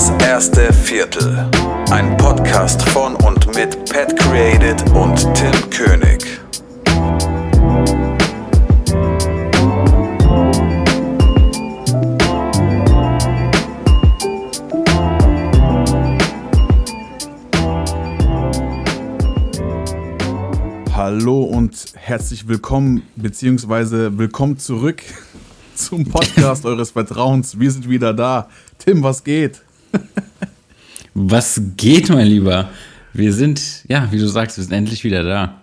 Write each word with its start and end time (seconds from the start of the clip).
Das 0.00 0.12
erste 0.26 0.72
Viertel. 0.72 1.46
Ein 1.90 2.16
Podcast 2.16 2.80
von 2.88 3.16
und 3.16 3.54
mit 3.54 3.92
Pat 3.92 4.16
Created 4.18 4.82
und 4.92 5.18
Tim 5.34 5.52
König. 5.68 6.40
Hallo 20.94 21.42
und 21.42 21.92
herzlich 21.94 22.48
willkommen, 22.48 23.02
beziehungsweise 23.16 24.16
willkommen 24.16 24.56
zurück 24.56 25.02
zum 25.74 26.08
Podcast 26.08 26.64
eures 26.64 26.92
Vertrauens. 26.92 27.60
Wir 27.60 27.70
sind 27.70 27.86
wieder 27.86 28.14
da. 28.14 28.48
Tim, 28.78 29.02
was 29.02 29.22
geht? 29.22 29.60
Was 31.14 31.60
geht, 31.76 32.08
mein 32.08 32.26
Lieber? 32.26 32.70
Wir 33.12 33.32
sind, 33.32 33.84
ja, 33.88 34.10
wie 34.12 34.18
du 34.18 34.28
sagst, 34.28 34.56
wir 34.56 34.64
sind 34.64 34.72
endlich 34.72 35.04
wieder 35.04 35.22
da. 35.24 35.60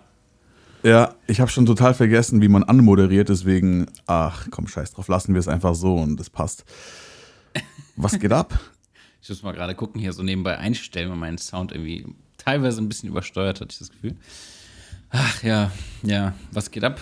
Ja, 0.83 1.15
ich 1.27 1.39
habe 1.39 1.49
schon 1.49 1.65
total 1.65 1.93
vergessen, 1.93 2.41
wie 2.41 2.47
man 2.47 2.63
anmoderiert, 2.63 3.29
deswegen, 3.29 3.87
ach 4.05 4.47
komm, 4.51 4.67
scheiß 4.67 4.93
drauf, 4.93 5.07
lassen 5.07 5.33
wir 5.33 5.39
es 5.39 5.47
einfach 5.47 5.75
so 5.75 5.95
und 5.95 6.19
das 6.19 6.29
passt. 6.29 6.65
Was 7.95 8.19
geht 8.19 8.31
ab? 8.31 8.59
Ich 9.19 9.29
muss 9.29 9.43
mal 9.43 9.51
gerade 9.51 9.75
gucken, 9.75 9.99
hier 9.99 10.13
so 10.13 10.23
nebenbei 10.23 10.57
einstellen, 10.57 11.09
weil 11.09 11.17
mein 11.17 11.37
Sound 11.37 11.73
irgendwie 11.73 12.05
teilweise 12.37 12.79
ein 12.79 12.87
bisschen 12.87 13.09
übersteuert 13.09 13.59
hat, 13.59 13.73
ich 13.73 13.79
das 13.79 13.91
Gefühl. 13.91 14.15
Ach 15.09 15.43
ja, 15.43 15.69
ja, 16.01 16.33
was 16.53 16.71
geht 16.71 16.85
ab? 16.85 17.01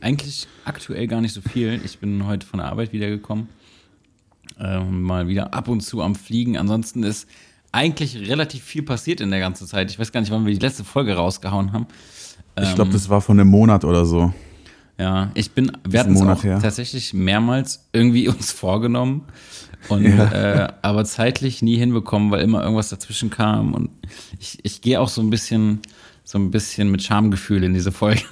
Eigentlich 0.00 0.48
aktuell 0.64 1.06
gar 1.06 1.20
nicht 1.20 1.32
so 1.32 1.40
viel. 1.40 1.80
Ich 1.84 2.00
bin 2.00 2.26
heute 2.26 2.44
von 2.44 2.58
der 2.58 2.66
Arbeit 2.66 2.92
wiedergekommen. 2.92 3.48
Ähm, 4.58 5.02
mal 5.02 5.28
wieder 5.28 5.54
ab 5.54 5.68
und 5.68 5.80
zu 5.80 6.02
am 6.02 6.14
Fliegen. 6.14 6.56
Ansonsten 6.56 7.02
ist 7.02 7.28
eigentlich 7.72 8.28
relativ 8.28 8.62
viel 8.64 8.82
passiert 8.82 9.20
in 9.20 9.30
der 9.30 9.40
ganzen 9.40 9.66
Zeit. 9.66 9.90
Ich 9.90 9.98
weiß 9.98 10.12
gar 10.12 10.20
nicht, 10.20 10.30
wann 10.30 10.44
wir 10.46 10.52
die 10.52 10.60
letzte 10.60 10.84
Folge 10.84 11.14
rausgehauen 11.14 11.72
haben. 11.72 11.86
Ich 12.60 12.74
glaube, 12.74 12.90
das 12.90 13.08
war 13.08 13.20
von 13.20 13.38
einem 13.40 13.48
Monat 13.48 13.84
oder 13.84 14.04
so. 14.04 14.34
Ja, 14.98 15.30
ich 15.34 15.52
bin, 15.52 15.72
wir 15.88 16.00
hatten 16.00 16.12
es 16.12 16.18
Monat 16.18 16.38
auch 16.38 16.44
her. 16.44 16.58
tatsächlich 16.60 17.14
mehrmals 17.14 17.88
irgendwie 17.92 18.28
uns 18.28 18.52
vorgenommen 18.52 19.22
und 19.88 20.04
Ja. 20.04 20.64
äh, 20.66 20.72
aber 20.82 21.06
zeitlich 21.06 21.62
nie 21.62 21.76
hinbekommen, 21.78 22.30
weil 22.30 22.42
immer 22.42 22.60
irgendwas 22.62 22.90
dazwischen 22.90 23.30
kam 23.30 23.72
und 23.72 23.88
ich, 24.38 24.58
ich 24.62 24.82
gehe 24.82 25.00
auch 25.00 25.08
so 25.08 25.22
ein 25.22 25.30
bisschen 25.30 25.80
so 26.22 26.38
ein 26.38 26.50
bisschen 26.50 26.90
mit 26.90 27.02
Schamgefühl 27.02 27.64
in 27.64 27.72
diese 27.74 27.90
Folge. 27.92 28.22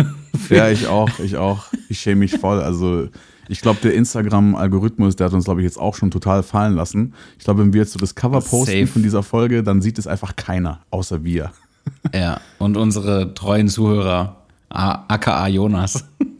Ja, 0.50 0.68
ich 0.70 0.86
auch, 0.88 1.18
ich 1.20 1.36
auch. 1.36 1.64
Ich 1.88 2.00
schäme 2.00 2.20
mich 2.20 2.32
voll. 2.32 2.60
Also, 2.60 3.08
ich 3.48 3.60
glaube, 3.60 3.78
der 3.82 3.94
Instagram-Algorithmus, 3.94 5.16
der 5.16 5.26
hat 5.26 5.32
uns, 5.32 5.44
glaube 5.46 5.60
ich, 5.60 5.64
jetzt 5.64 5.78
auch 5.78 5.94
schon 5.94 6.10
total 6.10 6.42
fallen 6.42 6.74
lassen. 6.74 7.14
Ich 7.38 7.44
glaube, 7.44 7.62
wenn 7.62 7.72
wir 7.72 7.80
jetzt 7.80 7.92
so 7.92 7.98
das 7.98 8.14
Cover 8.14 8.40
posten 8.40 8.66
Safe. 8.80 8.86
von 8.86 9.02
dieser 9.02 9.22
Folge, 9.22 9.62
dann 9.62 9.80
sieht 9.80 9.98
es 9.98 10.06
einfach 10.06 10.36
keiner, 10.36 10.80
außer 10.90 11.24
wir. 11.24 11.52
ja, 12.14 12.40
und 12.58 12.76
unsere 12.76 13.32
treuen 13.34 13.68
Zuhörer, 13.68 14.36
A- 14.68 15.04
aka 15.08 15.48
Jonas. 15.48 16.04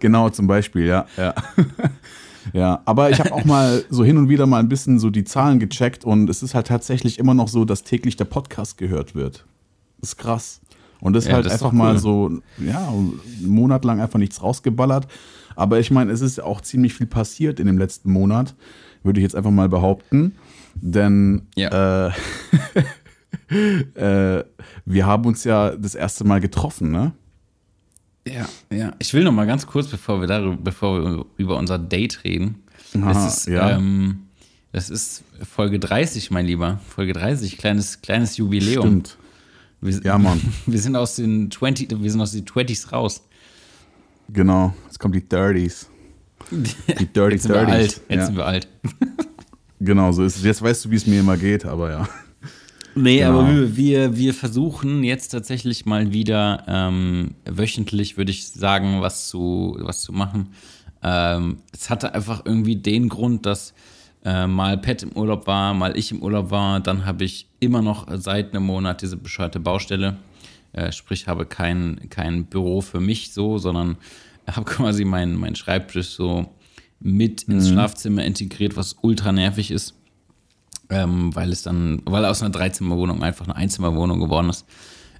Genau, 0.00 0.30
zum 0.30 0.46
Beispiel, 0.46 0.86
ja. 0.86 1.06
Ja, 1.16 1.34
ja 2.52 2.82
aber 2.84 3.10
ich 3.10 3.18
habe 3.18 3.32
auch 3.32 3.44
mal 3.44 3.84
so 3.90 4.04
hin 4.04 4.16
und 4.16 4.28
wieder 4.28 4.46
mal 4.46 4.60
ein 4.60 4.68
bisschen 4.68 5.00
so 5.00 5.10
die 5.10 5.24
Zahlen 5.24 5.58
gecheckt 5.58 6.04
und 6.04 6.30
es 6.30 6.42
ist 6.42 6.54
halt 6.54 6.68
tatsächlich 6.68 7.18
immer 7.18 7.34
noch 7.34 7.48
so, 7.48 7.64
dass 7.64 7.82
täglich 7.82 8.16
der 8.16 8.24
Podcast 8.26 8.78
gehört 8.78 9.16
wird. 9.16 9.44
Das 10.00 10.10
ist 10.10 10.16
krass. 10.16 10.60
Und 11.00 11.14
das 11.14 11.24
ist 11.24 11.28
Ja, 11.30 11.34
halt 11.34 11.46
das 11.46 11.54
einfach 11.54 11.66
doch 11.70 11.72
mal 11.72 11.94
cool. 11.94 11.98
so, 11.98 12.30
ja, 12.58 12.88
einen 12.88 13.20
Monat 13.46 13.84
lang 13.84 14.00
einfach 14.00 14.18
nichts 14.20 14.40
rausgeballert. 14.40 15.08
Aber 15.58 15.80
ich 15.80 15.90
meine, 15.90 16.12
es 16.12 16.20
ist 16.20 16.38
ja 16.38 16.44
auch 16.44 16.60
ziemlich 16.60 16.94
viel 16.94 17.08
passiert 17.08 17.58
in 17.58 17.66
dem 17.66 17.78
letzten 17.78 18.12
Monat, 18.12 18.54
würde 19.02 19.18
ich 19.18 19.24
jetzt 19.24 19.34
einfach 19.34 19.50
mal 19.50 19.68
behaupten. 19.68 20.36
Denn 20.76 21.48
Ja. 21.56 22.06
äh, 22.06 22.12
äh, 24.38 24.44
wir 24.84 25.06
haben 25.06 25.24
uns 25.24 25.42
ja 25.42 25.74
das 25.74 25.96
erste 25.96 26.22
Mal 26.22 26.40
getroffen, 26.40 26.92
ne? 26.92 27.10
Ja, 28.24 28.48
ja. 28.70 28.92
Ich 29.00 29.12
will 29.14 29.24
noch 29.24 29.32
mal 29.32 29.48
ganz 29.48 29.66
kurz, 29.66 29.88
bevor 29.88 30.20
wir 30.20 30.28
darüber, 30.28 30.56
bevor 30.56 31.02
wir 31.02 31.24
über 31.38 31.56
unser 31.56 31.76
Date 31.78 32.22
reden. 32.22 32.62
Aha, 32.94 33.12
das 33.12 33.38
ist, 33.38 33.48
ja. 33.48 33.70
ähm, 33.70 34.28
das 34.70 34.90
ist 34.90 35.24
Folge 35.42 35.80
30, 35.80 36.30
mein 36.30 36.46
Lieber. 36.46 36.78
Folge 36.88 37.14
30, 37.14 37.58
kleines, 37.58 38.00
kleines 38.00 38.36
Jubiläum. 38.36 38.86
Stimmt. 38.86 39.18
Wir, 39.80 40.00
Ja, 40.04 40.18
Mann. 40.18 40.40
Wir 40.66 40.78
sind 40.78 40.94
aus 40.94 41.16
den 41.16 41.50
20, 41.50 42.00
wir 42.00 42.10
sind 42.12 42.20
aus 42.20 42.30
den 42.30 42.44
20s 42.44 42.90
raus. 42.90 43.24
Genau, 44.28 44.74
jetzt 44.86 44.98
kommen 44.98 45.12
die 45.14 45.26
Dirties. 45.26 45.88
Die 46.50 47.06
Dirty 47.06 47.34
Jetzt 47.34 47.42
sind 47.44 47.54
wir 47.54 47.66
Dirties. 47.66 47.74
alt. 47.74 48.00
Jetzt 48.08 48.18
ja. 48.18 48.26
sind 48.26 48.36
wir 48.36 48.46
alt. 48.46 48.68
Genau, 49.80 50.10
so 50.10 50.24
ist 50.24 50.36
es. 50.38 50.42
Jetzt 50.42 50.60
weißt 50.60 50.84
du, 50.86 50.90
wie 50.90 50.96
es 50.96 51.06
mir 51.06 51.20
immer 51.20 51.36
geht, 51.36 51.64
aber 51.64 51.88
ja. 51.90 52.08
Nee, 52.96 53.18
Genau. 53.18 53.42
aber 53.42 53.48
wir, 53.52 53.76
wir, 53.76 54.16
wir 54.16 54.34
versuchen 54.34 55.04
jetzt 55.04 55.28
tatsächlich 55.28 55.86
mal 55.86 56.12
wieder 56.12 56.64
ähm, 56.66 57.36
wöchentlich, 57.48 58.16
würde 58.16 58.32
ich 58.32 58.48
sagen, 58.48 59.02
was 59.02 59.28
zu, 59.28 59.76
was 59.80 60.00
zu 60.02 60.12
machen. 60.12 60.48
Ähm, 61.00 61.58
es 61.72 61.90
hatte 61.90 62.12
einfach 62.12 62.42
irgendwie 62.44 62.74
den 62.74 63.08
Grund, 63.08 63.46
dass 63.46 63.72
äh, 64.24 64.48
mal 64.48 64.78
Pat 64.78 65.04
im 65.04 65.12
Urlaub 65.12 65.46
war, 65.46 65.74
mal 65.74 65.96
ich 65.96 66.10
im 66.10 66.22
Urlaub 66.22 66.50
war. 66.50 66.80
Dann 66.80 67.06
habe 67.06 67.22
ich 67.22 67.46
immer 67.60 67.80
noch 67.80 68.08
seit 68.16 68.52
einem 68.52 68.64
Monat 68.64 69.00
diese 69.02 69.16
bescheuerte 69.16 69.60
Baustelle. 69.60 70.16
Äh, 70.72 70.92
sprich, 70.92 71.26
habe 71.26 71.46
kein, 71.46 72.08
kein 72.10 72.46
Büro 72.46 72.80
für 72.80 73.00
mich 73.00 73.32
so, 73.32 73.58
sondern 73.58 73.96
habe 74.46 74.64
quasi 74.64 75.04
meinen 75.04 75.36
mein 75.36 75.56
Schreibtisch 75.56 76.10
so 76.10 76.52
mit 77.00 77.44
ins 77.44 77.68
Schlafzimmer 77.68 78.24
integriert, 78.24 78.76
was 78.76 78.96
ultra 79.02 79.32
nervig 79.32 79.70
ist. 79.70 79.94
Ähm, 80.90 81.34
weil 81.36 81.52
es 81.52 81.62
dann, 81.62 82.00
weil 82.06 82.24
aus 82.24 82.40
einer 82.40 82.50
Dreizimmerwohnung 82.50 83.22
einfach 83.22 83.44
eine 83.44 83.56
Einzimmerwohnung 83.56 84.20
geworden 84.20 84.48
ist, 84.48 84.64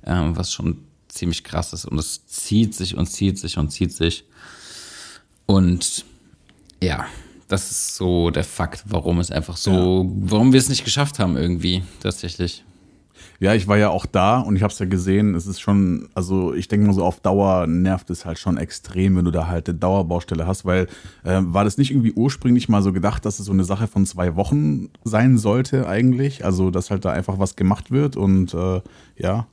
ähm, 0.05 0.35
was 0.35 0.51
schon 0.51 0.79
ziemlich 1.09 1.45
krass 1.45 1.75
ist. 1.75 1.85
Und 1.85 1.99
es 1.99 2.27
zieht 2.27 2.75
sich 2.75 2.97
und 2.97 3.07
zieht 3.07 3.39
sich 3.39 3.59
und 3.59 3.71
zieht 3.71 3.93
sich. 3.93 4.25
Und 5.45 6.07
ja, 6.83 7.07
das 7.49 7.71
ist 7.71 7.97
so 7.97 8.31
der 8.31 8.45
Fakt, 8.45 8.85
warum 8.87 9.21
es 9.21 9.31
einfach 9.31 9.57
so, 9.57 10.11
warum 10.21 10.53
wir 10.53 10.59
es 10.59 10.69
nicht 10.69 10.85
geschafft 10.85 11.19
haben 11.19 11.37
irgendwie 11.37 11.83
tatsächlich. 12.01 12.65
Ja, 13.41 13.55
ich 13.55 13.69
war 13.69 13.79
ja 13.79 13.91
auch 13.91 14.05
da 14.05 14.41
und 14.41 14.57
ich 14.57 14.63
habe 14.63 14.73
es 14.73 14.81
ja 14.81 14.87
gesehen. 14.87 15.37
Es 15.37 15.47
ist 15.47 15.61
schon, 15.61 16.09
also 16.15 16.55
ich 16.55 16.67
denke 16.67 16.87
mal 16.87 16.93
so 16.93 17.05
auf 17.05 17.21
Dauer 17.21 17.69
nervt 17.69 18.11
es 18.11 18.25
halt 18.25 18.39
schon 18.39 18.57
extrem, 18.57 19.17
wenn 19.17 19.25
du 19.25 19.31
da 19.31 19.47
halt 19.47 19.69
eine 19.69 19.79
Dauerbaustelle 19.79 20.45
hast, 20.45 20.65
weil 20.65 20.89
äh, 21.23 21.41
war 21.43 21.63
das 21.63 21.79
nicht 21.79 21.93
irgendwie 21.93 22.13
ursprünglich 22.13 22.69
mal 22.69 22.83
so 22.83 22.93
gedacht, 22.93 23.25
dass 23.25 23.39
es 23.39 23.47
so 23.47 23.53
eine 23.53 23.63
Sache 23.63 23.87
von 23.87 24.07
zwei 24.07 24.35
Wochen 24.35 24.89
sein 25.05 25.39
sollte 25.39 25.87
eigentlich? 25.87 26.45
Also, 26.45 26.73
dass 26.73 26.91
halt 26.91 27.05
da 27.05 27.13
einfach 27.13 27.39
was 27.39 27.55
gemacht 27.55 27.93
wird 27.93 28.17
und 28.17 28.55
äh, 28.55 28.81
ja. 29.17 29.47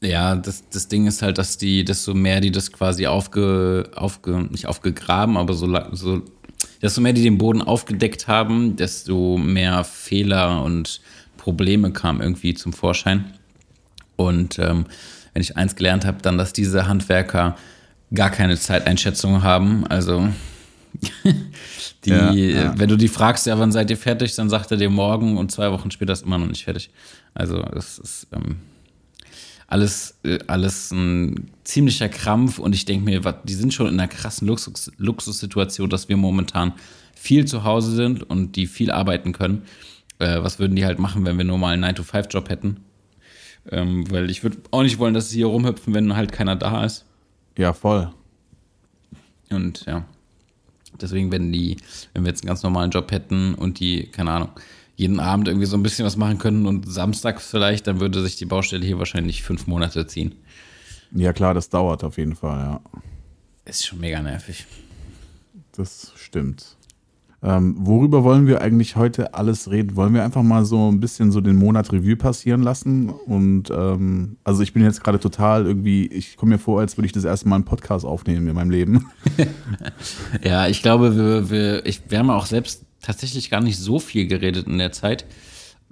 Ja, 0.00 0.34
das, 0.34 0.64
das 0.70 0.88
Ding 0.88 1.06
ist 1.06 1.22
halt, 1.22 1.38
dass 1.38 1.58
die, 1.58 1.84
desto 1.84 2.14
mehr 2.14 2.40
die 2.40 2.50
das 2.50 2.72
quasi 2.72 3.06
aufge, 3.06 3.90
aufge 3.94 4.48
nicht 4.50 4.66
aufgegraben, 4.66 5.36
aber 5.36 5.54
so, 5.54 5.72
so, 5.92 6.22
desto 6.82 7.00
mehr 7.00 7.12
die 7.12 7.22
den 7.22 7.38
Boden 7.38 7.62
aufgedeckt 7.62 8.26
haben, 8.26 8.74
desto 8.74 9.38
mehr 9.38 9.84
Fehler 9.84 10.64
und 10.64 11.00
Probleme 11.38 11.90
kamen 11.92 12.20
irgendwie 12.20 12.52
zum 12.52 12.74
Vorschein. 12.74 13.32
Und 14.16 14.58
ähm, 14.58 14.84
wenn 15.32 15.40
ich 15.42 15.56
eins 15.56 15.74
gelernt 15.76 16.04
habe, 16.04 16.18
dann, 16.20 16.36
dass 16.36 16.52
diese 16.52 16.86
Handwerker 16.86 17.56
gar 18.12 18.30
keine 18.30 18.58
Zeiteinschätzung 18.58 19.42
haben. 19.42 19.86
Also 19.86 20.28
die, 22.04 22.10
Ja, 22.10 22.32
ja. 22.32 22.74
wenn 22.78 22.88
du 22.88 22.96
die 22.96 23.08
fragst, 23.08 23.46
ja, 23.46 23.58
wann 23.58 23.72
seid 23.72 23.90
ihr 23.90 23.96
fertig, 23.96 24.34
dann 24.34 24.50
sagt 24.50 24.70
er 24.70 24.76
dir 24.76 24.90
morgen 24.90 25.36
und 25.38 25.50
zwei 25.52 25.70
Wochen 25.70 25.90
später 25.90 26.12
ist 26.12 26.24
immer 26.24 26.38
noch 26.38 26.46
nicht 26.46 26.64
fertig. 26.64 26.90
Also 27.34 27.62
das 27.62 27.98
ist 27.98 28.26
ähm, 28.32 28.56
alles, 29.66 30.18
äh, 30.24 30.38
alles 30.46 30.90
ein 30.90 31.50
ziemlicher 31.64 32.08
Krampf 32.08 32.58
und 32.58 32.74
ich 32.74 32.84
denke 32.84 33.04
mir, 33.04 33.24
wat- 33.24 33.48
die 33.48 33.54
sind 33.54 33.74
schon 33.74 33.86
in 33.86 33.94
einer 34.00 34.08
krassen 34.08 34.48
Luxus, 34.48 34.90
Luxussituation, 34.96 35.90
dass 35.90 36.08
wir 36.08 36.16
momentan 36.16 36.72
viel 37.14 37.44
zu 37.44 37.64
Hause 37.64 37.94
sind 37.94 38.22
und 38.28 38.56
die 38.56 38.66
viel 38.66 38.90
arbeiten 38.90 39.32
können. 39.32 39.62
Äh, 40.18 40.42
was 40.42 40.58
würden 40.58 40.76
die 40.76 40.84
halt 40.84 40.98
machen, 40.98 41.24
wenn 41.24 41.38
wir 41.38 41.44
nur 41.44 41.58
mal 41.58 41.74
einen 41.74 41.84
9-to-5-Job 41.84 42.48
hätten? 42.48 42.80
Ähm, 43.70 44.10
weil 44.10 44.30
ich 44.30 44.42
würde 44.42 44.58
auch 44.70 44.82
nicht 44.82 44.98
wollen, 44.98 45.14
dass 45.14 45.30
sie 45.30 45.38
hier 45.38 45.46
rumhüpfen, 45.46 45.94
wenn 45.94 46.16
halt 46.16 46.32
keiner 46.32 46.56
da 46.56 46.84
ist. 46.84 47.04
Ja, 47.56 47.72
voll. 47.72 48.10
Und 49.50 49.84
ja, 49.86 50.04
deswegen, 51.00 51.30
wenn 51.32 51.52
die, 51.52 51.76
wenn 52.14 52.24
wir 52.24 52.30
jetzt 52.30 52.42
einen 52.42 52.48
ganz 52.48 52.62
normalen 52.62 52.90
Job 52.90 53.10
hätten 53.10 53.54
und 53.54 53.80
die, 53.80 54.06
keine 54.06 54.30
Ahnung, 54.30 54.50
jeden 54.96 55.20
Abend 55.20 55.48
irgendwie 55.48 55.66
so 55.66 55.76
ein 55.76 55.82
bisschen 55.82 56.04
was 56.04 56.16
machen 56.16 56.38
können 56.38 56.66
und 56.66 56.90
samstags 56.90 57.48
vielleicht, 57.48 57.86
dann 57.86 58.00
würde 58.00 58.22
sich 58.22 58.36
die 58.36 58.46
Baustelle 58.46 58.84
hier 58.84 58.98
wahrscheinlich 58.98 59.42
fünf 59.42 59.66
Monate 59.66 60.06
ziehen. 60.06 60.34
Ja, 61.12 61.32
klar, 61.32 61.54
das 61.54 61.68
dauert 61.68 62.04
auf 62.04 62.18
jeden 62.18 62.34
Fall, 62.34 62.58
ja. 62.58 62.80
Ist 63.64 63.86
schon 63.86 64.00
mega 64.00 64.20
nervig. 64.20 64.66
Das 65.72 66.12
stimmt. 66.16 66.77
Ähm, 67.40 67.76
worüber 67.78 68.24
wollen 68.24 68.48
wir 68.48 68.62
eigentlich 68.62 68.96
heute 68.96 69.34
alles 69.34 69.70
reden? 69.70 69.94
Wollen 69.94 70.12
wir 70.12 70.24
einfach 70.24 70.42
mal 70.42 70.64
so 70.64 70.90
ein 70.90 70.98
bisschen 70.98 71.30
so 71.30 71.40
den 71.40 71.54
Monat 71.54 71.92
Revue 71.92 72.16
passieren 72.16 72.62
lassen? 72.62 73.10
Und 73.10 73.70
ähm, 73.70 74.38
also 74.42 74.62
ich 74.62 74.72
bin 74.72 74.82
jetzt 74.82 75.04
gerade 75.04 75.20
total 75.20 75.66
irgendwie, 75.66 76.06
ich 76.06 76.36
komme 76.36 76.52
mir 76.52 76.58
vor, 76.58 76.80
als 76.80 76.96
würde 76.96 77.06
ich 77.06 77.12
das 77.12 77.24
erste 77.24 77.48
Mal 77.48 77.56
einen 77.56 77.64
Podcast 77.64 78.04
aufnehmen 78.04 78.48
in 78.48 78.54
meinem 78.54 78.70
Leben. 78.70 79.06
Ja, 80.44 80.68
ich 80.68 80.82
glaube, 80.82 81.16
wir, 81.16 81.50
wir, 81.50 81.86
ich, 81.86 82.02
wir 82.08 82.18
haben 82.18 82.30
auch 82.30 82.46
selbst 82.46 82.84
tatsächlich 83.02 83.50
gar 83.50 83.60
nicht 83.60 83.78
so 83.78 83.98
viel 83.98 84.26
geredet 84.26 84.66
in 84.66 84.78
der 84.78 84.92
Zeit. 84.92 85.24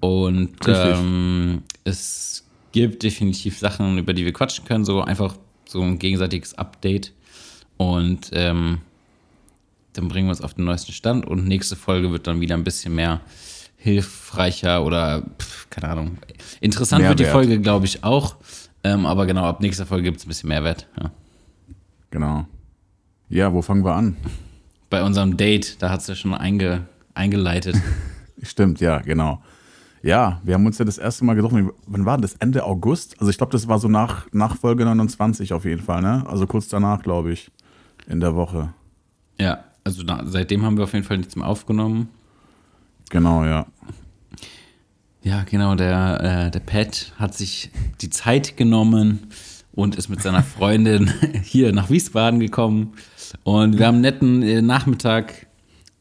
Und 0.01 0.57
ähm, 0.67 1.63
es 1.85 2.45
gibt 2.73 3.03
definitiv 3.03 3.59
Sachen, 3.59 3.99
über 3.99 4.13
die 4.13 4.25
wir 4.25 4.33
quatschen 4.33 4.65
können, 4.65 4.85
so 4.85 5.03
einfach 5.03 5.37
so 5.67 5.81
ein 5.83 5.99
gegenseitiges 5.99 6.55
Update. 6.55 7.13
Und 7.77 8.31
ähm, 8.33 8.79
dann 9.97 10.09
bringen 10.09 10.29
wir 10.29 10.31
uns 10.31 10.41
auf 10.41 10.55
den 10.55 10.65
neuesten 10.65 10.93
Stand 10.93 11.27
und 11.27 11.47
nächste 11.47 11.77
Folge 11.77 12.13
wird 12.13 12.27
dann 12.27 12.41
wieder 12.41 12.55
ein 12.55 12.65
bisschen 12.65 12.95
mehr 12.95 13.21
hilfreicher 13.77 14.85
oder 14.85 15.23
pf, 15.39 15.71
keine 15.71 15.89
Ahnung. 15.89 16.19
Interessant 16.61 17.05
wird 17.05 17.19
die 17.19 17.25
Mehrwert. 17.25 17.45
Folge, 17.45 17.61
glaube 17.61 17.87
ich, 17.87 18.03
auch. 18.05 18.37
Ähm, 18.83 19.07
aber 19.07 19.27
genau, 19.27 19.45
ab 19.45 19.61
nächster 19.61 19.87
Folge 19.87 20.05
gibt 20.05 20.19
es 20.19 20.27
ein 20.27 20.29
bisschen 20.29 20.49
Mehrwert. 20.49 20.87
Ja. 21.01 21.11
Genau. 22.11 22.47
Ja, 23.29 23.53
wo 23.53 23.63
fangen 23.63 23.85
wir 23.85 23.95
an? 23.95 24.17
Bei 24.91 25.03
unserem 25.03 25.37
Date, 25.37 25.83
da 25.83 25.91
hat 25.91 26.01
es 26.01 26.07
ja 26.07 26.15
schon 26.15 26.35
einge, 26.35 26.87
eingeleitet. 27.15 27.77
Stimmt, 28.43 28.81
ja, 28.81 28.99
genau. 28.99 29.43
Ja, 30.03 30.41
wir 30.45 30.55
haben 30.55 30.65
uns 30.67 30.79
ja 30.79 30.85
das 30.85 30.99
erste 30.99 31.25
Mal 31.25 31.35
getroffen. 31.35 31.73
Wann 31.87 32.05
war 32.05 32.19
das? 32.19 32.35
Ende 32.35 32.65
August? 32.65 33.21
Also 33.21 33.31
ich 33.31 33.39
glaube, 33.39 33.53
das 33.53 33.67
war 33.67 33.81
so 33.81 33.89
nach, 33.89 34.27
nach 34.33 34.57
Folge 34.57 34.85
29 34.85 35.53
auf 35.53 35.65
jeden 35.65 35.83
Fall, 35.83 36.03
ne? 36.03 36.25
Also 36.29 36.47
kurz 36.47 36.69
danach, 36.69 37.03
glaube 37.03 37.33
ich, 37.33 37.51
in 38.07 38.21
der 38.21 38.37
Woche. 38.37 38.73
ja, 39.39 39.65
also 39.87 40.03
da, 40.03 40.23
seitdem 40.27 40.65
haben 40.65 40.77
wir 40.77 40.85
auf 40.85 40.93
jeden 40.93 41.05
Fall 41.05 41.17
nichts 41.17 41.37
mehr 41.37 41.47
aufgenommen. 41.47 42.09
Genau, 43.09 43.45
ja. 43.45 43.67
Ja, 45.23 45.45
genau, 45.45 45.77
der, 45.77 46.47
äh, 46.47 46.51
der 46.51 46.61
Pat 46.61 47.13
hat 47.19 47.35
sich 47.35 47.71
die 48.01 48.11
Zeit 48.11 48.57
genommen 48.57 49.29
und 49.73 49.95
ist 49.95 50.09
mit 50.09 50.21
seiner 50.23 50.43
Freundin 50.43 51.13
hier 51.45 51.73
nach 51.73 51.89
Wiesbaden 51.89 52.41
gekommen. 52.41 52.95
Und 53.45 53.79
wir 53.79 53.87
haben 53.87 53.97
einen 53.97 54.03
netten 54.03 54.43
äh, 54.43 54.61
Nachmittag 54.61 55.47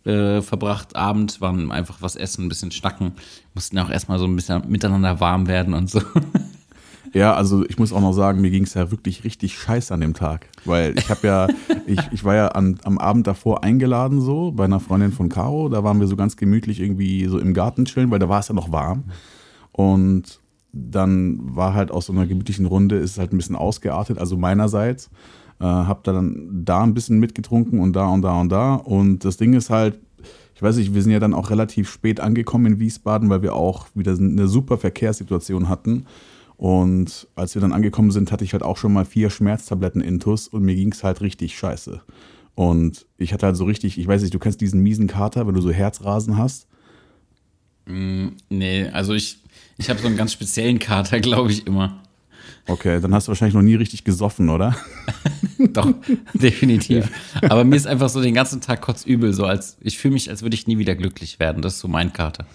äh, 0.04 0.42
verbracht, 0.42 0.96
Abend, 0.96 1.40
waren 1.40 1.72
einfach 1.72 2.02
was 2.02 2.16
essen, 2.16 2.46
ein 2.46 2.50
bisschen 2.50 2.72
schnacken. 2.72 3.14
Mussten 3.54 3.78
auch 3.78 3.92
erstmal 3.92 4.18
so 4.18 4.26
ein 4.26 4.36
bisschen 4.36 4.68
miteinander 4.68 5.20
warm 5.20 5.48
werden 5.48 5.76
und 5.76 5.92
so. 5.92 6.02
Ja, 7.16 7.34
also 7.34 7.64
ich 7.66 7.80
muss 7.80 7.94
auch 7.94 8.02
noch 8.02 8.12
sagen, 8.12 8.42
mir 8.42 8.52
ging 8.52 8.64
es 8.64 8.74
ja 8.74 8.92
wirklich 8.92 9.24
richtig 9.24 9.58
scheiße 9.58 9.94
an 9.94 10.02
dem 10.02 10.14
Tag. 10.14 10.50
Weil 10.66 11.00
ich 11.00 11.10
habe 11.10 11.26
ja, 11.26 11.48
ich, 11.88 12.00
ich 12.12 12.26
war 12.26 12.36
ja 12.36 12.50
an, 12.50 12.78
am 12.84 12.98
Abend 12.98 13.26
davor 13.26 13.64
eingeladen 13.64 14.20
so 14.20 14.52
bei 14.52 14.66
einer 14.66 14.82
Freundin 14.82 15.14
von 15.14 15.30
Caro. 15.30 15.70
Da 15.70 15.82
waren 15.82 16.02
wir 16.02 16.08
so 16.08 16.18
ganz 16.18 16.36
gemütlich 16.36 16.82
irgendwie 16.82 17.26
so 17.28 17.40
im 17.40 17.54
Garten 17.54 17.86
chillen, 17.86 18.12
weil 18.12 18.20
da 18.20 18.28
war 18.28 18.42
es 18.42 18.50
ja 18.50 18.54
noch 18.54 18.74
warm. 18.74 19.06
Und 19.72 20.42
dann 20.74 21.56
war 21.56 21.74
halt 21.74 21.90
aus 21.90 22.08
so 22.08 22.12
einer 22.12 22.28
gemütlichen 22.28 22.66
Runde, 22.66 22.98
ist 22.98 23.12
es 23.12 23.18
halt 23.18 23.32
ein 23.32 23.38
bisschen 23.38 23.56
ausgeartet, 23.56 24.18
also 24.18 24.36
meinerseits. 24.36 25.10
Äh, 25.62 25.64
hab 25.64 26.04
dann 26.04 26.66
da 26.66 26.84
ein 26.84 26.94
bisschen 26.94 27.20
mitgetrunken 27.20 27.80
und 27.80 27.96
da 27.96 28.10
und 28.10 28.24
da 28.24 28.42
und 28.42 28.50
da. 28.50 28.76
Und 28.76 29.24
das 29.24 29.38
Ding 29.38 29.54
ist 29.54 29.70
halt, 29.70 29.98
ich 30.54 30.62
weiß 30.62 30.76
nicht, 30.76 30.94
wir 30.94 31.02
sind 31.02 31.14
ja 31.14 31.20
dann 31.20 31.34
auch 31.34 31.50
relativ 31.50 31.90
spät 31.90 32.20
angekommen 32.20 32.66
in 32.66 32.80
Wiesbaden, 32.80 33.30
weil 33.30 33.42
wir 33.42 33.54
auch 33.56 33.88
wieder 33.96 34.18
eine 34.18 34.50
super 34.50 34.78
Verkehrssituation 34.78 35.70
hatten. 35.70 36.08
Und 36.58 37.28
als 37.36 37.56
wir 37.56 37.62
dann 37.62 37.74
angekommen 37.74 38.12
sind, 38.12 38.32
hatte 38.32 38.44
ich 38.44 38.54
halt 38.54 38.64
auch 38.64 38.78
schon 38.78 38.94
mal 38.94 39.06
vier 39.06 39.30
Schmerztabletten 39.30 40.02
intus 40.02 40.48
und 40.48 40.64
mir 40.64 40.76
ging 40.76 40.92
es 40.92 41.04
halt 41.04 41.22
richtig 41.22 41.58
scheiße. 41.58 42.02
Und 42.56 43.06
ich 43.18 43.34
hatte 43.34 43.46
halt 43.48 43.58
so 43.58 43.66
richtig, 43.66 43.98
ich 43.98 44.08
weiß 44.08 44.22
nicht, 44.22 44.34
du 44.34 44.40
kennst 44.40 44.62
diesen 44.62 44.82
miesen 44.82 45.08
Kater, 45.08 45.46
wenn 45.46 45.54
du 45.54 45.62
so 45.62 45.72
Herzrasen 45.72 46.38
hast. 46.38 46.68
nee, 47.86 48.88
also 48.88 49.14
ich, 49.14 49.40
ich 49.78 49.90
habe 49.90 50.00
so 50.00 50.08
einen 50.08 50.18
ganz 50.18 50.32
speziellen 50.34 50.80
Kater, 50.80 51.20
glaube 51.22 51.52
ich, 51.52 51.68
immer. 51.68 52.02
Okay, 52.68 53.00
dann 53.00 53.14
hast 53.14 53.28
du 53.28 53.30
wahrscheinlich 53.30 53.54
noch 53.54 53.62
nie 53.62 53.76
richtig 53.76 54.04
gesoffen, 54.04 54.50
oder? 54.50 54.76
Doch, 55.60 55.94
definitiv. 56.34 57.10
Aber 57.42 57.64
mir 57.64 57.76
ist 57.76 57.86
einfach 57.86 58.10
so 58.10 58.22
den 58.22 58.34
ganzen 58.34 58.62
Tag 58.62 58.82
kotzübel, 58.82 59.34
so 59.34 59.46
als 59.46 59.78
ich 59.82 59.98
fühle 59.98 60.14
mich, 60.14 60.30
als 60.30 60.42
würde 60.42 60.56
ich 60.56 60.66
nie 60.66 60.78
wieder 60.78 60.96
glücklich 60.96 61.40
werden. 61.40 61.62
Das 61.62 61.76
ist 61.76 61.80
so 61.80 61.88
mein 61.88 62.12
Kater. 62.14 62.48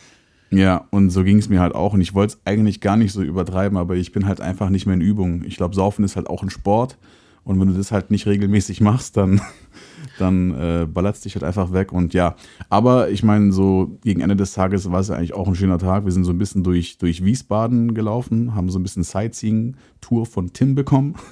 Ja, 0.50 0.86
und 0.90 1.10
so 1.10 1.22
ging 1.22 1.38
es 1.38 1.48
mir 1.48 1.60
halt 1.60 1.74
auch. 1.74 1.94
Und 1.94 2.00
ich 2.00 2.14
wollte 2.14 2.34
es 2.34 2.40
eigentlich 2.44 2.80
gar 2.80 2.96
nicht 2.96 3.12
so 3.12 3.22
übertreiben, 3.22 3.78
aber 3.78 3.94
ich 3.96 4.12
bin 4.12 4.26
halt 4.26 4.40
einfach 4.40 4.68
nicht 4.68 4.86
mehr 4.86 4.94
in 4.94 5.00
Übung. 5.00 5.44
Ich 5.44 5.56
glaube, 5.56 5.74
Saufen 5.74 6.04
ist 6.04 6.16
halt 6.16 6.28
auch 6.28 6.42
ein 6.42 6.50
Sport. 6.50 6.98
Und 7.42 7.58
wenn 7.58 7.68
du 7.68 7.74
das 7.74 7.90
halt 7.90 8.10
nicht 8.10 8.26
regelmäßig 8.26 8.80
machst, 8.80 9.16
dann, 9.16 9.40
dann 10.18 10.50
äh, 10.52 10.86
ballerst 10.86 11.24
dich 11.24 11.34
halt 11.34 11.44
einfach 11.44 11.72
weg. 11.72 11.92
Und 11.92 12.14
ja, 12.14 12.36
aber 12.68 13.10
ich 13.10 13.22
meine, 13.22 13.52
so 13.52 13.98
gegen 14.02 14.20
Ende 14.20 14.36
des 14.36 14.52
Tages 14.52 14.90
war 14.90 15.00
es 15.00 15.08
ja 15.08 15.14
eigentlich 15.14 15.34
auch 15.34 15.48
ein 15.48 15.54
schöner 15.54 15.78
Tag. 15.78 16.04
Wir 16.04 16.12
sind 16.12 16.24
so 16.24 16.32
ein 16.32 16.38
bisschen 16.38 16.64
durch, 16.64 16.98
durch 16.98 17.24
Wiesbaden 17.24 17.94
gelaufen, 17.94 18.54
haben 18.54 18.70
so 18.70 18.78
ein 18.78 18.82
bisschen 18.82 19.04
Sightseeing-Tour 19.04 20.26
von 20.26 20.52
Tim 20.52 20.74
bekommen. 20.74 21.14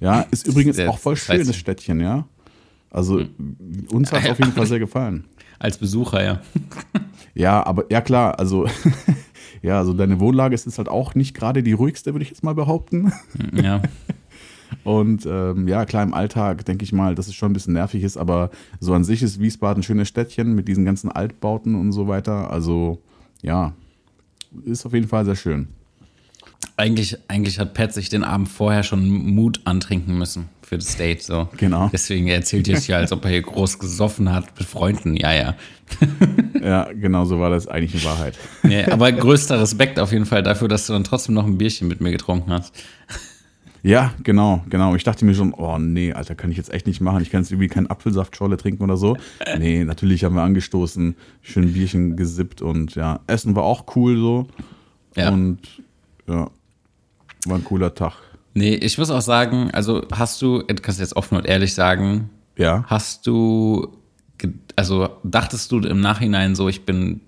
Ja, 0.00 0.22
ist 0.32 0.48
übrigens 0.48 0.80
auch 0.80 0.98
voll 0.98 1.14
schön, 1.14 1.38
das 1.38 1.46
Sightseeing. 1.46 1.60
Städtchen, 1.60 2.00
ja. 2.00 2.26
Also 2.90 3.22
uns 3.92 4.10
hat 4.10 4.24
es 4.24 4.30
auf 4.30 4.38
jeden 4.40 4.50
Fall 4.50 4.66
sehr 4.66 4.80
gefallen. 4.80 5.26
Als 5.62 5.78
Besucher, 5.78 6.24
ja. 6.24 6.40
Ja, 7.34 7.64
aber 7.64 7.84
ja 7.88 8.00
klar, 8.00 8.36
also 8.40 8.66
ja, 9.62 9.78
also 9.78 9.92
deine 9.92 10.18
Wohnlage 10.18 10.56
ist 10.56 10.66
jetzt 10.66 10.78
halt 10.78 10.88
auch 10.88 11.14
nicht 11.14 11.36
gerade 11.36 11.62
die 11.62 11.72
ruhigste, 11.72 12.12
würde 12.12 12.24
ich 12.24 12.30
jetzt 12.30 12.42
mal 12.42 12.56
behaupten. 12.56 13.12
Ja. 13.52 13.80
Und 14.84 15.24
ähm, 15.24 15.68
ja, 15.68 15.84
klar, 15.84 16.02
im 16.02 16.14
Alltag 16.14 16.64
denke 16.64 16.82
ich 16.82 16.92
mal, 16.92 17.14
dass 17.14 17.28
es 17.28 17.36
schon 17.36 17.50
ein 17.50 17.52
bisschen 17.52 17.74
nervig 17.74 18.02
ist, 18.02 18.16
aber 18.16 18.50
so 18.80 18.92
an 18.92 19.04
sich 19.04 19.22
ist 19.22 19.38
Wiesbaden 19.38 19.80
ein 19.80 19.82
schönes 19.84 20.08
Städtchen 20.08 20.52
mit 20.56 20.66
diesen 20.66 20.84
ganzen 20.84 21.12
Altbauten 21.12 21.76
und 21.76 21.92
so 21.92 22.08
weiter. 22.08 22.50
Also 22.50 23.00
ja, 23.40 23.74
ist 24.64 24.84
auf 24.84 24.94
jeden 24.94 25.06
Fall 25.06 25.24
sehr 25.24 25.36
schön. 25.36 25.68
Eigentlich, 26.76 27.18
eigentlich 27.28 27.58
hat 27.58 27.74
Pat 27.74 27.92
sich 27.92 28.08
den 28.08 28.24
Abend 28.24 28.48
vorher 28.48 28.82
schon 28.82 29.08
Mut 29.08 29.60
antrinken 29.64 30.16
müssen 30.16 30.48
für 30.62 30.78
das 30.78 30.96
Date. 30.96 31.22
So. 31.22 31.48
Genau. 31.58 31.90
Deswegen 31.92 32.28
erzählt 32.28 32.66
er 32.68 32.78
es 32.78 32.86
ja, 32.86 32.96
als 32.96 33.12
ob 33.12 33.24
er 33.24 33.30
hier 33.30 33.42
groß 33.42 33.78
gesoffen 33.78 34.32
hat 34.32 34.58
mit 34.58 34.66
Freunden. 34.66 35.16
Ja, 35.16 35.32
ja. 35.32 35.54
Ja, 36.62 36.88
genau 36.92 37.24
so 37.24 37.40
war 37.40 37.50
das 37.50 37.66
eigentlich 37.66 37.94
in 37.94 38.08
Wahrheit. 38.08 38.38
ja 38.62 38.92
aber 38.92 39.10
größter 39.10 39.60
Respekt 39.60 39.98
auf 39.98 40.12
jeden 40.12 40.26
Fall 40.26 40.44
dafür, 40.44 40.68
dass 40.68 40.86
du 40.86 40.92
dann 40.92 41.02
trotzdem 41.02 41.34
noch 41.34 41.44
ein 41.44 41.58
Bierchen 41.58 41.88
mit 41.88 42.00
mir 42.00 42.12
getrunken 42.12 42.52
hast. 42.52 42.72
Ja, 43.82 44.14
genau, 44.22 44.62
genau. 44.70 44.94
Ich 44.94 45.02
dachte 45.02 45.24
mir 45.24 45.34
schon, 45.34 45.52
oh 45.54 45.76
nee, 45.78 46.12
Alter, 46.12 46.36
kann 46.36 46.52
ich 46.52 46.56
jetzt 46.56 46.72
echt 46.72 46.86
nicht 46.86 47.00
machen. 47.00 47.20
Ich 47.20 47.30
kann 47.30 47.42
jetzt 47.42 47.50
irgendwie 47.50 47.66
keinen 47.66 47.88
Apfelsaftschorle 47.88 48.56
trinken 48.56 48.84
oder 48.84 48.96
so. 48.96 49.16
Nee, 49.58 49.82
natürlich 49.82 50.22
haben 50.22 50.36
wir 50.36 50.42
angestoßen, 50.42 51.16
schön 51.42 51.64
ein 51.64 51.72
Bierchen 51.72 52.16
gesippt 52.16 52.62
und 52.62 52.94
ja, 52.94 53.20
Essen 53.26 53.56
war 53.56 53.64
auch 53.64 53.84
cool 53.96 54.16
so. 54.16 54.46
Ja. 55.16 55.30
Und 55.30 55.58
ja, 56.28 56.48
war 57.46 57.56
ein 57.58 57.64
cooler 57.64 57.94
Tag. 57.94 58.14
Nee, 58.54 58.74
ich 58.74 58.98
muss 58.98 59.10
auch 59.10 59.20
sagen, 59.22 59.70
also 59.72 60.02
hast 60.12 60.40
du, 60.42 60.62
du 60.62 60.74
kannst 60.76 61.00
jetzt 61.00 61.16
offen 61.16 61.36
und 61.38 61.46
ehrlich 61.46 61.74
sagen, 61.74 62.28
Ja. 62.56 62.84
hast 62.86 63.26
du, 63.26 63.96
also 64.76 65.08
dachtest 65.24 65.72
du 65.72 65.78
im 65.78 66.00
Nachhinein 66.00 66.54
so, 66.54 66.68
ich 66.68 66.84
bin, 66.84 67.20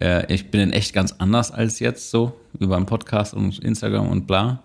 äh, 0.00 0.32
ich 0.32 0.50
bin 0.50 0.60
in 0.60 0.72
echt 0.72 0.92
ganz 0.92 1.12
anders 1.18 1.50
als 1.50 1.78
jetzt 1.80 2.10
so, 2.10 2.34
über 2.58 2.76
einen 2.76 2.86
Podcast 2.86 3.32
und 3.34 3.58
Instagram 3.60 4.08
und 4.08 4.26
bla? 4.26 4.62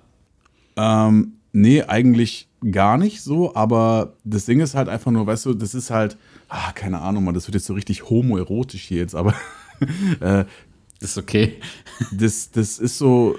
Ähm, 0.75 1.33
nee, 1.53 1.83
eigentlich 1.83 2.47
gar 2.69 2.97
nicht 2.97 3.21
so, 3.21 3.55
aber 3.55 4.13
das 4.23 4.45
Ding 4.45 4.59
ist 4.59 4.75
halt 4.75 4.89
einfach 4.89 5.11
nur, 5.11 5.25
weißt 5.25 5.45
du, 5.47 5.53
das 5.53 5.73
ist 5.73 5.89
halt, 5.89 6.17
ah, 6.49 6.71
keine 6.73 6.99
Ahnung, 6.99 7.23
man, 7.23 7.33
das 7.33 7.47
wird 7.47 7.55
jetzt 7.55 7.65
so 7.65 7.73
richtig 7.73 8.09
homoerotisch 8.09 8.83
hier 8.83 8.99
jetzt, 8.99 9.15
aber 9.15 9.33
äh, 10.19 10.43
Ist 10.99 11.17
okay. 11.17 11.55
das, 12.11 12.51
das 12.51 12.77
ist 12.77 12.97
so, 12.97 13.35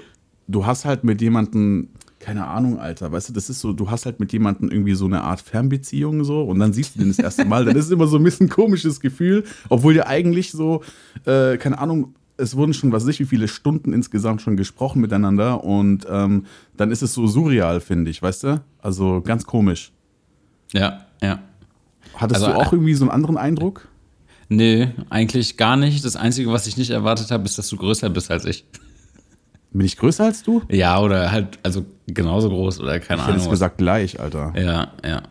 du 0.47 0.65
hast 0.65 0.85
halt 0.85 1.03
mit 1.03 1.21
jemandem, 1.21 1.89
keine 2.19 2.47
Ahnung, 2.47 2.79
Alter, 2.79 3.11
weißt 3.11 3.29
du, 3.29 3.33
das 3.33 3.49
ist 3.49 3.59
so, 3.59 3.73
du 3.73 3.89
hast 3.89 4.05
halt 4.05 4.19
mit 4.19 4.31
jemandem 4.33 4.69
irgendwie 4.69 4.93
so 4.95 5.05
eine 5.05 5.23
Art 5.23 5.41
Fernbeziehung 5.41 6.23
so 6.23 6.43
und 6.43 6.59
dann 6.59 6.73
siehst 6.73 6.95
du 6.95 6.99
den 6.99 7.09
das 7.09 7.19
erste 7.19 7.45
Mal, 7.45 7.65
dann 7.65 7.75
ist 7.75 7.85
es 7.85 7.91
immer 7.91 8.07
so 8.07 8.17
ein 8.17 8.23
bisschen 8.23 8.49
komisches 8.49 8.99
Gefühl, 8.99 9.43
obwohl 9.69 9.95
ja 9.95 10.07
eigentlich 10.07 10.51
so, 10.51 10.83
äh, 11.25 11.57
keine 11.57 11.79
Ahnung, 11.79 12.15
es 12.37 12.55
wurden 12.55 12.73
schon, 12.73 12.91
was 12.91 13.03
weiß 13.03 13.09
ich, 13.09 13.19
wie 13.19 13.25
viele 13.25 13.47
Stunden 13.47 13.93
insgesamt 13.93 14.41
schon 14.41 14.57
gesprochen 14.57 15.01
miteinander 15.01 15.63
und 15.63 16.07
ähm, 16.09 16.45
dann 16.77 16.91
ist 16.91 17.01
es 17.03 17.13
so 17.13 17.27
surreal, 17.27 17.79
finde 17.79 18.09
ich, 18.09 18.21
weißt 18.21 18.43
du? 18.43 18.61
Also 18.81 19.21
ganz 19.21 19.45
komisch. 19.45 19.91
Ja, 20.73 21.05
ja. 21.21 21.39
Hattest 22.15 22.43
Also, 22.43 22.53
du 22.57 22.59
auch 22.59 22.73
irgendwie 22.73 22.93
so 22.95 23.03
einen 23.05 23.11
anderen 23.11 23.37
Eindruck? 23.37 23.87
Nee, 24.49 24.89
eigentlich 25.09 25.57
gar 25.57 25.77
nicht. 25.77 26.03
Das 26.05 26.15
Einzige, 26.15 26.51
was 26.51 26.67
ich 26.67 26.77
nicht 26.77 26.91
erwartet 26.91 27.31
habe, 27.31 27.45
ist, 27.45 27.57
dass 27.57 27.69
du 27.69 27.77
größer 27.77 28.09
bist 28.09 28.29
als 28.29 28.45
ich. 28.45 28.65
Bin 29.73 29.85
ich 29.85 29.97
größer 29.97 30.25
als 30.25 30.43
du? 30.43 30.61
Ja, 30.69 30.99
oder 30.99 31.31
halt, 31.31 31.59
also 31.63 31.85
genauso 32.07 32.49
groß 32.49 32.79
oder 32.79 32.99
keine 32.99 33.21
Ich 33.21 33.27
hätte 33.27 33.37
es 33.37 33.41
Ahnung. 33.43 33.51
gesagt 33.51 33.77
gleich, 33.77 34.19
Alter. 34.19 34.53
Ja, 34.55 34.91
ja. 35.03 35.23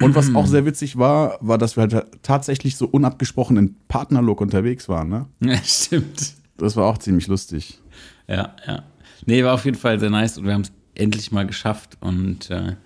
Und 0.00 0.14
was 0.14 0.34
auch 0.34 0.46
sehr 0.46 0.64
witzig 0.64 0.96
war, 0.96 1.36
war, 1.40 1.58
dass 1.58 1.76
wir 1.76 1.82
halt 1.82 2.06
tatsächlich 2.22 2.76
so 2.76 2.86
unabgesprochen 2.86 3.56
in 3.56 3.74
Partnerlook 3.88 4.40
unterwegs 4.40 4.88
waren, 4.88 5.08
ne? 5.08 5.26
Ja, 5.40 5.56
stimmt. 5.62 6.34
Das 6.56 6.76
war 6.76 6.86
auch 6.86 6.98
ziemlich 6.98 7.26
lustig. 7.26 7.80
Ja, 8.28 8.54
ja. 8.66 8.84
Nee, 9.26 9.42
war 9.44 9.54
auf 9.54 9.64
jeden 9.64 9.76
Fall 9.76 9.98
sehr 9.98 10.10
nice 10.10 10.38
und 10.38 10.46
wir 10.46 10.54
haben 10.54 10.62
es 10.62 10.72
endlich 10.94 11.32
mal 11.32 11.46
geschafft. 11.46 11.98
Und 12.00 12.50
äh, 12.50 12.76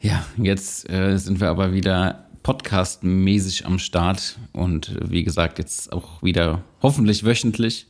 ja, 0.00 0.24
jetzt 0.36 0.90
äh, 0.90 1.16
sind 1.16 1.40
wir 1.40 1.48
aber 1.48 1.72
wieder 1.72 2.26
podcastmäßig 2.42 3.66
am 3.66 3.78
Start 3.78 4.36
und 4.52 4.88
äh, 4.90 5.10
wie 5.10 5.24
gesagt, 5.24 5.58
jetzt 5.58 5.92
auch 5.92 6.22
wieder 6.22 6.62
hoffentlich 6.82 7.24
wöchentlich. 7.24 7.86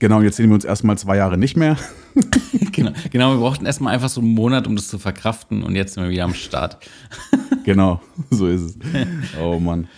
Genau, 0.00 0.22
jetzt 0.22 0.36
sehen 0.36 0.48
wir 0.48 0.54
uns 0.54 0.64
erstmal 0.64 0.96
zwei 0.96 1.16
Jahre 1.16 1.36
nicht 1.36 1.56
mehr. 1.56 1.76
genau, 2.72 2.92
genau, 3.10 3.32
wir 3.32 3.38
brauchten 3.38 3.66
erstmal 3.66 3.94
einfach 3.94 4.08
so 4.08 4.20
einen 4.20 4.30
Monat, 4.30 4.66
um 4.68 4.76
das 4.76 4.86
zu 4.88 4.98
verkraften 4.98 5.62
und 5.64 5.74
jetzt 5.74 5.94
sind 5.94 6.04
wir 6.04 6.10
wieder 6.10 6.24
am 6.24 6.34
Start. 6.34 6.78
genau, 7.64 8.00
so 8.30 8.46
ist 8.46 8.60
es. 8.62 8.78
Oh 9.42 9.58
Mann. 9.58 9.88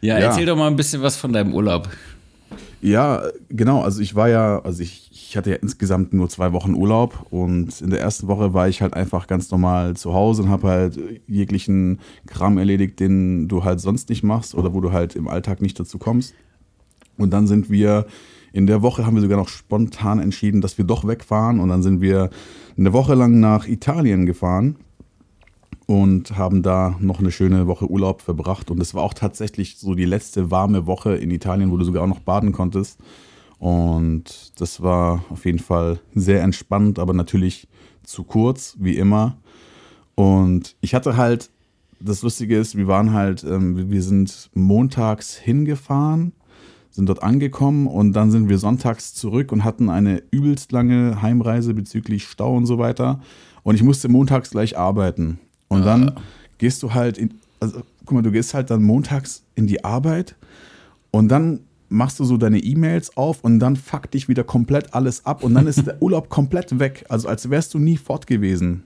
Ja, 0.00 0.18
Ja. 0.18 0.26
erzähl 0.26 0.46
doch 0.46 0.56
mal 0.56 0.66
ein 0.66 0.76
bisschen 0.76 1.02
was 1.02 1.16
von 1.16 1.32
deinem 1.32 1.54
Urlaub. 1.54 1.88
Ja, 2.82 3.22
genau. 3.48 3.82
Also 3.82 4.00
ich 4.02 4.14
war 4.14 4.28
ja, 4.28 4.60
also 4.60 4.82
ich, 4.82 5.08
ich 5.12 5.36
hatte 5.36 5.50
ja 5.50 5.56
insgesamt 5.56 6.12
nur 6.12 6.28
zwei 6.28 6.52
Wochen 6.52 6.74
Urlaub 6.74 7.26
und 7.30 7.80
in 7.80 7.90
der 7.90 8.00
ersten 8.00 8.26
Woche 8.26 8.52
war 8.54 8.68
ich 8.68 8.82
halt 8.82 8.92
einfach 8.92 9.26
ganz 9.26 9.50
normal 9.50 9.96
zu 9.96 10.12
Hause 10.12 10.42
und 10.42 10.48
habe 10.50 10.68
halt 10.68 10.98
jeglichen 11.26 12.00
Kram 12.26 12.58
erledigt, 12.58 13.00
den 13.00 13.48
du 13.48 13.64
halt 13.64 13.80
sonst 13.80 14.10
nicht 14.10 14.22
machst 14.22 14.54
oder 14.54 14.74
wo 14.74 14.80
du 14.80 14.92
halt 14.92 15.16
im 15.16 15.28
Alltag 15.28 15.62
nicht 15.62 15.78
dazu 15.80 15.96
kommst. 15.98 16.34
Und 17.16 17.30
dann 17.30 17.46
sind 17.46 17.70
wir 17.70 18.06
in 18.54 18.68
der 18.68 18.82
Woche 18.82 19.04
haben 19.04 19.16
wir 19.16 19.20
sogar 19.20 19.36
noch 19.36 19.48
spontan 19.48 20.20
entschieden, 20.20 20.60
dass 20.60 20.78
wir 20.78 20.84
doch 20.84 21.04
wegfahren 21.04 21.58
und 21.58 21.70
dann 21.70 21.82
sind 21.82 22.00
wir 22.00 22.30
eine 22.78 22.92
Woche 22.92 23.14
lang 23.14 23.40
nach 23.40 23.66
Italien 23.66 24.26
gefahren 24.26 24.76
und 25.86 26.38
haben 26.38 26.62
da 26.62 26.96
noch 27.00 27.18
eine 27.18 27.32
schöne 27.32 27.66
Woche 27.66 27.90
Urlaub 27.90 28.22
verbracht. 28.22 28.70
Und 28.70 28.78
es 28.80 28.94
war 28.94 29.02
auch 29.02 29.12
tatsächlich 29.12 29.78
so 29.78 29.96
die 29.96 30.04
letzte 30.04 30.52
warme 30.52 30.86
Woche 30.86 31.16
in 31.16 31.32
Italien, 31.32 31.72
wo 31.72 31.76
du 31.76 31.84
sogar 31.84 32.04
auch 32.04 32.08
noch 32.08 32.20
baden 32.20 32.52
konntest. 32.52 33.00
Und 33.58 34.52
das 34.60 34.80
war 34.80 35.24
auf 35.30 35.44
jeden 35.46 35.58
Fall 35.58 35.98
sehr 36.14 36.40
entspannt, 36.40 37.00
aber 37.00 37.12
natürlich 37.12 37.66
zu 38.04 38.22
kurz, 38.22 38.76
wie 38.78 38.96
immer. 38.96 39.36
Und 40.14 40.76
ich 40.80 40.94
hatte 40.94 41.16
halt, 41.16 41.50
das 41.98 42.22
Lustige 42.22 42.56
ist, 42.56 42.76
wir 42.76 42.86
waren 42.86 43.12
halt, 43.12 43.42
ähm, 43.42 43.90
wir 43.90 44.02
sind 44.02 44.48
montags 44.54 45.34
hingefahren, 45.34 46.34
sind 46.94 47.08
dort 47.08 47.24
angekommen 47.24 47.88
und 47.88 48.12
dann 48.12 48.30
sind 48.30 48.48
wir 48.48 48.58
sonntags 48.58 49.14
zurück 49.14 49.50
und 49.50 49.64
hatten 49.64 49.90
eine 49.90 50.22
übelst 50.30 50.70
lange 50.70 51.20
Heimreise 51.20 51.74
bezüglich 51.74 52.24
Stau 52.24 52.56
und 52.56 52.66
so 52.66 52.78
weiter. 52.78 53.20
Und 53.64 53.74
ich 53.74 53.82
musste 53.82 54.08
montags 54.08 54.50
gleich 54.50 54.78
arbeiten. 54.78 55.40
Und 55.66 55.80
ja. 55.80 55.86
dann 55.86 56.12
gehst 56.58 56.84
du 56.84 56.94
halt, 56.94 57.18
in, 57.18 57.34
also 57.58 57.82
guck 58.04 58.12
mal, 58.12 58.22
du 58.22 58.30
gehst 58.30 58.54
halt 58.54 58.70
dann 58.70 58.84
montags 58.84 59.42
in 59.56 59.66
die 59.66 59.84
Arbeit 59.84 60.36
und 61.10 61.28
dann 61.28 61.60
machst 61.88 62.20
du 62.20 62.24
so 62.24 62.36
deine 62.36 62.60
E-Mails 62.60 63.16
auf 63.16 63.42
und 63.42 63.58
dann 63.58 63.74
fuck 63.74 64.08
dich 64.12 64.28
wieder 64.28 64.44
komplett 64.44 64.94
alles 64.94 65.26
ab 65.26 65.42
und 65.42 65.54
dann 65.54 65.66
ist 65.66 65.84
der 65.86 66.00
Urlaub 66.00 66.28
komplett 66.28 66.78
weg. 66.78 67.06
Also 67.08 67.26
als 67.26 67.50
wärst 67.50 67.74
du 67.74 67.80
nie 67.80 67.96
fort 67.96 68.28
gewesen. 68.28 68.84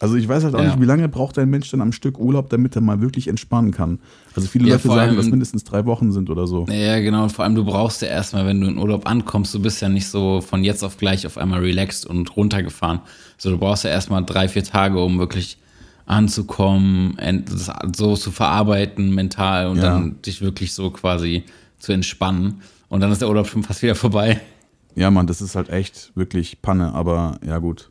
Also 0.00 0.16
ich 0.16 0.28
weiß 0.28 0.44
halt 0.44 0.54
auch 0.54 0.60
ja. 0.60 0.66
nicht, 0.66 0.80
wie 0.80 0.84
lange 0.84 1.08
braucht 1.08 1.38
ein 1.38 1.50
Mensch 1.50 1.70
dann 1.70 1.80
am 1.80 1.92
Stück 1.92 2.18
Urlaub, 2.18 2.50
damit 2.50 2.76
er 2.76 2.82
mal 2.82 3.00
wirklich 3.00 3.26
entspannen 3.26 3.72
kann. 3.72 3.98
Also 4.34 4.46
viele 4.46 4.68
ja, 4.68 4.76
Leute 4.76 4.88
sagen, 4.88 5.16
dass 5.16 5.26
mindestens 5.26 5.64
drei 5.64 5.86
Wochen 5.86 6.12
sind 6.12 6.30
oder 6.30 6.46
so. 6.46 6.66
Ja, 6.70 7.00
genau. 7.00 7.24
Und 7.24 7.32
vor 7.32 7.44
allem, 7.44 7.56
du 7.56 7.64
brauchst 7.64 8.02
ja 8.02 8.08
erstmal, 8.08 8.46
wenn 8.46 8.60
du 8.60 8.68
in 8.68 8.78
Urlaub 8.78 9.08
ankommst, 9.08 9.52
du 9.54 9.60
bist 9.60 9.82
ja 9.82 9.88
nicht 9.88 10.06
so 10.06 10.40
von 10.40 10.62
jetzt 10.62 10.84
auf 10.84 10.98
gleich 10.98 11.26
auf 11.26 11.36
einmal 11.36 11.60
relaxed 11.60 12.06
und 12.06 12.36
runtergefahren. 12.36 13.00
So, 13.38 13.50
du 13.50 13.58
brauchst 13.58 13.84
ja 13.84 13.90
erstmal 13.90 14.24
drei, 14.24 14.48
vier 14.48 14.62
Tage, 14.62 15.02
um 15.02 15.18
wirklich 15.18 15.58
anzukommen, 16.06 17.16
das 17.46 17.70
so 17.94 18.16
zu 18.16 18.30
verarbeiten 18.30 19.14
mental 19.14 19.66
und 19.66 19.78
ja. 19.78 19.84
dann 19.84 20.22
dich 20.22 20.40
wirklich 20.40 20.72
so 20.72 20.90
quasi 20.90 21.44
zu 21.78 21.92
entspannen. 21.92 22.62
Und 22.88 23.00
dann 23.00 23.12
ist 23.12 23.20
der 23.20 23.28
Urlaub 23.28 23.48
schon 23.48 23.62
fast 23.62 23.82
wieder 23.82 23.94
vorbei. 23.94 24.40
Ja, 24.94 25.10
Mann, 25.10 25.26
das 25.26 25.42
ist 25.42 25.54
halt 25.54 25.68
echt 25.68 26.12
wirklich 26.14 26.62
Panne, 26.62 26.94
aber 26.94 27.38
ja 27.46 27.58
gut. 27.58 27.90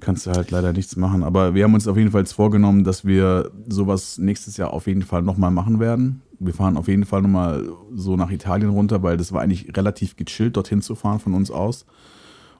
Kannst 0.00 0.26
du 0.26 0.32
halt 0.32 0.50
leider 0.50 0.72
nichts 0.72 0.96
machen. 0.96 1.22
Aber 1.22 1.54
wir 1.54 1.64
haben 1.64 1.74
uns 1.74 1.86
auf 1.86 1.96
jeden 1.96 2.10
Fall 2.10 2.26
vorgenommen, 2.26 2.84
dass 2.84 3.04
wir 3.04 3.50
sowas 3.68 4.18
nächstes 4.18 4.56
Jahr 4.56 4.72
auf 4.72 4.86
jeden 4.86 5.02
Fall 5.02 5.22
nochmal 5.22 5.50
machen 5.50 5.78
werden. 5.78 6.22
Wir 6.38 6.54
fahren 6.54 6.76
auf 6.76 6.88
jeden 6.88 7.04
Fall 7.04 7.22
nochmal 7.22 7.68
so 7.94 8.16
nach 8.16 8.30
Italien 8.30 8.70
runter, 8.70 9.02
weil 9.02 9.16
das 9.16 9.32
war 9.32 9.42
eigentlich 9.42 9.76
relativ 9.76 10.16
gechillt, 10.16 10.56
dorthin 10.56 10.80
zu 10.80 10.94
fahren 10.94 11.20
von 11.20 11.34
uns 11.34 11.50
aus. 11.50 11.84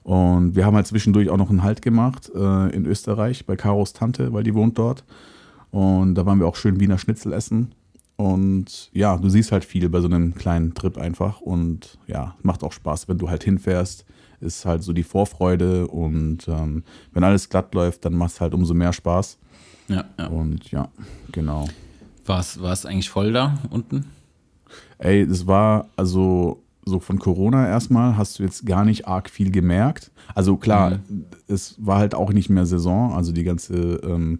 Und 0.03 0.55
wir 0.55 0.65
haben 0.65 0.75
halt 0.75 0.87
zwischendurch 0.87 1.29
auch 1.29 1.37
noch 1.37 1.49
einen 1.49 1.63
Halt 1.63 1.81
gemacht 1.81 2.31
äh, 2.33 2.69
in 2.75 2.85
Österreich 2.85 3.45
bei 3.45 3.55
Karos 3.55 3.93
Tante, 3.93 4.33
weil 4.33 4.43
die 4.43 4.53
wohnt 4.53 4.77
dort. 4.77 5.03
Und 5.71 6.15
da 6.15 6.25
waren 6.25 6.39
wir 6.39 6.47
auch 6.47 6.55
schön 6.55 6.79
Wiener 6.79 6.97
Schnitzel 6.97 7.33
essen. 7.33 7.73
Und 8.17 8.91
ja, 8.93 9.17
du 9.17 9.29
siehst 9.29 9.51
halt 9.51 9.65
viel 9.65 9.89
bei 9.89 9.99
so 9.99 10.07
einem 10.07 10.35
kleinen 10.35 10.73
Trip 10.73 10.97
einfach. 10.97 11.41
Und 11.41 11.97
ja, 12.07 12.35
macht 12.43 12.63
auch 12.63 12.71
Spaß, 12.71 13.07
wenn 13.07 13.17
du 13.17 13.29
halt 13.29 13.43
hinfährst. 13.43 14.05
Ist 14.41 14.65
halt 14.65 14.83
so 14.83 14.93
die 14.93 15.03
Vorfreude. 15.03 15.87
Und 15.87 16.47
ähm, 16.47 16.83
wenn 17.13 17.23
alles 17.23 17.49
glatt 17.49 17.73
läuft, 17.73 18.05
dann 18.05 18.13
macht 18.13 18.33
es 18.33 18.41
halt 18.41 18.53
umso 18.53 18.73
mehr 18.73 18.93
Spaß. 18.93 19.37
Ja, 19.87 20.05
ja. 20.17 20.27
Und 20.27 20.71
ja, 20.71 20.89
genau. 21.31 21.67
War 22.25 22.39
es 22.39 22.85
eigentlich 22.85 23.09
voll 23.09 23.33
da 23.33 23.57
unten? 23.69 24.05
Ey, 24.99 25.21
es 25.21 25.47
war 25.47 25.87
also 25.95 26.63
so 26.85 26.99
von 26.99 27.19
Corona 27.19 27.67
erstmal 27.67 28.17
hast 28.17 28.39
du 28.39 28.43
jetzt 28.43 28.65
gar 28.65 28.85
nicht 28.85 29.07
arg 29.07 29.29
viel 29.29 29.51
gemerkt. 29.51 30.11
Also 30.33 30.57
klar, 30.57 30.99
mhm. 31.07 31.25
es 31.47 31.75
war 31.77 31.97
halt 31.97 32.15
auch 32.15 32.31
nicht 32.31 32.49
mehr 32.49 32.65
Saison, 32.65 33.13
also 33.13 33.31
die 33.31 33.43
ganze 33.43 33.75
ähm, 34.03 34.39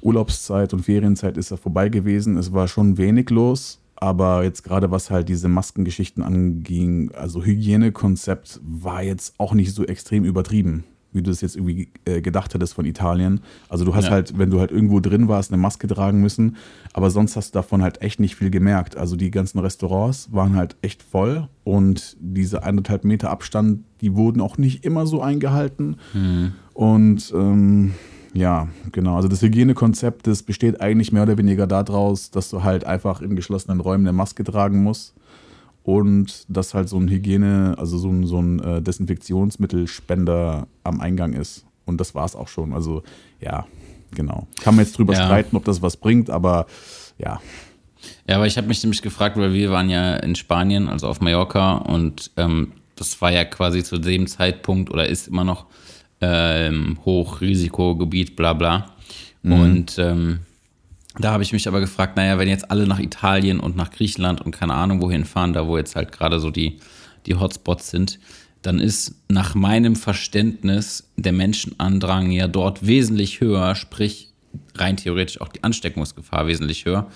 Urlaubszeit 0.00 0.72
und 0.72 0.82
Ferienzeit 0.82 1.36
ist 1.36 1.50
ja 1.50 1.56
vorbei 1.56 1.88
gewesen. 1.88 2.36
Es 2.36 2.52
war 2.52 2.68
schon 2.68 2.98
wenig 2.98 3.30
los, 3.30 3.80
aber 4.00 4.44
jetzt 4.44 4.62
gerade 4.62 4.90
was 4.90 5.10
halt 5.10 5.28
diese 5.28 5.48
Maskengeschichten 5.48 6.22
anging, 6.22 7.10
also 7.14 7.44
Hygienekonzept 7.44 8.60
war 8.62 9.02
jetzt 9.02 9.34
auch 9.38 9.54
nicht 9.54 9.74
so 9.74 9.84
extrem 9.84 10.24
übertrieben 10.24 10.84
wie 11.12 11.22
du 11.22 11.30
es 11.30 11.40
jetzt 11.40 11.56
irgendwie 11.56 11.88
äh, 12.04 12.20
gedacht 12.20 12.54
hättest 12.54 12.74
von 12.74 12.84
Italien. 12.84 13.40
Also 13.68 13.84
du 13.84 13.94
hast 13.94 14.06
ja. 14.06 14.10
halt, 14.10 14.38
wenn 14.38 14.50
du 14.50 14.60
halt 14.60 14.70
irgendwo 14.70 15.00
drin 15.00 15.28
warst, 15.28 15.52
eine 15.52 15.60
Maske 15.60 15.86
tragen 15.86 16.20
müssen, 16.20 16.56
aber 16.92 17.10
sonst 17.10 17.36
hast 17.36 17.54
du 17.54 17.58
davon 17.58 17.82
halt 17.82 18.02
echt 18.02 18.20
nicht 18.20 18.36
viel 18.36 18.50
gemerkt. 18.50 18.96
Also 18.96 19.16
die 19.16 19.30
ganzen 19.30 19.58
Restaurants 19.58 20.32
waren 20.32 20.56
halt 20.56 20.76
echt 20.82 21.02
voll 21.02 21.48
und 21.64 22.16
diese 22.20 22.62
eineinhalb 22.62 23.04
Meter 23.04 23.30
Abstand, 23.30 23.84
die 24.00 24.14
wurden 24.14 24.40
auch 24.40 24.58
nicht 24.58 24.84
immer 24.84 25.06
so 25.06 25.22
eingehalten. 25.22 25.96
Mhm. 26.12 26.52
Und 26.74 27.32
ähm, 27.34 27.94
ja, 28.34 28.68
genau. 28.92 29.16
Also 29.16 29.28
das 29.28 29.42
Hygienekonzept, 29.42 30.26
das 30.26 30.42
besteht 30.42 30.80
eigentlich 30.80 31.12
mehr 31.12 31.22
oder 31.22 31.38
weniger 31.38 31.66
daraus, 31.66 32.30
dass 32.30 32.50
du 32.50 32.62
halt 32.62 32.84
einfach 32.84 33.20
in 33.20 33.36
geschlossenen 33.36 33.80
Räumen 33.80 34.06
eine 34.06 34.12
Maske 34.12 34.44
tragen 34.44 34.82
musst 34.82 35.14
und 35.82 36.44
dass 36.48 36.74
halt 36.74 36.88
so 36.88 36.98
ein 36.98 37.08
Hygiene, 37.08 37.74
also 37.78 37.96
so 37.98 38.10
ein, 38.10 38.26
so 38.26 38.40
ein 38.40 38.60
äh, 38.60 38.82
Desinfektionsmittelspender 38.82 40.66
am 40.84 41.00
Eingang 41.00 41.32
ist. 41.32 41.64
Und 41.86 41.98
das 41.98 42.14
war 42.14 42.26
es 42.26 42.36
auch 42.36 42.48
schon. 42.48 42.74
Also 42.74 43.02
ja, 43.40 43.66
genau. 44.14 44.46
Kann 44.60 44.76
man 44.76 44.84
jetzt 44.84 44.98
drüber 44.98 45.14
ja. 45.14 45.24
streiten, 45.24 45.56
ob 45.56 45.64
das 45.64 45.80
was 45.80 45.96
bringt, 45.96 46.28
aber 46.28 46.66
ja. 47.16 47.40
Ja, 48.28 48.36
aber 48.36 48.46
ich 48.46 48.56
habe 48.58 48.68
mich 48.68 48.82
nämlich 48.82 49.02
gefragt, 49.02 49.36
weil 49.38 49.54
wir 49.54 49.70
waren 49.70 49.88
ja 49.88 50.16
in 50.16 50.34
Spanien, 50.36 50.88
also 50.88 51.08
auf 51.08 51.20
Mallorca, 51.20 51.78
und 51.78 52.30
ähm, 52.36 52.72
das 52.94 53.20
war 53.20 53.32
ja 53.32 53.44
quasi 53.44 53.82
zu 53.82 53.98
dem 53.98 54.26
Zeitpunkt 54.26 54.90
oder 54.90 55.08
ist 55.08 55.28
immer 55.28 55.44
noch 55.44 55.66
ähm, 56.20 56.98
Hochrisikogebiet, 57.04 58.36
bla 58.36 58.52
bla. 58.52 58.94
Mhm. 59.42 59.52
Und 59.52 59.98
ähm, 59.98 60.40
da 61.18 61.32
habe 61.32 61.42
ich 61.42 61.52
mich 61.52 61.66
aber 61.66 61.80
gefragt, 61.80 62.16
naja, 62.16 62.38
wenn 62.38 62.48
jetzt 62.48 62.70
alle 62.70 62.86
nach 62.86 63.00
Italien 63.00 63.60
und 63.60 63.76
nach 63.76 63.90
Griechenland 63.90 64.40
und 64.40 64.52
keine 64.52 64.74
Ahnung 64.74 65.00
wohin 65.00 65.24
fahren, 65.24 65.52
da 65.52 65.66
wo 65.66 65.76
jetzt 65.76 65.96
halt 65.96 66.12
gerade 66.12 66.38
so 66.38 66.50
die, 66.50 66.78
die 67.26 67.34
Hotspots 67.34 67.90
sind, 67.90 68.18
dann 68.62 68.78
ist 68.80 69.14
nach 69.28 69.54
meinem 69.54 69.96
Verständnis 69.96 71.10
der 71.16 71.32
Menschenandrang 71.32 72.30
ja 72.30 72.48
dort 72.48 72.86
wesentlich 72.86 73.40
höher, 73.40 73.74
sprich 73.74 74.32
rein 74.74 74.96
theoretisch 74.96 75.40
auch 75.40 75.48
die 75.48 75.62
Ansteckungsgefahr 75.62 76.46
wesentlich 76.46 76.84
höher. 76.84 77.08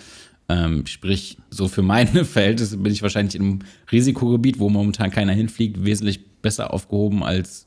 Ähm, 0.49 0.87
sprich, 0.87 1.39
so 1.51 1.69
für 1.69 1.83
meine 1.83 2.25
Verhältnisse 2.25 2.77
bin 2.79 2.93
ich 2.93 3.03
wahrscheinlich 3.03 3.35
in 3.35 3.43
einem 3.43 3.59
Risikogebiet, 3.91 4.59
wo 4.59 4.69
momentan 4.69 5.11
keiner 5.11 5.33
hinfliegt, 5.33 5.85
wesentlich 5.85 6.21
besser 6.43 6.73
aufgehoben 6.73 7.23
als 7.23 7.67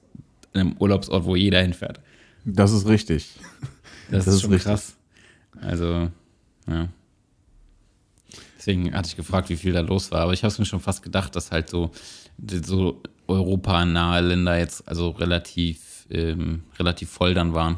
in 0.55 0.61
einem 0.61 0.75
Urlaubsort, 0.79 1.25
wo 1.25 1.35
jeder 1.35 1.61
hinfährt. 1.61 1.99
Das 2.45 2.71
ist 2.71 2.87
richtig. 2.87 3.35
Das, 4.09 4.25
das 4.25 4.35
ist, 4.35 4.41
schon 4.41 4.51
richtig. 4.51 4.71
krass. 4.71 4.95
Also, 5.61 6.09
ja. 6.67 6.89
Deswegen 8.57 8.93
hatte 8.93 9.09
ich 9.09 9.15
gefragt, 9.15 9.49
wie 9.49 9.57
viel 9.57 9.73
da 9.73 9.81
los 9.81 10.11
war. 10.11 10.21
Aber 10.21 10.33
ich 10.33 10.43
habe 10.43 10.51
es 10.51 10.59
mir 10.59 10.65
schon 10.65 10.79
fast 10.79 11.03
gedacht, 11.03 11.35
dass 11.35 11.51
halt 11.51 11.69
so, 11.69 11.91
so 12.37 13.01
europanahe 13.27 14.21
Länder 14.21 14.57
jetzt 14.57 14.87
also 14.87 15.09
relativ, 15.09 16.05
ähm, 16.09 16.63
relativ 16.79 17.09
voll 17.09 17.33
dann 17.33 17.53
waren. 17.53 17.77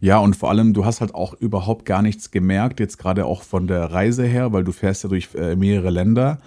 Ja, 0.00 0.18
und 0.18 0.36
vor 0.36 0.50
allem, 0.50 0.74
du 0.74 0.84
hast 0.84 1.00
halt 1.00 1.14
auch 1.14 1.34
überhaupt 1.34 1.84
gar 1.84 2.02
nichts 2.02 2.30
gemerkt, 2.30 2.80
jetzt 2.80 2.98
gerade 2.98 3.26
auch 3.26 3.42
von 3.42 3.66
der 3.66 3.84
Reise 3.84 4.24
her, 4.24 4.52
weil 4.52 4.64
du 4.64 4.72
fährst 4.72 5.04
ja 5.04 5.08
durch 5.08 5.28
äh, 5.34 5.56
mehrere 5.56 5.90
Länder. 5.90 6.40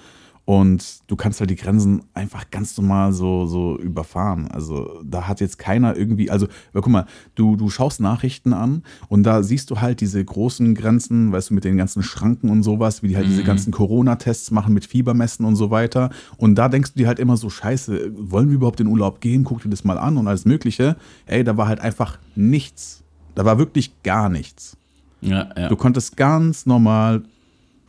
Und 0.51 1.10
du 1.10 1.15
kannst 1.15 1.39
halt 1.39 1.50
die 1.50 1.55
Grenzen 1.55 2.03
einfach 2.13 2.51
ganz 2.51 2.75
normal 2.75 3.13
so, 3.13 3.46
so 3.46 3.79
überfahren. 3.79 4.51
Also 4.51 5.01
da 5.01 5.25
hat 5.25 5.39
jetzt 5.39 5.58
keiner 5.58 5.96
irgendwie, 5.96 6.29
also 6.29 6.46
guck 6.74 6.89
mal, 6.89 7.05
du, 7.36 7.55
du 7.55 7.70
schaust 7.70 8.01
Nachrichten 8.01 8.51
an 8.51 8.84
und 9.08 9.24
da 9.24 9.43
siehst 9.43 9.72
du 9.72 9.79
halt 9.79 10.01
diese 10.01 10.22
großen 10.22 10.75
Grenzen, 10.75 11.31
weißt 11.31 11.51
du, 11.51 11.53
mit 11.53 11.63
den 11.63 11.77
ganzen 11.77 12.03
Schranken 12.03 12.50
und 12.50 12.63
sowas, 12.63 13.01
wie 13.01 13.08
die 13.08 13.15
halt 13.15 13.27
mhm. 13.27 13.29
diese 13.29 13.46
ganzen 13.46 13.72
Corona-Tests 13.72 14.51
machen 14.51 14.74
mit 14.74 14.86
Fiebermessen 14.86 15.46
und 15.46 15.55
so 15.55 15.72
weiter. 15.72 16.10
Und 16.36 16.55
da 16.55 16.67
denkst 16.67 16.96
du 16.96 17.00
dir 17.00 17.08
halt 17.08 17.20
immer 17.20 17.38
so, 17.38 17.50
scheiße, 17.50 18.12
wollen 18.17 18.50
wir 18.50 18.55
überhaupt 18.55 18.81
in 18.81 18.88
Urlaub 18.88 19.22
gehen? 19.22 19.46
Guck 19.46 19.63
dir 19.63 19.70
das 19.70 19.86
mal 19.86 19.98
an 19.98 20.17
und 20.17 20.27
alles 20.27 20.43
Mögliche. 20.43 20.98
Ey, 21.27 21.46
da 21.46 21.55
war 21.55 21.70
halt 21.70 21.79
einfach 21.79 22.20
nichts. 22.36 23.05
Da 23.36 23.46
war 23.46 23.58
wirklich 23.58 24.03
gar 24.03 24.27
nichts. 24.27 24.75
Ja, 25.22 25.48
ja. 25.55 25.70
Du 25.70 25.77
konntest 25.77 26.17
ganz 26.17 26.65
normal 26.65 27.24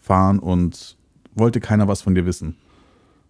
fahren 0.00 0.38
und 0.38 0.97
wollte 1.35 1.61
keiner 1.61 1.89
was 1.89 2.03
von 2.03 2.15
dir 2.15 2.27
wissen. 2.27 2.57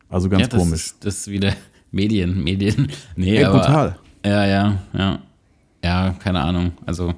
Also 0.08 0.28
ganz 0.28 0.42
ja, 0.42 0.48
das 0.48 0.60
komisch. 0.60 0.80
Ist, 0.86 1.04
das 1.04 1.18
ist 1.18 1.30
wieder 1.30 1.52
Medien, 1.90 2.42
Medien. 2.42 2.88
Nee, 3.16 3.36
Ey, 3.36 3.44
aber, 3.44 3.58
brutal. 3.60 3.98
Ja, 4.24 4.46
ja, 4.46 4.78
ja. 4.92 5.18
Ja, 5.84 6.14
keine 6.18 6.40
Ahnung. 6.40 6.72
Also 6.86 7.14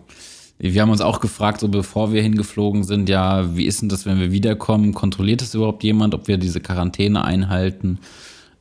wir 0.58 0.80
haben 0.80 0.90
uns 0.90 1.00
auch 1.00 1.20
gefragt, 1.20 1.60
so 1.60 1.68
bevor 1.68 2.12
wir 2.12 2.22
hingeflogen 2.22 2.84
sind, 2.84 3.08
ja, 3.08 3.56
wie 3.56 3.66
ist 3.66 3.82
denn 3.82 3.88
das, 3.88 4.06
wenn 4.06 4.18
wir 4.18 4.32
wiederkommen? 4.32 4.94
Kontrolliert 4.94 5.42
das 5.42 5.54
überhaupt 5.54 5.82
jemand, 5.82 6.14
ob 6.14 6.28
wir 6.28 6.38
diese 6.38 6.60
Quarantäne 6.60 7.24
einhalten? 7.24 7.98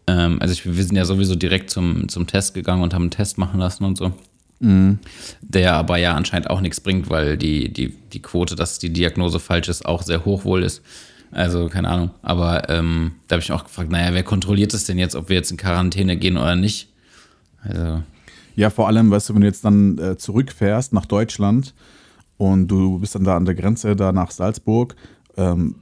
Ähm, 0.07 0.41
also 0.41 0.51
ich, 0.51 0.65
wir 0.65 0.83
sind 0.83 0.95
ja 0.95 1.05
sowieso 1.05 1.35
direkt 1.35 1.69
zum, 1.69 2.09
zum 2.09 2.27
Test 2.27 2.53
gegangen 2.53 2.81
und 2.81 2.93
haben 2.93 3.03
einen 3.03 3.11
Test 3.11 3.37
machen 3.37 3.59
lassen 3.59 3.85
und 3.85 3.97
so. 3.97 4.11
Mhm. 4.59 4.99
Der 5.41 5.75
aber 5.75 5.97
ja 5.97 6.15
anscheinend 6.15 6.49
auch 6.49 6.61
nichts 6.61 6.81
bringt, 6.81 7.09
weil 7.09 7.37
die, 7.37 7.71
die, 7.71 7.93
die 8.11 8.21
Quote, 8.21 8.55
dass 8.55 8.79
die 8.79 8.91
Diagnose 8.91 9.39
falsch 9.39 9.69
ist, 9.69 9.85
auch 9.85 10.01
sehr 10.01 10.25
hoch 10.25 10.45
wohl 10.45 10.63
ist. 10.63 10.81
Also 11.33 11.67
keine 11.67 11.89
Ahnung. 11.89 12.11
Aber 12.21 12.69
ähm, 12.69 13.13
da 13.27 13.35
habe 13.35 13.43
ich 13.43 13.51
auch 13.51 13.63
gefragt, 13.63 13.91
naja, 13.91 14.13
wer 14.13 14.23
kontrolliert 14.23 14.73
das 14.73 14.85
denn 14.85 14.97
jetzt, 14.97 15.15
ob 15.15 15.29
wir 15.29 15.35
jetzt 15.35 15.51
in 15.51 15.57
Quarantäne 15.57 16.17
gehen 16.17 16.37
oder 16.37 16.55
nicht? 16.55 16.93
Also 17.61 18.03
ja, 18.55 18.69
vor 18.69 18.87
allem, 18.87 19.09
weißt 19.09 19.29
du, 19.29 19.33
wenn 19.33 19.41
du 19.41 19.47
jetzt 19.47 19.65
dann 19.65 19.97
äh, 19.97 20.17
zurückfährst 20.17 20.93
nach 20.93 21.05
Deutschland 21.05 21.73
und 22.37 22.67
du 22.67 22.99
bist 22.99 23.15
dann 23.15 23.23
da 23.23 23.35
an 23.35 23.45
der 23.45 23.55
Grenze 23.55 23.95
da 23.95 24.11
nach 24.11 24.31
Salzburg, 24.31 24.95
ähm, 25.37 25.75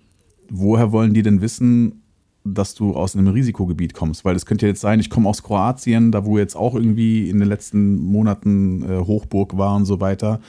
woher 0.49 0.91
wollen 0.91 1.13
die 1.13 1.21
denn 1.21 1.41
wissen, 1.41 2.01
dass 2.43 2.73
du 2.73 2.95
aus 2.95 3.15
einem 3.15 3.27
Risikogebiet 3.27 3.93
kommst? 3.93 4.23
Weil 4.23 4.35
es 4.35 4.45
könnte 4.45 4.67
jetzt 4.67 4.81
sein, 4.81 4.99
ich 4.99 5.09
komme 5.09 5.27
aus 5.27 5.43
Kroatien, 5.43 6.11
da 6.11 6.25
wo 6.25 6.37
jetzt 6.37 6.55
auch 6.55 6.75
irgendwie 6.75 7.29
in 7.29 7.39
den 7.39 7.49
letzten 7.49 7.97
Monaten 7.97 8.83
äh, 8.83 8.99
Hochburg 8.99 9.57
war 9.57 9.75
und 9.75 9.85
so 9.85 9.99
weiter. 9.99 10.39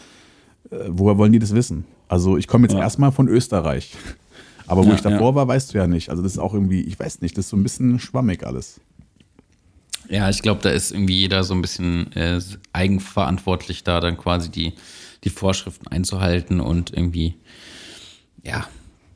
Äh, 0.70 0.76
woher 0.88 1.18
wollen 1.18 1.32
die 1.32 1.40
das 1.40 1.54
wissen? 1.54 1.84
Also 2.08 2.36
ich 2.36 2.46
komme 2.46 2.66
jetzt 2.66 2.74
ja. 2.74 2.80
erstmal 2.80 3.10
von 3.10 3.26
Österreich. 3.26 3.96
Aber 4.72 4.86
wo 4.86 4.88
ja, 4.88 4.94
ich 4.94 5.02
davor 5.02 5.32
ja. 5.32 5.34
war, 5.34 5.48
weißt 5.48 5.74
du 5.74 5.78
ja 5.78 5.86
nicht. 5.86 6.08
Also 6.08 6.22
das 6.22 6.32
ist 6.32 6.38
auch 6.38 6.54
irgendwie, 6.54 6.80
ich 6.80 6.98
weiß 6.98 7.20
nicht, 7.20 7.36
das 7.36 7.44
ist 7.44 7.50
so 7.50 7.58
ein 7.58 7.62
bisschen 7.62 7.98
schwammig 7.98 8.46
alles. 8.46 8.80
Ja, 10.08 10.30
ich 10.30 10.40
glaube, 10.40 10.62
da 10.62 10.70
ist 10.70 10.92
irgendwie 10.92 11.20
jeder 11.20 11.44
so 11.44 11.52
ein 11.52 11.60
bisschen 11.60 12.10
äh, 12.12 12.40
eigenverantwortlich 12.72 13.84
da, 13.84 14.00
dann 14.00 14.16
quasi 14.16 14.50
die, 14.50 14.72
die 15.24 15.28
Vorschriften 15.28 15.88
einzuhalten 15.88 16.60
und 16.60 16.90
irgendwie, 16.90 17.34
ja. 18.42 18.66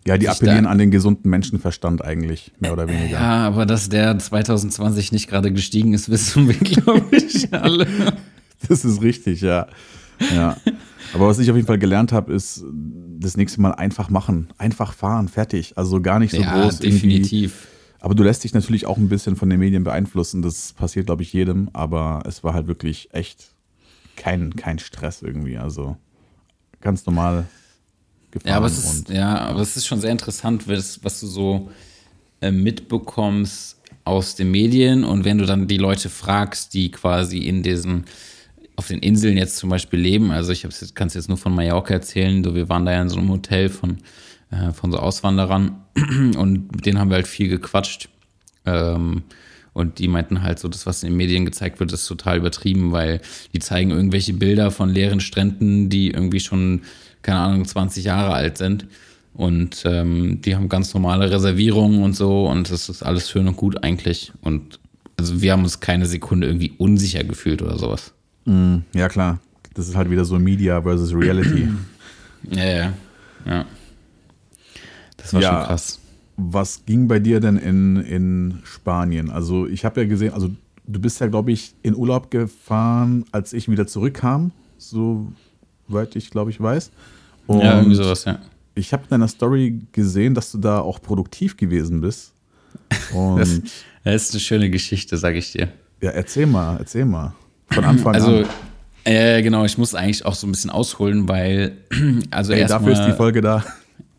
Ja, 0.07 0.19
die 0.19 0.29
appellieren 0.29 0.67
an 0.67 0.77
den 0.77 0.91
gesunden 0.91 1.31
Menschenverstand 1.31 2.05
eigentlich, 2.05 2.53
mehr 2.61 2.75
oder 2.75 2.87
weniger. 2.87 3.19
Ja, 3.19 3.47
aber 3.47 3.65
dass 3.65 3.89
der 3.89 4.19
2020 4.19 5.11
nicht 5.11 5.27
gerade 5.27 5.51
gestiegen 5.51 5.95
ist, 5.95 6.11
wissen 6.11 6.49
wir, 6.49 6.55
glaube 6.83 7.17
ich, 7.17 7.51
alle. 7.55 7.87
Das 8.69 8.85
ist 8.85 9.01
richtig, 9.01 9.41
ja. 9.41 9.69
Ja. 10.35 10.59
Aber 11.15 11.29
was 11.29 11.39
ich 11.39 11.49
auf 11.51 11.57
jeden 11.57 11.67
Fall 11.67 11.79
gelernt 11.79 12.13
habe, 12.13 12.35
ist 12.35 12.63
das 13.19 13.37
nächste 13.37 13.61
Mal 13.61 13.73
einfach 13.73 14.11
machen. 14.11 14.49
Einfach 14.59 14.93
fahren, 14.93 15.29
fertig. 15.29 15.77
Also 15.77 16.01
gar 16.01 16.19
nicht 16.19 16.33
so 16.33 16.41
ja, 16.41 16.63
groß. 16.63 16.79
Definitiv. 16.81 17.69
Aber 18.01 18.15
du 18.15 18.23
lässt 18.23 18.45
dich 18.45 18.55
natürlich 18.55 18.87
auch 18.87 18.97
ein 18.99 19.09
bisschen 19.09 19.37
von 19.37 19.51
den 19.51 19.59
Medien 19.59 19.85
beeinflussen. 19.85 20.43
Das 20.43 20.73
passiert, 20.73 21.07
glaube 21.07 21.23
ich, 21.23 21.33
jedem. 21.33 21.71
Aber 21.73 22.23
es 22.27 22.45
war 22.45 22.55
halt 22.55 22.67
wirklich 22.67 23.09
echt 23.13 23.51
kein, 24.17 24.55
kein 24.57 24.79
Stress 24.79 25.23
irgendwie. 25.23 25.59
Also 25.59 25.97
ganz 26.81 27.05
normal 27.07 27.47
gefahren. 28.31 28.51
Ja, 28.51 28.57
aber 28.59 28.67
es 28.67 28.79
ist, 28.79 29.09
ja, 29.09 29.39
aber 29.39 29.61
es 29.61 29.77
ist 29.77 29.87
schon 29.87 30.01
sehr 30.01 30.13
interessant, 30.13 30.69
was, 30.69 31.03
was 31.03 31.21
du 31.21 31.27
so 31.27 31.71
äh, 32.41 32.51
mitbekommst 32.51 33.77
aus 34.05 34.37
den 34.37 34.51
Medien. 34.51 35.05
Und 35.05 35.25
wenn 35.25 35.39
du 35.39 35.47
dann 35.47 35.67
die 35.67 35.79
Leute 35.79 36.09
fragst, 36.09 36.75
die 36.75 36.91
quasi 36.91 37.39
in 37.39 37.63
diesen 37.63 38.05
auf 38.77 38.89
den 38.89 39.01
Inseln 39.01 39.37
jetzt 39.37 39.57
zum 39.57 39.71
Beispiel 39.71 39.99
leben. 39.99 40.31
Also 40.31 40.53
ich 40.53 40.67
kann 40.95 41.09
es 41.09 41.15
jetzt 41.15 41.29
nur 41.29 41.39
von 41.39 41.55
Mallorca 41.55 41.95
erzählen. 41.95 42.45
So, 42.45 42.55
wir 42.55 42.69
waren 42.69 42.85
da 42.85 42.93
ja 42.93 43.03
in 43.03 43.09
so 43.09 43.19
einem 43.19 43.31
Hotel 43.31 43.69
von 43.69 43.99
äh, 44.51 44.73
von 44.73 44.93
so 44.93 44.99
Auswanderern 44.99 45.83
und 46.37 46.75
mit 46.75 46.87
denen 46.87 46.99
haben 46.99 47.11
wir 47.11 47.17
halt 47.17 47.27
viel 47.27 47.49
gequatscht. 47.49 48.09
Ähm, 48.65 49.25
und 49.73 49.99
die 49.99 50.09
meinten 50.09 50.43
halt 50.43 50.59
so, 50.59 50.69
das, 50.69 50.87
was 50.87 51.03
in 51.03 51.11
den 51.11 51.17
Medien 51.17 51.45
gezeigt 51.45 51.81
wird, 51.81 51.93
ist 51.93 52.07
total 52.07 52.39
übertrieben, 52.39 52.93
weil 52.93 53.21
die 53.53 53.59
zeigen 53.59 53.91
irgendwelche 53.91 54.33
Bilder 54.33 54.71
von 54.71 54.89
leeren 54.89 55.21
Stränden, 55.21 55.91
die 55.91 56.11
irgendwie 56.11 56.41
schon, 56.41 56.83
keine 57.21 57.41
Ahnung, 57.41 57.65
20 57.67 58.05
Jahre 58.05 58.33
alt 58.33 58.57
sind. 58.57 58.87
Und 59.35 59.83
ähm, 59.85 60.41
die 60.41 60.57
haben 60.57 60.71
ganz 60.71 60.95
normale 60.95 61.31
Reservierungen 61.31 62.03
und 62.03 62.17
so 62.17 62.49
und 62.49 62.71
das 62.71 62.89
ist 62.89 63.03
alles 63.03 63.29
schön 63.29 63.47
und 63.49 63.57
gut 63.57 63.85
eigentlich. 63.85 64.33
Und 64.41 64.81
also 65.19 65.43
wir 65.43 65.53
haben 65.53 65.65
uns 65.65 65.81
keine 65.81 66.07
Sekunde 66.07 66.47
irgendwie 66.47 66.73
unsicher 66.79 67.23
gefühlt 67.23 67.61
oder 67.61 67.79
sowas. 67.79 68.15
Mm, 68.47 68.79
ja, 68.95 69.09
klar. 69.09 69.41
Das 69.75 69.89
ist 69.89 69.95
halt 69.95 70.11
wieder 70.11 70.25
so 70.25 70.39
Media 70.39 70.81
versus 70.81 71.13
Reality. 71.15 71.69
ja, 72.51 72.65
ja. 72.65 72.93
Ja. 73.45 73.67
Das 75.17 75.35
war 75.35 75.43
ja, 75.43 75.49
schon 75.49 75.67
krass. 75.67 76.01
Was 76.37 76.85
ging 76.87 77.09
bei 77.09 77.19
dir 77.19 77.41
denn 77.41 77.57
in, 77.57 77.97
in 77.97 78.59
Spanien? 78.65 79.31
Also 79.31 79.67
ich 79.67 79.85
habe 79.85 80.03
ja 80.03 80.07
gesehen, 80.07 80.33
also 80.33 80.51
du 80.87 81.01
bist 81.01 81.21
ja, 81.21 81.27
glaube 81.27 81.53
ich, 81.53 81.75
in 81.83 81.95
Urlaub 81.95 82.31
gefahren, 82.31 83.25
als 83.33 83.53
ich 83.53 83.69
wieder 83.69 83.87
zurückkam, 83.87 84.53
soweit 84.79 86.15
ich, 86.15 86.31
glaube 86.31 86.51
ich, 86.51 86.61
weiß. 86.61 86.91
Und 87.47 87.61
ja, 87.61 87.79
irgendwie 87.79 87.97
sowas, 87.97 88.25
ja. 88.25 88.39
Ich 88.75 88.93
habe 88.93 89.05
in 89.05 89.11
deiner 89.11 89.29
Story 89.29 89.81
gesehen, 89.93 90.35
dass 90.35 90.53
du 90.53 90.59
da 90.59 90.81
auch 90.81 91.01
produktiv 91.01 91.57
gewesen 91.57 92.01
bist. 92.01 92.33
Und 93.15 93.39
das, 93.39 93.61
das 94.05 94.25
ist 94.25 94.33
eine 94.33 94.41
schöne 94.41 94.71
Geschichte, 94.71 95.17
sage 95.17 95.39
ich 95.39 95.53
dir. 95.53 95.73
Ja, 96.03 96.11
erzähl 96.11 96.47
mal, 96.47 96.77
erzähl 96.77 97.07
mal. 97.07 97.35
Von 97.71 97.85
Anfang 97.85 98.15
also, 98.15 98.29
an. 98.29 98.35
Also, 98.37 98.51
äh, 99.05 99.43
genau, 99.43 99.65
ich 99.65 99.79
muss 99.79 99.95
eigentlich 99.95 100.25
auch 100.25 100.35
so 100.35 100.47
ein 100.47 100.53
bisschen 100.53 100.71
ausholen, 100.71 101.29
weil, 101.29 101.77
also 102.31 102.53
Ey, 102.53 102.67
dafür 102.67 102.93
ist 102.93 103.05
die 103.07 103.13
Folge 103.13 103.41
da. 103.41 103.65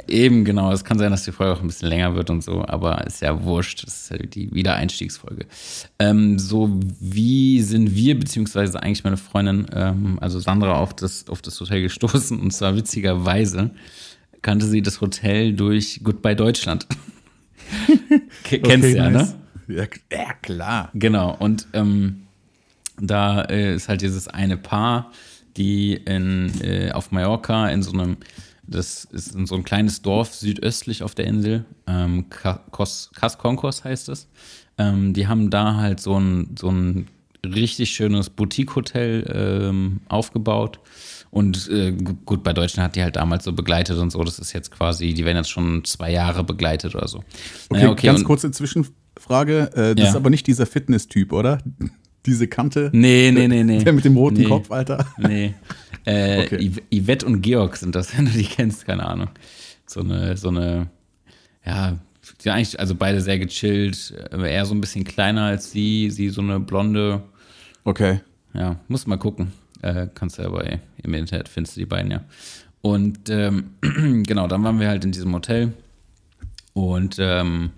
Eben, 0.07 0.45
genau. 0.45 0.71
Es 0.71 0.85
kann 0.85 0.97
sein, 0.97 1.11
dass 1.11 1.23
die 1.23 1.33
Folge 1.33 1.53
auch 1.53 1.61
ein 1.61 1.67
bisschen 1.67 1.89
länger 1.89 2.15
wird 2.15 2.29
und 2.29 2.41
so, 2.41 2.63
aber 2.65 3.05
ist 3.05 3.21
ja 3.21 3.43
wurscht. 3.43 3.85
Das 3.85 4.03
ist 4.03 4.11
ja 4.11 4.17
die 4.17 4.53
Wiedereinstiegsfolge. 4.53 5.45
Ähm, 5.99 6.39
so, 6.39 6.79
wie 7.01 7.61
sind 7.61 7.93
wir, 7.93 8.17
beziehungsweise 8.17 8.81
eigentlich 8.81 9.03
meine 9.03 9.17
Freundin, 9.17 9.65
ähm, 9.73 10.17
also 10.21 10.39
Sandra, 10.39 10.79
auf 10.79 10.93
das, 10.93 11.27
auf 11.27 11.41
das 11.41 11.59
Hotel 11.59 11.81
gestoßen? 11.81 12.39
Und 12.39 12.51
zwar 12.51 12.75
witzigerweise 12.75 13.71
kannte 14.41 14.65
sie 14.65 14.81
das 14.81 15.01
Hotel 15.01 15.53
durch 15.53 15.99
Goodbye 16.03 16.35
Deutschland. 16.35 16.87
Kennst 18.43 18.65
okay, 18.65 18.95
ja, 18.95 19.09
ne? 19.09 19.17
nice. 19.17 19.35
ne? 19.67 19.75
Ja, 19.75 19.83
ja, 20.17 20.33
klar. 20.41 20.89
Genau. 20.93 21.35
Und 21.37 21.67
ähm, 21.73 22.26
da 22.99 23.41
äh, 23.43 23.75
ist 23.75 23.89
halt 23.89 24.01
dieses 24.01 24.27
eine 24.27 24.57
Paar, 24.57 25.11
die 25.55 25.93
in, 25.93 26.51
äh, 26.61 26.91
auf 26.91 27.11
Mallorca 27.11 27.69
in 27.69 27.83
so 27.83 27.91
einem 27.91 28.17
das 28.67 29.05
ist 29.05 29.31
so 29.47 29.55
ein 29.55 29.63
kleines 29.63 30.01
Dorf 30.01 30.35
südöstlich 30.35 31.01
auf 31.01 31.15
der 31.15 31.25
Insel. 31.25 31.65
Ähm, 31.87 32.25
Casconcos 32.29 33.83
heißt 33.83 34.09
es. 34.09 34.27
Ähm, 34.77 35.13
die 35.13 35.27
haben 35.27 35.49
da 35.49 35.75
halt 35.75 36.01
so 36.01 36.19
ein, 36.19 36.55
so 36.59 36.69
ein 36.69 37.07
richtig 37.45 37.91
schönes 37.91 38.29
Boutique-Hotel 38.29 39.25
ähm, 39.33 40.01
aufgebaut. 40.09 40.79
Und 41.31 41.69
äh, 41.69 41.91
gut, 41.93 42.43
bei 42.43 42.53
Deutschen 42.53 42.83
hat 42.83 42.95
die 42.95 43.03
halt 43.03 43.15
damals 43.15 43.45
so 43.45 43.53
begleitet 43.53 43.97
und 43.97 44.11
so. 44.11 44.23
Das 44.23 44.37
ist 44.37 44.53
jetzt 44.53 44.71
quasi, 44.71 45.13
die 45.13 45.23
werden 45.23 45.37
jetzt 45.37 45.49
schon 45.49 45.83
zwei 45.85 46.11
Jahre 46.11 46.43
begleitet 46.43 46.93
oder 46.93 47.07
so. 47.07 47.19
Okay, 47.19 47.25
naja, 47.69 47.89
okay 47.89 48.07
ganz 48.07 48.23
kurze 48.23 48.51
Zwischenfrage. 48.51 49.71
Äh, 49.75 49.95
das 49.95 50.03
ja. 50.03 50.09
ist 50.09 50.15
aber 50.15 50.29
nicht 50.29 50.45
dieser 50.45 50.65
Fitness-Typ, 50.65 51.31
oder? 51.31 51.59
Diese 52.27 52.47
Kante? 52.47 52.89
Nee, 52.93 53.31
nee, 53.33 53.47
nee, 53.47 53.63
nee. 53.63 53.83
Der 53.83 53.93
mit 53.93 54.03
dem 54.03 54.17
roten 54.17 54.41
nee. 54.41 54.43
Kopf, 54.43 54.69
Alter. 54.69 55.05
Nee. 55.17 55.55
Äh, 56.05 56.43
okay. 56.43 56.71
Yvette 56.93 57.25
und 57.25 57.41
Georg 57.41 57.77
sind 57.77 57.95
das, 57.95 58.15
wenn 58.17 58.25
du 58.25 58.31
die 58.31 58.43
kennst, 58.43 58.85
keine 58.85 59.05
Ahnung. 59.05 59.29
So 59.85 60.01
eine, 60.01 60.37
so 60.37 60.49
eine, 60.49 60.89
ja, 61.65 61.91
die 61.91 62.43
sind 62.43 62.51
eigentlich, 62.51 62.79
also 62.79 62.95
beide 62.95 63.21
sehr 63.21 63.39
gechillt, 63.39 64.13
eher 64.31 64.65
so 64.65 64.75
ein 64.75 64.81
bisschen 64.81 65.05
kleiner 65.05 65.45
als 65.45 65.71
sie, 65.71 66.09
sie 66.11 66.29
so 66.29 66.41
eine 66.41 66.59
blonde. 66.59 67.23
Okay. 67.85 68.19
Ja, 68.53 68.77
muss 68.89 69.07
mal 69.07 69.17
gucken. 69.17 69.53
Äh, 69.81 70.07
kannst 70.13 70.37
du 70.37 70.43
ja 70.43 70.49
bei, 70.49 70.79
im 71.01 71.13
Internet 71.13 71.47
findest 71.47 71.77
du 71.77 71.81
die 71.81 71.85
beiden 71.85 72.11
ja. 72.11 72.25
Und 72.81 73.29
ähm, 73.29 73.71
genau, 74.25 74.47
dann 74.47 74.63
waren 74.63 74.79
wir 74.79 74.89
halt 74.89 75.05
in 75.05 75.11
diesem 75.11 75.33
Hotel 75.33 75.73
und 76.73 77.17
ähm, 77.19 77.71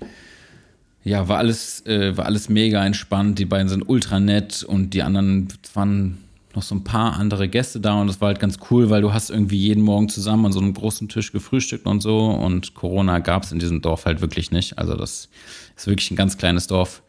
ja, 1.09 1.27
war 1.27 1.39
alles, 1.39 1.83
äh, 1.87 2.15
war 2.15 2.25
alles 2.25 2.49
mega 2.49 2.85
entspannt. 2.85 3.39
Die 3.39 3.45
beiden 3.45 3.67
sind 3.67 3.81
ultra 3.89 4.19
nett 4.19 4.63
und 4.63 4.93
die 4.93 5.01
anderen 5.01 5.47
waren 5.73 6.19
noch 6.53 6.61
so 6.61 6.75
ein 6.75 6.83
paar 6.83 7.13
andere 7.13 7.47
Gäste 7.47 7.79
da 7.79 7.99
und 7.99 8.07
das 8.07 8.21
war 8.21 8.27
halt 8.27 8.39
ganz 8.39 8.57
cool, 8.69 8.89
weil 8.89 9.01
du 9.01 9.11
hast 9.11 9.29
irgendwie 9.29 9.57
jeden 9.57 9.83
Morgen 9.83 10.09
zusammen 10.09 10.45
an 10.45 10.51
so 10.51 10.59
einem 10.59 10.73
großen 10.73 11.09
Tisch 11.09 11.31
gefrühstückt 11.31 11.85
und 11.85 12.01
so 12.01 12.27
und 12.27 12.75
Corona 12.75 13.19
gab 13.19 13.43
es 13.43 13.51
in 13.51 13.59
diesem 13.59 13.81
Dorf 13.81 14.05
halt 14.05 14.21
wirklich 14.21 14.51
nicht. 14.51 14.77
Also 14.77 14.95
das 14.95 15.29
ist 15.75 15.87
wirklich 15.87 16.11
ein 16.11 16.15
ganz 16.15 16.37
kleines 16.37 16.67
Dorf. 16.67 17.01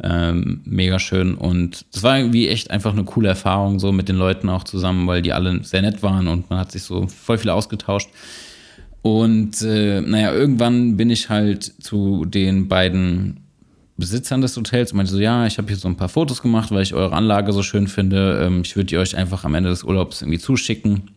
Ähm, 0.00 0.60
mega 0.64 1.00
schön 1.00 1.34
und 1.34 1.84
das 1.92 2.04
war 2.04 2.16
irgendwie 2.16 2.46
echt 2.46 2.70
einfach 2.70 2.92
eine 2.92 3.02
coole 3.02 3.28
Erfahrung 3.28 3.80
so 3.80 3.90
mit 3.90 4.08
den 4.08 4.14
Leuten 4.14 4.48
auch 4.48 4.62
zusammen, 4.62 5.08
weil 5.08 5.22
die 5.22 5.32
alle 5.32 5.64
sehr 5.64 5.82
nett 5.82 6.04
waren 6.04 6.28
und 6.28 6.48
man 6.48 6.60
hat 6.60 6.70
sich 6.70 6.84
so 6.84 7.08
voll 7.08 7.38
viel 7.38 7.50
ausgetauscht. 7.50 8.08
Und 9.02 9.62
äh, 9.62 10.00
naja, 10.00 10.32
irgendwann 10.32 10.96
bin 10.96 11.10
ich 11.10 11.28
halt 11.28 11.64
zu 11.64 12.24
den 12.24 12.68
beiden 12.68 13.47
Besitzern 13.98 14.40
des 14.40 14.56
Hotels 14.56 14.92
und 14.92 14.96
meinte 14.96 15.12
so, 15.12 15.18
ja, 15.18 15.44
ich 15.46 15.58
habe 15.58 15.68
hier 15.68 15.76
so 15.76 15.88
ein 15.88 15.96
paar 15.96 16.08
Fotos 16.08 16.40
gemacht, 16.40 16.70
weil 16.70 16.82
ich 16.82 16.94
eure 16.94 17.14
Anlage 17.14 17.52
so 17.52 17.64
schön 17.64 17.88
finde. 17.88 18.40
Ähm, 18.44 18.62
ich 18.64 18.76
würde 18.76 18.86
die 18.86 18.96
euch 18.96 19.16
einfach 19.16 19.44
am 19.44 19.54
Ende 19.54 19.70
des 19.70 19.82
Urlaubs 19.82 20.22
irgendwie 20.22 20.38
zuschicken 20.38 21.10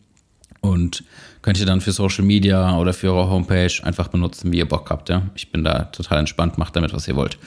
und 0.60 1.04
könnt 1.42 1.60
ihr 1.60 1.66
dann 1.66 1.80
für 1.80 1.92
Social 1.92 2.24
Media 2.24 2.76
oder 2.76 2.92
für 2.92 3.12
eure 3.12 3.30
Homepage 3.30 3.72
einfach 3.84 4.08
benutzen, 4.08 4.50
wie 4.52 4.58
ihr 4.58 4.68
Bock 4.68 4.90
habt. 4.90 5.08
Ja? 5.08 5.22
Ich 5.36 5.52
bin 5.52 5.62
da 5.62 5.84
total 5.84 6.18
entspannt, 6.18 6.58
macht 6.58 6.74
damit, 6.74 6.92
was 6.92 7.06
ihr 7.06 7.16
wollt. 7.16 7.38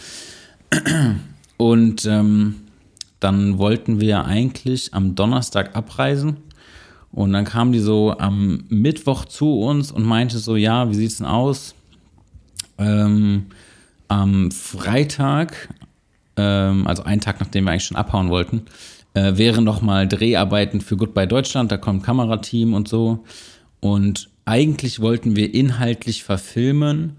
Und 1.58 2.06
ähm, 2.06 2.56
dann 3.20 3.58
wollten 3.58 4.00
wir 4.00 4.26
eigentlich 4.26 4.94
am 4.94 5.16
Donnerstag 5.16 5.76
abreisen 5.76 6.38
Und 7.12 7.34
dann 7.34 7.46
kam 7.46 7.72
die 7.72 7.80
so 7.80 8.18
am 8.18 8.66
Mittwoch 8.70 9.26
zu 9.26 9.60
uns 9.60 9.92
und 9.92 10.04
meinte 10.04 10.38
so, 10.38 10.58
ja, 10.58 10.90
wie 10.90 10.96
sieht's 10.96 11.18
denn 11.18 11.26
aus? 11.26 11.76
Ähm, 12.78 13.46
am 14.08 14.52
Freitag, 14.52 15.70
ähm, 16.38 16.88
also 16.88 17.04
einen 17.04 17.22
Tag 17.22 17.40
nachdem 17.40 17.66
wir 17.66 17.72
eigentlich 17.72 17.86
schon 17.86 17.98
abhauen 17.98 18.30
wollten, 18.30 18.64
äh, 19.14 19.38
wären 19.38 19.64
noch 19.64 19.82
mal 19.82 20.08
Dreharbeiten 20.08 20.82
für 20.82 20.98
Goodbye 20.98 21.28
Deutschland, 21.28 21.72
da 21.72 21.78
kommt 21.78 22.02
ein 22.02 22.06
Kamerateam 22.06 22.74
und 22.74 22.88
so. 22.88 23.24
Und 23.80 24.30
eigentlich 24.46 25.00
wollten 25.00 25.36
wir 25.36 25.54
inhaltlich 25.54 26.24
verfilmen, 26.24 27.18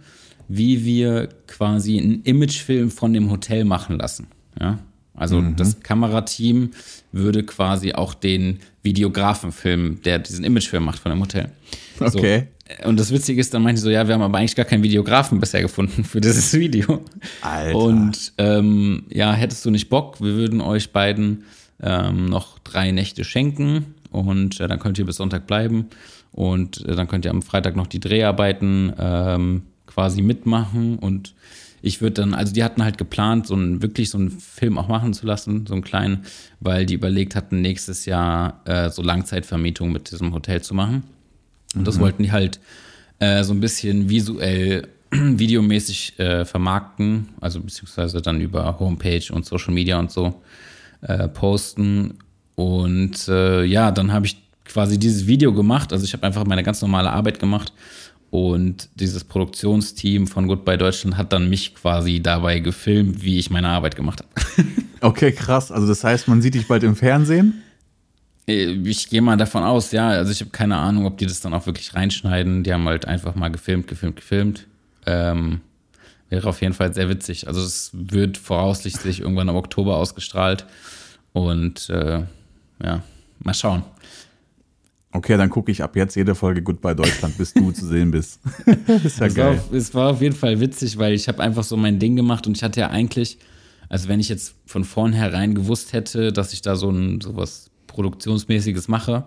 wie 0.49 0.85
wir 0.85 1.29
quasi 1.47 1.99
einen 1.99 2.23
Imagefilm 2.23 2.91
von 2.91 3.13
dem 3.13 3.31
Hotel 3.31 3.65
machen 3.65 3.99
lassen. 3.99 4.29
Ja? 4.61 4.79
Also 5.15 5.41
mhm. 5.41 5.57
das 5.57 5.81
Kamerateam 5.81 6.71
würde 7.13 7.43
quasi 7.43 7.93
auch 7.93 8.15
den 8.15 8.61
Videografen 8.83 9.51
filmen, 9.51 10.03
der 10.03 10.19
diesen 10.19 10.45
Imagefilm 10.45 10.85
macht 10.85 10.99
von 10.99 11.11
dem 11.11 11.21
Hotel. 11.21 11.51
Okay. 11.99 12.49
Und 12.85 12.99
das 12.99 13.13
Witzige 13.13 13.41
ist, 13.41 13.55
dann 13.55 13.63
meinte 13.63 13.79
ich 13.79 13.85
so, 13.85 13.91
ja, 13.91 14.07
wir 14.09 14.15
haben 14.15 14.23
aber 14.23 14.39
eigentlich 14.39 14.57
gar 14.57 14.65
keinen 14.65 14.83
Videografen 14.83 15.39
bisher 15.39 15.63
gefunden 15.63 16.05
für 16.05 16.21
dieses 16.21 16.53
Video. 16.59 17.05
Alter. 17.41 17.77
Und 17.77 18.33
ähm, 18.39 19.05
ja, 19.09 19.33
hättest 19.33 19.65
du 19.65 19.71
nicht 19.71 19.89
Bock, 19.89 20.21
wir 20.21 20.35
würden 20.35 20.61
euch 20.61 20.93
beiden 20.93 21.45
ähm, 21.81 22.27
noch 22.27 22.59
drei 22.61 22.91
Nächte 22.91 23.25
schenken 23.25 23.95
und 24.11 24.61
äh, 24.61 24.67
dann 24.67 24.81
könnt 24.81 24.99
ihr 24.99 25.07
bis 25.07 25.17
Sonntag 25.17 25.47
bleiben 25.47 25.87
und 26.33 26.85
äh, 26.87 26.97
dann 26.97 27.07
könnt 27.07 27.25
ihr 27.25 27.31
am 27.31 27.43
Freitag 27.43 27.77
noch 27.77 27.87
die 27.87 28.01
Dreharbeiten 28.01 28.93
ähm, 28.99 29.63
quasi 29.87 30.23
mitmachen 30.23 30.99
und 30.99 31.35
ich 31.83 32.01
würde 32.01 32.23
dann, 32.23 32.35
also 32.35 32.53
die 32.53 32.65
hatten 32.65 32.83
halt 32.83 32.99
geplant, 32.99 33.47
so 33.47 33.55
einen, 33.55 33.81
wirklich 33.81 34.11
so 34.11 34.19
einen 34.19 34.31
Film 34.31 34.77
auch 34.77 34.89
machen 34.89 35.13
zu 35.13 35.25
lassen, 35.25 35.67
so 35.67 35.75
einen 35.75 35.85
kleinen, 35.85 36.25
weil 36.59 36.85
die 36.85 36.95
überlegt 36.95 37.37
hatten, 37.37 37.61
nächstes 37.61 38.07
Jahr 38.07 38.61
äh, 38.65 38.91
so 38.91 39.03
Langzeitvermietung 39.03 39.93
mit 39.93 40.11
diesem 40.11 40.33
Hotel 40.33 40.63
zu 40.63 40.75
machen. 40.75 41.05
Und 41.77 41.87
das 41.87 41.97
mhm. 41.97 42.01
wollten 42.01 42.23
die 42.23 42.33
halt 42.33 42.61
äh, 43.19 43.43
so 43.45 43.53
ein 43.53 43.61
bisschen 43.61 44.09
visuell, 44.09 44.89
videomäßig 45.11 46.19
äh, 46.19 46.45
vermarkten, 46.45 47.29
also 47.41 47.61
beziehungsweise 47.61 48.21
dann 48.21 48.41
über 48.41 48.79
Homepage 48.79 49.25
und 49.33 49.45
Social 49.47 49.73
Media 49.73 49.99
und 49.99 50.11
so 50.11 50.41
äh, 51.03 51.29
posten. 51.29 52.15
Und 52.55 53.29
äh, 53.29 53.65
ja, 53.65 53.91
dann 53.91 54.13
habe 54.13 54.27
ich 54.27 54.43
quasi 54.65 54.99
dieses 54.99 55.27
Video 55.27 55.53
gemacht. 55.53 55.93
Also 55.93 56.05
ich 56.05 56.13
habe 56.13 56.27
einfach 56.27 56.45
meine 56.45 56.63
ganz 56.63 56.83
normale 56.83 57.11
Arbeit 57.11 57.39
gemacht 57.39 57.73
und 58.31 58.89
dieses 58.97 59.25
Produktionsteam 59.25 60.27
von 60.27 60.49
Goodbye 60.49 60.77
Deutschland 60.77 61.17
hat 61.17 61.33
dann 61.33 61.49
mich 61.49 61.75
quasi 61.75 62.21
dabei 62.21 62.59
gefilmt, 62.59 63.23
wie 63.23 63.39
ich 63.39 63.51
meine 63.51 63.69
Arbeit 63.69 63.97
gemacht 63.97 64.21
habe. 64.21 64.69
okay, 65.01 65.33
krass. 65.33 65.71
Also 65.71 65.87
das 65.87 66.03
heißt, 66.03 66.29
man 66.29 66.43
sieht 66.43 66.55
dich 66.55 66.67
bald 66.67 66.83
im 66.83 66.97
Fernsehen? 66.97 67.63
Äh, 68.47 68.73
ich 68.73 69.09
gehe 69.09 69.23
mal 69.23 69.37
davon 69.37 69.63
aus, 69.63 69.93
ja. 69.93 70.09
Also 70.09 70.33
ich 70.33 70.41
habe 70.41 70.51
keine 70.51 70.77
Ahnung, 70.77 71.07
ob 71.07 71.19
die 71.19 71.27
das 71.27 71.41
dann 71.41 71.55
auch 71.55 71.67
wirklich 71.67 71.95
reinschneiden. 71.95 72.63
Die 72.63 72.73
haben 72.73 72.87
halt 72.87 73.07
einfach 73.07 73.35
mal 73.35 73.49
gefilmt, 73.49 73.87
gefilmt, 73.87 74.17
gefilmt. 74.17 74.67
Ähm, 75.07 75.61
wäre 76.29 76.49
auf 76.49 76.61
jeden 76.61 76.75
Fall 76.75 76.93
sehr 76.93 77.09
witzig. 77.09 77.49
Also 77.49 77.61
es 77.61 77.91
wird 77.93 78.39
voraussichtlich 78.39 79.21
irgendwann 79.21 79.49
im 79.49 79.57
Oktober 79.57 79.97
ausgestrahlt. 79.97 80.67
Und 81.33 81.91
äh, 81.91 82.23
ja, 82.83 83.03
mal 83.41 83.55
schauen. 83.55 83.85
Okay, 85.13 85.37
dann 85.39 85.49
gucke 85.49 85.73
ich 85.73 85.83
ab 85.83 85.97
jetzt 85.97 86.15
jede 86.15 86.35
Folge 86.35 86.63
Goodbye 86.63 86.95
Deutschland, 86.95 87.39
bis 87.39 87.55
du 87.55 87.71
zu 87.73 87.87
sehen 87.87 88.11
bist. 88.11 88.41
ist 89.05 89.19
ja 89.19 89.27
es 89.27 89.35
geil. 89.35 89.59
War, 89.71 89.77
es 89.77 89.95
war 89.95 90.11
auf 90.11 90.21
jeden 90.21 90.35
Fall 90.35 90.61
witzig, 90.61 90.99
weil 90.99 91.15
ich 91.15 91.27
habe 91.29 91.43
einfach 91.43 91.65
so 91.65 91.77
mein 91.77 91.99
Ding 91.99 92.17
gemacht 92.17 92.47
und 92.47 92.57
ich 92.57 92.63
hatte 92.63 92.81
ja 92.81 92.91
eigentlich, 92.91 93.39
also 93.89 94.09
wenn 94.09 94.21
ich 94.21 94.29
jetzt 94.29 94.55
von 94.67 94.85
vornherein 94.85 95.55
gewusst 95.55 95.95
hätte, 95.95 96.33
dass 96.33 96.53
ich 96.53 96.61
da 96.61 96.77
so 96.77 96.91
ein 96.91 97.23
sowas 97.23 97.71
Produktionsmäßiges 97.97 98.89
mache, 98.89 99.25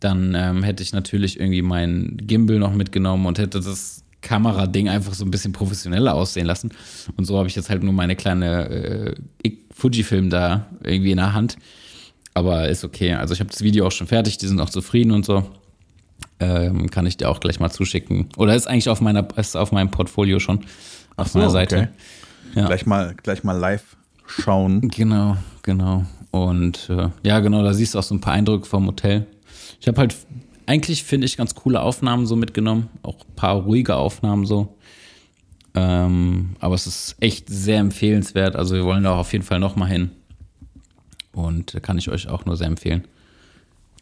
dann 0.00 0.34
ähm, 0.36 0.62
hätte 0.62 0.82
ich 0.82 0.92
natürlich 0.92 1.40
irgendwie 1.40 1.62
mein 1.62 2.16
Gimbal 2.22 2.58
noch 2.58 2.72
mitgenommen 2.72 3.26
und 3.26 3.38
hätte 3.38 3.60
das 3.60 4.04
Kamerading 4.20 4.88
einfach 4.88 5.14
so 5.14 5.24
ein 5.24 5.30
bisschen 5.30 5.52
professioneller 5.52 6.14
aussehen 6.14 6.46
lassen. 6.46 6.70
Und 7.16 7.24
so 7.24 7.36
habe 7.36 7.48
ich 7.48 7.56
jetzt 7.56 7.68
halt 7.68 7.82
nur 7.82 7.92
meine 7.92 8.16
kleine 8.16 8.68
äh, 8.68 9.14
Fujifilm 9.72 10.30
da 10.30 10.66
irgendwie 10.82 11.10
in 11.10 11.18
der 11.18 11.32
Hand. 11.32 11.56
Aber 12.34 12.68
ist 12.68 12.84
okay. 12.84 13.14
Also 13.14 13.34
ich 13.34 13.40
habe 13.40 13.50
das 13.50 13.62
Video 13.62 13.86
auch 13.86 13.92
schon 13.92 14.06
fertig, 14.06 14.38
die 14.38 14.46
sind 14.46 14.60
auch 14.60 14.70
zufrieden 14.70 15.12
und 15.12 15.24
so. 15.24 15.48
Ähm, 16.38 16.90
kann 16.90 17.06
ich 17.06 17.16
dir 17.16 17.28
auch 17.28 17.40
gleich 17.40 17.60
mal 17.60 17.70
zuschicken. 17.70 18.28
Oder 18.36 18.54
ist 18.54 18.68
eigentlich 18.68 18.88
auf 18.88 19.00
meiner, 19.00 19.26
ist 19.36 19.56
auf 19.56 19.72
meinem 19.72 19.90
Portfolio 19.90 20.38
schon 20.38 20.60
auf 21.16 21.28
so, 21.28 21.38
meiner 21.38 21.50
Seite. 21.50 21.76
Okay. 21.76 22.60
Ja. 22.60 22.66
Gleich 22.66 22.86
mal, 22.86 23.14
gleich 23.22 23.42
mal 23.44 23.56
live 23.56 23.96
schauen. 24.26 24.88
Genau, 24.88 25.36
genau. 25.62 26.04
Und 26.30 26.88
äh, 26.90 27.08
ja, 27.22 27.40
genau, 27.40 27.62
da 27.62 27.72
siehst 27.72 27.94
du 27.94 27.98
auch 27.98 28.02
so 28.02 28.14
ein 28.14 28.20
paar 28.20 28.34
Eindrücke 28.34 28.66
vom 28.66 28.86
Hotel. 28.86 29.26
Ich 29.80 29.88
habe 29.88 29.98
halt 29.98 30.16
eigentlich, 30.66 31.04
finde 31.04 31.26
ich, 31.26 31.36
ganz 31.36 31.54
coole 31.54 31.80
Aufnahmen 31.80 32.26
so 32.26 32.36
mitgenommen. 32.36 32.88
Auch 33.02 33.16
ein 33.16 33.34
paar 33.36 33.56
ruhige 33.56 33.96
Aufnahmen 33.96 34.46
so. 34.46 34.76
Ähm, 35.74 36.56
aber 36.58 36.74
es 36.74 36.86
ist 36.86 37.16
echt 37.20 37.48
sehr 37.48 37.78
empfehlenswert. 37.78 38.56
Also 38.56 38.74
wir 38.74 38.84
wollen 38.84 39.04
da 39.04 39.14
auf 39.14 39.32
jeden 39.32 39.44
Fall 39.44 39.60
nochmal 39.60 39.88
hin. 39.88 40.10
Und 41.32 41.80
kann 41.82 41.98
ich 41.98 42.08
euch 42.08 42.28
auch 42.28 42.46
nur 42.46 42.56
sehr 42.56 42.66
empfehlen. 42.66 43.04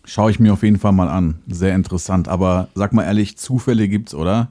Schaue 0.04 0.30
ich 0.30 0.38
mir 0.38 0.52
auf 0.52 0.62
jeden 0.62 0.78
Fall 0.78 0.92
mal 0.92 1.08
an. 1.08 1.40
Sehr 1.48 1.74
interessant. 1.74 2.28
Aber 2.28 2.68
sag 2.74 2.92
mal 2.92 3.04
ehrlich, 3.04 3.36
Zufälle 3.36 3.88
gibt's, 3.88 4.14
oder? 4.14 4.50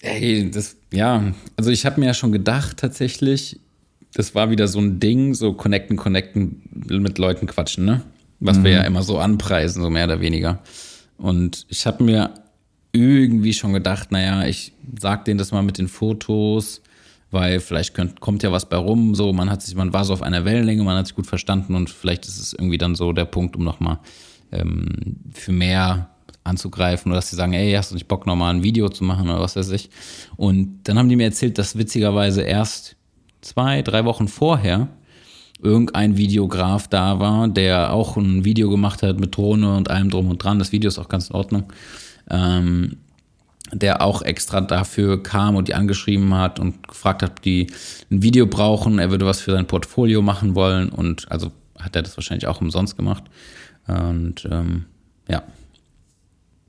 Ey, 0.00 0.50
das, 0.50 0.76
ja, 0.92 1.32
also 1.56 1.70
ich 1.70 1.86
habe 1.86 2.00
mir 2.00 2.06
ja 2.06 2.14
schon 2.14 2.32
gedacht, 2.32 2.78
tatsächlich, 2.78 3.60
das 4.14 4.34
war 4.34 4.50
wieder 4.50 4.68
so 4.68 4.78
ein 4.78 5.00
Ding, 5.00 5.34
so 5.34 5.54
connecten, 5.54 5.96
connecten, 5.96 6.62
mit 6.72 7.18
Leuten 7.18 7.46
quatschen, 7.46 7.84
ne? 7.84 8.02
Was 8.40 8.58
mhm. 8.58 8.64
wir 8.64 8.70
ja 8.72 8.82
immer 8.82 9.02
so 9.02 9.18
anpreisen, 9.18 9.82
so 9.82 9.90
mehr 9.90 10.04
oder 10.04 10.20
weniger. 10.20 10.60
Und 11.16 11.64
ich 11.68 11.86
habe 11.86 12.02
mir 12.02 12.34
irgendwie 12.92 13.54
schon 13.54 13.72
gedacht, 13.72 14.12
naja, 14.12 14.44
ich 14.46 14.72
sag 15.00 15.24
denen 15.24 15.38
das 15.38 15.52
mal 15.52 15.62
mit 15.62 15.78
den 15.78 15.88
Fotos 15.88 16.82
weil 17.32 17.60
vielleicht 17.60 17.94
könnt, 17.94 18.20
kommt 18.20 18.42
ja 18.44 18.52
was 18.52 18.68
bei 18.68 18.76
rum. 18.76 19.14
So, 19.14 19.32
man 19.32 19.50
hat 19.50 19.62
sich, 19.62 19.74
man 19.74 19.92
war 19.92 20.04
so 20.04 20.12
auf 20.12 20.22
einer 20.22 20.44
Wellenlänge, 20.44 20.84
man 20.84 20.98
hat 20.98 21.06
sich 21.06 21.16
gut 21.16 21.26
verstanden 21.26 21.74
und 21.74 21.90
vielleicht 21.90 22.26
ist 22.26 22.38
es 22.38 22.52
irgendwie 22.52 22.78
dann 22.78 22.94
so 22.94 23.12
der 23.12 23.24
Punkt, 23.24 23.56
um 23.56 23.64
nochmal 23.64 23.98
ähm, 24.52 25.16
für 25.32 25.50
mehr 25.50 26.10
anzugreifen 26.44 27.10
oder 27.10 27.18
dass 27.18 27.30
sie 27.30 27.36
sagen, 27.36 27.54
ey, 27.54 27.72
hast 27.72 27.90
du 27.90 27.94
nicht 27.94 28.06
Bock, 28.06 28.26
nochmal 28.26 28.54
ein 28.54 28.62
Video 28.62 28.88
zu 28.90 29.02
machen 29.02 29.30
oder 29.30 29.40
was 29.40 29.56
weiß 29.56 29.70
ich. 29.70 29.88
Und 30.36 30.80
dann 30.84 30.98
haben 30.98 31.08
die 31.08 31.16
mir 31.16 31.24
erzählt, 31.24 31.56
dass 31.56 31.78
witzigerweise 31.78 32.42
erst 32.42 32.96
zwei, 33.42 33.82
drei 33.82 34.04
Wochen 34.04 34.28
vorher 34.28 34.88
irgendein 35.60 36.16
Videograf 36.16 36.88
da 36.88 37.20
war, 37.20 37.48
der 37.48 37.92
auch 37.92 38.16
ein 38.16 38.44
Video 38.44 38.68
gemacht 38.68 39.02
hat 39.02 39.20
mit 39.20 39.36
Drohne 39.36 39.76
und 39.76 39.90
allem 39.90 40.10
drum 40.10 40.28
und 40.28 40.42
dran. 40.42 40.58
Das 40.58 40.72
Video 40.72 40.88
ist 40.88 40.98
auch 40.98 41.08
ganz 41.08 41.30
in 41.30 41.36
Ordnung. 41.36 41.72
Ähm, 42.28 42.96
der 43.72 44.02
auch 44.02 44.20
extra 44.20 44.60
dafür 44.60 45.22
kam 45.22 45.56
und 45.56 45.68
die 45.68 45.74
angeschrieben 45.74 46.34
hat 46.34 46.60
und 46.60 46.86
gefragt 46.88 47.22
hat, 47.22 47.30
ob 47.30 47.42
die 47.42 47.68
ein 48.10 48.22
Video 48.22 48.46
brauchen. 48.46 48.98
Er 48.98 49.10
würde 49.10 49.24
was 49.24 49.40
für 49.40 49.52
sein 49.52 49.66
Portfolio 49.66 50.20
machen 50.20 50.54
wollen 50.54 50.90
und 50.90 51.30
also 51.30 51.52
hat 51.78 51.96
er 51.96 52.02
das 52.02 52.16
wahrscheinlich 52.16 52.46
auch 52.46 52.60
umsonst 52.60 52.96
gemacht. 52.96 53.24
Und 53.86 54.46
ähm, 54.50 54.84
ja. 55.28 55.42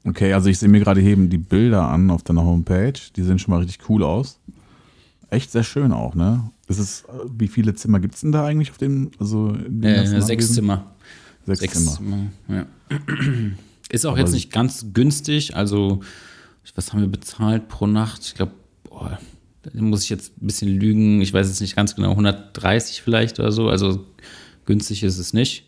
Okay, 0.06 0.34
also 0.34 0.50
ich 0.50 0.60
sehe 0.60 0.70
mir 0.70 0.80
gerade 0.80 1.02
eben 1.02 1.30
die 1.30 1.38
Bilder 1.38 1.90
an 1.90 2.10
auf 2.10 2.24
deiner 2.24 2.44
Homepage. 2.44 2.94
Die 3.16 3.24
sehen 3.24 3.40
schon 3.40 3.54
mal 3.54 3.62
richtig 3.62 3.90
cool 3.90 4.04
aus. 4.04 4.40
Echt 5.30 5.52
sehr 5.52 5.64
schön 5.64 5.92
auch, 5.92 6.16
ne? 6.16 6.52
Ist 6.68 6.80
es, 6.80 7.04
wie 7.38 7.48
viele 7.48 7.76
Zimmer 7.76 8.00
gibt 8.00 8.16
es 8.16 8.22
denn 8.22 8.32
da 8.32 8.46
eigentlich 8.46 8.72
auf 8.72 8.78
dem? 8.78 9.12
Also 9.20 9.56
äh, 9.82 10.22
sechs 10.22 10.54
Zimmer. 10.54 10.96
Sechs, 11.46 11.60
sechs 11.60 11.74
Zimmer. 11.74 11.92
Zimmer. 11.92 12.32
Ja. 12.48 12.66
Ist 13.90 14.06
auch 14.06 14.12
Aber 14.12 14.22
jetzt 14.22 14.32
nicht 14.32 14.52
ganz 14.52 14.88
günstig, 14.94 15.56
also 15.56 16.02
was 16.76 16.94
haben 16.94 17.02
wir 17.02 17.08
bezahlt 17.08 17.68
pro 17.68 17.86
Nacht? 17.86 18.26
Ich 18.26 18.36
glaube, 18.36 18.54
da 18.90 19.72
muss 19.74 20.04
ich 20.04 20.10
jetzt 20.10 20.34
ein 20.42 20.48
bisschen 20.48 20.70
lügen. 20.70 21.22
Ich 21.22 21.34
weiß 21.34 21.48
jetzt 21.48 21.62
nicht 21.62 21.76
ganz 21.76 21.96
genau, 21.96 22.12
130 22.12 23.02
vielleicht 23.02 23.40
oder 23.40 23.52
so. 23.52 23.70
Also 23.70 24.06
günstig 24.66 25.04
ist 25.04 25.18
es 25.18 25.34
nicht. 25.34 25.68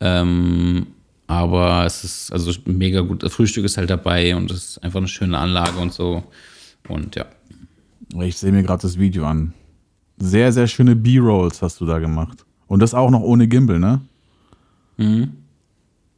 Ähm, 0.00 0.86
aber 1.26 1.84
es 1.84 2.04
ist 2.04 2.32
also 2.32 2.52
mega 2.66 3.00
gut. 3.00 3.22
Das 3.22 3.32
Frühstück 3.32 3.64
ist 3.64 3.76
halt 3.76 3.90
dabei 3.90 4.36
und 4.36 4.50
es 4.50 4.70
ist 4.70 4.78
einfach 4.78 4.98
eine 4.98 5.08
schöne 5.08 5.38
Anlage 5.38 5.78
und 5.78 5.92
so. 5.92 6.22
Und 6.88 7.16
ja. 7.16 7.26
Ich 8.20 8.36
sehe 8.36 8.52
mir 8.52 8.62
gerade 8.62 8.82
das 8.82 8.98
Video 8.98 9.26
an. 9.26 9.52
Sehr, 10.18 10.52
sehr 10.52 10.66
schöne 10.66 10.96
B-Rolls 10.96 11.62
hast 11.62 11.80
du 11.80 11.86
da 11.86 11.98
gemacht. 11.98 12.44
Und 12.66 12.80
das 12.80 12.94
auch 12.94 13.10
noch 13.10 13.20
ohne 13.20 13.46
Gimbal, 13.48 13.78
ne? 13.78 14.00
Mhm. 14.96 15.32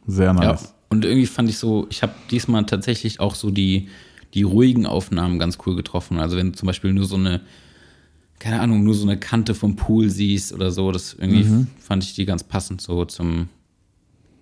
Sehr 0.07 0.33
nice. 0.33 0.63
Ja, 0.63 0.69
und 0.89 1.05
irgendwie 1.05 1.27
fand 1.27 1.49
ich 1.49 1.59
so, 1.59 1.87
ich 1.91 2.03
habe 2.03 2.15
diesmal 2.31 2.65
tatsächlich 2.65 3.21
auch 3.21 3.35
so 3.35 3.51
die 3.51 3.89
die 4.35 4.43
ruhigen 4.43 4.87
Aufnahmen 4.87 5.39
ganz 5.39 5.59
cool 5.67 5.77
getroffen. 5.77 6.19
Also 6.19 6.37
wenn 6.37 6.53
du 6.53 6.59
zum 6.59 6.67
Beispiel 6.67 6.93
nur 6.93 7.07
so 7.07 7.17
eine, 7.17 7.41
keine 8.39 8.61
Ahnung, 8.61 8.85
nur 8.85 8.95
so 8.95 9.05
eine 9.05 9.19
Kante 9.19 9.55
vom 9.55 9.77
Pool 9.77 10.11
siehst 10.11 10.53
oder 10.53 10.71
so, 10.71 10.93
das 10.93 11.15
irgendwie 11.15 11.45
mhm. 11.45 11.67
fand 11.79 12.05
ich 12.05 12.15
die 12.15 12.27
ganz 12.27 12.45
passend 12.45 12.81
so 12.81 13.05
zum, 13.05 13.49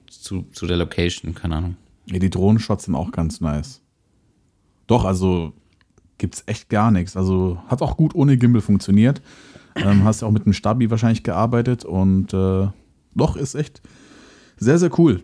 zu, 0.09 0.47
zu 0.53 0.67
der 0.67 0.77
Location, 0.77 1.35
keine 1.35 1.57
Ahnung. 1.57 1.77
Ja, 2.07 2.19
die 2.19 2.31
Drohnenshots 2.31 2.85
sind 2.85 2.95
auch 2.95 3.13
ganz 3.13 3.41
nice. 3.41 3.81
Doch, 4.87 5.05
also 5.05 5.53
gibt's 6.19 6.43
echt 6.47 6.69
gar 6.69 6.91
nichts. 6.91 7.17
Also 7.17 7.59
hat 7.69 7.83
auch 7.83 7.97
gut 7.97 8.15
ohne 8.15 8.37
Gimbal 8.37 8.63
funktioniert. 8.63 9.23
Ähm, 9.75 10.05
hast 10.05 10.23
auch 10.23 10.31
mit 10.31 10.45
einem 10.45 10.55
Stabi 10.55 10.91
wahrscheinlich 10.91 11.23
gearbeitet 11.23 11.85
und 11.85 12.33
äh, 12.33 12.69
doch, 13.15 13.37
ist 13.37 13.55
echt 13.55 13.83
sehr, 14.57 14.79
sehr 14.79 14.91
cool. 14.99 15.23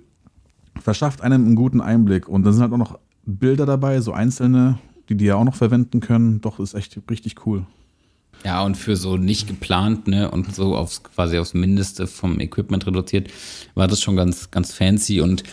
verschafft 0.80 1.22
einem 1.22 1.46
einen 1.46 1.56
guten 1.56 1.80
Einblick. 1.80 2.28
Und 2.28 2.44
dann 2.44 2.52
sind 2.52 2.62
halt 2.62 2.72
auch 2.72 2.78
noch 2.78 2.98
Bilder 3.24 3.66
dabei, 3.66 4.00
so 4.00 4.12
einzelne, 4.12 4.78
die 5.08 5.16
die 5.16 5.26
ja 5.26 5.36
auch 5.36 5.44
noch 5.44 5.54
verwenden 5.54 6.00
können. 6.00 6.40
Doch, 6.40 6.60
ist 6.60 6.74
echt 6.74 6.98
richtig 7.10 7.46
cool. 7.46 7.66
Ja, 8.44 8.64
und 8.64 8.76
für 8.76 8.96
so 8.96 9.16
nicht 9.16 9.46
geplant, 9.46 10.08
ne, 10.08 10.30
und 10.30 10.54
so 10.54 10.74
aufs 10.76 11.04
quasi 11.04 11.38
aufs 11.38 11.54
Mindeste 11.54 12.06
vom 12.06 12.40
Equipment 12.40 12.86
reduziert, 12.86 13.30
war 13.74 13.86
das 13.86 14.00
schon 14.00 14.16
ganz, 14.16 14.50
ganz 14.50 14.72
fancy 14.74 15.20
und 15.20 15.44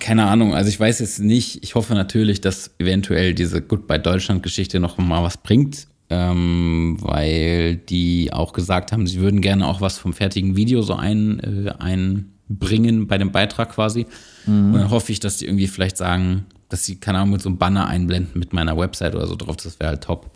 keine 0.00 0.26
Ahnung, 0.26 0.54
also 0.54 0.68
ich 0.68 0.78
weiß 0.78 1.00
jetzt 1.00 1.20
nicht, 1.20 1.62
ich 1.62 1.74
hoffe 1.74 1.94
natürlich, 1.94 2.40
dass 2.40 2.70
eventuell 2.78 3.34
diese 3.34 3.60
Goodbye 3.62 3.98
Deutschland-Geschichte 3.98 4.80
noch 4.80 4.98
mal 4.98 5.22
was 5.22 5.36
bringt, 5.36 5.88
ähm, 6.08 6.96
weil 7.00 7.76
die 7.76 8.32
auch 8.32 8.52
gesagt 8.52 8.92
haben, 8.92 9.06
sie 9.06 9.20
würden 9.20 9.40
gerne 9.40 9.66
auch 9.66 9.80
was 9.80 9.98
vom 9.98 10.12
fertigen 10.12 10.56
Video 10.56 10.82
so 10.82 10.94
ein, 10.94 11.40
äh, 11.40 11.70
einbringen 11.78 13.06
bei 13.06 13.18
dem 13.18 13.32
Beitrag 13.32 13.70
quasi. 13.72 14.06
Mhm. 14.46 14.74
Und 14.74 14.80
dann 14.80 14.90
hoffe 14.90 15.12
ich, 15.12 15.20
dass 15.20 15.38
die 15.38 15.46
irgendwie 15.46 15.66
vielleicht 15.66 15.96
sagen, 15.96 16.46
dass 16.68 16.84
sie, 16.84 16.96
keine 16.96 17.18
Ahnung, 17.18 17.32
mit 17.32 17.42
so 17.42 17.48
einem 17.48 17.58
Banner 17.58 17.86
einblenden 17.86 18.38
mit 18.38 18.52
meiner 18.52 18.76
Website 18.76 19.14
oder 19.14 19.26
so 19.26 19.36
drauf, 19.36 19.56
das 19.56 19.78
wäre 19.80 19.90
halt 19.90 20.04
top. 20.04 20.30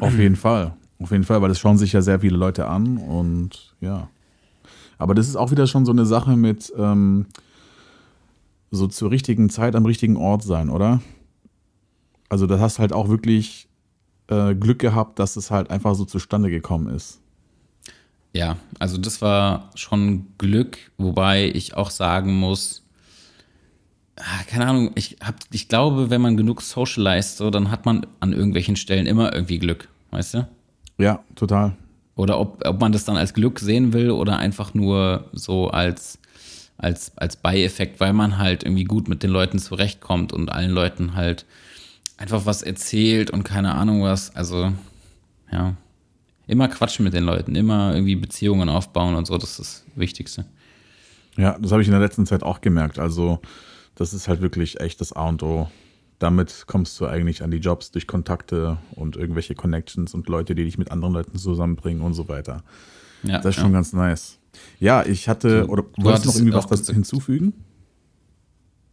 Auf 0.00 0.16
jeden 0.18 0.36
Fall. 0.36 0.74
Auf 0.98 1.10
jeden 1.10 1.24
Fall, 1.24 1.42
weil 1.42 1.48
das 1.48 1.58
schauen 1.58 1.78
sich 1.78 1.92
ja 1.92 2.00
sehr 2.00 2.20
viele 2.20 2.36
Leute 2.36 2.66
an 2.66 2.96
und 2.96 3.74
ja. 3.80 4.08
Aber 4.98 5.14
das 5.14 5.28
ist 5.28 5.36
auch 5.36 5.50
wieder 5.50 5.66
schon 5.66 5.84
so 5.84 5.92
eine 5.92 6.06
Sache 6.06 6.36
mit 6.36 6.72
ähm, 6.78 7.26
so 8.76 8.86
zur 8.86 9.10
richtigen 9.10 9.50
Zeit 9.50 9.74
am 9.74 9.86
richtigen 9.86 10.16
Ort 10.16 10.42
sein, 10.42 10.70
oder? 10.70 11.00
Also, 12.28 12.46
da 12.46 12.58
hast 12.58 12.78
halt 12.78 12.92
auch 12.92 13.08
wirklich 13.08 13.68
äh, 14.28 14.54
Glück 14.54 14.78
gehabt, 14.78 15.18
dass 15.18 15.36
es 15.36 15.50
halt 15.50 15.70
einfach 15.70 15.94
so 15.94 16.04
zustande 16.04 16.50
gekommen 16.50 16.94
ist. 16.94 17.20
Ja, 18.32 18.58
also 18.78 18.98
das 18.98 19.22
war 19.22 19.70
schon 19.76 20.26
Glück, 20.36 20.76
wobei 20.98 21.50
ich 21.54 21.74
auch 21.74 21.88
sagen 21.88 22.36
muss, 22.36 22.82
ah, 24.16 24.42
keine 24.46 24.66
Ahnung, 24.66 24.90
ich, 24.94 25.16
hab, 25.24 25.36
ich 25.52 25.68
glaube, 25.68 26.10
wenn 26.10 26.20
man 26.20 26.36
genug 26.36 26.60
socialized, 26.60 27.38
so, 27.38 27.48
dann 27.48 27.70
hat 27.70 27.86
man 27.86 28.06
an 28.20 28.34
irgendwelchen 28.34 28.76
Stellen 28.76 29.06
immer 29.06 29.32
irgendwie 29.32 29.58
Glück, 29.58 29.88
weißt 30.10 30.34
du? 30.34 30.48
Ja, 30.98 31.24
total. 31.34 31.76
Oder 32.14 32.38
ob, 32.38 32.62
ob 32.66 32.80
man 32.80 32.92
das 32.92 33.04
dann 33.04 33.16
als 33.16 33.32
Glück 33.32 33.58
sehen 33.58 33.92
will 33.94 34.10
oder 34.10 34.38
einfach 34.38 34.74
nur 34.74 35.30
so 35.32 35.68
als, 35.68 36.18
als, 36.78 37.16
als 37.16 37.36
Beieffekt, 37.36 38.00
weil 38.00 38.12
man 38.12 38.38
halt 38.38 38.64
irgendwie 38.64 38.84
gut 38.84 39.08
mit 39.08 39.22
den 39.22 39.30
Leuten 39.30 39.58
zurechtkommt 39.58 40.32
und 40.32 40.52
allen 40.52 40.70
Leuten 40.70 41.14
halt 41.14 41.46
einfach 42.16 42.46
was 42.46 42.62
erzählt 42.62 43.30
und 43.30 43.44
keine 43.44 43.74
Ahnung 43.74 44.02
was. 44.02 44.34
Also, 44.34 44.72
ja. 45.50 45.74
Immer 46.48 46.68
quatschen 46.68 47.04
mit 47.04 47.12
den 47.12 47.24
Leuten, 47.24 47.56
immer 47.56 47.92
irgendwie 47.92 48.14
Beziehungen 48.14 48.68
aufbauen 48.68 49.16
und 49.16 49.26
so, 49.26 49.36
das 49.36 49.58
ist 49.58 49.58
das 49.58 49.84
Wichtigste. 49.96 50.44
Ja, 51.36 51.58
das 51.58 51.72
habe 51.72 51.82
ich 51.82 51.88
in 51.88 51.92
der 51.92 52.00
letzten 52.00 52.24
Zeit 52.24 52.42
auch 52.42 52.60
gemerkt. 52.60 52.98
Also, 52.98 53.40
das 53.96 54.14
ist 54.14 54.28
halt 54.28 54.40
wirklich 54.40 54.80
echt 54.80 55.00
das 55.00 55.12
A 55.12 55.28
und 55.28 55.42
O. 55.42 55.68
Damit 56.18 56.64
kommst 56.66 56.98
du 57.00 57.06
eigentlich 57.06 57.42
an 57.42 57.50
die 57.50 57.58
Jobs 57.58 57.90
durch 57.90 58.06
Kontakte 58.06 58.78
und 58.92 59.16
irgendwelche 59.16 59.54
Connections 59.54 60.14
und 60.14 60.28
Leute, 60.28 60.54
die 60.54 60.64
dich 60.64 60.78
mit 60.78 60.90
anderen 60.90 61.12
Leuten 61.12 61.36
zusammenbringen 61.36 62.02
und 62.02 62.14
so 62.14 62.28
weiter. 62.28 62.62
Ja, 63.22 63.38
das 63.38 63.56
ist 63.56 63.60
schon 63.60 63.72
ja. 63.72 63.78
ganz 63.78 63.92
nice. 63.92 64.38
Ja, 64.80 65.04
ich 65.04 65.28
hatte, 65.28 65.62
du, 65.62 65.68
oder 65.68 65.82
du 65.82 66.04
wolltest 66.04 66.26
noch 66.26 66.34
irgendwie 66.34 66.54
was 66.54 66.66
dazu 66.66 66.92
hinzufügen? 66.92 67.52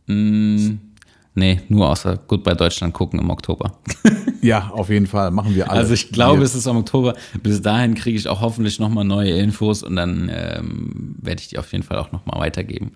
Mm, 0.08 0.78
Nee, 1.36 1.62
nur 1.68 1.90
außer 1.90 2.20
Goodbye 2.28 2.56
Deutschland 2.56 2.94
gucken 2.94 3.20
im 3.20 3.30
Oktober. 3.32 3.80
ja, 4.42 4.70
auf 4.70 4.90
jeden 4.90 5.08
Fall. 5.08 5.32
Machen 5.32 5.56
wir 5.56 5.70
alle. 5.70 5.80
Also 5.80 5.94
ich 5.94 6.12
glaube, 6.12 6.40
wir. 6.40 6.46
es 6.46 6.54
ist 6.54 6.68
im 6.68 6.78
Oktober. 6.78 7.16
Bis 7.42 7.62
dahin 7.62 7.96
kriege 7.96 8.18
ich 8.18 8.28
auch 8.28 8.42
hoffentlich 8.42 8.80
nochmal 8.80 9.04
neue 9.04 9.32
Infos 9.32 9.82
und 9.82 9.96
dann 9.96 10.30
ähm, 10.32 11.16
werde 11.20 11.42
ich 11.42 11.48
die 11.48 11.58
auf 11.58 11.72
jeden 11.72 11.84
Fall 11.84 11.98
auch 11.98 12.12
nochmal 12.12 12.40
weitergeben. 12.40 12.92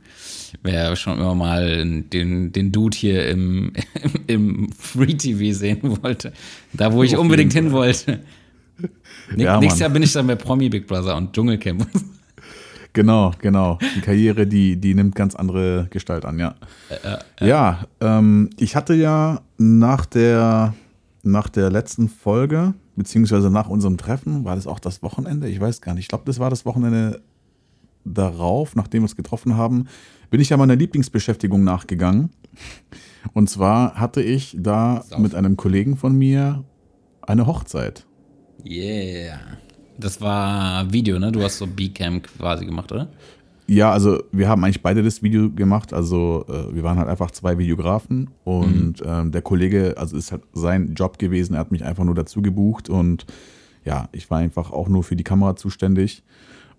Wer 0.61 0.95
schon 0.95 1.17
immer 1.17 1.33
mal 1.33 2.03
den, 2.03 2.51
den 2.51 2.71
Dude 2.71 2.95
hier 2.95 3.27
im, 3.27 3.73
im, 4.27 4.69
Free 4.77 5.15
TV 5.15 5.57
sehen 5.57 6.03
wollte, 6.03 6.31
da 6.73 6.93
wo 6.93 7.01
ich 7.01 7.17
unbedingt 7.17 7.53
hin 7.53 7.71
wollte. 7.71 8.19
Ja, 9.35 9.59
Nächstes 9.59 9.79
Jahr 9.79 9.89
bin 9.89 10.03
ich 10.03 10.13
dann 10.13 10.27
bei 10.27 10.35
Promi 10.35 10.69
Big 10.69 10.85
Brother 10.85 11.17
und 11.17 11.33
Dschungelcamp. 11.33 11.87
Genau, 12.97 13.31
genau. 13.39 13.77
Die 13.95 14.01
Karriere, 14.01 14.47
die, 14.47 14.75
die 14.75 14.95
nimmt 14.95 15.13
ganz 15.13 15.35
andere 15.35 15.85
Gestalt 15.91 16.25
an, 16.25 16.39
ja. 16.39 16.55
Äh, 16.89 17.43
äh, 17.43 17.47
ja, 17.47 17.85
ähm, 18.01 18.49
ich 18.57 18.75
hatte 18.75 18.95
ja 18.95 19.41
nach 19.59 20.07
der, 20.07 20.73
nach 21.21 21.47
der 21.47 21.69
letzten 21.69 22.09
Folge, 22.09 22.73
beziehungsweise 22.95 23.51
nach 23.51 23.69
unserem 23.69 23.97
Treffen, 23.97 24.45
war 24.45 24.55
das 24.55 24.65
auch 24.65 24.79
das 24.79 25.03
Wochenende? 25.03 25.47
Ich 25.47 25.61
weiß 25.61 25.81
gar 25.81 25.93
nicht. 25.93 26.05
Ich 26.05 26.07
glaube, 26.07 26.23
das 26.25 26.39
war 26.39 26.49
das 26.49 26.65
Wochenende 26.65 27.21
darauf, 28.03 28.75
nachdem 28.75 29.03
wir 29.03 29.05
uns 29.05 29.15
getroffen 29.15 29.55
haben, 29.55 29.87
bin 30.31 30.41
ich 30.41 30.49
ja 30.49 30.57
meiner 30.57 30.75
Lieblingsbeschäftigung 30.75 31.63
nachgegangen. 31.63 32.31
Und 33.33 33.47
zwar 33.47 33.93
hatte 33.93 34.23
ich 34.23 34.57
da 34.59 35.05
mit 35.19 35.35
einem 35.35 35.55
Kollegen 35.55 35.97
von 35.97 36.17
mir 36.17 36.63
eine 37.21 37.45
Hochzeit. 37.45 38.07
Yeah. 38.65 39.37
Das 39.97 40.21
war 40.21 40.91
Video, 40.91 41.19
ne? 41.19 41.31
Du 41.31 41.41
hast 41.41 41.57
so 41.57 41.67
B-Cam 41.67 42.21
quasi 42.21 42.65
gemacht, 42.65 42.91
oder? 42.91 43.07
Ja, 43.67 43.91
also 43.91 44.23
wir 44.31 44.47
haben 44.47 44.63
eigentlich 44.63 44.81
beide 44.81 45.03
das 45.03 45.21
Video 45.21 45.51
gemacht. 45.51 45.93
Also 45.93 46.45
äh, 46.47 46.73
wir 46.73 46.83
waren 46.83 46.97
halt 46.97 47.09
einfach 47.09 47.31
zwei 47.31 47.57
Videografen 47.57 48.29
und 48.45 49.01
mhm. 49.01 49.05
ähm, 49.05 49.31
der 49.31 49.41
Kollege, 49.41 49.95
also 49.97 50.15
ist 50.15 50.31
halt 50.31 50.43
sein 50.53 50.93
Job 50.95 51.19
gewesen, 51.19 51.53
er 51.53 51.59
hat 51.59 51.71
mich 51.71 51.83
einfach 51.83 52.05
nur 52.05 52.15
dazu 52.15 52.41
gebucht 52.41 52.89
und 52.89 53.25
ja, 53.83 54.07
ich 54.11 54.29
war 54.29 54.39
einfach 54.39 54.71
auch 54.71 54.87
nur 54.87 55.03
für 55.03 55.15
die 55.15 55.23
Kamera 55.23 55.55
zuständig. 55.55 56.23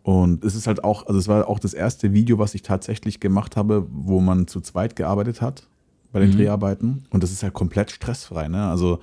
Und 0.03 0.45
es 0.45 0.55
ist 0.55 0.67
halt 0.67 0.85
auch, 0.85 1.07
also 1.07 1.19
es 1.19 1.29
war 1.29 1.49
auch 1.49 1.59
das 1.59 1.75
erste 1.75 2.15
Video, 2.15 2.39
was 2.39 2.55
ich 2.55 2.63
tatsächlich 2.63 3.21
gemacht 3.21 3.57
habe, 3.57 3.87
wo 3.91 4.21
man 4.21 4.47
zu 4.47 4.61
zweit 4.61 4.97
gearbeitet 4.97 5.43
hat 5.43 5.67
bei 6.13 6.21
den 6.21 6.31
mhm. 6.31 6.37
Dreharbeiten. 6.37 7.05
Und 7.11 7.23
das 7.23 7.33
ist 7.33 7.43
halt 7.43 7.53
komplett 7.53 7.91
stressfrei, 7.91 8.49
ne? 8.49 8.69
Also 8.69 9.01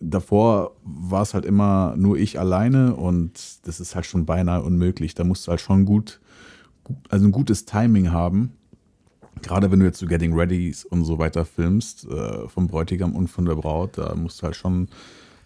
davor 0.00 0.72
war 0.84 1.22
es 1.22 1.34
halt 1.34 1.44
immer 1.44 1.94
nur 1.96 2.18
ich 2.18 2.38
alleine 2.38 2.94
und 2.94 3.66
das 3.66 3.80
ist 3.80 3.94
halt 3.94 4.06
schon 4.06 4.26
beinahe 4.26 4.62
unmöglich. 4.62 5.14
Da 5.14 5.24
musst 5.24 5.46
du 5.46 5.50
halt 5.50 5.60
schon 5.60 5.84
gut, 5.84 6.20
also 7.08 7.26
ein 7.26 7.32
gutes 7.32 7.64
Timing 7.64 8.12
haben. 8.12 8.52
Gerade 9.42 9.70
wenn 9.70 9.80
du 9.80 9.86
jetzt 9.86 9.98
so 9.98 10.06
Getting 10.06 10.34
Ready 10.34 10.74
und 10.90 11.04
so 11.04 11.18
weiter 11.18 11.44
filmst, 11.44 12.06
äh, 12.08 12.48
vom 12.48 12.68
Bräutigam 12.68 13.14
und 13.14 13.28
von 13.28 13.44
der 13.44 13.54
Braut, 13.54 13.98
da 13.98 14.14
musst 14.14 14.40
du 14.40 14.44
halt 14.44 14.56
schon 14.56 14.88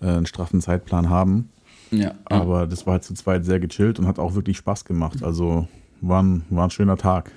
äh, 0.00 0.06
einen 0.06 0.26
straffen 0.26 0.60
Zeitplan 0.60 1.10
haben. 1.10 1.50
Ja. 1.90 2.14
Aber 2.24 2.66
das 2.66 2.86
war 2.86 2.92
halt 2.92 3.04
zu 3.04 3.14
zweit 3.14 3.44
sehr 3.44 3.58
gechillt 3.58 3.98
und 3.98 4.06
hat 4.06 4.18
auch 4.18 4.34
wirklich 4.34 4.56
Spaß 4.58 4.84
gemacht. 4.84 5.24
Also 5.24 5.66
war 6.00 6.22
ein, 6.22 6.44
war 6.50 6.64
ein 6.64 6.70
schöner 6.70 6.96
Tag. 6.96 7.32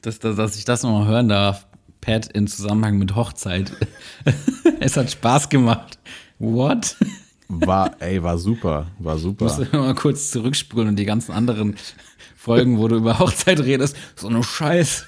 Dass, 0.00 0.18
dass, 0.18 0.36
dass 0.36 0.56
ich 0.56 0.64
das 0.64 0.82
nochmal 0.82 1.06
hören 1.06 1.28
darf, 1.28 1.66
Pat 2.04 2.26
in 2.26 2.46
Zusammenhang 2.46 2.98
mit 2.98 3.14
Hochzeit. 3.14 3.72
es 4.80 4.96
hat 4.96 5.10
Spaß 5.10 5.48
gemacht. 5.48 5.98
What? 6.38 6.96
War, 7.48 7.96
ey, 8.00 8.22
war 8.22 8.36
super, 8.38 8.86
war 8.98 9.16
super. 9.18 9.46
Ich 9.46 9.58
muss 9.58 9.72
mal 9.72 9.94
kurz 9.94 10.30
zurückspulen 10.30 10.88
und 10.88 10.96
die 10.96 11.04
ganzen 11.04 11.32
anderen 11.32 11.76
Folgen, 12.36 12.78
wo 12.78 12.88
du 12.88 12.96
über 12.96 13.18
Hochzeit 13.18 13.60
redest, 13.60 13.96
so 14.16 14.28
eine 14.28 14.42
Scheiß. 14.42 15.06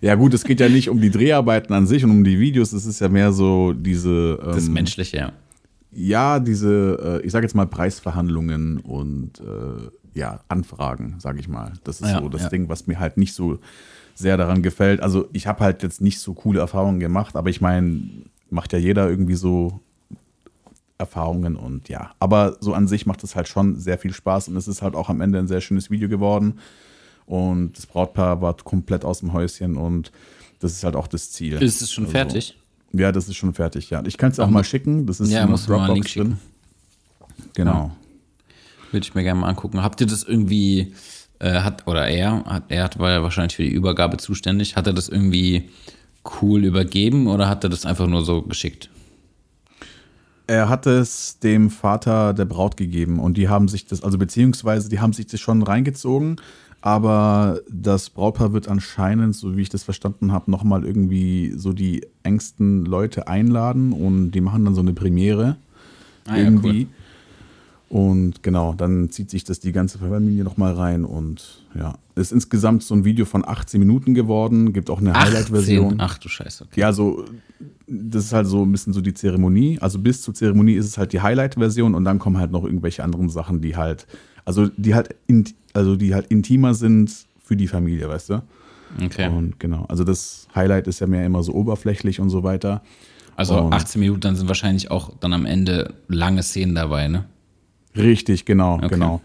Ja, 0.00 0.14
gut, 0.14 0.34
es 0.34 0.44
geht 0.44 0.60
ja 0.60 0.68
nicht 0.68 0.88
um 0.88 1.00
die 1.00 1.10
Dreharbeiten 1.10 1.74
an 1.74 1.86
sich 1.86 2.04
und 2.04 2.10
um 2.10 2.24
die 2.24 2.40
Videos, 2.40 2.72
es 2.72 2.86
ist 2.86 3.00
ja 3.00 3.08
mehr 3.08 3.32
so 3.32 3.72
diese. 3.72 4.38
Ähm, 4.42 4.52
das 4.52 4.68
Menschliche, 4.68 5.16
ja. 5.16 5.32
Ja, 5.92 6.40
diese, 6.40 7.20
äh, 7.22 7.26
ich 7.26 7.32
sage 7.32 7.44
jetzt 7.44 7.54
mal 7.54 7.66
Preisverhandlungen 7.66 8.78
und 8.78 9.40
äh, 9.40 10.18
ja, 10.18 10.40
Anfragen, 10.48 11.16
sage 11.18 11.38
ich 11.40 11.48
mal. 11.48 11.72
Das 11.84 12.00
ist 12.00 12.10
ja, 12.10 12.20
so 12.20 12.28
das 12.28 12.42
ja. 12.42 12.48
Ding, 12.48 12.68
was 12.68 12.86
mir 12.86 12.98
halt 12.98 13.16
nicht 13.16 13.34
so 13.34 13.58
sehr 14.14 14.36
daran 14.36 14.62
gefällt. 14.62 15.00
Also 15.00 15.28
ich 15.32 15.46
habe 15.46 15.60
halt 15.60 15.82
jetzt 15.82 16.00
nicht 16.00 16.20
so 16.20 16.34
coole 16.34 16.60
Erfahrungen 16.60 17.00
gemacht, 17.00 17.36
aber 17.36 17.50
ich 17.50 17.60
meine, 17.60 18.02
macht 18.50 18.72
ja 18.72 18.78
jeder 18.78 19.08
irgendwie 19.08 19.34
so 19.34 19.80
Erfahrungen 20.98 21.56
und 21.56 21.88
ja. 21.88 22.12
Aber 22.18 22.56
so 22.60 22.74
an 22.74 22.86
sich 22.86 23.06
macht 23.06 23.24
es 23.24 23.34
halt 23.34 23.48
schon 23.48 23.78
sehr 23.78 23.98
viel 23.98 24.12
Spaß 24.12 24.48
und 24.48 24.56
es 24.56 24.68
ist 24.68 24.82
halt 24.82 24.94
auch 24.94 25.08
am 25.08 25.20
Ende 25.20 25.38
ein 25.38 25.48
sehr 25.48 25.60
schönes 25.60 25.90
Video 25.90 26.08
geworden. 26.08 26.58
Und 27.26 27.78
das 27.78 27.86
Brautpaar 27.86 28.42
war 28.42 28.56
komplett 28.56 29.04
aus 29.04 29.20
dem 29.20 29.32
Häuschen 29.32 29.76
und 29.76 30.12
das 30.58 30.72
ist 30.72 30.84
halt 30.84 30.96
auch 30.96 31.06
das 31.06 31.30
Ziel. 31.30 31.54
Ist 31.62 31.80
es 31.80 31.90
schon 31.90 32.04
also, 32.04 32.12
fertig? 32.12 32.58
Ja, 32.92 33.12
das 33.12 33.28
ist 33.28 33.36
schon 33.36 33.54
fertig, 33.54 33.90
ja. 33.90 34.02
Ich 34.04 34.18
kann 34.18 34.32
es 34.32 34.40
auch 34.40 34.48
um, 34.48 34.52
mal 34.52 34.64
schicken. 34.64 35.06
Das 35.06 35.20
ist 35.20 35.30
ja, 35.30 35.46
muss 35.46 35.66
Dropbox 35.66 35.78
mal 35.78 35.84
einen 35.84 35.94
Link 35.94 36.12
drin. 36.12 36.38
Genau. 37.54 37.72
Ja. 37.72 37.96
Würde 38.92 39.04
ich 39.06 39.14
mir 39.14 39.22
gerne 39.22 39.40
mal 39.40 39.48
angucken. 39.48 39.82
Habt 39.82 40.00
ihr 40.00 40.06
das 40.06 40.24
irgendwie 40.24 40.92
äh, 41.40 41.60
hat, 41.60 41.86
oder 41.86 42.06
er, 42.06 42.44
hat, 42.44 42.64
er 42.68 42.84
hat, 42.84 42.98
war 42.98 43.10
ja 43.10 43.22
wahrscheinlich 43.22 43.56
für 43.56 43.64
die 43.64 43.72
Übergabe 43.72 44.16
zuständig, 44.18 44.76
hat 44.76 44.86
er 44.86 44.92
das 44.92 45.08
irgendwie 45.08 45.68
cool 46.40 46.64
übergeben 46.64 47.26
oder 47.26 47.48
hat 47.48 47.64
er 47.64 47.70
das 47.70 47.86
einfach 47.86 48.06
nur 48.06 48.24
so 48.24 48.42
geschickt? 48.42 48.90
Er 50.46 50.68
hat 50.68 50.86
es 50.86 51.38
dem 51.38 51.70
Vater 51.70 52.34
der 52.34 52.44
Braut 52.44 52.76
gegeben 52.76 53.20
und 53.20 53.36
die 53.36 53.48
haben 53.48 53.68
sich 53.68 53.86
das, 53.86 54.02
also 54.02 54.18
beziehungsweise 54.18 54.88
die 54.88 55.00
haben 55.00 55.12
sich 55.12 55.26
das 55.26 55.40
schon 55.40 55.62
reingezogen, 55.62 56.36
aber 56.82 57.60
das 57.70 58.10
Brautpaar 58.10 58.52
wird 58.52 58.68
anscheinend, 58.68 59.36
so 59.36 59.56
wie 59.56 59.62
ich 59.62 59.68
das 59.68 59.82
verstanden 59.82 60.32
habe, 60.32 60.50
nochmal 60.50 60.84
irgendwie 60.84 61.52
so 61.56 61.72
die 61.72 62.06
engsten 62.22 62.84
Leute 62.84 63.28
einladen 63.28 63.92
und 63.92 64.32
die 64.32 64.40
machen 64.40 64.64
dann 64.64 64.74
so 64.74 64.80
eine 64.80 64.92
Premiere. 64.92 65.56
Ah, 66.26 66.36
irgendwie. 66.36 66.82
Ja, 66.82 66.86
cool. 66.86 66.99
Und 67.90 68.44
genau, 68.44 68.72
dann 68.72 69.10
zieht 69.10 69.30
sich 69.30 69.42
das 69.42 69.58
die 69.58 69.72
ganze 69.72 69.98
Familie 69.98 70.44
nochmal 70.44 70.74
rein 70.74 71.04
und 71.04 71.64
ja, 71.74 71.94
ist 72.14 72.30
insgesamt 72.30 72.84
so 72.84 72.94
ein 72.94 73.04
Video 73.04 73.24
von 73.24 73.44
18 73.44 73.80
Minuten 73.80 74.14
geworden, 74.14 74.72
gibt 74.72 74.90
auch 74.90 75.00
eine 75.00 75.12
Highlight-Version. 75.12 75.96
Ach 75.98 76.16
du 76.18 76.28
Scheiße, 76.28 76.66
okay. 76.66 76.80
Ja, 76.82 76.86
also 76.86 77.24
das 77.88 78.26
ist 78.26 78.32
halt 78.32 78.46
so 78.46 78.62
ein 78.64 78.70
bisschen 78.70 78.92
so 78.92 79.00
die 79.00 79.12
Zeremonie. 79.12 79.78
Also 79.80 79.98
bis 79.98 80.22
zur 80.22 80.34
Zeremonie 80.34 80.74
ist 80.74 80.86
es 80.86 80.98
halt 80.98 81.12
die 81.12 81.20
Highlight-Version 81.20 81.96
und 81.96 82.04
dann 82.04 82.20
kommen 82.20 82.38
halt 82.38 82.52
noch 82.52 82.62
irgendwelche 82.64 83.02
anderen 83.02 83.28
Sachen, 83.28 83.60
die 83.60 83.74
halt, 83.76 84.06
also 84.44 84.68
die 84.68 84.94
halt, 84.94 85.16
in, 85.26 85.44
also 85.72 85.96
die 85.96 86.14
halt 86.14 86.28
intimer 86.28 86.74
sind 86.74 87.10
für 87.42 87.56
die 87.56 87.66
Familie, 87.66 88.08
weißt 88.08 88.30
du? 88.30 88.42
Okay. 89.04 89.28
Und 89.28 89.58
genau, 89.58 89.86
also 89.88 90.04
das 90.04 90.46
Highlight 90.54 90.86
ist 90.86 91.00
ja 91.00 91.08
mehr 91.08 91.26
immer 91.26 91.42
so 91.42 91.54
oberflächlich 91.54 92.20
und 92.20 92.30
so 92.30 92.44
weiter. 92.44 92.82
Also 93.34 93.60
Und- 93.60 93.72
18 93.72 93.98
Minuten, 94.00 94.20
dann 94.20 94.36
sind 94.36 94.46
wahrscheinlich 94.46 94.92
auch 94.92 95.10
dann 95.18 95.32
am 95.32 95.44
Ende 95.44 95.94
lange 96.06 96.44
Szenen 96.44 96.76
dabei, 96.76 97.08
ne? 97.08 97.24
Richtig, 97.96 98.44
genau, 98.44 98.74
Okay. 98.76 98.88
genau. 98.90 99.20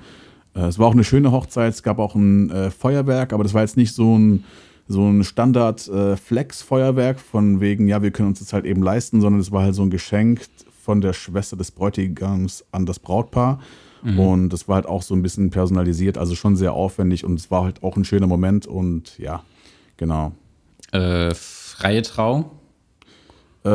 Äh, 0.56 0.62
Es 0.68 0.80
war 0.80 0.88
auch 0.88 0.94
eine 0.94 1.04
schöne 1.04 1.32
Hochzeit, 1.32 1.74
es 1.74 1.84
gab 1.84 2.00
auch 2.00 2.16
ein 2.16 2.50
äh, 2.50 2.72
Feuerwerk, 2.72 3.34
aber 3.34 3.44
das 3.44 3.54
war 3.54 3.62
jetzt 3.62 3.78
nicht 3.78 3.94
so 3.94 4.18
ein, 4.18 4.44
so 4.88 5.06
ein 5.08 5.24
Standard-Flex-Feuerwerk 5.24 7.20
von 7.20 7.60
wegen, 7.60 7.88
ja, 7.88 8.02
wir 8.02 8.12
können 8.12 8.30
uns 8.30 8.40
das 8.40 8.54
halt 8.54 8.66
eben 8.66 8.82
leisten, 8.82 9.22
sondern 9.22 9.40
es 9.42 9.52
war 9.52 9.64
halt 9.64 9.76
so 9.76 9.82
ein 9.84 9.90
Geschenk 9.90 10.42
von 10.84 11.02
der 11.02 11.14
Schwester 11.14 11.58
des 11.58 11.72
Bräutigams 11.72 12.64
an 12.72 12.86
das 12.86 13.00
Brautpaar. 13.00 13.60
Und 14.18 14.50
das 14.50 14.68
war 14.68 14.76
halt 14.76 14.86
auch 14.86 15.02
so 15.02 15.16
ein 15.16 15.24
bisschen 15.24 15.50
personalisiert, 15.50 16.20
also 16.20 16.36
schon 16.36 16.56
sehr 16.56 16.74
aufwendig 16.74 17.26
und 17.26 17.40
es 17.40 17.50
war 17.50 17.64
halt 17.64 17.82
auch 17.82 17.98
ein 17.98 18.06
schöner 18.06 18.28
Moment 18.28 18.68
und 18.68 19.18
ja, 19.18 19.42
genau. 19.98 20.32
Äh, 20.92 21.34
freie 21.34 22.04
Trauung? 22.04 22.52
Äh, 23.66 23.70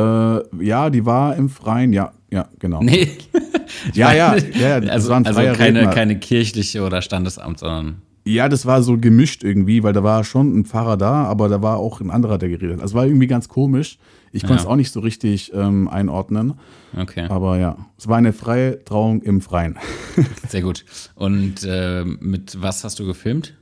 ja, 0.63 0.89
die 0.89 1.05
war 1.05 1.35
im 1.35 1.49
Freien, 1.49 1.91
ja, 1.91 2.13
ja, 2.31 2.47
genau. 2.59 2.81
Nee. 2.81 3.09
Ja, 3.93 4.13
ja, 4.13 4.29
meine, 4.29 4.57
ja, 4.59 4.79
das 4.79 4.89
also, 4.89 5.09
war 5.09 5.17
ein 5.17 5.25
also 5.25 5.39
freier 5.39 5.53
keine, 5.55 5.79
Redner. 5.79 5.93
keine 5.93 6.19
kirchliche 6.19 6.83
oder 6.83 7.01
Standesamt, 7.01 7.59
sondern. 7.59 8.01
Ja, 8.23 8.47
das 8.49 8.65
war 8.67 8.83
so 8.83 8.97
gemischt 8.97 9.43
irgendwie, 9.43 9.81
weil 9.81 9.93
da 9.93 10.03
war 10.03 10.23
schon 10.23 10.59
ein 10.59 10.65
Pfarrer 10.65 10.95
da, 10.97 11.23
aber 11.23 11.49
da 11.49 11.61
war 11.63 11.77
auch 11.77 12.01
ein 12.01 12.11
anderer, 12.11 12.37
der 12.37 12.49
geredet 12.49 12.75
hat. 12.77 12.81
Also 12.81 12.93
war 12.93 13.05
irgendwie 13.07 13.25
ganz 13.27 13.47
komisch. 13.49 13.97
Ich 14.31 14.43
konnte 14.43 14.57
es 14.57 14.63
Ja. 14.63 14.69
auch 14.69 14.75
nicht 14.75 14.91
so 14.91 14.99
richtig 14.99 15.51
ähm, 15.55 15.87
einordnen. 15.89 16.53
Okay, 16.95 17.25
Aber 17.29 17.57
ja, 17.57 17.77
es 17.97 18.07
war 18.07 18.17
eine 18.17 18.31
freie 18.31 18.83
Trauung 18.85 19.21
im 19.23 19.41
Freien. 19.41 19.77
sehr 20.47 20.61
gut. 20.61 20.85
Und 21.15 21.63
äh, 21.65 22.05
mit 22.05 22.61
was 22.61 22.83
hast 22.83 22.99
du 22.99 23.05
gefilmt? 23.07 23.55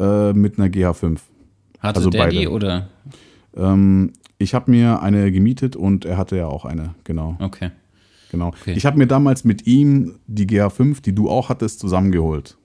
äh, 0.00 0.32
mit 0.32 0.58
einer 0.58 0.68
GH5. 0.68 1.18
Hatte 1.80 1.96
Also 1.98 2.10
Daddy 2.10 2.36
beide. 2.46 2.50
oder? 2.50 2.88
Ähm, 3.56 4.12
ich 4.38 4.54
habe 4.54 4.70
mir 4.70 5.02
eine 5.02 5.30
gemietet 5.32 5.76
und 5.76 6.04
er 6.04 6.16
hatte 6.16 6.36
ja 6.36 6.46
auch 6.46 6.64
eine, 6.64 6.94
genau. 7.04 7.36
Okay. 7.40 7.70
Genau. 8.30 8.48
Okay. 8.48 8.74
Ich 8.76 8.86
habe 8.86 8.98
mir 8.98 9.06
damals 9.06 9.44
mit 9.44 9.66
ihm 9.66 10.18
die 10.26 10.46
GH5, 10.46 11.02
die 11.02 11.14
du 11.14 11.28
auch 11.30 11.48
hattest, 11.48 11.80
zusammengeholt. 11.80 12.56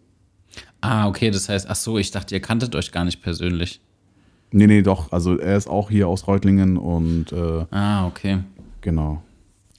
Ah, 0.81 1.07
okay, 1.07 1.31
das 1.31 1.47
heißt, 1.49 1.69
ach 1.69 1.75
so, 1.75 1.97
ich 1.97 2.11
dachte, 2.11 2.35
ihr 2.35 2.41
kanntet 2.41 2.75
euch 2.75 2.91
gar 2.91 3.05
nicht 3.05 3.21
persönlich. 3.21 3.79
Nee, 4.51 4.67
nee, 4.67 4.81
doch. 4.81 5.11
Also 5.11 5.37
er 5.37 5.57
ist 5.57 5.67
auch 5.67 5.89
hier 5.89 6.07
aus 6.07 6.27
Reutlingen 6.27 6.77
und 6.77 7.31
äh, 7.31 7.65
Ah, 7.71 8.05
okay. 8.05 8.39
genau. 8.81 9.23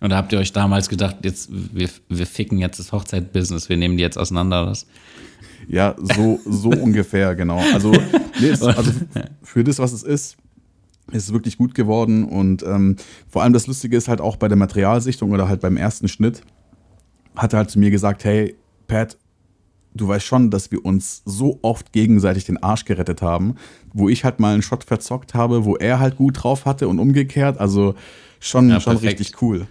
Und 0.01 0.11
da 0.11 0.17
habt 0.17 0.33
ihr 0.33 0.39
euch 0.39 0.53
damals 0.53 0.89
gedacht, 0.89 1.17
jetzt, 1.23 1.49
wir, 1.53 1.89
wir 2.09 2.27
ficken 2.27 2.59
jetzt 2.59 2.79
das 2.79 2.93
Hochzeitbusiness, 2.93 3.69
wir 3.69 3.77
nehmen 3.77 3.97
die 3.97 4.03
jetzt 4.03 4.19
auseinander, 4.19 4.67
was? 4.67 4.87
Ja, 5.69 5.95
so, 5.99 6.41
so 6.45 6.69
ungefähr, 6.83 7.35
genau. 7.35 7.59
Also, 7.73 7.93
nee, 8.41 8.49
es, 8.49 8.63
also 8.63 8.91
für 9.43 9.63
das, 9.65 9.79
was 9.79 9.93
es 9.93 10.03
ist, 10.03 10.37
ist 11.13 11.33
wirklich 11.33 11.57
gut 11.59 11.75
geworden. 11.75 12.25
Und 12.25 12.63
ähm, 12.63 12.97
vor 13.29 13.43
allem 13.43 13.53
das 13.53 13.67
Lustige 13.67 13.97
ist 13.97 14.09
halt 14.09 14.21
auch 14.21 14.37
bei 14.37 14.49
der 14.49 14.57
Materialsichtung 14.57 15.33
oder 15.33 15.49
halt 15.49 15.61
beim 15.61 15.77
ersten 15.77 16.09
Schnitt, 16.09 16.43
hat 17.37 17.53
er 17.53 17.59
halt 17.59 17.71
zu 17.71 17.79
mir 17.79 17.91
gesagt, 17.91 18.25
hey, 18.25 18.57
Pat, 18.87 19.17
du 19.95 20.09
weißt 20.09 20.25
schon, 20.25 20.51
dass 20.51 20.71
wir 20.71 20.85
uns 20.85 21.23
so 21.25 21.59
oft 21.63 21.93
gegenseitig 21.93 22.45
den 22.45 22.63
Arsch 22.63 22.85
gerettet 22.85 23.23
haben, 23.23 23.55
wo 23.93 24.09
ich 24.09 24.25
halt 24.25 24.41
mal 24.41 24.53
einen 24.55 24.63
Shot 24.63 24.85
verzockt 24.85 25.35
habe, 25.35 25.65
wo 25.65 25.77
er 25.77 26.01
halt 26.01 26.17
gut 26.17 26.43
drauf 26.43 26.65
hatte 26.65 26.89
und 26.89 26.99
umgekehrt. 26.99 27.59
Also 27.61 27.95
schon, 28.41 28.69
Ja, 28.69 28.81
schon 28.81 28.95
perfekt. 28.99 29.21
richtig 29.21 29.43
cool. 29.43 29.67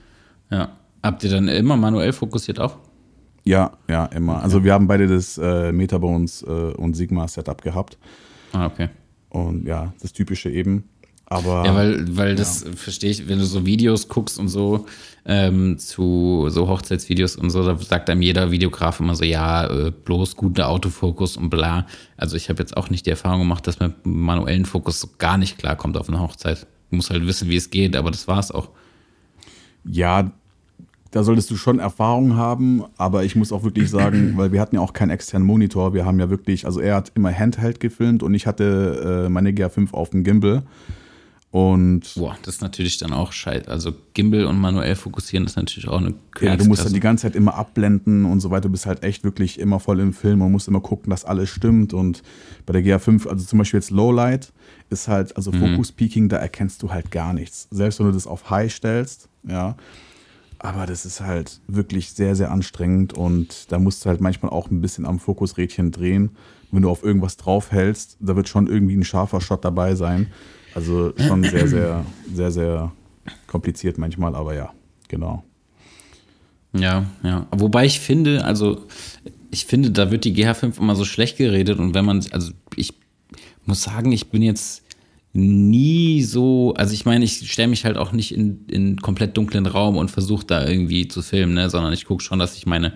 Ja. 0.50 0.70
Habt 1.02 1.24
ihr 1.26 1.30
dann 1.30 1.50
immer 1.50 1.76
manuell 1.76 2.14
fokussiert 2.14 2.60
auch? 2.60 2.78
Ja, 3.44 3.74
ja, 3.90 4.06
immer. 4.06 4.42
Also 4.42 4.64
wir 4.64 4.72
haben 4.72 4.88
beide 4.88 5.06
das 5.08 5.38
äh, 5.38 5.74
Metabones 5.74 6.44
äh, 6.44 6.50
und 6.50 6.94
Sigma 6.96 7.28
Setup 7.28 7.62
gehabt. 7.62 7.98
Ah, 8.54 8.68
okay. 8.68 8.88
Und 9.30 9.68
ja, 9.68 9.94
das 10.02 10.14
Typische 10.14 10.50
eben. 10.50 10.86
Aber 11.26 11.66
Ja, 11.66 11.74
weil, 11.74 12.18
weil 12.18 12.36
das 12.36 12.66
verstehe 12.76 13.10
ich, 13.10 13.28
wenn 13.28 13.40
du 13.40 13.46
so 13.46 13.66
Videos 13.66 14.08
guckst 14.08 14.38
und 14.40 14.50
so, 14.50 14.86
ähm, 15.26 15.78
zu 15.78 16.48
so 16.50 16.68
Hochzeitsvideos 16.68 17.38
und 17.38 17.50
so, 17.50 17.64
da 17.64 17.78
sagt 17.78 18.10
einem 18.10 18.22
jeder 18.22 18.52
Videograf 18.52 19.00
immer 19.00 19.16
so, 19.16 19.24
ja, 19.24 19.66
äh, 19.66 19.92
bloß 19.92 20.36
guter 20.36 20.70
Autofokus 20.70 21.38
und 21.38 21.50
bla. 21.50 21.88
Also 22.18 22.36
ich 22.36 22.50
habe 22.50 22.60
jetzt 22.60 22.76
auch 22.76 22.90
nicht 22.90 23.06
die 23.06 23.10
Erfahrung 23.10 23.40
gemacht, 23.40 23.66
dass 23.66 23.80
man 23.80 23.90
mit 23.90 24.06
manuellen 24.06 24.66
Fokus 24.66 25.00
so 25.00 25.08
gar 25.18 25.38
nicht 25.38 25.58
klarkommt 25.58 25.98
auf 25.98 26.10
eine 26.10 26.20
Hochzeit. 26.20 26.68
Du 26.90 26.98
musst 26.98 27.10
halt 27.10 27.26
wissen, 27.26 27.50
wie 27.50 27.56
es 27.56 27.70
geht, 27.70 27.96
aber 27.96 28.12
das 28.12 28.28
war's 28.28 28.52
auch. 28.52 28.70
ja, 29.86 30.32
da 31.14 31.24
solltest 31.24 31.52
du 31.52 31.56
schon 31.56 31.78
Erfahrung 31.78 32.36
haben, 32.36 32.84
aber 32.98 33.24
ich 33.24 33.36
muss 33.36 33.52
auch 33.52 33.64
wirklich 33.64 33.90
sagen, 33.90 34.34
weil 34.36 34.52
wir 34.52 34.60
hatten 34.60 34.76
ja 34.76 34.82
auch 34.82 34.94
keinen 34.94 35.12
externen 35.12 35.48
Monitor, 35.48 35.94
wir 35.94 36.06
haben 36.06 36.20
ja 36.20 36.30
wirklich, 36.30 36.66
also 36.66 36.80
er 36.80 36.96
hat 36.96 37.12
immer 37.16 37.32
Handheld 37.32 37.80
gefilmt 37.80 38.24
und 38.24 38.34
ich 38.34 38.48
hatte 38.48 39.26
äh, 39.26 39.30
meine 39.30 39.52
GA5 39.52 39.94
auf 39.94 40.10
dem 40.10 40.24
Gimbal. 40.24 40.64
Und 41.54 42.16
Boah, 42.16 42.36
das 42.42 42.56
ist 42.56 42.62
natürlich 42.62 42.98
dann 42.98 43.14
auch 43.14 43.32
scheiße. 43.32 43.68
Also 43.68 43.94
Gimbal 44.16 44.46
und 44.46 44.58
manuell 44.58 44.96
fokussieren 44.96 45.46
ist 45.46 45.56
natürlich 45.56 45.88
auch 45.88 46.00
eine 46.00 46.08
ja, 46.08 46.14
du 46.16 46.16
musst 46.16 46.42
halt 46.42 46.58
Königsklasse. 46.58 46.94
die 46.96 47.00
ganze 47.00 47.22
Zeit 47.22 47.36
immer 47.36 47.54
abblenden 47.54 48.26
und 48.26 48.40
so 48.40 48.50
weiter. 48.50 48.62
Du 48.62 48.70
bist 48.70 48.88
halt 48.88 49.04
echt 49.04 49.24
wirklich 49.24 49.60
immer 49.60 49.80
voll 49.80 50.00
im 50.00 50.14
Film 50.14 50.42
und 50.42 50.52
musst 50.52 50.68
immer 50.68 50.82
gucken, 50.82 51.12
dass 51.12 51.26
alles 51.26 51.52
stimmt. 51.52 51.94
Und 51.94 52.24
bei 52.66 52.74
der 52.74 52.82
GA5, 52.82 53.28
also 53.28 53.46
zum 53.46 53.60
Beispiel 53.60 53.80
jetzt 53.80 53.92
Lowlight, 53.92 54.52
ist 54.90 55.08
halt, 55.08 55.38
also 55.38 55.52
Focus 55.52 55.92
Peaking, 55.92 56.28
da 56.28 56.38
erkennst 56.38 56.82
du 56.82 56.92
halt 56.92 57.12
gar 57.12 57.34
nichts. 57.34 57.68
Selbst 57.70 58.00
wenn 58.00 58.08
du 58.08 58.14
das 58.14 58.26
auf 58.26 58.50
High 58.50 58.74
stellst, 58.74 59.30
ja. 59.48 59.78
Aber 60.58 60.88
das 60.88 61.06
ist 61.06 61.22
halt 61.22 61.60
wirklich 61.68 62.14
sehr, 62.14 62.36
sehr 62.36 62.50
anstrengend 62.50 63.14
und 63.14 63.72
da 63.72 63.78
musst 63.78 64.04
du 64.04 64.10
halt 64.10 64.22
manchmal 64.22 64.52
auch 64.52 64.72
ein 64.72 64.82
bisschen 64.82 65.06
am 65.06 65.20
Fokusrädchen 65.20 65.92
drehen. 65.92 66.32
Wenn 66.72 66.82
du 66.82 66.90
auf 66.90 67.04
irgendwas 67.04 67.38
draufhältst, 67.38 68.18
da 68.22 68.36
wird 68.36 68.50
schon 68.50 68.66
irgendwie 68.66 68.96
ein 68.96 69.04
scharfer 69.04 69.40
Shot 69.40 69.64
dabei 69.64 69.94
sein. 69.94 70.32
Also 70.76 71.14
schon 71.18 71.44
sehr, 71.44 71.68
sehr, 71.68 72.06
sehr, 72.34 72.52
sehr 72.52 72.92
kompliziert 73.48 73.98
manchmal, 73.98 74.36
aber 74.36 74.56
ja, 74.56 74.74
genau. 75.08 75.44
Ja, 76.76 77.06
ja. 77.22 77.48
Wobei 77.52 77.86
ich 77.86 78.00
finde, 78.00 78.44
also 78.44 78.88
ich 79.52 79.66
finde, 79.66 79.92
da 79.92 80.10
wird 80.10 80.26
die 80.26 80.34
GH5 80.34 80.80
immer 80.80 80.96
so 80.96 81.06
schlecht 81.06 81.38
geredet 81.38 81.78
und 81.78 81.94
wenn 81.94 82.06
man, 82.06 82.26
also 82.32 82.52
ich 82.76 82.94
muss 83.66 83.84
sagen, 83.84 84.12
ich 84.12 84.30
bin 84.30 84.42
jetzt 84.42 84.84
nie 85.34 86.24
so, 86.24 86.74
also 86.76 86.94
ich 86.94 87.06
meine, 87.06 87.26
ich 87.26 87.52
stelle 87.52 87.68
mich 87.68 87.86
halt 87.86 87.98
auch 87.98 88.12
nicht 88.12 88.34
in, 88.34 88.66
in 88.68 88.98
komplett 88.98 89.38
dunklen 89.38 89.66
Raum 89.66 89.98
und 89.98 90.12
versuche 90.12 90.46
da 90.46 90.66
irgendwie 90.68 91.08
zu 91.08 91.22
filmen, 91.22 91.54
ne, 91.54 91.70
sondern 91.70 91.94
ich 91.94 92.06
gucke 92.06 92.24
schon, 92.24 92.40
dass 92.40 92.56
ich 92.56 92.66
meine, 92.66 92.94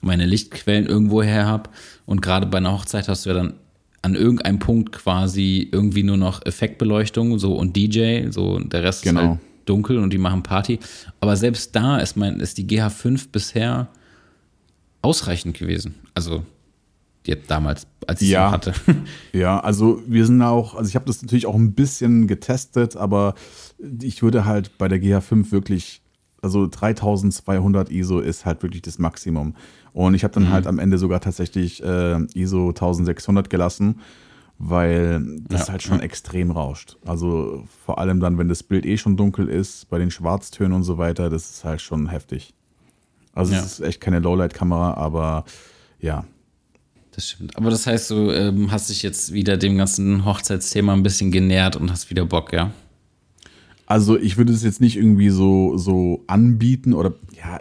meine 0.00 0.26
Lichtquellen 0.26 0.86
irgendwo 0.86 1.22
her 1.22 1.46
habe 1.46 1.70
und 2.06 2.22
gerade 2.22 2.46
bei 2.46 2.58
einer 2.58 2.72
Hochzeit 2.72 3.08
hast 3.08 3.24
du 3.24 3.30
ja 3.30 3.34
dann 3.36 3.54
an 4.04 4.14
irgendeinem 4.14 4.58
Punkt 4.58 4.92
quasi 4.92 5.68
irgendwie 5.72 6.02
nur 6.02 6.16
noch 6.16 6.44
Effektbeleuchtung 6.44 7.38
so 7.38 7.54
und 7.54 7.74
DJ, 7.74 8.28
so 8.30 8.58
der 8.58 8.82
Rest 8.82 9.02
Genau. 9.02 9.20
ist 9.20 9.26
halt 9.28 9.38
dunkel 9.66 9.98
und 9.98 10.12
die 10.12 10.18
machen 10.18 10.42
Party. 10.42 10.78
Aber 11.20 11.36
selbst 11.36 11.74
da 11.74 11.98
ist, 11.98 12.16
mein, 12.16 12.38
ist 12.40 12.58
die 12.58 12.66
GH5 12.66 13.28
bisher 13.32 13.88
ausreichend 15.02 15.56
gewesen. 15.58 15.94
Also 16.14 16.44
jetzt 17.26 17.50
damals, 17.50 17.86
als 18.06 18.20
ich 18.20 18.28
Ja. 18.30 18.48
sie 18.48 18.52
hatte. 18.52 18.74
Ja, 19.32 19.58
also 19.60 20.02
wir 20.06 20.26
sind 20.26 20.42
auch, 20.42 20.74
also 20.74 20.88
ich 20.88 20.94
habe 20.96 21.06
das 21.06 21.22
natürlich 21.22 21.46
auch 21.46 21.54
ein 21.54 21.72
bisschen 21.72 22.26
getestet, 22.26 22.96
aber 22.96 23.34
ich 24.02 24.22
würde 24.22 24.44
halt 24.44 24.76
bei 24.78 24.88
der 24.88 25.00
GH5 25.00 25.50
wirklich, 25.50 26.02
also 26.44 26.68
3200 26.68 27.90
ISO 27.90 28.20
ist 28.20 28.44
halt 28.46 28.62
wirklich 28.62 28.82
das 28.82 28.98
Maximum. 28.98 29.54
Und 29.92 30.14
ich 30.14 30.22
habe 30.24 30.34
dann 30.34 30.50
halt 30.50 30.66
am 30.66 30.78
Ende 30.78 30.98
sogar 30.98 31.20
tatsächlich 31.20 31.82
äh, 31.82 32.18
ISO 32.34 32.68
1600 32.68 33.50
gelassen, 33.50 34.00
weil 34.58 35.20
das 35.48 35.66
Ja. 35.66 35.72
halt 35.72 35.82
schon 35.82 36.00
extrem 36.00 36.50
rauscht. 36.52 36.96
Also 37.06 37.64
vor 37.84 37.98
allem 37.98 38.20
dann, 38.20 38.38
wenn 38.38 38.48
das 38.48 38.62
Bild 38.62 38.86
eh 38.86 38.96
schon 38.96 39.16
dunkel 39.16 39.48
ist, 39.48 39.88
bei 39.88 39.98
den 39.98 40.10
Schwarztönen 40.10 40.72
und 40.72 40.84
so 40.84 40.98
weiter, 40.98 41.28
das 41.30 41.50
ist 41.50 41.64
halt 41.64 41.80
schon 41.80 42.08
heftig. 42.08 42.54
Also 43.32 43.52
Ja. 43.52 43.58
es 43.60 43.66
ist 43.74 43.80
echt 43.80 44.00
keine 44.00 44.20
Lowlight-Kamera, 44.20 44.94
aber 44.94 45.44
ja, 46.00 46.24
Das 47.16 47.30
stimmt. 47.30 47.56
Aber 47.56 47.70
das 47.70 47.86
heißt, 47.86 48.10
du 48.10 48.30
ähm, 48.32 48.72
hast 48.72 48.90
dich 48.90 49.02
jetzt 49.04 49.32
wieder 49.32 49.56
dem 49.56 49.76
ganzen 49.76 50.24
Hochzeitsthema 50.24 50.92
ein 50.92 51.04
bisschen 51.04 51.30
genährt 51.30 51.76
und 51.76 51.90
hast 51.92 52.10
wieder 52.10 52.24
Bock, 52.26 52.52
ja? 52.52 52.72
Also 53.86 54.18
ich 54.18 54.36
würde 54.36 54.52
es 54.52 54.62
jetzt 54.62 54.80
nicht 54.80 54.96
irgendwie 54.96 55.28
so, 55.30 55.76
so 55.76 56.22
anbieten 56.26 56.94
oder 56.94 57.12
ja, 57.36 57.60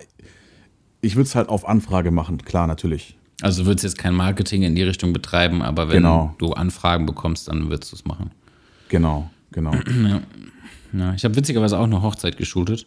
ich 1.02 1.16
würde 1.16 1.28
es 1.28 1.36
halt 1.36 1.50
auf 1.50 1.68
Anfrage 1.68 2.12
machen, 2.12 2.38
klar, 2.40 2.66
natürlich. 2.68 3.18
Also 3.42 3.64
du 3.64 3.68
würdest 3.68 3.84
jetzt 3.84 3.98
kein 3.98 4.14
Marketing 4.16 4.64
in 4.64 4.74
die 4.76 4.84
Richtung 4.84 5.12
betreiben, 5.12 5.62
aber 5.62 5.90
wenn 5.90 5.98
Genau. 5.98 6.34
du 6.38 6.54
Anfragen 6.54 7.06
bekommst, 7.06 7.50
dann 7.50 7.70
würdest 7.70 7.92
du 7.92 7.98
es 7.98 8.06
machen. 8.06 8.32
Genau, 8.90 9.30
genau. 9.52 9.72
Ja, 10.96 11.16
ich 11.16 11.26
habe 11.26 11.36
witzigerweise 11.36 11.80
auch 11.80 11.86
eine 11.86 12.04
Hochzeit 12.04 12.38
geshootet. 12.38 12.86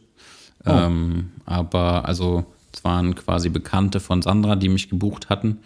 Oh. 0.65 0.71
Ähm, 0.71 1.31
aber 1.45 2.05
also 2.05 2.47
Es 2.73 2.85
waren 2.85 3.17
quasi 3.17 3.49
Bekannte 3.49 3.99
von 3.99 4.23
Sandra, 4.23 4.55
die 4.55 4.69
mich 4.69 4.89
gebucht 4.89 5.29
hatten. 5.29 5.59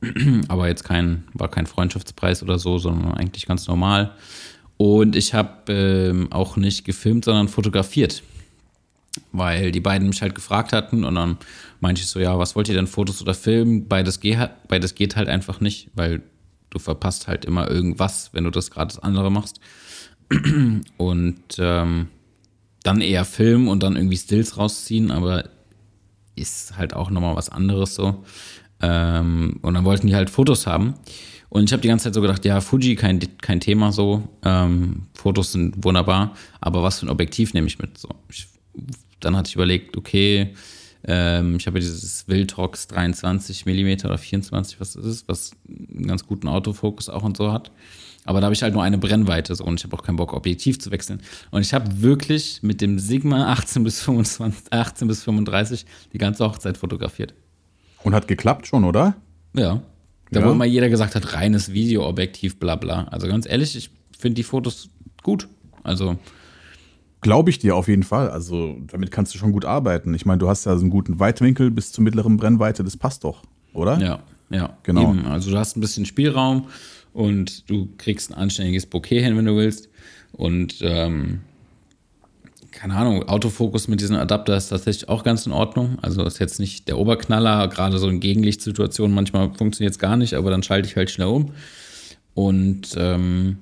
Aber 0.48 0.68
jetzt 0.68 0.84
kein, 0.84 1.24
war 1.34 1.48
kein 1.48 1.66
Freundschaftspreis 1.66 2.42
oder 2.42 2.58
so, 2.58 2.78
sondern 2.78 3.14
eigentlich 3.14 3.46
ganz 3.46 3.66
normal. 3.66 4.12
Und 4.82 5.14
ich 5.14 5.32
habe 5.32 5.72
ähm, 5.72 6.32
auch 6.32 6.56
nicht 6.56 6.84
gefilmt, 6.84 7.24
sondern 7.24 7.46
fotografiert. 7.46 8.24
Weil 9.30 9.70
die 9.70 9.78
beiden 9.78 10.08
mich 10.08 10.22
halt 10.22 10.34
gefragt 10.34 10.72
hatten 10.72 11.04
und 11.04 11.14
dann 11.14 11.38
meinte 11.78 12.00
ich 12.00 12.08
so, 12.08 12.18
ja, 12.18 12.36
was 12.36 12.56
wollt 12.56 12.68
ihr 12.68 12.74
denn, 12.74 12.88
Fotos 12.88 13.22
oder 13.22 13.32
Filmen? 13.32 13.86
Beides, 13.86 14.18
geht, 14.18 14.38
beides 14.66 14.96
geht 14.96 15.14
halt 15.14 15.28
einfach 15.28 15.60
nicht, 15.60 15.88
weil 15.94 16.24
du 16.70 16.80
verpasst 16.80 17.28
halt 17.28 17.44
immer 17.44 17.70
irgendwas, 17.70 18.30
wenn 18.32 18.42
du 18.42 18.50
das 18.50 18.72
gerade 18.72 18.92
das 18.92 19.00
andere 19.00 19.30
machst. 19.30 19.60
Und 20.96 21.42
ähm, 21.58 22.08
dann 22.82 23.00
eher 23.00 23.24
Film 23.24 23.68
und 23.68 23.84
dann 23.84 23.94
irgendwie 23.94 24.16
Stills 24.16 24.56
rausziehen, 24.56 25.12
aber 25.12 25.44
ist 26.34 26.76
halt 26.76 26.94
auch 26.94 27.08
nochmal 27.10 27.36
was 27.36 27.50
anderes 27.50 27.94
so. 27.94 28.24
Ähm, 28.80 29.60
und 29.62 29.74
dann 29.74 29.84
wollten 29.84 30.08
die 30.08 30.16
halt 30.16 30.28
Fotos 30.28 30.66
haben. 30.66 30.94
Und 31.52 31.64
ich 31.64 31.72
habe 31.74 31.82
die 31.82 31.88
ganze 31.88 32.04
Zeit 32.04 32.14
so 32.14 32.22
gedacht, 32.22 32.46
ja, 32.46 32.62
Fuji, 32.62 32.96
kein, 32.96 33.20
kein 33.42 33.60
Thema 33.60 33.92
so. 33.92 34.26
Ähm, 34.42 35.02
Fotos 35.12 35.52
sind 35.52 35.84
wunderbar, 35.84 36.34
aber 36.62 36.82
was 36.82 36.98
für 36.98 37.04
ein 37.04 37.10
Objektiv 37.10 37.52
nehme 37.52 37.66
ich 37.66 37.78
mit? 37.78 37.98
So, 37.98 38.08
ich, 38.30 38.46
dann 39.20 39.36
hatte 39.36 39.48
ich 39.50 39.56
überlegt, 39.56 39.98
okay, 39.98 40.54
ähm, 41.04 41.56
ich 41.56 41.66
habe 41.66 41.78
ja 41.78 41.82
dieses 41.82 42.26
Viltrox 42.26 42.86
23 42.86 43.66
mm 43.66 44.06
oder 44.06 44.16
24, 44.16 44.80
was 44.80 44.96
ist 44.96 45.04
es, 45.04 45.28
was 45.28 45.50
einen 45.68 46.06
ganz 46.06 46.26
guten 46.26 46.48
Autofokus 46.48 47.10
auch 47.10 47.22
und 47.22 47.36
so 47.36 47.52
hat. 47.52 47.70
Aber 48.24 48.40
da 48.40 48.46
habe 48.46 48.54
ich 48.54 48.62
halt 48.62 48.72
nur 48.72 48.82
eine 48.82 48.96
Brennweite 48.96 49.54
so 49.54 49.64
und 49.64 49.78
ich 49.78 49.84
habe 49.84 49.94
auch 49.94 50.02
keinen 50.02 50.16
Bock, 50.16 50.32
Objektiv 50.32 50.80
zu 50.80 50.90
wechseln. 50.90 51.20
Und 51.50 51.60
ich 51.60 51.74
habe 51.74 52.00
wirklich 52.00 52.62
mit 52.62 52.80
dem 52.80 52.98
Sigma 52.98 53.52
18 53.52 53.84
bis 53.84 54.00
25, 54.00 54.72
18 54.72 55.06
bis 55.06 55.22
35 55.22 55.84
die 56.14 56.18
ganze 56.18 56.46
Hochzeit 56.46 56.78
fotografiert. 56.78 57.34
Und 58.04 58.14
hat 58.14 58.26
geklappt 58.26 58.66
schon, 58.68 58.84
oder? 58.84 59.16
Ja. 59.54 59.82
Da 60.32 60.40
ja. 60.40 60.46
wo 60.46 60.52
immer 60.52 60.64
jeder 60.64 60.88
gesagt 60.88 61.14
hat, 61.14 61.34
reines 61.34 61.72
Videoobjektiv, 61.72 62.58
bla 62.58 62.76
bla. 62.76 63.04
Also 63.04 63.28
ganz 63.28 63.46
ehrlich, 63.46 63.76
ich 63.76 63.90
finde 64.18 64.36
die 64.36 64.42
Fotos 64.42 64.88
gut. 65.22 65.46
Also. 65.82 66.16
Glaube 67.20 67.50
ich 67.50 67.58
dir 67.58 67.76
auf 67.76 67.86
jeden 67.86 68.02
Fall. 68.02 68.30
Also 68.30 68.78
damit 68.86 69.10
kannst 69.10 69.34
du 69.34 69.38
schon 69.38 69.52
gut 69.52 69.64
arbeiten. 69.64 70.14
Ich 70.14 70.26
meine, 70.26 70.38
du 70.38 70.48
hast 70.48 70.64
ja 70.64 70.74
so 70.74 70.80
einen 70.80 70.90
guten 70.90 71.20
Weitwinkel 71.20 71.70
bis 71.70 71.92
zur 71.92 72.02
mittleren 72.02 72.38
Brennweite, 72.38 72.82
das 72.82 72.96
passt 72.96 73.24
doch, 73.24 73.42
oder? 73.74 73.98
Ja, 73.98 74.22
ja. 74.50 74.76
Genau. 74.82 75.10
Eben. 75.10 75.26
Also 75.26 75.50
du 75.50 75.58
hast 75.58 75.76
ein 75.76 75.80
bisschen 75.80 76.06
Spielraum 76.06 76.66
und 77.12 77.68
du 77.70 77.90
kriegst 77.98 78.30
ein 78.30 78.34
anständiges 78.34 78.86
Bouquet 78.86 79.22
hin, 79.22 79.36
wenn 79.36 79.44
du 79.44 79.54
willst. 79.54 79.90
Und 80.32 80.78
ähm, 80.80 81.40
keine 82.72 82.94
Ahnung, 82.94 83.28
Autofokus 83.28 83.86
mit 83.86 84.00
diesem 84.00 84.16
Adapter 84.16 84.56
ist 84.56 84.68
tatsächlich 84.68 85.08
auch 85.08 85.22
ganz 85.22 85.46
in 85.46 85.52
Ordnung. 85.52 85.98
Also 86.02 86.24
ist 86.24 86.38
jetzt 86.38 86.58
nicht 86.58 86.88
der 86.88 86.98
Oberknaller, 86.98 87.68
gerade 87.68 87.98
so 87.98 88.08
in 88.08 88.20
Gegenlichtsituationen 88.20 89.14
manchmal 89.14 89.52
funktioniert 89.54 89.92
es 89.92 89.98
gar 89.98 90.16
nicht, 90.16 90.34
aber 90.34 90.50
dann 90.50 90.62
schalte 90.62 90.88
ich 90.88 90.96
halt 90.96 91.10
schnell 91.10 91.28
um. 91.28 91.52
Und 92.34 92.94
ähm, 92.96 93.58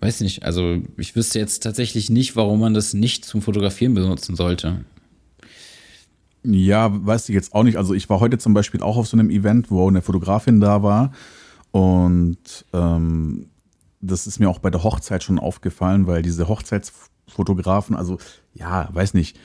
weiß 0.00 0.20
nicht, 0.20 0.44
also 0.44 0.78
ich 0.98 1.16
wüsste 1.16 1.38
jetzt 1.38 1.62
tatsächlich 1.62 2.10
nicht, 2.10 2.36
warum 2.36 2.60
man 2.60 2.74
das 2.74 2.94
nicht 2.94 3.24
zum 3.24 3.40
Fotografieren 3.42 3.94
benutzen 3.94 4.36
sollte. 4.36 4.84
Ja, 6.42 6.90
weiß 6.92 7.28
ich 7.30 7.34
jetzt 7.34 7.54
auch 7.54 7.62
nicht. 7.62 7.78
Also 7.78 7.94
ich 7.94 8.10
war 8.10 8.20
heute 8.20 8.36
zum 8.36 8.52
Beispiel 8.52 8.82
auch 8.82 8.96
auf 8.96 9.06
so 9.06 9.16
einem 9.16 9.30
Event, 9.30 9.70
wo 9.70 9.88
eine 9.88 10.02
Fotografin 10.02 10.60
da 10.60 10.82
war 10.82 11.12
und 11.70 12.66
ähm, 12.72 13.46
das 14.00 14.26
ist 14.26 14.38
mir 14.38 14.48
auch 14.48 14.58
bei 14.58 14.70
der 14.70 14.84
Hochzeit 14.84 15.22
schon 15.24 15.38
aufgefallen, 15.38 16.06
weil 16.06 16.22
diese 16.22 16.48
Hochzeitsfotografen, 17.26 17.96
also 17.96 18.18
ja, 18.54 18.88
weiß 18.92 19.14
nicht, 19.14 19.36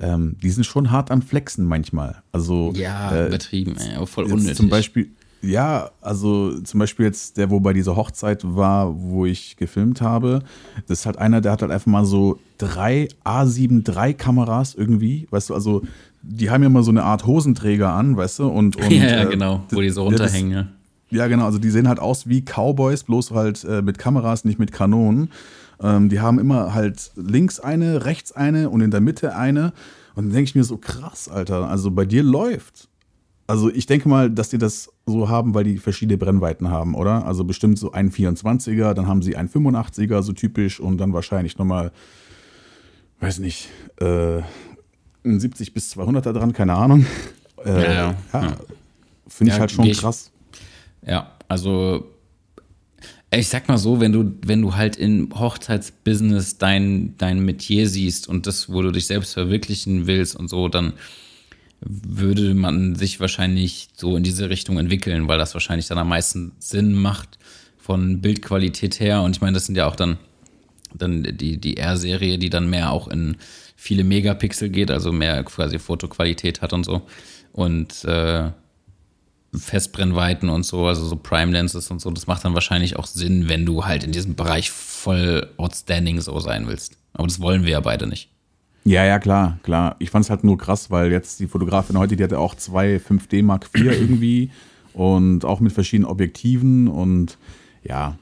ähm, 0.00 0.36
die 0.42 0.50
sind 0.50 0.64
schon 0.64 0.90
hart 0.90 1.10
am 1.10 1.22
Flexen 1.22 1.66
manchmal. 1.66 2.22
Also 2.32 2.72
ja, 2.74 3.12
äh, 3.12 3.26
übertrieben, 3.28 3.76
ey, 3.76 4.06
voll 4.06 4.24
unnötig. 4.24 4.56
Zum 4.56 4.68
Beispiel, 4.68 5.10
ja, 5.42 5.90
also 6.00 6.58
zum 6.60 6.80
Beispiel 6.80 7.06
jetzt 7.06 7.36
der, 7.36 7.50
wo 7.50 7.60
bei 7.60 7.72
dieser 7.72 7.96
Hochzeit 7.96 8.42
war, 8.44 9.00
wo 9.00 9.26
ich 9.26 9.56
gefilmt 9.56 10.00
habe, 10.00 10.40
das 10.88 11.00
ist 11.00 11.06
halt 11.06 11.18
einer, 11.18 11.40
der 11.40 11.52
hat 11.52 11.62
halt 11.62 11.70
einfach 11.70 11.86
mal 11.86 12.04
so 12.04 12.40
drei 12.58 13.08
A7 13.24 13.86
III 13.86 14.14
Kameras 14.14 14.74
irgendwie, 14.74 15.28
weißt 15.30 15.50
du, 15.50 15.54
also 15.54 15.82
die 16.22 16.50
haben 16.50 16.62
ja 16.62 16.70
mal 16.70 16.82
so 16.82 16.90
eine 16.90 17.04
Art 17.04 17.26
Hosenträger 17.26 17.90
an, 17.90 18.16
weißt 18.16 18.40
du, 18.40 18.48
und, 18.48 18.76
und 18.82 18.90
ja, 18.90 19.18
ja, 19.18 19.24
genau, 19.24 19.64
wo 19.70 19.80
die 19.80 19.90
so 19.90 20.04
runterhängen, 20.04 20.50
ja. 20.50 20.66
Ja, 21.10 21.28
genau. 21.28 21.44
Also 21.44 21.58
die 21.58 21.70
sehen 21.70 21.86
halt 21.86 22.00
aus 22.00 22.28
wie 22.28 22.42
Cowboys, 22.42 23.04
bloß 23.04 23.30
halt 23.30 23.62
äh, 23.62 23.82
mit 23.82 23.98
Kameras, 23.98 24.44
nicht 24.44 24.58
mit 24.58 24.72
Kanonen. 24.72 25.30
Ähm, 25.82 26.08
die 26.08 26.20
haben 26.20 26.38
immer 26.38 26.74
halt 26.74 27.12
links 27.16 27.60
eine, 27.60 28.04
rechts 28.04 28.32
eine 28.32 28.70
und 28.70 28.80
in 28.80 28.90
der 28.90 29.00
Mitte 29.00 29.36
eine. 29.36 29.72
Und 30.14 30.26
dann 30.26 30.32
denke 30.32 30.48
ich 30.48 30.54
mir 30.54 30.64
so, 30.64 30.76
krass, 30.76 31.28
Alter. 31.28 31.68
Also 31.68 31.90
bei 31.90 32.04
dir 32.04 32.22
läuft. 32.22 32.88
Also 33.46 33.70
ich 33.70 33.86
denke 33.86 34.08
mal, 34.08 34.30
dass 34.30 34.48
die 34.48 34.58
das 34.58 34.90
so 35.04 35.28
haben, 35.28 35.54
weil 35.54 35.64
die 35.64 35.76
verschiedene 35.76 36.16
Brennweiten 36.16 36.70
haben, 36.70 36.94
oder? 36.94 37.26
Also 37.26 37.44
bestimmt 37.44 37.78
so 37.78 37.92
ein 37.92 38.10
24er, 38.10 38.94
dann 38.94 39.06
haben 39.06 39.20
sie 39.20 39.36
ein 39.36 39.50
85er, 39.50 40.22
so 40.22 40.32
typisch, 40.32 40.80
und 40.80 40.96
dann 40.96 41.12
wahrscheinlich 41.12 41.58
nochmal, 41.58 41.92
weiß 43.20 43.40
nicht, 43.40 43.68
äh, 44.00 44.38
ein 45.24 45.40
70 45.40 45.74
bis 45.74 45.94
200er 45.94 46.32
dran, 46.32 46.52
keine 46.54 46.74
Ahnung. 46.74 47.04
Äh, 47.64 47.82
ja, 47.82 47.92
ja. 47.92 48.16
ja. 48.32 48.56
Finde 49.26 49.52
ich 49.52 49.60
halt 49.60 49.70
schon 49.70 49.90
krass. 49.92 50.30
Ja, 51.06 51.32
also 51.48 52.06
ich 53.36 53.48
sag 53.48 53.68
mal 53.68 53.78
so, 53.78 54.00
wenn 54.00 54.12
du, 54.12 54.34
wenn 54.44 54.62
du 54.62 54.74
halt 54.74 54.96
im 54.96 55.30
Hochzeitsbusiness 55.34 56.58
dein, 56.58 57.16
dein 57.16 57.40
Metier 57.40 57.88
siehst 57.88 58.28
und 58.28 58.46
das, 58.46 58.70
wo 58.70 58.82
du 58.82 58.90
dich 58.90 59.06
selbst 59.06 59.34
verwirklichen 59.34 60.06
willst 60.06 60.36
und 60.36 60.48
so, 60.48 60.68
dann 60.68 60.94
würde 61.80 62.54
man 62.54 62.94
sich 62.94 63.20
wahrscheinlich 63.20 63.88
so 63.94 64.16
in 64.16 64.22
diese 64.22 64.48
Richtung 64.50 64.78
entwickeln, 64.78 65.28
weil 65.28 65.38
das 65.38 65.54
wahrscheinlich 65.54 65.86
dann 65.86 65.98
am 65.98 66.08
meisten 66.08 66.52
Sinn 66.58 66.94
macht 66.94 67.38
von 67.78 68.20
Bildqualität 68.20 69.00
her. 69.00 69.22
Und 69.22 69.36
ich 69.36 69.42
meine, 69.42 69.54
das 69.54 69.66
sind 69.66 69.76
ja 69.76 69.86
auch 69.86 69.96
dann, 69.96 70.18
dann 70.94 71.22
die, 71.22 71.58
die 71.58 71.76
R-Serie, 71.76 72.38
die 72.38 72.50
dann 72.50 72.70
mehr 72.70 72.90
auch 72.90 73.08
in 73.08 73.36
viele 73.76 74.04
Megapixel 74.04 74.70
geht, 74.70 74.90
also 74.90 75.12
mehr 75.12 75.44
quasi 75.44 75.78
Fotoqualität 75.78 76.62
hat 76.62 76.72
und 76.72 76.84
so. 76.84 77.02
Und 77.52 78.04
äh, 78.04 78.50
Festbrennweiten 79.58 80.48
und 80.48 80.64
so, 80.64 80.86
also 80.86 81.04
so 81.06 81.16
Prime 81.16 81.52
Lenses 81.52 81.90
und 81.90 82.00
so, 82.00 82.10
das 82.10 82.26
macht 82.26 82.44
dann 82.44 82.54
wahrscheinlich 82.54 82.96
auch 82.96 83.06
Sinn, 83.06 83.48
wenn 83.48 83.66
du 83.66 83.84
halt 83.84 84.04
in 84.04 84.12
diesem 84.12 84.34
Bereich 84.34 84.70
voll 84.70 85.48
outstanding 85.56 86.20
so 86.20 86.38
sein 86.40 86.66
willst. 86.66 86.96
Aber 87.12 87.26
das 87.26 87.40
wollen 87.40 87.64
wir 87.64 87.72
ja 87.72 87.80
beide 87.80 88.06
nicht. 88.06 88.30
Ja, 88.84 89.04
ja, 89.04 89.18
klar, 89.18 89.58
klar. 89.62 89.96
Ich 89.98 90.10
fand 90.10 90.24
es 90.24 90.30
halt 90.30 90.44
nur 90.44 90.58
krass, 90.58 90.90
weil 90.90 91.10
jetzt 91.10 91.40
die 91.40 91.46
Fotografin 91.46 91.98
heute, 91.98 92.16
die 92.16 92.24
hatte 92.24 92.38
auch 92.38 92.54
zwei 92.54 92.96
5D 92.96 93.42
Mark 93.42 93.70
IV 93.74 93.84
irgendwie 94.00 94.50
und 94.92 95.44
auch 95.44 95.60
mit 95.60 95.72
verschiedenen 95.72 96.10
Objektiven 96.10 96.88
und 96.88 97.38
ja, 97.82 98.18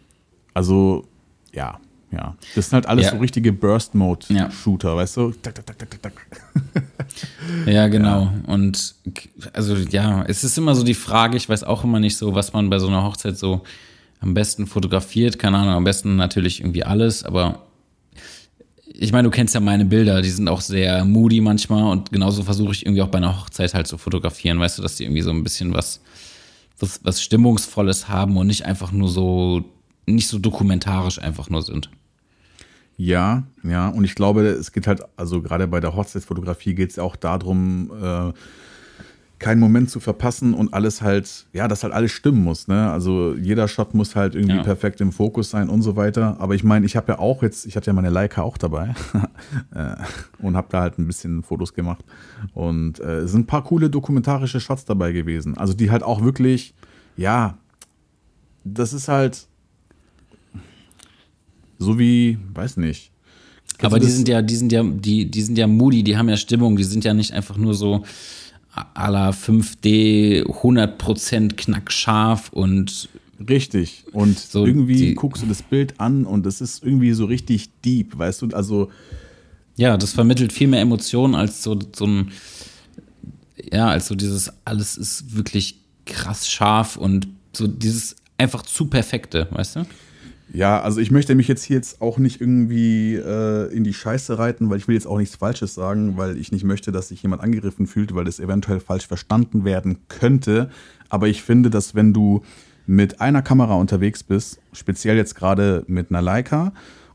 also 0.55 1.07
ja, 1.53 1.81
ja. 2.13 2.37
Das 2.55 2.69
sind 2.69 2.75
halt 2.75 2.87
alles 2.87 3.07
ja. 3.07 3.13
so 3.13 3.19
richtige 3.19 3.53
Burst-Mode-Shooter, 3.53 4.91
ja. 4.91 4.97
weißt 4.97 5.17
du? 5.17 5.33
Tak, 5.43 5.55
tak, 5.55 6.03
tak, 6.03 6.13
ja, 7.67 7.89
genau. 7.89 8.23
Ja. 8.23 8.33
Und 8.47 8.95
also 9.53 9.77
ja, 9.77 10.23
es 10.25 10.45
ist 10.45 10.59
immer 10.59 10.75
so 10.75 10.85
die 10.85 10.95
Frage, 10.95 11.37
ich 11.37 11.49
weiß 11.49 11.65
auch 11.65 11.85
immer 11.85 12.01
nicht 12.01 12.17
so, 12.17 12.35
was 12.35 12.53
man 12.53 12.71
bei 12.71 12.79
so 12.79 12.89
einer 12.89 13.03
Hochzeit 13.03 13.39
so 13.39 13.63
am 14.21 14.35
besten 14.35 14.67
fotografiert. 14.67 15.39
Keine 15.39 15.59
Ahnung, 15.59 15.75
am 15.75 15.85
besten 15.85 16.17
natürlich 16.17 16.61
irgendwie 16.61 16.85
alles, 16.85 17.25
aber 17.25 17.63
ich 18.95 19.13
meine, 19.13 19.25
du 19.25 19.31
kennst 19.31 19.55
ja 19.55 19.61
meine 19.61 19.85
Bilder, 19.85 20.23
die 20.23 20.31
sind 20.31 20.49
auch 20.49 20.61
sehr 20.61 21.05
moody 21.05 21.41
manchmal 21.41 21.91
und 21.91 22.13
genauso 22.13 22.43
versuche 22.43 22.73
ich 22.73 22.85
irgendwie 22.85 23.03
auch 23.03 23.09
bei 23.09 23.19
einer 23.19 23.41
Hochzeit 23.41 23.75
halt 23.75 23.87
zu 23.87 23.99
fotografieren, 23.99 24.61
weißt 24.61 24.79
du, 24.79 24.83
dass 24.83 24.97
die 24.97 25.05
irgendwie 25.05 25.23
so 25.23 25.31
ein 25.31 25.43
bisschen 25.43 25.73
was, 25.75 26.01
was, 26.79 27.01
was 27.03 27.23
Stimmungsvolles 27.23 28.09
haben 28.09 28.37
und 28.37 28.47
nicht 28.47 28.67
einfach 28.67 28.93
nur 28.93 29.09
so, 29.09 29.65
nicht 30.07 30.29
so 30.29 30.39
dokumentarisch 30.39 31.21
einfach 31.21 31.49
nur 31.49 31.63
sind. 31.63 31.91
Ja, 32.97 33.45
ja, 33.63 33.89
und 33.89 34.05
ich 34.05 34.15
glaube, 34.15 34.43
es 34.43 34.73
geht 34.73 34.87
halt, 34.87 35.03
also 35.17 35.43
gerade 35.43 35.67
bei 35.67 35.81
der 35.81 35.97
Hochzeitsfotografie 35.97 36.75
geht 36.75 36.91
es 36.91 36.97
ja 36.97 37.03
auch 37.03 37.17
darum, 37.17 37.91
äh, 38.01 38.33
keinen 39.43 39.59
Moment 39.59 39.91
zu 39.91 40.01
verpassen 40.01 40.55
und 40.55 40.73
alles 40.73 41.03
halt, 41.03 41.47
ja, 41.53 41.69
dass 41.69 41.83
halt 41.83 41.93
alles 41.93 42.13
stimmen 42.13 42.43
muss. 42.43 42.69
Ne? 42.69 42.91
Also 42.91 43.35
jeder 43.35 43.67
Shot 43.67 43.93
muss 43.93 44.15
halt 44.15 44.35
irgendwie 44.37 44.57
ja. 44.57 44.63
perfekt 44.63 45.01
im 45.01 45.11
Fokus 45.11 45.51
sein 45.51 45.69
und 45.69 45.83
so 45.83 45.97
weiter. 45.97 46.37
Aber 46.39 46.55
ich 46.55 46.63
meine, 46.63 46.87
ich 46.87 46.97
habe 46.97 47.13
ja 47.13 47.19
auch 47.19 47.43
jetzt, 47.43 47.67
ich 47.67 47.77
hatte 47.77 47.89
ja 47.89 47.93
meine 47.93 48.09
Leica 48.09 48.43
auch 48.43 48.57
dabei 48.57 48.95
äh, 49.75 49.97
und 50.39 50.57
habe 50.57 50.69
da 50.71 50.81
halt 50.81 50.99
ein 50.99 51.07
bisschen 51.09 51.43
Fotos 51.43 51.75
gemacht. 51.75 52.05
Und 52.55 53.01
äh, 53.01 53.19
es 53.19 53.33
sind 53.33 53.43
ein 53.43 53.47
paar 53.47 53.65
coole 53.65 53.91
dokumentarische 53.91 54.61
Shots 54.61 54.85
dabei 54.85 55.11
gewesen. 55.11 55.59
Also 55.59 55.75
die 55.75 55.91
halt 55.91 56.05
auch 56.05 56.23
wirklich, 56.23 56.73
ja, 57.17 57.59
das 58.65 58.93
ist 58.93 59.09
halt 59.09 59.49
so 61.83 61.99
wie, 61.99 62.39
weiß 62.55 62.77
nicht. 62.79 63.11
Aber 63.81 63.99
die 63.99 64.09
sind 64.09 64.29
ja, 64.29 64.43
die 64.43 64.57
sind 64.57 64.71
ja, 64.71 64.83
die, 64.85 65.31
die 65.31 65.43
sind 65.43 65.59
ja 65.59 65.67
moody, 65.67 66.03
die 66.03 66.17
haben 66.17 66.29
ja 66.29 66.37
Stimmung, 66.37 66.77
die 66.77 66.85
sind 66.85 67.05
ja 67.05 67.15
nicht 67.15 67.33
einfach 67.33 67.57
nur 67.57 67.75
so 67.75 68.05
à 68.95 69.11
la 69.11 69.31
5D 69.31 70.45
100% 70.45 71.55
knackscharf 71.55 72.51
und 72.53 73.09
Richtig. 73.49 74.05
Und 74.13 74.39
so 74.39 74.65
irgendwie 74.65 75.15
guckst 75.15 75.43
du 75.43 75.47
das 75.47 75.63
Bild 75.63 75.99
an 75.99 76.27
und 76.27 76.47
es 76.47 76.61
ist 76.61 76.85
irgendwie 76.85 77.13
so 77.13 77.25
richtig 77.25 77.71
deep, 77.85 78.17
weißt 78.17 78.43
du? 78.43 78.49
Also. 78.53 78.91
Ja, 79.77 79.97
das 79.97 80.13
vermittelt 80.13 80.53
viel 80.53 80.69
mehr 80.69 80.81
Emotionen 80.81 81.35
als 81.35 81.63
so, 81.63 81.77
so 81.97 82.07
ein 82.07 82.31
ja, 83.73 83.89
als 83.89 84.09
so 84.09 84.15
dieses, 84.15 84.53
alles 84.65 84.97
ist 84.97 85.37
wirklich 85.37 85.77
krass 86.05 86.49
scharf 86.49 86.97
und 86.97 87.29
so 87.53 87.67
dieses 87.67 88.17
einfach 88.39 88.63
zu 88.63 88.87
perfekte, 88.87 89.49
weißt 89.51 89.77
du? 89.77 89.87
Ja, 90.53 90.81
also 90.83 91.01
ich 91.01 91.11
möchte 91.11 91.35
mich 91.35 91.49
jetzt 91.49 91.65
hier 91.65 91.77
jetzt 91.77 92.03
auch 92.03 92.19
nicht 92.19 92.41
irgendwie 92.41 93.15
äh, 93.15 93.73
in 93.75 93.85
die 93.85 93.95
Scheiße 93.95 94.39
reiten, 94.39 94.69
weil 94.69 94.79
ich 94.79 94.87
will 94.87 94.95
jetzt 94.95 95.07
auch 95.07 95.19
nichts 95.19 95.37
Falsches 95.37 95.75
sagen, 95.75 96.19
weil 96.19 96.37
ich 96.37 96.53
nicht 96.53 96.65
möchte, 96.65 96.93
dass 96.93 97.09
sich 97.09 97.23
jemand 97.23 97.43
angegriffen 97.43 97.87
fühlt, 97.87 98.15
weil 98.15 98.25
das 98.27 98.39
eventuell 98.39 98.81
falsch 98.81 99.07
verstanden 99.07 99.65
werden 99.65 99.99
könnte. 100.09 100.69
Aber 101.09 101.29
ich 101.29 101.43
finde, 101.43 101.71
dass 101.71 101.95
wenn 101.95 102.13
du 102.13 102.43
mit 102.87 103.21
einer 103.21 103.41
Kamera 103.41 103.77
unterwegs 103.77 104.23
bist, 104.23 104.61
speziell 104.73 105.17
jetzt 105.17 105.35
gerade 105.35 105.85
mit 105.87 106.11
einer 106.11 106.21
Leica, 106.21 106.73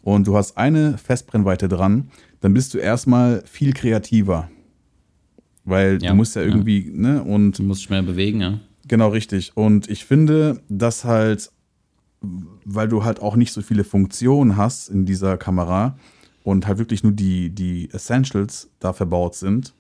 und 0.08 0.26
du 0.26 0.38
hast 0.38 0.58
eine 0.58 0.98
Festbrennweite 0.98 1.68
dran, 1.68 2.12
dann 2.40 2.54
bist 2.54 2.74
du 2.74 2.78
erstmal 2.78 3.44
viel 3.46 3.74
kreativer. 3.74 4.50
Weil 5.66 6.02
Ja, 6.02 6.12
du 6.12 6.16
musst 6.16 6.38
ja 6.38 6.44
ja. 6.44 6.48
irgendwie, 6.48 6.90
ne, 6.94 7.22
und 7.22 7.60
Du 7.60 7.64
musst 7.64 7.84
schnell 7.84 8.04
bewegen, 8.04 8.40
ja. 8.40 8.62
Genau, 8.88 9.10
richtig. 9.10 9.52
Und 9.56 9.90
ich 9.90 10.06
finde, 10.06 10.62
dass 10.70 11.04
halt, 11.04 11.52
weil 12.22 12.88
du 12.88 13.04
halt 13.04 13.22
auch 13.22 13.36
nicht 13.36 13.54
so 13.54 13.62
viele 13.62 13.84
Funktionen 13.84 14.58
hast 14.58 14.90
in 14.90 15.06
dieser 15.06 15.38
Kamera 15.38 15.98
und 16.44 16.68
halt 16.68 16.78
wirklich 16.78 17.04
nur 17.04 17.12
die, 17.12 17.50
die 17.50 17.90
Essentials 17.92 18.70
da 18.80 18.94
verbaut 18.94 19.36
sind, 19.36 19.74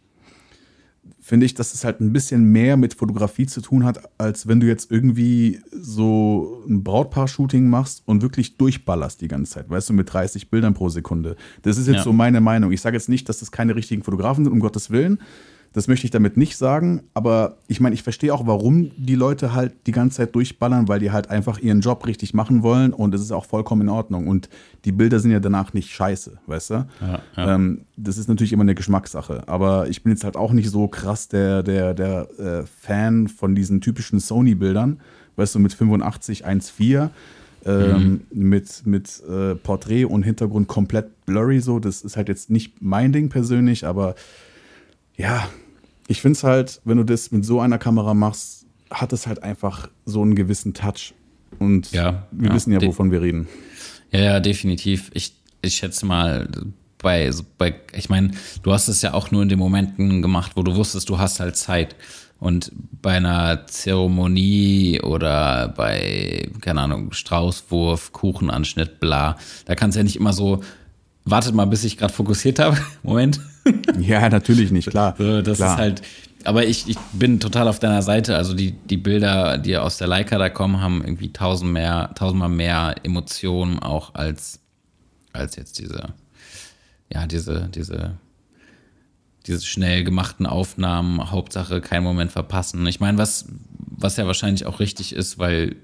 finde 1.20 1.46
ich, 1.46 1.54
dass 1.56 1.74
es 1.74 1.84
halt 1.84 2.00
ein 2.00 2.14
bisschen 2.14 2.44
mehr 2.52 2.78
mit 2.78 2.94
Fotografie 2.94 3.48
zu 3.48 3.62
tun 3.62 3.84
hat, 3.84 4.00
als 4.18 4.48
wenn 4.48 4.60
du 4.60 4.68
jetzt 4.68 4.92
irgendwie 4.92 5.60
so 5.72 6.64
ein 6.70 6.84
Brautpaar-Shooting 6.84 7.68
machst 7.70 8.04
und 8.06 8.22
wirklich 8.22 8.58
durchballerst 8.58 9.20
die 9.22 9.28
ganze 9.28 9.54
Zeit, 9.54 9.70
weißt 9.70 9.90
du, 9.90 9.94
mit 9.94 10.12
30 10.12 10.50
Bildern 10.50 10.74
pro 10.74 10.90
Sekunde. 10.90 11.36
Das 11.64 11.78
ist 11.78 11.88
jetzt 11.88 11.98
Ja. 11.98 12.04
so 12.04 12.14
meine 12.14 12.40
Meinung. 12.42 12.72
Ich 12.72 12.82
sage 12.82 12.96
jetzt 12.96 13.10
nicht, 13.10 13.28
dass 13.30 13.40
das 13.40 13.52
keine 13.52 13.76
richtigen 13.76 14.04
Fotografen 14.04 14.44
sind, 14.46 14.54
um 14.54 14.60
Gottes 14.60 14.90
Willen. 14.90 15.20
Das 15.74 15.88
möchte 15.88 16.06
ich 16.06 16.12
damit 16.12 16.38
nicht 16.38 16.58
sagen, 16.58 17.04
aber 17.14 17.58
ich 17.68 17.80
meine, 17.80 17.94
ich 17.94 18.04
verstehe 18.04 18.34
auch, 18.34 18.48
warum 18.48 18.92
die 18.98 19.16
Leute 19.16 19.54
halt 19.54 19.74
die 19.86 19.92
ganze 19.92 20.18
Zeit 20.18 20.36
durchballern, 20.36 20.88
weil 20.88 21.00
die 21.00 21.12
halt 21.12 21.30
einfach 21.30 21.60
ihren 21.60 21.82
Job 21.82 22.06
richtig 22.08 22.34
machen 22.34 22.64
wollen 22.64 22.94
und 22.94 23.14
es 23.14 23.22
ist 23.22 23.32
auch 23.32 23.46
vollkommen 23.46 23.82
in 23.84 23.90
Ordnung. 23.90 24.28
Und 24.28 24.50
die 24.86 24.92
Bilder 24.92 25.20
sind 25.20 25.32
ja 25.32 25.40
danach 25.40 25.74
nicht 25.74 25.90
scheiße, 25.90 26.40
weißt 26.48 26.70
du? 26.70 26.74
Ja, 26.74 27.20
ja. 27.36 27.56
Ähm, 27.56 27.82
das 27.96 28.18
ist 28.18 28.28
natürlich 28.28 28.54
immer 28.54 28.64
eine 28.64 28.76
Geschmackssache, 28.76 29.48
aber 29.48 29.88
ich 29.90 30.04
bin 30.04 30.12
jetzt 30.14 30.24
halt 30.24 30.36
auch 30.36 30.52
nicht 30.52 30.70
so 30.70 30.88
krass 30.88 31.28
der, 31.28 31.64
der, 31.64 31.94
der 31.94 32.28
äh, 32.40 32.64
Fan 32.66 33.28
von 33.28 33.54
diesen 33.54 33.82
typischen 33.82 34.20
Sony-Bildern, 34.20 35.00
weißt 35.36 35.56
du, 35.56 35.60
mit 35.60 35.74
85 35.74 36.46
1.4. 36.46 37.10
Ähm, 37.66 38.22
mit, 38.32 38.86
mit 38.86 39.22
äh, 39.28 39.56
Porträt 39.56 40.06
und 40.06 40.24
Hintergrund 40.24 40.70
komplett 40.70 41.26
blurry 41.26 41.60
so. 41.60 41.80
Das 41.80 42.02
ist 42.02 42.16
halt 42.16 42.30
jetzt 42.30 42.50
nicht 42.50 42.82
mein 42.82 43.12
Ding 43.12 43.28
persönlich, 43.28 43.86
aber 43.86 44.16
ja, 45.18 45.50
ich 46.08 46.22
finde 46.22 46.38
es 46.38 46.44
halt, 46.44 46.82
wenn 46.86 46.98
du 46.98 47.04
das 47.04 47.32
mit 47.32 47.44
so 47.44 47.60
einer 47.60 47.78
Kamera 47.78 48.14
machst, 48.14 48.66
hat 48.90 49.12
es 49.12 49.28
halt 49.28 49.44
einfach 49.44 49.90
so 50.06 50.22
einen 50.22 50.36
gewissen 50.36 50.74
Touch. 50.74 51.14
Und 51.60 51.92
Ja, 51.92 52.28
wir 52.32 52.50
ja. 52.50 52.56
wissen 52.56 52.72
ja, 52.72 52.82
wovon 52.82 53.12
wir 53.12 53.22
reden. 53.22 53.48
Ja, 54.12 54.20
ja, 54.22 54.40
definitiv. 54.40 55.12
Ich, 55.14 55.34
ich 55.62 55.76
schätze 55.76 56.06
mal, 56.06 56.48
bei, 57.00 57.30
bei 57.58 57.76
ich 57.94 58.10
meine, 58.10 58.32
du 58.64 58.72
hast 58.72 58.88
es 58.88 59.02
ja 59.02 59.14
auch 59.14 59.32
nur 59.32 59.44
in 59.44 59.50
den 59.50 59.60
Momenten 59.60 60.22
gemacht, 60.22 60.54
wo 60.56 60.64
du 60.64 60.76
wusstest, 60.76 61.10
du 61.10 61.18
hast 61.18 61.40
halt 61.40 61.58
Zeit. 61.58 61.96
Und 62.40 62.72
bei 63.02 63.18
einer 63.18 63.66
Zeremonie 63.66 65.02
oder 65.02 65.70
bei, 65.70 66.50
keine 66.62 66.82
Ahnung, 66.82 67.12
Straußwurf, 67.12 68.14
Kuchenanschnitt, 68.14 69.00
bla, 69.00 69.38
da 69.66 69.74
kannst 69.74 69.96
du 69.96 70.00
ja 70.00 70.04
nicht 70.04 70.18
immer 70.18 70.34
so, 70.34 70.62
wartet 71.30 71.54
mal, 71.54 71.66
bis 71.66 71.84
ich 71.84 71.98
gerade 71.98 72.14
fokussiert 72.14 72.60
habe. 72.60 72.78
Moment. 73.04 73.40
Ja, 74.00 74.30
natürlich 74.30 74.72
nicht, 74.72 74.90
klar. 74.90 75.16
So, 75.18 75.42
das 75.42 75.58
klar. 75.58 75.74
ist 75.74 75.78
halt. 75.78 76.02
Aber 76.44 76.66
ich, 76.66 76.88
ich 76.88 76.98
bin 77.12 77.40
total 77.40 77.68
auf 77.68 77.80
deiner 77.80 78.02
Seite. 78.02 78.38
Also 78.38 78.54
die, 78.54 78.72
die 78.72 78.98
Bilder, 78.98 79.58
die 79.58 79.76
aus 79.76 79.98
der 79.98 80.08
Leica 80.08 80.38
da 80.38 80.50
kommen, 80.50 80.80
haben 80.80 81.04
irgendwie 81.04 81.34
tausend 81.34 81.74
mehr, 81.74 82.12
tausendmal 82.16 82.50
mehr 82.50 82.96
Emotionen 83.04 83.80
auch 83.80 84.16
als, 84.16 84.60
als 85.34 85.58
jetzt 85.58 85.80
diese, 85.80 86.14
ja, 87.12 87.28
diese, 87.28 87.70
diese, 87.74 88.14
diese 89.46 89.66
schnell 89.66 90.06
gemachten 90.06 90.46
Aufnahmen. 90.46 91.32
Hauptsache 91.32 91.82
keinen 91.82 92.04
Moment 92.04 92.32
verpassen. 92.32 92.86
Ich 92.88 93.02
meine, 93.02 93.18
was, 93.18 93.50
was 93.78 94.16
ja 94.16 94.26
wahrscheinlich 94.26 94.66
auch 94.66 94.80
richtig 94.80 95.14
ist, 95.14 95.40
weil, 95.40 95.76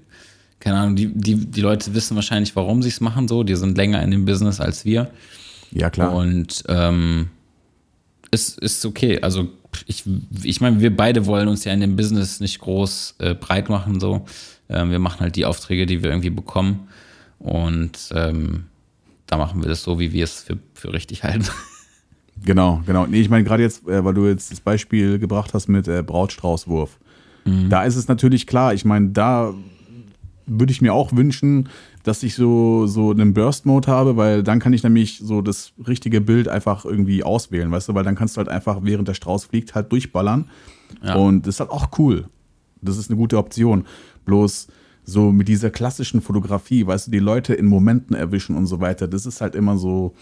keine 0.60 0.78
Ahnung, 0.78 0.96
die, 0.96 1.08
die, 1.08 1.36
die 1.46 1.60
Leute 1.60 1.94
wissen 1.94 2.14
wahrscheinlich, 2.14 2.56
warum 2.56 2.82
sie 2.82 2.88
es 2.88 3.00
machen 3.00 3.28
so. 3.28 3.42
Die 3.42 3.54
sind 3.54 3.76
länger 3.76 4.02
in 4.02 4.10
dem 4.10 4.24
Business 4.24 4.60
als 4.60 4.84
wir. 4.84 5.10
Ja, 5.72 5.90
klar. 5.90 6.14
Und 6.14 6.64
ähm, 6.68 7.28
ist, 8.30 8.58
ist 8.60 8.84
okay. 8.86 9.20
Also 9.20 9.48
ich, 9.86 10.04
ich 10.42 10.60
meine, 10.60 10.80
wir 10.80 10.94
beide 10.96 11.26
wollen 11.26 11.48
uns 11.48 11.64
ja 11.64 11.72
in 11.72 11.80
dem 11.80 11.96
Business 11.96 12.40
nicht 12.40 12.60
groß 12.60 13.16
äh, 13.18 13.34
breit 13.34 13.68
machen. 13.68 14.00
So. 14.00 14.24
Ähm, 14.68 14.90
wir 14.90 14.98
machen 14.98 15.20
halt 15.20 15.36
die 15.36 15.44
Aufträge, 15.44 15.86
die 15.86 16.02
wir 16.02 16.10
irgendwie 16.10 16.30
bekommen. 16.30 16.88
Und 17.38 18.10
ähm, 18.14 18.64
da 19.26 19.36
machen 19.36 19.62
wir 19.62 19.68
das 19.68 19.82
so, 19.82 19.98
wie 19.98 20.12
wir 20.12 20.24
es 20.24 20.42
für, 20.42 20.58
für 20.74 20.92
richtig 20.92 21.24
halten. 21.24 21.46
Genau, 22.44 22.82
genau. 22.84 23.06
Nee, 23.06 23.20
ich 23.20 23.30
meine, 23.30 23.44
gerade 23.44 23.62
jetzt, 23.62 23.86
äh, 23.86 24.04
weil 24.04 24.12
du 24.12 24.26
jetzt 24.26 24.50
das 24.50 24.58
Beispiel 24.60 25.20
gebracht 25.20 25.54
hast 25.54 25.68
mit 25.68 25.86
äh, 25.86 26.02
Brautstraußwurf. 26.02 26.98
Da 27.68 27.84
ist 27.84 27.96
es 27.96 28.08
natürlich 28.08 28.46
klar, 28.46 28.72
ich 28.72 28.84
meine, 28.84 29.10
da 29.10 29.52
würde 30.46 30.72
ich 30.72 30.82
mir 30.82 30.92
auch 30.92 31.12
wünschen, 31.12 31.68
dass 32.02 32.22
ich 32.22 32.34
so, 32.34 32.86
so 32.86 33.10
einen 33.10 33.34
Burst-Mode 33.34 33.90
habe, 33.90 34.16
weil 34.16 34.42
dann 34.42 34.58
kann 34.58 34.72
ich 34.72 34.82
nämlich 34.82 35.18
so 35.18 35.40
das 35.40 35.72
richtige 35.86 36.20
Bild 36.20 36.48
einfach 36.48 36.84
irgendwie 36.84 37.24
auswählen, 37.24 37.70
weißt 37.70 37.88
du, 37.88 37.94
weil 37.94 38.04
dann 38.04 38.14
kannst 38.14 38.36
du 38.36 38.38
halt 38.38 38.48
einfach, 38.48 38.80
während 38.82 39.08
der 39.08 39.14
Strauß 39.14 39.46
fliegt, 39.46 39.74
halt 39.74 39.90
durchballern. 39.90 40.50
Ja. 41.02 41.14
Und 41.14 41.46
das 41.46 41.56
ist 41.56 41.60
halt 41.60 41.70
auch 41.70 41.88
cool. 41.98 42.26
Das 42.82 42.98
ist 42.98 43.10
eine 43.10 43.16
gute 43.16 43.38
Option. 43.38 43.84
Bloß 44.24 44.68
so 45.04 45.32
mit 45.32 45.48
dieser 45.48 45.70
klassischen 45.70 46.20
Fotografie, 46.20 46.86
weißt 46.86 47.06
du, 47.06 47.10
die 47.10 47.18
Leute 47.18 47.54
in 47.54 47.66
Momenten 47.66 48.16
erwischen 48.16 48.56
und 48.56 48.66
so 48.66 48.80
weiter, 48.80 49.06
das 49.06 49.26
ist 49.26 49.40
halt 49.40 49.54
immer 49.54 49.76
so, 49.76 50.14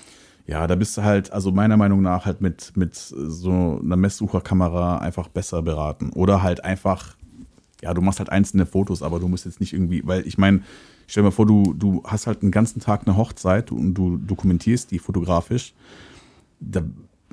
ja, 0.47 0.66
da 0.66 0.75
bist 0.75 0.97
du 0.97 1.03
halt, 1.03 1.33
also 1.33 1.53
meiner 1.53 1.77
Meinung 1.77 2.03
nach 2.03 2.27
halt 2.27 2.41
mit, 2.41 2.77
mit 2.77 2.97
so 2.97 3.81
einer 3.83 3.97
Messsucherkamera 3.97 4.99
einfach 4.99 5.29
besser 5.29 5.62
beraten. 5.62 6.11
Oder 6.11 6.43
halt 6.43 6.64
einfach, 6.64 7.16
ja, 7.83 7.93
du 7.95 8.01
machst 8.01 8.18
halt 8.20 8.30
einzelne 8.30 8.64
Fotos, 8.66 9.03
aber 9.03 9.18
du 9.18 9.28
musst 9.28 9.45
jetzt 9.45 9.61
nicht 9.61 9.72
irgendwie, 9.72 10.07
weil 10.07 10.26
ich 10.26 10.39
meine, 10.39 10.62
stell 11.07 11.22
dir 11.22 11.26
mal 11.28 11.30
vor, 11.33 11.47
du, 11.47 11.74
du 11.74 12.03
hast 12.05 12.26
halt 12.26 12.43
einen 12.43 12.53
ganzen 12.53 12.80
Tag 12.80 13.03
eine 13.07 13.16
Hochzeit 13.16 13.72
und 13.72 13.95
du 13.95 14.16
dokumentierst 14.18 14.91
die 14.91 14.99
fotografisch. 14.99 15.74
Da, 16.61 16.83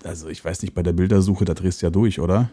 also 0.04 0.28
ich 0.28 0.44
weiß 0.44 0.62
nicht, 0.64 0.74
bei 0.74 0.84
der 0.84 0.94
Bildersuche, 0.94 1.46
da 1.46 1.54
drehst 1.54 1.82
du 1.82 1.86
ja 1.86 1.92
durch, 1.92 2.20
oder? 2.20 2.50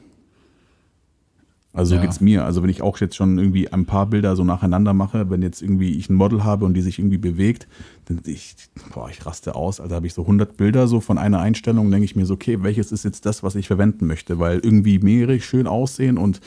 Also 1.73 1.91
so 1.91 1.95
Ja. 1.97 2.03
geht's 2.03 2.21
mir. 2.21 2.45
Also 2.45 2.63
wenn 2.63 2.71
ich 2.71 2.81
auch 2.81 2.99
jetzt 2.99 3.17
schon 3.17 3.39
irgendwie 3.39 3.69
ein 3.69 3.85
paar 3.85 4.07
Bilder 4.07 4.35
so 4.35 4.45
nacheinander 4.45 4.95
mache, 4.95 5.29
wenn 5.29 5.43
jetzt 5.43 5.61
irgendwie 5.61 5.97
ich 5.99 6.09
ein 6.09 6.15
Model 6.15 6.43
habe 6.43 6.65
und 6.65 6.73
die 6.73 6.81
sich 6.81 6.99
irgendwie 6.99 7.19
bewegt, 7.19 7.67
dann 8.07 8.21
ich, 8.25 8.57
boah, 8.95 9.11
ich 9.11 9.25
raste 9.27 9.55
aus. 9.55 9.79
Also 9.81 9.95
habe 9.95 10.07
ich 10.07 10.15
so 10.15 10.23
100 10.23 10.57
Bilder 10.57 10.89
so 10.89 11.01
von 11.01 11.19
einer 11.19 11.41
Einstellung, 11.41 11.91
denke 11.91 12.07
ich 12.07 12.17
mir 12.17 12.25
so, 12.25 12.35
okay, 12.35 12.63
welches 12.63 12.93
ist 12.93 13.05
jetzt 13.05 13.27
das, 13.27 13.43
was 13.43 13.57
ich 13.57 13.67
verwenden 13.67 14.07
möchte? 14.07 14.39
Weil 14.39 14.61
irgendwie 14.61 14.99
mehrere 15.01 15.39
schön 15.41 15.67
aussehen 15.67 16.17
und 16.17 16.41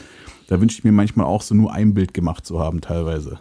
da 0.49 0.59
wünsche 0.59 0.79
ich 0.79 0.83
mir 0.83 0.91
manchmal 0.91 1.27
auch 1.27 1.43
so 1.43 1.53
nur 1.53 1.71
ein 1.71 1.93
Bild 1.93 2.15
gemacht 2.15 2.43
zu 2.43 2.59
haben 2.59 2.81
teilweise. 2.81 3.39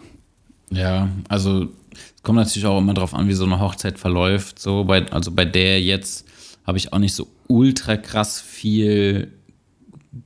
Ja, 0.70 1.08
also 1.30 1.68
es 1.90 2.22
kommt 2.22 2.36
natürlich 2.36 2.66
auch 2.66 2.76
immer 2.78 2.92
drauf 2.92 3.14
an, 3.14 3.28
wie 3.28 3.32
so 3.32 3.46
eine 3.46 3.60
Hochzeit 3.60 3.98
verläuft. 3.98 4.58
So 4.58 4.84
bei, 4.84 5.10
also 5.10 5.32
bei 5.32 5.46
der 5.46 5.80
jetzt 5.80 6.28
habe 6.66 6.76
ich 6.76 6.92
auch 6.92 6.98
nicht 6.98 7.14
so 7.14 7.26
ultra 7.46 7.96
krass 7.96 8.42
viel 8.42 9.32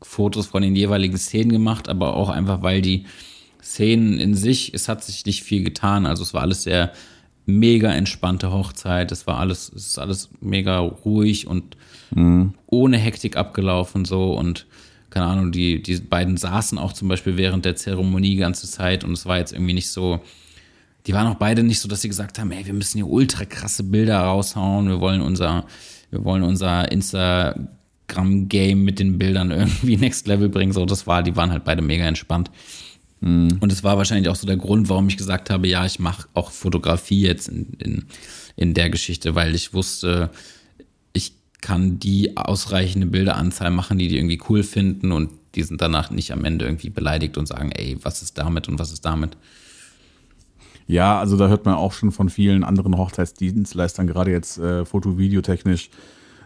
Fotos 0.03 0.47
von 0.47 0.62
den 0.62 0.74
jeweiligen 0.74 1.16
Szenen 1.16 1.51
gemacht, 1.51 1.89
aber 1.89 2.16
auch 2.16 2.30
einfach, 2.30 2.62
weil 2.62 2.83
die 2.83 3.07
Szenen 3.62 4.18
in 4.18 4.35
sich, 4.35 4.74
es 4.74 4.89
hat 4.89 5.05
sich 5.05 5.24
nicht 5.24 5.45
viel 5.45 5.62
getan. 5.62 6.05
Also 6.05 6.24
es 6.24 6.35
war 6.35 6.43
alles 6.43 6.64
sehr 6.64 6.91
mega 7.47 7.93
entspannte 7.93 8.51
Hochzeit. 8.51 9.12
Es 9.12 9.28
war 9.28 9.39
alles, 9.39 9.72
es 9.72 9.87
ist 9.87 9.99
alles 10.01 10.30
mega 10.41 10.80
ruhig 10.80 11.47
und 11.47 11.76
ohne 12.66 12.99
Hektik 12.99 13.37
abgelaufen 13.37 14.05
so 14.05 14.35
und 14.35 14.66
keine 15.13 15.27
Ahnung, 15.27 15.53
die, 15.53 15.83
die 15.83 15.97
beiden 15.97 16.39
saßen 16.39 16.79
auch 16.79 16.95
zum 16.95 17.07
Beispiel 17.09 17.37
während 17.37 17.67
der 17.67 17.77
Zeremonie 17.77 18.31
die 18.31 18.37
ganze 18.37 18.67
Zeit 18.67 19.05
und 19.05 19.13
es 19.13 19.27
war 19.27 19.37
jetzt 19.37 19.53
irgendwie 19.53 19.75
nicht 19.75 19.91
so, 19.91 20.21
die 21.07 21.13
waren 21.13 21.27
auch 21.27 21.35
beide 21.35 21.63
nicht 21.63 21.81
so, 21.81 21.89
dass 21.89 22.01
sie 22.01 22.09
gesagt 22.09 22.39
haben, 22.39 22.51
ey, 22.51 22.65
wir 22.65 22.73
müssen 22.73 22.97
hier 22.97 23.09
ultra 23.09 23.45
krasse 23.45 23.83
Bilder 23.83 24.21
raushauen, 24.21 24.89
wir 24.89 25.01
wollen 25.01 25.21
unser, 25.21 25.67
wir 26.11 26.25
wollen 26.25 26.43
unser 26.43 26.91
Instagram-Game 26.91 28.83
mit 28.83 28.99
den 29.01 29.19
Bildern 29.19 29.51
irgendwie 29.51 29.97
next 29.99 30.27
level 30.27 30.49
bringen. 30.49 30.73
So, 30.73 30.87
das 30.87 31.07
war, 31.07 31.23
die 31.23 31.37
waren 31.37 31.51
halt 31.51 31.65
beide 31.65 31.83
mega 31.83 32.07
entspannt. 32.07 32.51
Und 33.21 33.71
es 33.71 33.85
war 33.85 33.99
wahrscheinlich 33.99 34.31
auch 34.31 34.37
so 34.37 34.47
der 34.47 34.57
Grund, 34.57 34.89
warum 34.89 35.09
ich 35.09 35.19
gesagt 35.19 35.51
habe, 35.51 35.69
ja, 35.69 35.85
ich 35.85 35.99
mache 35.99 36.27
auch 36.33 36.51
Fotografie 36.51 37.21
jetzt 37.21 37.49
in, 37.49 37.75
in, 37.79 38.05
in 38.57 38.75
der 38.75 38.89
Geschichte, 38.89 39.35
weil 39.35 39.55
ich 39.55 39.75
wusste, 39.75 40.31
kann 41.73 41.99
die 41.99 42.37
ausreichende 42.37 43.07
Bilderanzahl 43.07 43.70
machen, 43.70 43.97
die 43.97 44.09
die 44.09 44.18
irgendwie 44.18 44.39
cool 44.51 44.62
finden 44.62 45.11
und 45.11 45.31
die 45.55 45.62
sind 45.62 45.81
danach 45.81 46.11
nicht 46.11 46.31
am 46.31 46.45
Ende 46.45 46.66
irgendwie 46.66 46.91
beleidigt 46.91 47.39
und 47.39 47.49
sagen, 47.49 47.73
ey, 47.73 47.97
was 48.03 48.20
ist 48.20 48.37
damit 48.37 48.68
und 48.68 48.79
was 48.79 48.93
ist 48.93 49.07
damit. 49.07 49.39
Ja, 50.87 51.18
also 51.18 51.39
da 51.39 51.49
hört 51.49 51.64
man 51.64 51.75
auch 51.75 51.95
schon 51.95 52.12
von 52.12 52.29
vielen 52.29 52.62
anderen 52.62 52.99
Hochzeitsdienstleistern, 52.99 54.07
gerade 54.07 54.33
jetzt 54.33 54.59
äh, 54.59 54.85
foto-videotechnisch, 54.85 55.89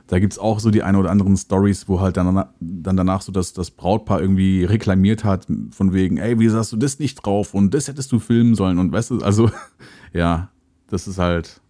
Da 0.06 0.20
gibt 0.20 0.34
es 0.34 0.38
auch 0.38 0.60
so 0.60 0.70
die 0.70 0.84
ein 0.84 0.94
oder 0.94 1.10
anderen 1.10 1.36
Stories, 1.36 1.88
wo 1.88 1.98
halt 2.00 2.16
dann, 2.16 2.44
dann 2.60 2.96
danach 2.96 3.22
so 3.22 3.32
das, 3.32 3.52
das 3.52 3.72
Brautpaar 3.72 4.20
irgendwie 4.20 4.64
reklamiert 4.64 5.24
hat, 5.24 5.48
von 5.72 5.92
wegen, 5.92 6.18
ey, 6.18 6.38
wie 6.38 6.48
hast 6.52 6.70
du 6.70 6.76
das 6.76 7.00
nicht 7.00 7.16
drauf 7.16 7.52
und 7.52 7.74
das 7.74 7.88
hättest 7.88 8.12
du 8.12 8.20
filmen 8.20 8.54
sollen 8.54 8.78
und 8.78 8.92
weißt 8.92 9.10
du, 9.10 9.18
also 9.22 9.50
ja, 10.12 10.50
das 10.88 11.08
ist 11.08 11.18
halt, 11.18 11.60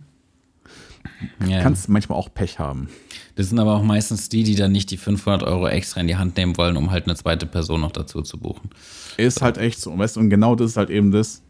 Ja. 1.47 1.61
kannst 1.61 1.89
manchmal 1.89 2.19
auch 2.19 2.33
Pech 2.33 2.59
haben. 2.59 2.89
Das 3.35 3.49
sind 3.49 3.59
aber 3.59 3.75
auch 3.75 3.83
meistens 3.83 4.29
die, 4.29 4.43
die 4.43 4.55
dann 4.55 4.73
nicht 4.73 4.91
die 4.91 4.97
500 4.97 5.43
Euro 5.43 5.69
extra 5.69 6.01
in 6.01 6.07
die 6.07 6.17
Hand 6.17 6.37
nehmen 6.37 6.57
wollen, 6.57 6.77
um 6.77 6.91
halt 6.91 7.05
eine 7.05 7.15
zweite 7.17 7.47
Person 7.47 7.83
noch 7.83 7.93
dazu 7.93 8.23
zu 8.23 8.39
buchen. 8.39 8.71
Ist 9.17 9.43
halt 9.43 9.59
echt 9.59 9.81
so, 9.81 9.97
weißt 9.97 10.17
du, 10.17 10.21
und 10.21 10.31
genau 10.31 10.55
das 10.55 10.71
ist 10.73 10.77
halt 10.77 10.91
eben 10.91 11.11
das. 11.11 11.43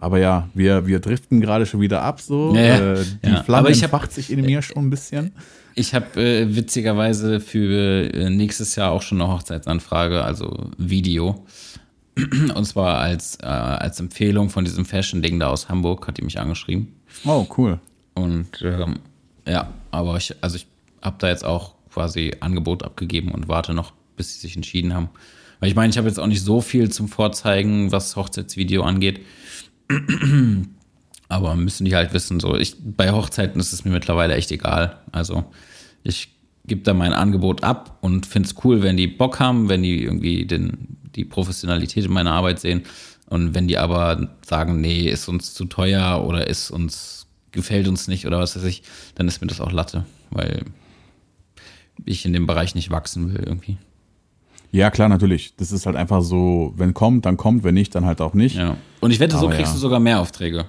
Aber 0.00 0.18
ja, 0.18 0.48
wir, 0.54 0.86
wir 0.86 1.00
driften 1.00 1.40
gerade 1.40 1.66
schon 1.66 1.80
wieder 1.80 2.02
ab, 2.02 2.20
so. 2.20 2.54
Ja, 2.54 2.62
ja. 2.62 2.92
Äh, 2.94 3.04
die 3.24 3.28
Ja, 3.30 3.42
Flamme 3.42 3.68
entfacht 3.70 4.12
sich 4.12 4.30
in 4.30 4.42
mir 4.42 4.62
schon 4.62 4.84
ein 4.86 4.90
bisschen. 4.90 5.32
Ich 5.74 5.94
habe 5.94 6.20
äh, 6.20 6.54
witzigerweise 6.56 7.40
für 7.40 8.12
äh, 8.14 8.30
nächstes 8.30 8.76
Jahr 8.76 8.90
auch 8.92 9.02
schon 9.02 9.20
eine 9.20 9.32
Hochzeitsanfrage, 9.32 10.22
also 10.22 10.70
Video. 10.76 11.44
Und 12.54 12.64
zwar 12.64 12.98
als, 12.98 13.38
äh, 13.42 13.46
als 13.46 14.00
Empfehlung 14.00 14.50
von 14.50 14.64
diesem 14.64 14.84
Fashion-Ding 14.84 15.38
da 15.38 15.48
aus 15.48 15.68
Hamburg, 15.68 16.06
hat 16.08 16.18
die 16.18 16.22
mich 16.22 16.38
angeschrieben. 16.40 16.88
Oh, 17.24 17.46
cool. 17.56 17.78
Und 18.18 18.62
ähm, 18.62 19.00
ja, 19.46 19.72
aber 19.90 20.16
ich, 20.16 20.34
also 20.40 20.56
ich 20.56 20.66
habe 21.02 21.16
da 21.18 21.28
jetzt 21.28 21.44
auch 21.44 21.74
quasi 21.92 22.34
Angebot 22.40 22.82
abgegeben 22.82 23.32
und 23.32 23.48
warte 23.48 23.74
noch, 23.74 23.92
bis 24.16 24.34
sie 24.34 24.40
sich 24.40 24.56
entschieden 24.56 24.94
haben. 24.94 25.08
Weil 25.60 25.70
ich 25.70 25.74
meine, 25.74 25.90
ich 25.90 25.98
habe 25.98 26.08
jetzt 26.08 26.20
auch 26.20 26.26
nicht 26.26 26.42
so 26.42 26.60
viel 26.60 26.90
zum 26.90 27.08
Vorzeigen, 27.08 27.90
was 27.90 28.16
Hochzeitsvideo 28.16 28.82
angeht. 28.82 29.20
Aber 31.28 31.56
müssen 31.56 31.84
die 31.84 31.94
halt 31.94 32.12
wissen, 32.12 32.40
so 32.40 32.56
ich 32.56 32.76
bei 32.80 33.12
Hochzeiten 33.12 33.60
ist 33.60 33.72
es 33.72 33.84
mir 33.84 33.90
mittlerweile 33.90 34.34
echt 34.34 34.50
egal. 34.50 34.98
Also 35.12 35.44
ich 36.02 36.30
gebe 36.64 36.82
da 36.82 36.94
mein 36.94 37.12
Angebot 37.12 37.64
ab 37.64 37.98
und 38.00 38.26
finde 38.26 38.48
es 38.48 38.54
cool, 38.64 38.82
wenn 38.82 38.96
die 38.96 39.08
Bock 39.08 39.40
haben, 39.40 39.68
wenn 39.68 39.82
die 39.82 40.02
irgendwie 40.02 40.46
den, 40.46 40.96
die 41.16 41.24
Professionalität 41.24 42.04
in 42.04 42.12
meiner 42.12 42.32
Arbeit 42.32 42.60
sehen. 42.60 42.82
Und 43.28 43.54
wenn 43.54 43.68
die 43.68 43.76
aber 43.76 44.28
sagen, 44.46 44.80
nee, 44.80 45.08
ist 45.08 45.28
uns 45.28 45.52
zu 45.52 45.66
teuer 45.66 46.24
oder 46.26 46.46
ist 46.46 46.70
uns, 46.70 47.17
gefällt 47.52 47.88
uns 47.88 48.08
nicht 48.08 48.26
oder 48.26 48.38
was 48.38 48.56
weiß 48.56 48.64
ich, 48.64 48.82
dann 49.14 49.28
ist 49.28 49.40
mir 49.40 49.46
das 49.46 49.60
auch 49.60 49.72
Latte, 49.72 50.04
weil 50.30 50.64
ich 52.04 52.24
in 52.24 52.32
dem 52.32 52.46
Bereich 52.46 52.74
nicht 52.74 52.90
wachsen 52.90 53.34
will 53.34 53.42
irgendwie. 53.44 53.78
Ja, 54.70 54.90
klar, 54.90 55.08
natürlich. 55.08 55.54
Das 55.56 55.72
ist 55.72 55.86
halt 55.86 55.96
einfach 55.96 56.22
so, 56.22 56.74
wenn 56.76 56.92
kommt, 56.92 57.24
dann 57.24 57.36
kommt, 57.36 57.64
wenn 57.64 57.74
nicht, 57.74 57.94
dann 57.94 58.04
halt 58.04 58.20
auch 58.20 58.34
nicht. 58.34 58.56
Ja. 58.56 58.76
Und 59.00 59.10
ich 59.10 59.20
wette, 59.20 59.36
so 59.36 59.46
Aber 59.46 59.54
kriegst 59.54 59.72
ja. 59.72 59.74
du 59.74 59.80
sogar 59.80 59.98
mehr 59.98 60.20
Aufträge. 60.20 60.66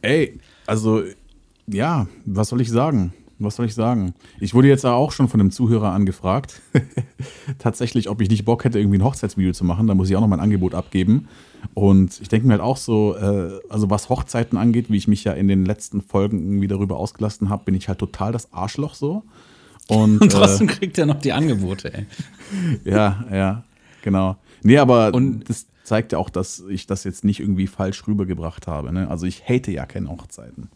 Ey, 0.00 0.38
also, 0.66 1.02
ja, 1.66 2.06
was 2.24 2.48
soll 2.48 2.60
ich 2.60 2.70
sagen? 2.70 3.12
Was 3.38 3.56
soll 3.56 3.66
ich 3.66 3.74
sagen? 3.74 4.14
Ich 4.40 4.54
wurde 4.54 4.68
jetzt 4.68 4.86
auch 4.86 5.10
schon 5.12 5.28
von 5.28 5.40
einem 5.40 5.50
Zuhörer 5.50 5.90
angefragt, 5.92 6.62
tatsächlich, 7.58 8.08
ob 8.08 8.20
ich 8.20 8.28
nicht 8.30 8.44
Bock 8.44 8.64
hätte, 8.64 8.78
irgendwie 8.78 8.98
ein 8.98 9.04
Hochzeitsvideo 9.04 9.52
zu 9.52 9.64
machen. 9.64 9.86
Da 9.86 9.94
muss 9.94 10.08
ich 10.08 10.16
auch 10.16 10.20
noch 10.20 10.28
mein 10.28 10.40
Angebot 10.40 10.74
abgeben. 10.74 11.28
Und 11.74 12.20
ich 12.20 12.28
denke 12.28 12.46
mir 12.46 12.54
halt 12.54 12.62
auch 12.62 12.76
so, 12.76 13.16
äh, 13.16 13.58
also 13.68 13.90
was 13.90 14.08
Hochzeiten 14.08 14.56
angeht, 14.58 14.90
wie 14.90 14.96
ich 14.96 15.08
mich 15.08 15.24
ja 15.24 15.32
in 15.32 15.48
den 15.48 15.64
letzten 15.64 16.00
Folgen 16.00 16.38
irgendwie 16.44 16.68
darüber 16.68 16.96
ausgelassen 16.98 17.48
habe, 17.48 17.64
bin 17.64 17.74
ich 17.74 17.88
halt 17.88 17.98
total 17.98 18.32
das 18.32 18.52
Arschloch 18.52 18.94
so. 18.94 19.22
Und, 19.88 20.20
Und 20.22 20.32
trotzdem 20.32 20.66
kriegt 20.66 20.96
er 20.98 21.06
noch 21.06 21.20
die 21.20 21.32
Angebote, 21.32 21.92
ey. 21.92 22.06
äh, 22.84 22.90
ja, 22.90 23.24
ja, 23.32 23.64
genau. 24.02 24.36
Nee, 24.62 24.78
aber 24.78 25.12
Und- 25.14 25.48
das 25.48 25.66
zeigt 25.82 26.12
ja 26.12 26.18
auch, 26.18 26.30
dass 26.30 26.62
ich 26.68 26.86
das 26.86 27.04
jetzt 27.04 27.24
nicht 27.24 27.40
irgendwie 27.40 27.66
falsch 27.66 28.06
rübergebracht 28.06 28.66
habe. 28.66 28.92
Ne? 28.92 29.08
Also 29.10 29.26
ich 29.26 29.46
hate 29.48 29.70
ja 29.70 29.84
keine 29.84 30.08
Hochzeiten. 30.08 30.68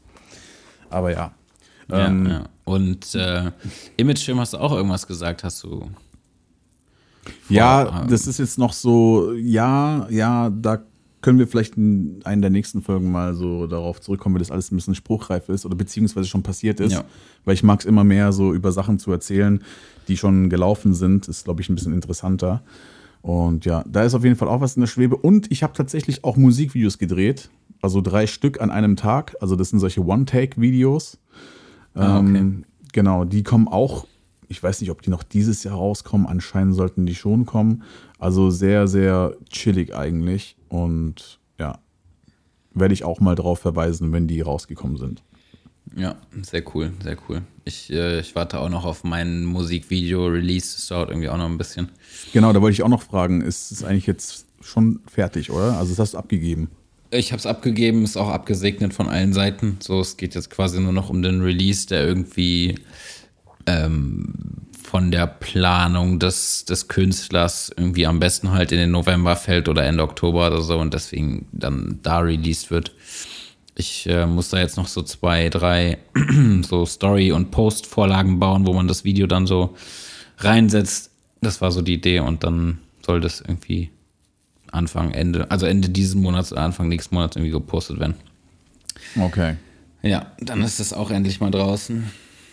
Aber 0.91 1.13
ja. 1.13 1.33
Ja, 1.91 2.07
Ähm, 2.07 2.27
ja. 2.27 2.45
Und 2.65 3.15
äh, 3.15 3.51
Imagefilm 3.97 4.39
hast 4.41 4.53
du 4.53 4.59
auch 4.59 4.73
irgendwas 4.73 5.07
gesagt, 5.07 5.45
hast 5.45 5.63
du. 5.65 5.89
Ja, 7.49 8.03
ähm, 8.03 8.11
das 8.11 8.27
ist 8.27 8.39
jetzt 8.39 8.59
noch 8.59 8.73
so, 8.73 9.33
ja, 9.33 10.07
ja, 10.11 10.51
da 10.51 10.83
können 11.21 11.39
wir 11.39 11.49
vielleicht 11.49 11.77
in 11.77 12.21
einer 12.25 12.43
der 12.43 12.51
nächsten 12.51 12.83
Folgen 12.83 13.11
mal 13.11 13.35
so 13.35 13.67
darauf 13.67 14.01
zurückkommen, 14.01 14.37
wie 14.37 14.39
das 14.39 14.51
alles 14.51 14.71
ein 14.71 14.77
bisschen 14.77 14.95
spruchreif 14.95 15.49
ist 15.49 15.67
oder 15.67 15.75
beziehungsweise 15.75 16.29
schon 16.29 16.43
passiert 16.43 16.81
ist. 16.81 16.93
Ja. 16.93 17.05
Weil 17.45 17.55
ich 17.55 17.63
mag 17.63 17.81
es 17.81 17.87
immer 17.87 18.05
mehr, 18.05 18.33
so 18.33 18.55
über 18.55 18.71
Sachen 18.71 18.99
zu 18.99 19.11
erzählen, 19.11 19.63
die 20.07 20.17
schon 20.17 20.49
gelaufen 20.49 20.95
sind. 20.95 21.27
Ist, 21.27 21.45
glaube 21.45 21.61
ich, 21.61 21.69
ein 21.69 21.75
bisschen 21.75 21.93
interessanter. 21.93 22.63
Und 23.21 23.65
ja, 23.65 23.85
da 23.89 24.05
ist 24.05 24.15
auf 24.15 24.23
jeden 24.23 24.37
Fall 24.37 24.49
auch 24.49 24.61
was 24.61 24.77
in 24.77 24.81
der 24.81 24.87
Schwebe. 24.87 25.17
Und 25.17 25.51
ich 25.51 25.63
habe 25.63 25.73
tatsächlich 25.73 26.23
auch 26.25 26.37
Musikvideos 26.37 26.99
gedreht. 26.99 27.51
Also 27.83 28.01
drei 28.01 28.27
Stück 28.27 28.61
an 28.61 28.71
einem 28.71 28.97
Tag. 28.97 29.37
Also 29.41 29.57
das 29.57 29.71
sind 29.71 29.81
solche 29.81 30.05
One-Take-Videos. 30.05 31.19
Ah, 31.99 32.19
okay. 32.19 32.39
Ähm, 32.39 32.65
genau, 32.93 33.25
die 33.25 33.43
kommen 33.43 33.69
auch, 33.69 34.07
ich 34.49 34.63
weiß 34.63 34.81
nicht, 34.81 34.91
ob 34.91 35.03
die 35.03 35.11
noch 35.11 35.23
dieses 35.23 35.65
Jahr 35.65 35.75
rauskommen, 35.75 36.27
anscheinend 36.27 36.75
sollten 36.75 37.07
die 37.07 37.15
schon 37.15 37.45
kommen. 37.45 37.83
Also 38.19 38.51
sehr, 38.51 38.89
sehr 38.89 39.35
chillig 39.51 39.95
eigentlich. 39.95 40.57
Und 40.69 41.41
ja, 41.59 41.79
werde 42.73 42.95
ich 42.95 43.05
auch 43.05 43.21
mal 43.21 43.35
drauf 43.35 43.59
verweisen, 43.59 44.13
wenn 44.13 44.27
die 44.27 44.41
rausgekommen 44.41 44.97
sind. 44.97 45.23
Ja, 45.97 46.17
sehr 46.43 46.63
cool, 46.75 46.93
sehr 47.03 47.17
cool. 47.29 47.43
Ich, 47.65 47.91
äh, 47.91 48.21
ich 48.21 48.35
warte 48.35 48.61
auch 48.61 48.69
noch 48.69 48.85
auf 48.85 49.05
mein 49.05 49.45
Musikvideo-Release. 49.45 50.77
Das 50.77 50.87
dauert 50.89 51.11
irgendwie 51.11 51.29
auch 51.29 51.37
noch 51.37 51.47
ein 51.47 51.59
bisschen. 51.59 51.89
Genau, 52.33 52.53
da 52.53 52.61
wollte 52.61 52.75
ich 52.75 52.83
auch 52.83 52.89
noch 52.89 53.03
fragen, 53.03 53.41
ist 53.41 53.73
es 53.73 53.85
eigentlich 53.85 54.07
jetzt 54.07 54.47
schon 54.61 55.01
fertig, 55.07 55.51
oder? 55.51 55.79
Also 55.79 55.93
das 55.93 55.99
hast 55.99 56.15
du 56.15 56.19
abgegeben. 56.19 56.71
Ich 57.11 57.33
habe 57.33 57.39
es 57.39 57.47
abgegeben, 57.47 58.05
ist 58.05 58.17
auch 58.17 58.29
abgesegnet 58.29 58.93
von 58.93 59.09
allen 59.09 59.33
Seiten. 59.33 59.79
So, 59.81 60.01
es 60.01 60.17
geht 60.17 60.35
jetzt 60.35 60.51
quasi 60.51 60.79
nur 60.81 60.93
noch 60.93 61.09
um 61.09 61.23
den 61.23 61.41
Release, 61.41 61.87
der 61.87 62.07
irgendwie 62.07 62.75
ähm, 63.67 64.35
von 64.83 65.11
der 65.11 65.27
Planung 65.27 66.19
des, 66.19 66.65
des 66.65 66.89
Künstlers 66.89 67.71
irgendwie 67.77 68.07
am 68.07 68.21
besten 68.21 68.51
halt 68.51 68.73
in 68.73 68.79
den 68.79 68.91
November 68.91 69.37
fällt 69.37 69.69
oder 69.69 69.85
Ende 69.85 70.03
Oktober 70.03 70.47
oder 70.47 70.63
so 70.63 70.79
und 70.79 70.95
deswegen 70.95 71.47
dann 71.53 72.01
da 72.03 72.21
released 72.21 72.71
wird. 72.71 72.95
Ich 73.75 74.07
äh, 74.09 74.27
muss 74.27 74.49
da 74.49 74.59
jetzt 74.59 74.77
noch 74.77 74.89
so 74.89 75.03
zwei, 75.03 75.51
drei 75.51 75.99
so 76.63 76.85
Story- 76.87 77.33
und 77.33 77.51
Post-Vorlagen 77.51 78.39
bauen, 78.39 78.67
wo 78.67 78.73
man 78.73 78.89
das 78.89 79.05
Video 79.05 79.27
dann 79.27 79.47
so 79.47 79.77
reinsetzt. 80.39 81.11
Das 81.41 81.61
war 81.61 81.71
so 81.71 81.83
die 81.83 81.95
Idee 81.95 82.21
und 82.21 82.43
dann 82.43 82.79
soll 83.05 83.21
das 83.21 83.41
irgendwie 83.41 83.91
Anfang, 84.73 85.13
Ende, 85.13 85.51
also 85.51 85.67
Ende 85.67 85.89
dieses 85.89 86.15
Monats 86.15 86.53
oder 86.53 86.63
Anfang 86.63 86.89
nächsten 86.89 87.15
Monats 87.15 87.37
irgendwie 87.37 87.53
gepostet 87.53 87.99
werden. 88.01 88.15
Okay. 89.19 89.57
Ja, 90.03 90.33
dann 90.41 90.63
ist 90.63 90.81
das 90.81 90.93
auch 90.93 91.11
endlich 91.11 91.41
mal 91.41 91.51
draußen. 91.51 92.05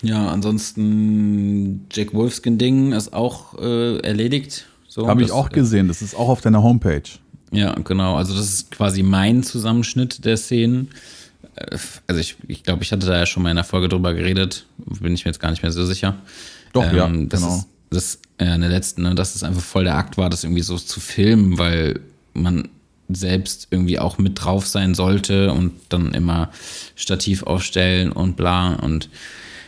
Ja, 0.01 0.28
ansonsten 0.30 1.88
Jack 1.91 2.13
Wolfskin-Ding 2.13 2.91
ist 2.93 3.13
auch 3.13 3.57
äh, 3.59 3.97
erledigt. 3.99 4.66
So, 4.88 5.07
Habe 5.07 5.24
ich 5.24 5.32
auch 5.32 5.49
gesehen, 5.49 5.88
das 5.88 6.01
ist 6.01 6.16
auch 6.16 6.30
auf 6.30 6.41
deiner 6.41 6.63
Homepage. 6.63 7.03
Ja, 7.51 7.74
genau. 7.74 8.16
Also 8.16 8.36
das 8.36 8.45
ist 8.49 8.72
quasi 8.72 9.03
mein 9.03 9.43
Zusammenschnitt 9.43 10.26
der 10.26 10.38
Szenen. 10.38 10.89
Äh, 11.55 11.78
Also 12.07 12.20
ich, 12.22 12.36
ich 12.47 12.63
glaube, 12.63 12.84
ich 12.84 12.91
hatte 12.91 13.05
da 13.05 13.18
ja 13.18 13.26
schon 13.26 13.43
mal 13.43 13.49
in 13.51 13.57
einer 13.57 13.63
Folge 13.63 13.88
drüber 13.89 14.13
geredet. 14.13 14.66
Bin 14.78 15.13
ich 15.13 15.26
mir 15.26 15.30
jetzt 15.30 15.39
gar 15.39 15.51
nicht 15.51 15.63
mehr 15.63 15.72
so 15.72 15.86
sicher. 15.86 16.16
Doch, 16.74 16.91
ja, 16.91 17.05
Ähm, 17.05 17.30
das 17.30 17.41
genau. 17.41 17.55
Ist, 17.55 17.68
das 17.89 18.19
äh, 18.38 18.53
in 18.53 18.61
der 18.61 18.69
letzten, 18.69 19.03
ne, 19.03 19.15
dass 19.15 19.36
es 19.36 19.43
einfach 19.43 19.61
voll 19.61 19.83
der 19.86 19.95
Akt 19.95 20.17
war, 20.17 20.29
das 20.29 20.43
irgendwie 20.43 20.61
so 20.61 20.77
zu 20.77 20.99
filmen, 20.99 21.57
weil 21.57 21.99
man 22.33 22.69
selbst 23.07 23.67
irgendwie 23.69 23.99
auch 23.99 24.17
mit 24.17 24.43
drauf 24.43 24.65
sein 24.65 24.95
sollte 24.95 25.51
und 25.51 25.73
dann 25.89 26.13
immer 26.13 26.49
Stativ 26.95 27.43
aufstellen 27.43 28.11
und 28.11 28.36
bla 28.36 28.73
und 28.75 29.09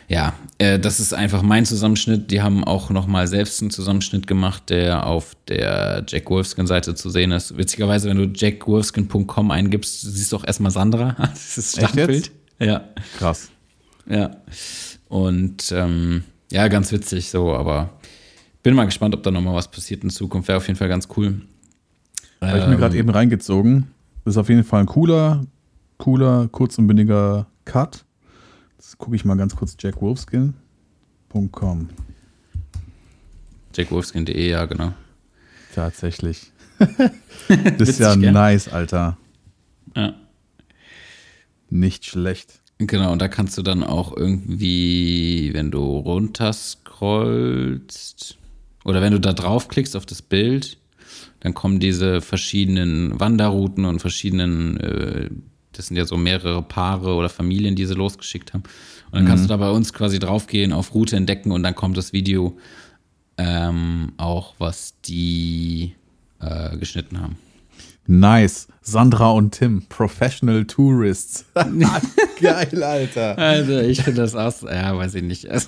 ja, 0.10 0.34
äh, 0.58 0.80
das 0.80 1.00
ist 1.02 1.14
einfach 1.14 1.42
mein 1.42 1.66
Zusammenschnitt. 1.66 2.32
Die 2.32 2.42
haben 2.42 2.64
auch 2.64 2.90
noch 2.90 3.08
mal 3.08 3.28
selbst 3.28 3.62
einen 3.62 3.72
Zusammenschnitt 3.72 4.26
gemacht, 4.26 4.70
der 4.70 5.06
auf 5.06 5.36
der 5.50 6.06
Jack 6.08 6.30
Wolfskin-Seite 6.30 6.96
zu 6.96 7.10
sehen 7.10 7.32
ist. 7.34 7.58
Witzigerweise, 7.58 8.10
wenn 8.10 8.18
du 8.18 8.24
jackwolfskin.com 8.34 9.52
eingibst, 9.52 10.02
siehst 10.02 10.32
du 10.32 10.38
auch 10.38 10.46
erstmal 10.46 10.72
Sandra. 10.72 11.16
Das 11.34 11.58
ist 11.58 11.78
das? 11.78 11.90
Startbild. 11.90 12.32
Ja. 12.60 12.86
Krass. 13.18 13.50
Ja. 14.10 14.38
Und 15.10 15.72
ähm, 15.74 16.24
ja, 16.52 16.70
ganz 16.70 16.92
witzig 16.94 17.30
so, 17.30 17.54
aber 17.54 17.97
bin 18.68 18.76
mal 18.76 18.84
gespannt, 18.84 19.16
ob 19.16 19.24
da 19.24 19.32
nochmal 19.32 19.56
was 19.56 19.72
passiert 19.72 20.04
in 20.04 20.10
Zukunft. 20.10 20.50
Wäre 20.50 20.58
auf 20.58 20.68
jeden 20.68 20.78
Fall 20.78 20.90
ganz 20.90 21.08
cool. 21.16 21.40
Habe 22.42 22.60
ich 22.60 22.68
mir 22.68 22.76
gerade 22.76 22.98
eben 22.98 23.10
reingezogen. 23.10 23.88
Das 24.26 24.34
ist 24.34 24.38
auf 24.38 24.50
jeden 24.50 24.66
Fall 24.66 24.82
ein 24.82 24.88
cooler, 24.88 25.46
cooler, 25.98 26.50
kurz 26.52 26.78
und 26.78 26.86
bündiger 26.86 27.48
Cut. 27.64 28.04
Jetzt 28.78 28.98
gucke 28.98 29.16
ich 29.16 29.24
mal 29.24 29.38
ganz 29.38 29.56
kurz 29.56 29.78
jackwolfskin.com. 29.80 31.90
jackwolfskin.de, 33.74 34.50
ja, 34.50 34.66
genau. 34.66 34.92
Tatsächlich. 35.74 36.52
das 37.78 37.88
ist 37.88 38.02
ja 38.02 38.16
gell? 38.16 38.34
nice, 38.34 38.68
Alter. 38.68 39.16
Ja. 39.96 40.14
Nicht 41.70 42.04
schlecht. 42.04 42.60
Genau, 42.80 43.14
und 43.14 43.22
da 43.22 43.30
kannst 43.30 43.58
du 43.58 43.62
dann 43.62 43.82
auch 43.82 44.18
irgendwie, 44.18 45.52
wenn 45.54 45.72
du 45.72 46.00
runterscrollst 46.00 48.38
oder 48.88 49.02
wenn 49.02 49.14
du 49.14 49.20
da 49.20 49.34
draufklickst 49.34 49.96
auf 49.96 50.06
das 50.06 50.22
Bild, 50.24 50.78
dann 51.42 51.54
kommen 51.54 51.80
diese 51.80 52.22
verschiedenen 52.22 53.20
Wanderrouten 53.20 53.86
und 53.86 54.00
verschiedenen 54.00 54.78
äh, 54.80 55.30
das 55.78 55.88
sind 55.88 55.98
ja 55.98 56.06
so 56.06 56.18
mehrere 56.18 56.64
Paare 56.64 57.14
oder 57.14 57.30
Familien, 57.30 57.76
die 57.76 57.86
sie 57.86 57.94
losgeschickt 57.94 58.54
haben. 58.54 58.64
Und 59.12 59.20
dann 59.20 59.28
kannst 59.28 59.44
du 59.44 59.48
da 59.48 59.58
bei 59.58 59.70
uns 59.70 59.94
quasi 59.94 60.18
draufgehen, 60.18 60.74
auf 60.74 60.94
Route 60.94 61.16
entdecken 61.16 61.52
und 61.52 61.62
dann 61.64 61.76
kommt 61.76 61.98
das 61.98 62.14
Video 62.14 62.58
ähm, 63.38 64.14
auch, 64.18 64.56
was 64.58 65.00
die 65.02 65.94
äh, 66.40 66.76
geschnitten 66.78 67.22
haben. 67.22 67.38
Nice. 68.08 68.68
Sandra 68.82 69.32
und 69.32 69.52
Tim, 69.52 69.84
Professional 69.90 70.64
Tourists. 70.66 71.44
Geil, 72.40 72.84
Alter. 72.84 73.38
Also 73.38 73.80
ich 73.80 74.02
finde 74.02 74.22
das 74.22 74.34
auch, 74.34 74.64
ja, 74.64 74.96
weiß 74.98 75.16
ich 75.16 75.24
nicht. 75.24 75.44
Das 75.46 75.68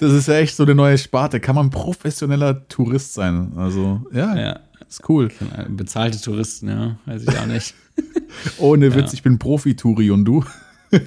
ist 0.00 0.26
ja 0.26 0.34
echt 0.34 0.56
so 0.56 0.64
eine 0.64 0.74
neue 0.74 0.98
Sparte. 0.98 1.38
Kann 1.38 1.54
man 1.54 1.70
professioneller 1.70 2.66
Tourist 2.68 3.14
sein? 3.14 3.52
Also, 3.56 4.04
ja, 4.12 4.34
Ja. 4.36 4.60
ist 4.88 5.08
cool. 5.08 5.28
Bezahlte 5.68 6.20
Touristen, 6.20 6.68
ja, 6.68 6.96
weiß 7.06 7.22
ich 7.22 7.38
auch 7.38 7.46
nicht. 7.46 7.74
Ohne 8.58 8.92
Witz, 8.96 9.12
ich 9.12 9.22
bin 9.22 9.38
Profi-Touri 9.38 10.10
und 10.10 10.24
du? 10.24 10.44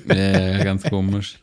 Ja, 0.10 0.16
ja, 0.58 0.64
ganz 0.66 0.84
komisch. 0.84 1.40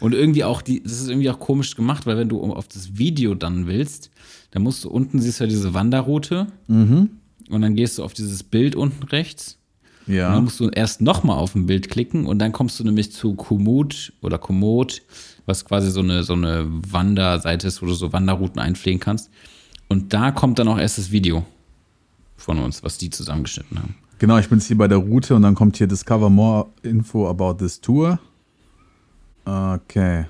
Und 0.00 0.14
irgendwie 0.14 0.44
auch, 0.44 0.62
die, 0.62 0.82
das 0.82 0.92
ist 1.00 1.08
irgendwie 1.10 1.28
auch 1.30 1.38
komisch 1.38 1.74
gemacht, 1.76 2.06
weil 2.06 2.16
wenn 2.16 2.28
du 2.28 2.40
auf 2.42 2.68
das 2.68 2.96
Video 2.96 3.34
dann 3.34 3.66
willst, 3.66 4.10
dann 4.50 4.62
musst 4.62 4.84
du 4.84 4.90
unten, 4.90 5.20
siehst 5.20 5.40
du 5.40 5.44
ja 5.44 5.48
diese 5.50 5.74
Wanderroute 5.74 6.46
und 7.52 7.62
dann 7.62 7.74
gehst 7.74 7.98
du 7.98 8.04
auf 8.04 8.12
dieses 8.14 8.42
Bild 8.42 8.74
unten 8.76 9.02
rechts 9.04 9.58
und 10.06 10.14
dann 10.16 10.32
Ja. 10.34 10.40
musst 10.40 10.58
du 10.58 10.68
erst 10.68 11.00
nochmal 11.00 11.38
auf 11.38 11.54
ein 11.54 11.66
Bild 11.66 11.88
klicken 11.90 12.26
und 12.26 12.38
dann 12.40 12.52
kommst 12.52 12.78
du 12.80 12.84
nämlich 12.84 13.12
zu 13.12 13.34
Komoot 13.34 14.12
oder 14.20 14.38
Komoot, 14.38 15.02
was 15.46 15.64
quasi 15.64 15.90
so 15.90 16.00
eine, 16.00 16.24
so 16.24 16.32
eine 16.32 16.66
Wanderseite 16.68 17.68
ist, 17.68 17.82
wo 17.82 17.86
du 17.86 17.94
so 17.94 18.12
Wanderrouten 18.12 18.58
einpflegen 18.60 19.00
kannst. 19.00 19.30
Und 19.88 20.12
da 20.12 20.30
kommt 20.32 20.58
dann 20.58 20.68
auch 20.68 20.78
erst 20.78 20.98
das 20.98 21.12
Video 21.12 21.44
von 22.36 22.58
uns, 22.58 22.82
was 22.82 22.98
die 22.98 23.10
zusammengeschnitten 23.10 23.78
haben. 23.78 23.94
Genau, 24.18 24.38
ich 24.38 24.48
bin 24.48 24.58
jetzt 24.58 24.66
hier 24.68 24.78
bei 24.78 24.88
der 24.88 24.98
Route 24.98 25.34
und 25.36 25.42
dann 25.42 25.54
kommt 25.54 25.76
hier 25.76 25.86
Discover 25.86 26.30
more 26.30 26.68
info 26.82 27.28
about 27.28 27.54
this 27.54 27.80
tour. 27.80 28.18
Okay. 29.44 30.24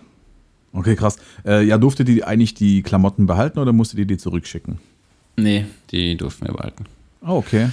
Okay, 0.72 0.96
krass. 0.96 1.16
Äh, 1.44 1.64
ja, 1.66 1.76
durftet 1.76 2.08
ihr 2.08 2.26
eigentlich 2.26 2.54
die 2.54 2.82
Klamotten 2.82 3.26
behalten 3.26 3.58
oder 3.58 3.72
musstet 3.74 3.98
ihr 3.98 4.06
die 4.06 4.16
zurückschicken? 4.16 4.78
Nee, 5.36 5.66
die 5.90 6.16
durften 6.16 6.46
wir 6.46 6.54
behalten. 6.54 6.86
Oh, 7.24 7.38
okay. 7.38 7.70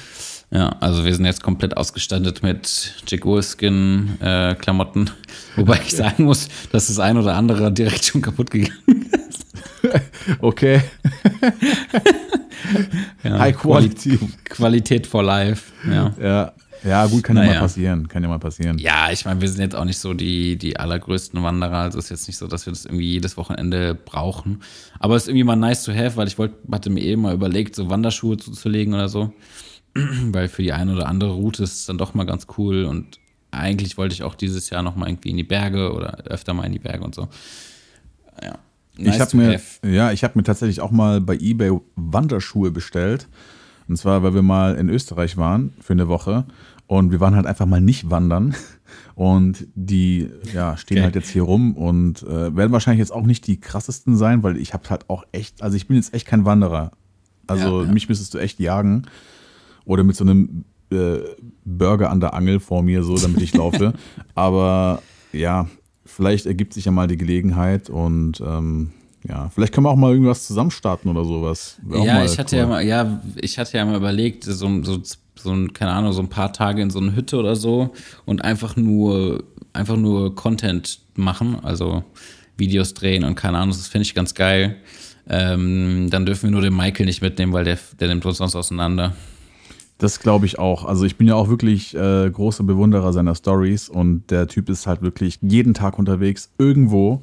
Ja, 0.52 0.70
also 0.80 1.06
wir 1.06 1.14
sind 1.14 1.26
jetzt 1.26 1.43
komplett 1.43 1.78
ausgestattet 1.78 2.41
mit 2.41 2.95
Jack 3.08 3.24
Wolfskin 3.26 4.20
äh, 4.20 4.56
Klamotten, 4.56 5.12
wobei 5.56 5.80
ich 5.86 5.95
sagen 5.95 6.24
muss, 6.24 6.47
dass 6.72 6.88
das 6.88 6.97
ein 7.00 7.18
oder 7.18 7.36
andere 7.36 7.72
direkt 7.72 8.04
schon 8.06 8.22
kaputt 8.22 8.52
gegangen 8.52 9.06
ist. 9.30 9.45
Okay. 10.41 10.82
Ja, 13.24 13.39
High 13.39 13.58
Quality. 13.58 14.18
Quali- 14.18 14.30
Qualität 14.43 15.08
for 15.08 15.24
life. 15.24 15.72
Ja. 15.89 16.14
Ja. 16.22 16.52
Ja, 16.84 17.06
gut, 17.08 17.24
kann 17.24 17.36
ja 17.36 17.43
Naja. 17.43 17.54
mal 17.56 17.60
passieren. 17.62 18.08
Kann 18.08 18.24
ja 18.24 18.30
mal 18.30 18.39
passieren. 18.39 18.78
Ja, 18.78 19.10
ich 19.12 19.26
meine, 19.26 19.41
wir 19.41 19.50
sind 19.50 19.60
jetzt 19.62 19.76
auch 19.76 19.84
nicht 19.86 19.97
so 19.97 20.14
die, 20.14 20.56
die 20.58 20.78
allergrößten 20.78 21.41
Wanderer. 21.43 21.78
Also 21.80 21.97
es 22.00 22.06
ist 22.06 22.12
jetzt 22.12 22.28
nicht 22.28 22.38
so, 22.38 22.47
dass 22.47 22.66
wir 22.66 22.72
das 22.74 22.86
irgendwie 22.86 23.12
jedes 23.12 23.36
Wochenende 23.38 23.95
brauchen. 23.95 24.62
Aber 25.00 25.16
es 25.16 25.24
ist 25.24 25.30
irgendwie 25.30 25.43
mal 25.43 25.56
nice 25.58 25.84
to 25.84 25.93
have, 25.93 26.16
weil 26.16 26.28
ich 26.28 26.38
wollte, 26.38 26.56
hatte 26.72 26.89
mir 26.89 27.02
eben 27.02 27.24
mal 27.24 27.34
überlegt, 27.34 27.76
so 27.76 27.89
Wanderschuhe 27.89 28.38
zuzulegen 28.38 28.93
oder 28.93 29.10
so. 29.10 29.34
weil 30.32 30.48
für 30.48 30.64
die 30.64 30.74
eine 30.74 30.94
oder 30.94 31.08
andere 31.08 31.32
Route 31.32 31.64
ist 31.64 31.74
es 31.74 31.86
dann 31.86 31.98
doch 31.98 32.14
mal 32.14 32.26
ganz 32.26 32.48
cool. 32.58 32.86
Und 32.86 33.20
eigentlich 33.52 33.98
wollte 33.98 34.14
ich 34.14 34.24
auch 34.24 34.36
dieses 34.36 34.70
Jahr 34.70 34.84
noch 34.84 34.96
mal 34.96 35.08
irgendwie 35.10 35.30
in 35.30 35.38
die 35.38 35.44
Berge 35.44 35.94
oder 35.94 36.24
öfter 36.26 36.54
mal 36.54 36.66
in 36.66 36.74
die 36.74 36.80
Berge 36.80 37.04
und 37.04 37.16
so. 37.16 37.28
Ja. 38.42 38.58
Nice 38.98 39.16
ich 39.16 39.22
habe 39.22 39.38
mir, 39.38 39.54
have. 39.54 39.88
ja, 39.88 40.12
ich 40.12 40.24
habe 40.24 40.38
mir 40.38 40.44
tatsächlich 40.44 40.82
auch 40.82 40.92
mal 40.92 41.22
bei 41.22 41.36
eBay 41.36 41.72
Wanderschuhe 41.96 42.72
bestellt. 42.72 43.28
Und 43.88 43.98
zwar, 43.98 44.22
weil 44.24 44.36
wir 44.36 44.44
mal 44.44 44.76
in 44.76 44.90
Österreich 44.90 45.38
waren 45.38 45.74
für 45.82 45.94
eine 45.94 46.08
Woche 46.08 46.46
und 46.86 47.12
wir 47.12 47.20
waren 47.20 47.36
halt 47.36 47.46
einfach 47.48 47.66
mal 47.66 47.82
nicht 47.82 48.10
wandern. 48.10 48.56
Und 49.16 49.68
die 49.76 50.30
ja, 50.54 50.78
stehen 50.78 50.98
Okay. 50.98 51.04
halt 51.04 51.16
jetzt 51.16 51.30
hier 51.30 51.44
rum 51.44 51.76
und 51.76 52.24
äh, 52.24 52.56
werden 52.56 52.72
wahrscheinlich 52.72 53.00
jetzt 53.00 53.12
auch 53.12 53.26
nicht 53.26 53.46
die 53.48 53.60
krassesten 53.60 54.16
sein, 54.16 54.44
weil 54.44 54.56
ich 54.58 54.74
habe 54.74 54.90
halt 54.90 55.10
auch 55.10 55.26
echt, 55.34 55.62
also 55.62 55.76
ich 55.76 55.88
bin 55.88 55.98
jetzt 55.98 56.14
echt 56.14 56.26
kein 56.26 56.46
Wanderer. 56.46 56.92
Also 57.46 57.82
Ja, 57.82 57.86
ja. 57.88 57.92
mich 57.92 58.08
müsstest 58.10 58.34
du 58.34 58.38
echt 58.38 58.60
jagen 58.60 59.04
oder 59.90 60.04
mit 60.04 60.16
so 60.16 60.24
einem 60.24 60.66
äh, 60.92 61.18
Burger 61.66 62.12
an 62.12 62.20
der 62.20 62.36
Angel 62.36 62.60
vor 62.60 62.84
mir, 62.84 63.04
so 63.04 63.18
damit 63.18 63.42
ich 63.42 63.56
laufe. 63.56 63.94
Aber 64.36 65.02
ja, 65.34 65.68
vielleicht 66.06 66.46
ergibt 66.46 66.74
sich 66.74 66.86
ja 66.86 66.92
mal 66.92 67.08
die 67.08 67.18
Gelegenheit 67.18 67.90
und 67.90 68.40
ähm, 68.40 68.92
ja, 69.28 69.50
vielleicht 69.50 69.74
können 69.74 69.88
wir 69.88 69.90
auch 69.90 69.96
mal 69.96 70.12
irgendwas 70.12 70.46
zusammenstarten 70.46 71.10
oder 71.10 71.26
sowas. 71.26 71.80
Wär 71.82 72.04
Ja, 72.04 72.24
ich 72.24 72.38
hatte 72.38 72.56
cool. 72.56 72.62
ja 72.62 72.68
mal, 72.68 72.86
ja, 72.86 73.22
ich 73.42 73.58
hatte 73.58 73.78
ja 73.78 73.86
mal 73.86 73.98
überlegt, 73.98 74.44
so, 74.44 74.84
so, 74.84 75.02
so 75.36 75.52
ein, 75.52 75.74
keine 75.74 75.92
Ahnung, 75.92 76.14
so 76.14 76.22
ein 76.22 76.30
paar 76.30 76.54
Tage 76.54 76.84
in 76.84 76.92
so 76.92 77.00
eine 77.00 77.16
Hütte 77.16 77.38
oder 77.38 77.56
so 77.56 77.92
und 78.26 78.44
einfach 78.44 78.76
nur, 78.76 79.44
einfach 79.74 79.98
nur 79.98 80.36
Content 80.36 81.00
machen, 81.16 81.58
also 81.64 82.04
Videos 82.58 82.94
drehen 82.94 83.24
und 83.24 83.34
keine 83.34 83.58
Ahnung, 83.58 83.70
das 83.76 83.88
finde 83.88 84.04
ich 84.04 84.14
ganz 84.14 84.36
geil. 84.36 84.76
Ähm, 85.28 86.10
dann 86.12 86.28
dürfen 86.28 86.44
wir 86.44 86.52
nur 86.52 86.62
den 86.62 86.76
Michael 86.76 87.08
nicht 87.08 87.24
mitnehmen, 87.24 87.54
weil 87.54 87.64
der, 87.64 87.80
der 88.00 88.08
nimmt 88.08 88.26
uns 88.26 88.38
sonst 88.38 88.56
auseinander. 88.56 89.16
Das 90.00 90.20
glaube 90.20 90.45
ich 90.45 90.58
auch. 90.58 90.86
Also 90.86 91.06
ich 91.06 91.18
bin 91.18 91.28
ja 91.28 91.36
auch 91.36 91.50
wirklich 91.50 91.93
äh, 91.93 92.30
großer 92.30 92.64
Bewunderer 92.64 93.14
seiner 93.14 93.36
Stories 93.36 93.89
und 93.89 94.32
der 94.32 94.47
Typ 94.47 94.70
ist 94.70 94.88
halt 94.88 95.02
wirklich 95.02 95.39
jeden 95.41 95.74
Tag 95.74 96.00
unterwegs, 96.00 96.50
irgendwo. 96.58 97.22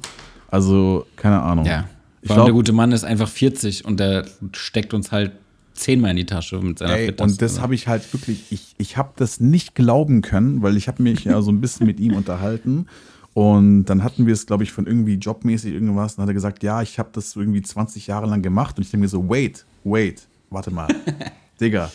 Also, 0.49 1.05
keine 1.17 1.41
Ahnung. 1.41 1.65
Ja. 1.65 1.89
Ich 2.21 2.29
allem 2.29 2.37
der 2.37 2.45
glaube, 2.45 2.53
gute 2.53 2.73
Mann 2.73 2.91
ist 2.91 3.03
einfach 3.03 3.27
40 3.27 3.83
und 3.85 3.99
der 3.99 4.25
steckt 4.53 4.93
uns 4.93 5.11
halt 5.11 5.31
zehnmal 5.73 6.11
in 6.11 6.17
die 6.17 6.25
Tasche 6.25 6.59
mit 6.59 6.79
seiner 6.79 6.97
Ey, 6.97 7.07
Fitness. 7.07 7.31
und 7.31 7.41
das 7.41 7.61
habe 7.61 7.75
ich 7.75 7.87
halt 7.87 8.11
wirklich, 8.13 8.51
ich, 8.51 8.75
ich 8.77 8.97
habe 8.97 9.11
das 9.15 9.39
nicht 9.39 9.75
glauben 9.75 10.21
können, 10.21 10.61
weil 10.61 10.77
ich 10.77 10.87
habe 10.87 11.03
mich 11.03 11.23
ja 11.23 11.41
so 11.41 11.51
ein 11.51 11.61
bisschen 11.61 11.85
mit 11.85 11.99
ihm 11.99 12.13
unterhalten 12.13 12.87
und 13.33 13.85
dann 13.85 14.03
hatten 14.03 14.25
wir 14.25 14.33
es, 14.33 14.45
glaube 14.47 14.63
ich, 14.63 14.71
von 14.71 14.87
irgendwie 14.87 15.15
jobmäßig 15.15 15.73
irgendwas 15.73 16.15
und 16.15 16.23
hat 16.23 16.29
er 16.29 16.33
gesagt, 16.33 16.63
ja, 16.63 16.81
ich 16.81 16.97
habe 16.97 17.09
das 17.13 17.35
irgendwie 17.35 17.61
20 17.61 18.07
Jahre 18.07 18.27
lang 18.27 18.41
gemacht 18.41 18.77
und 18.77 18.83
ich 18.83 18.91
denke 18.91 19.03
mir 19.03 19.09
so, 19.09 19.29
wait, 19.29 19.65
wait, 19.83 20.27
warte 20.49 20.71
mal, 20.71 20.87
Digga, 21.61 21.91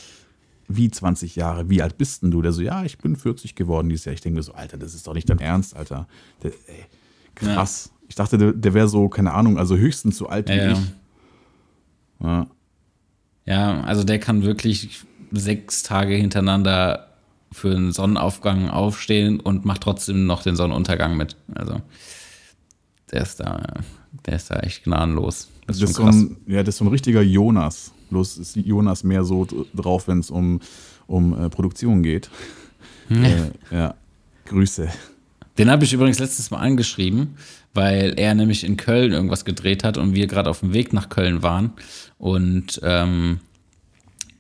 wie 0.76 0.90
20 0.90 1.36
Jahre, 1.36 1.68
wie 1.68 1.82
alt 1.82 1.98
bist 1.98 2.22
denn 2.22 2.30
du? 2.30 2.42
Der 2.42 2.52
so, 2.52 2.62
ja, 2.62 2.84
ich 2.84 2.98
bin 2.98 3.16
40 3.16 3.54
geworden 3.54 3.88
dieses 3.88 4.04
Jahr. 4.04 4.14
Ich 4.14 4.20
denke 4.20 4.36
mir 4.36 4.42
so, 4.42 4.52
Alter, 4.52 4.76
das 4.78 4.94
ist 4.94 5.06
doch 5.06 5.14
nicht 5.14 5.28
dein 5.28 5.38
Ernst, 5.38 5.76
Alter. 5.76 6.06
Der, 6.42 6.52
ey, 6.66 6.84
krass. 7.34 7.90
Ich 8.08 8.14
dachte, 8.14 8.36
der, 8.38 8.52
der 8.52 8.74
wäre 8.74 8.88
so, 8.88 9.08
keine 9.08 9.32
Ahnung, 9.32 9.58
also 9.58 9.76
höchstens 9.76 10.18
so 10.18 10.26
alt 10.28 10.48
wie 10.48 10.52
Ja, 10.56 10.64
ja. 10.64 10.72
ich. 10.72 10.78
Ja. 12.22 12.46
Ja, 13.44 13.80
also 13.82 14.04
der 14.04 14.18
kann 14.20 14.42
wirklich 14.42 15.04
sechs 15.32 15.82
Tage 15.82 16.14
hintereinander 16.14 17.08
für 17.50 17.74
einen 17.74 17.92
Sonnenaufgang 17.92 18.68
aufstehen 18.70 19.40
und 19.40 19.64
macht 19.64 19.82
trotzdem 19.82 20.26
noch 20.26 20.42
den 20.42 20.56
Sonnenuntergang 20.56 21.16
mit. 21.16 21.36
Also 21.54 21.80
der 23.10 23.22
ist 23.22 23.40
da, 23.40 23.62
der 24.26 24.36
ist 24.36 24.50
da 24.50 24.60
echt 24.60 24.84
gnadenlos. 24.84 25.48
Das 25.66 25.78
Das 25.78 25.90
ist 25.90 25.90
ist 25.90 25.96
schon 25.96 26.12
so 26.12 26.18
ein, 26.18 26.36
ja, 26.46 26.62
das 26.62 26.74
ist 26.74 26.78
so 26.78 26.84
ein 26.84 26.88
richtiger 26.88 27.22
Jonas. 27.22 27.92
Bloß 28.12 28.36
ist 28.36 28.56
Jonas 28.56 29.04
mehr 29.04 29.24
so 29.24 29.46
drauf, 29.74 30.06
wenn 30.06 30.18
es 30.18 30.30
um, 30.30 30.60
um 31.06 31.32
äh, 31.32 31.48
Produktion 31.48 32.02
geht. 32.02 32.28
Hm. 33.08 33.24
Äh, 33.24 33.50
ja. 33.70 33.94
Grüße. 34.44 34.90
Den 35.56 35.70
habe 35.70 35.84
ich 35.84 35.94
übrigens 35.94 36.18
letztes 36.18 36.50
Mal 36.50 36.58
angeschrieben, 36.58 37.36
weil 37.72 38.12
er 38.18 38.34
nämlich 38.34 38.64
in 38.64 38.76
Köln 38.76 39.12
irgendwas 39.12 39.46
gedreht 39.46 39.82
hat 39.82 39.96
und 39.96 40.14
wir 40.14 40.26
gerade 40.26 40.50
auf 40.50 40.60
dem 40.60 40.74
Weg 40.74 40.92
nach 40.92 41.08
Köln 41.08 41.42
waren 41.42 41.72
und 42.18 42.80
ähm, 42.82 43.40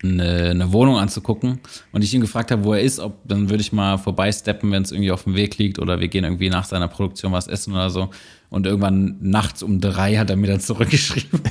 eine, 0.02 0.50
eine 0.50 0.72
Wohnung 0.72 0.98
anzugucken 0.98 1.60
und 1.92 2.02
ich 2.02 2.12
ihn 2.12 2.20
gefragt 2.20 2.50
habe, 2.50 2.64
wo 2.64 2.74
er 2.74 2.82
ist, 2.82 2.98
ob 3.00 3.26
dann 3.26 3.48
würde 3.48 3.62
ich 3.62 3.72
mal 3.72 3.96
vorbeisteppen, 3.96 4.70
wenn 4.70 4.82
es 4.82 4.92
irgendwie 4.92 5.12
auf 5.12 5.24
dem 5.24 5.34
Weg 5.34 5.56
liegt 5.56 5.78
oder 5.78 5.98
wir 5.98 6.08
gehen 6.08 6.24
irgendwie 6.24 6.50
nach 6.50 6.64
seiner 6.64 6.88
Produktion 6.88 7.32
was 7.32 7.46
essen 7.46 7.72
oder 7.72 7.88
so. 7.88 8.10
Und 8.50 8.66
irgendwann 8.66 9.16
nachts 9.20 9.62
um 9.62 9.80
drei 9.80 10.16
hat 10.16 10.28
er 10.28 10.36
mir 10.36 10.48
dann 10.48 10.60
zurückgeschrieben. 10.60 11.40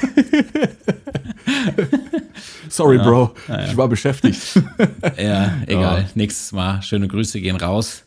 Sorry, 2.69 2.97
Bro. 2.97 3.33
Ich 3.65 3.75
war 3.77 3.87
beschäftigt. 3.87 4.61
ja, 5.17 5.53
egal. 5.67 6.09
Nächstes 6.15 6.51
Mal. 6.51 6.81
Schöne 6.81 7.07
Grüße 7.07 7.41
gehen 7.41 7.55
raus. 7.55 8.05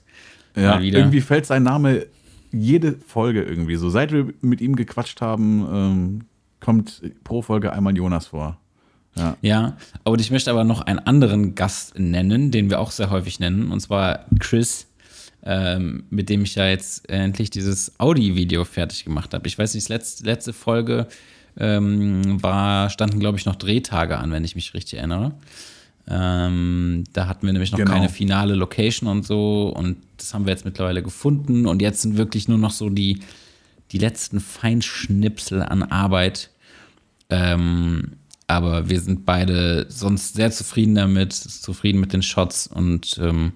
ja, 0.56 0.78
irgendwie 0.80 1.20
fällt 1.20 1.46
sein 1.46 1.62
Name 1.62 2.06
jede 2.52 2.96
Folge 3.06 3.42
irgendwie 3.42 3.76
so. 3.76 3.90
Seit 3.90 4.12
wir 4.12 4.32
mit 4.40 4.60
ihm 4.60 4.76
gequatscht 4.76 5.20
haben, 5.20 5.66
ähm, 5.72 6.20
kommt 6.60 7.02
pro 7.24 7.42
Folge 7.42 7.72
einmal 7.72 7.96
Jonas 7.96 8.28
vor. 8.28 8.58
Ja. 9.16 9.36
Ja, 9.42 9.76
und 10.02 10.20
ich 10.20 10.30
möchte 10.30 10.50
aber 10.50 10.64
noch 10.64 10.80
einen 10.80 10.98
anderen 10.98 11.54
Gast 11.54 11.98
nennen, 11.98 12.50
den 12.50 12.70
wir 12.70 12.80
auch 12.80 12.90
sehr 12.90 13.10
häufig 13.10 13.38
nennen, 13.38 13.70
und 13.70 13.80
zwar 13.80 14.26
Chris, 14.40 14.88
ähm, 15.44 16.04
mit 16.10 16.28
dem 16.28 16.42
ich 16.42 16.54
ja 16.56 16.66
jetzt 16.66 17.08
endlich 17.08 17.50
dieses 17.50 17.98
Audi-Video 18.00 18.64
fertig 18.64 19.04
gemacht 19.04 19.34
habe. 19.34 19.46
Ich 19.46 19.58
weiß 19.58 19.74
nicht, 19.74 19.88
letzte, 19.88 20.24
letzte 20.24 20.52
Folge 20.52 21.06
ähm, 21.58 22.42
war, 22.42 22.90
standen, 22.90 23.20
glaube 23.20 23.38
ich, 23.38 23.46
noch 23.46 23.56
Drehtage 23.56 24.18
an, 24.18 24.30
wenn 24.32 24.44
ich 24.44 24.54
mich 24.54 24.74
richtig 24.74 24.98
erinnere. 24.98 25.32
Ähm, 26.06 27.04
da 27.12 27.28
hatten 27.28 27.46
wir 27.46 27.52
nämlich 27.52 27.72
noch 27.72 27.78
Genau. 27.78 27.92
keine 27.92 28.08
finale 28.10 28.54
Location 28.54 29.08
und 29.08 29.24
so 29.24 29.72
und 29.74 29.96
das 30.18 30.34
haben 30.34 30.44
wir 30.44 30.52
jetzt 30.52 30.64
mittlerweile 30.66 31.02
gefunden 31.02 31.66
und 31.66 31.80
jetzt 31.80 32.02
sind 32.02 32.18
wirklich 32.18 32.46
nur 32.46 32.58
noch 32.58 32.72
so 32.72 32.90
die, 32.90 33.20
die 33.92 33.98
letzten 33.98 34.40
Feinschnipsel 34.40 35.62
an 35.62 35.82
Arbeit. 35.82 36.50
Ähm, 37.30 38.12
aber 38.46 38.90
wir 38.90 39.00
sind 39.00 39.24
beide 39.24 39.86
sonst 39.88 40.34
sehr 40.34 40.50
zufrieden 40.50 40.94
damit, 40.94 41.32
zufrieden 41.32 42.00
mit 42.00 42.12
den 42.12 42.22
Shots 42.22 42.66
und 42.66 43.18
ähm, 43.22 43.52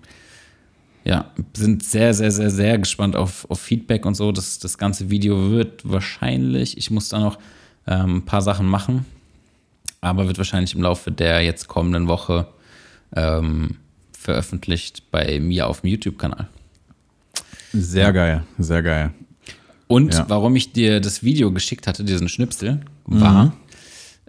ja, 1.05 1.31
sind 1.55 1.85
sehr, 1.85 2.15
sehr, 2.15 2.31
sehr, 2.31 2.51
sehr 2.51 2.79
gespannt 2.79 3.15
auf, 3.15 3.49
auf 3.51 3.61
Feedback 3.61 4.07
und 4.07 4.15
so. 4.15 4.33
Das, 4.33 4.59
das 4.59 4.79
ganze 4.79 5.11
Video 5.11 5.51
wird 5.51 5.83
wahrscheinlich, 5.89 6.79
ich 6.79 6.91
muss 6.91 7.11
da 7.11 7.19
noch 7.19 7.39
ähm, 7.89 8.19
ein 8.19 8.25
paar 8.25 8.43
Sachen 8.43 8.67
machen, 8.67 9.05
aber 10.01 10.27
wird 10.27 10.39
wahrscheinlich 10.39 10.75
im 10.75 10.83
Laufe 10.83 11.11
der 11.11 11.43
jetzt 11.43 11.67
kommenden 11.67 12.07
Woche 12.07 12.47
ähm, 13.17 13.77
veröffentlicht 14.13 15.11
bei 15.11 15.41
mir 15.41 15.67
auf 15.67 15.81
dem 15.81 15.91
YouTube-Kanal. 15.91 16.49
Sehr 17.73 18.05
ja. 18.05 18.11
geil, 18.11 18.45
sehr 18.59 18.83
geil. 18.83 19.11
Und 19.87 20.15
ja. 20.15 20.29
warum 20.29 20.55
ich 20.55 20.73
dir 20.73 21.01
das 21.01 21.23
Video 21.23 21.51
geschickt 21.51 21.87
hatte, 21.87 22.05
diesen 22.05 22.29
Schnipsel, 22.29 22.81
war, 23.07 23.47
mhm. 23.47 23.53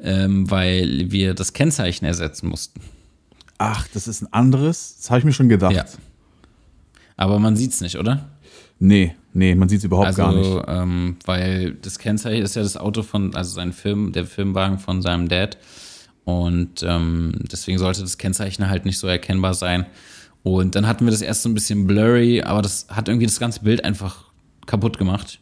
ähm, 0.01 0.51
weil 0.51 1.11
wir 1.11 1.33
das 1.33 1.51
Kennzeichen 1.51 2.05
ersetzen 2.05 2.47
mussten. 2.47 2.79
Ach, 3.57 3.85
das 3.93 4.07
ist 4.07 4.21
ein 4.21 4.31
anderes? 4.31 4.95
Das 4.97 5.09
habe 5.09 5.19
ich 5.19 5.25
mir 5.25 5.33
schon 5.33 5.49
gedacht. 5.49 5.73
Ja. 5.73 5.85
Aber 7.17 7.39
man 7.39 7.57
sieht 7.57 7.73
es 7.73 7.81
nicht, 7.81 7.97
oder? 7.97 8.29
Nee, 8.79 9.15
nee, 9.33 9.55
man 9.55 9.69
sieht 9.69 9.79
es 9.79 9.85
überhaupt 9.85 10.07
also, 10.07 10.21
gar 10.21 10.33
nicht. 10.33 10.63
Ähm, 10.67 11.17
weil 11.25 11.73
das 11.81 11.99
Kennzeichen 11.99 12.43
ist 12.43 12.55
ja 12.55 12.61
das 12.61 12.77
Auto 12.77 13.03
von, 13.03 13.35
also 13.35 13.53
sein 13.53 13.73
Film, 13.73 14.11
der 14.11 14.25
Filmwagen 14.25 14.79
von 14.79 15.01
seinem 15.01 15.27
Dad. 15.27 15.57
Und 16.25 16.83
ähm, 16.83 17.33
deswegen 17.51 17.79
sollte 17.79 18.01
das 18.01 18.17
Kennzeichen 18.17 18.69
halt 18.69 18.85
nicht 18.85 18.99
so 18.99 19.07
erkennbar 19.07 19.53
sein. 19.53 19.85
Und 20.43 20.75
dann 20.75 20.87
hatten 20.87 21.05
wir 21.05 21.11
das 21.11 21.21
erst 21.21 21.43
so 21.43 21.49
ein 21.49 21.53
bisschen 21.53 21.87
blurry, 21.87 22.41
aber 22.41 22.61
das 22.61 22.87
hat 22.89 23.07
irgendwie 23.07 23.25
das 23.25 23.39
ganze 23.39 23.61
Bild 23.61 23.83
einfach 23.83 24.25
kaputt 24.65 24.97
gemacht. 24.97 25.39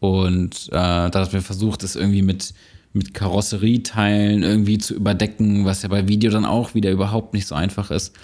Und 0.00 0.68
äh, 0.68 0.72
da 0.72 1.12
hat 1.14 1.32
wir 1.32 1.42
versucht, 1.42 1.82
das 1.82 1.96
irgendwie 1.96 2.22
mit, 2.22 2.52
mit 2.92 3.14
Karosserieteilen 3.14 4.42
irgendwie 4.42 4.78
zu 4.78 4.94
überdecken, 4.94 5.64
was 5.64 5.82
ja 5.82 5.88
bei 5.88 6.08
Video 6.08 6.30
dann 6.30 6.44
auch 6.44 6.74
wieder 6.74 6.90
überhaupt 6.90 7.34
nicht 7.34 7.46
so 7.46 7.54
einfach 7.54 7.90
ist. 7.90 8.14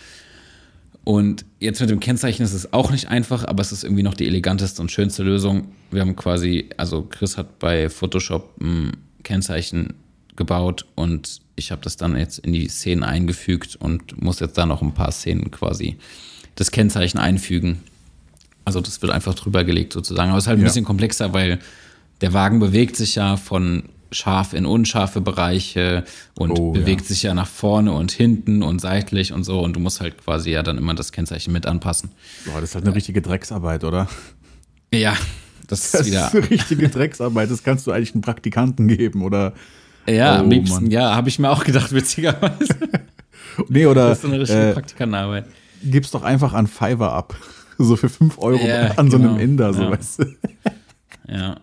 Und 1.08 1.46
jetzt 1.58 1.80
mit 1.80 1.88
dem 1.88 2.00
Kennzeichen 2.00 2.42
ist 2.42 2.52
es 2.52 2.74
auch 2.74 2.90
nicht 2.90 3.08
einfach, 3.08 3.42
aber 3.46 3.62
es 3.62 3.72
ist 3.72 3.82
irgendwie 3.82 4.02
noch 4.02 4.12
die 4.12 4.26
eleganteste 4.26 4.82
und 4.82 4.92
schönste 4.92 5.22
Lösung. 5.22 5.68
Wir 5.90 6.02
haben 6.02 6.16
quasi, 6.16 6.68
also 6.76 7.00
Chris 7.00 7.38
hat 7.38 7.58
bei 7.58 7.88
Photoshop 7.88 8.60
ein 8.60 8.92
Kennzeichen 9.22 9.94
gebaut 10.36 10.84
und 10.96 11.40
ich 11.56 11.70
habe 11.70 11.80
das 11.80 11.96
dann 11.96 12.14
jetzt 12.14 12.40
in 12.40 12.52
die 12.52 12.68
Szenen 12.68 13.04
eingefügt 13.04 13.76
und 13.76 14.20
muss 14.22 14.40
jetzt 14.40 14.58
da 14.58 14.66
noch 14.66 14.82
ein 14.82 14.92
paar 14.92 15.10
Szenen 15.10 15.50
quasi 15.50 15.96
das 16.56 16.70
Kennzeichen 16.72 17.16
einfügen. 17.16 17.80
Also 18.66 18.82
das 18.82 19.00
wird 19.00 19.10
einfach 19.10 19.32
drüber 19.32 19.64
gelegt 19.64 19.94
sozusagen. 19.94 20.28
Aber 20.28 20.36
es 20.36 20.44
ist 20.44 20.48
halt 20.48 20.58
ein 20.58 20.60
ja. 20.60 20.66
bisschen 20.66 20.84
komplexer, 20.84 21.32
weil 21.32 21.58
der 22.20 22.34
Wagen 22.34 22.60
bewegt 22.60 22.96
sich 22.96 23.14
ja 23.14 23.38
von 23.38 23.84
scharf 24.10 24.52
in 24.52 24.66
unscharfe 24.66 25.20
Bereiche 25.20 26.04
und 26.34 26.50
oh, 26.52 26.72
bewegt 26.72 27.02
ja. 27.02 27.06
sich 27.08 27.22
ja 27.22 27.34
nach 27.34 27.46
vorne 27.46 27.92
und 27.92 28.10
hinten 28.10 28.62
und 28.62 28.80
seitlich 28.80 29.32
und 29.32 29.44
so. 29.44 29.60
Und 29.60 29.74
du 29.74 29.80
musst 29.80 30.00
halt 30.00 30.18
quasi 30.22 30.50
ja 30.50 30.62
dann 30.62 30.78
immer 30.78 30.94
das 30.94 31.12
Kennzeichen 31.12 31.52
mit 31.52 31.66
anpassen. 31.66 32.10
Boah, 32.46 32.60
das 32.60 32.70
ist 32.70 32.74
halt 32.74 32.86
eine 32.86 32.94
richtige 32.94 33.22
Drecksarbeit, 33.22 33.84
oder? 33.84 34.08
Ja, 34.92 35.14
das, 35.66 35.90
das 35.90 36.00
ist 36.02 36.06
wieder. 36.08 36.20
Das 36.20 36.34
ist 36.34 36.36
eine 36.36 36.50
richtige 36.50 36.88
Drecksarbeit. 36.88 37.50
Das 37.50 37.62
kannst 37.62 37.86
du 37.86 37.92
eigentlich 37.92 38.14
einem 38.14 38.22
Praktikanten 38.22 38.88
geben, 38.88 39.22
oder? 39.22 39.52
Ja, 40.06 40.36
oh, 40.36 40.40
am 40.40 40.50
liebsten, 40.50 40.84
Mann. 40.84 40.90
ja, 40.90 41.14
habe 41.14 41.28
ich 41.28 41.38
mir 41.38 41.50
auch 41.50 41.64
gedacht, 41.64 41.92
witzigerweise. 41.92 42.76
nee, 43.68 43.86
oder. 43.86 44.08
Das 44.08 44.18
ist 44.18 44.24
eine 44.24 44.40
richtige 44.40 44.70
äh, 44.70 44.72
Praktikantenarbeit. 44.72 45.44
Gib's 45.84 46.10
doch 46.10 46.22
einfach 46.22 46.54
an 46.54 46.66
Fiverr 46.66 47.12
ab. 47.12 47.36
So 47.80 47.94
für 47.94 48.08
5 48.08 48.38
Euro 48.38 48.66
ja, 48.66 48.90
an 48.96 49.08
genau. 49.08 49.10
so 49.10 49.16
einem 49.18 49.28
genau. 49.28 49.38
Inder, 49.38 49.72
so 49.72 49.82
ja. 49.82 49.90
weißt 49.92 50.18
du. 50.18 50.24
Ja. 51.28 51.60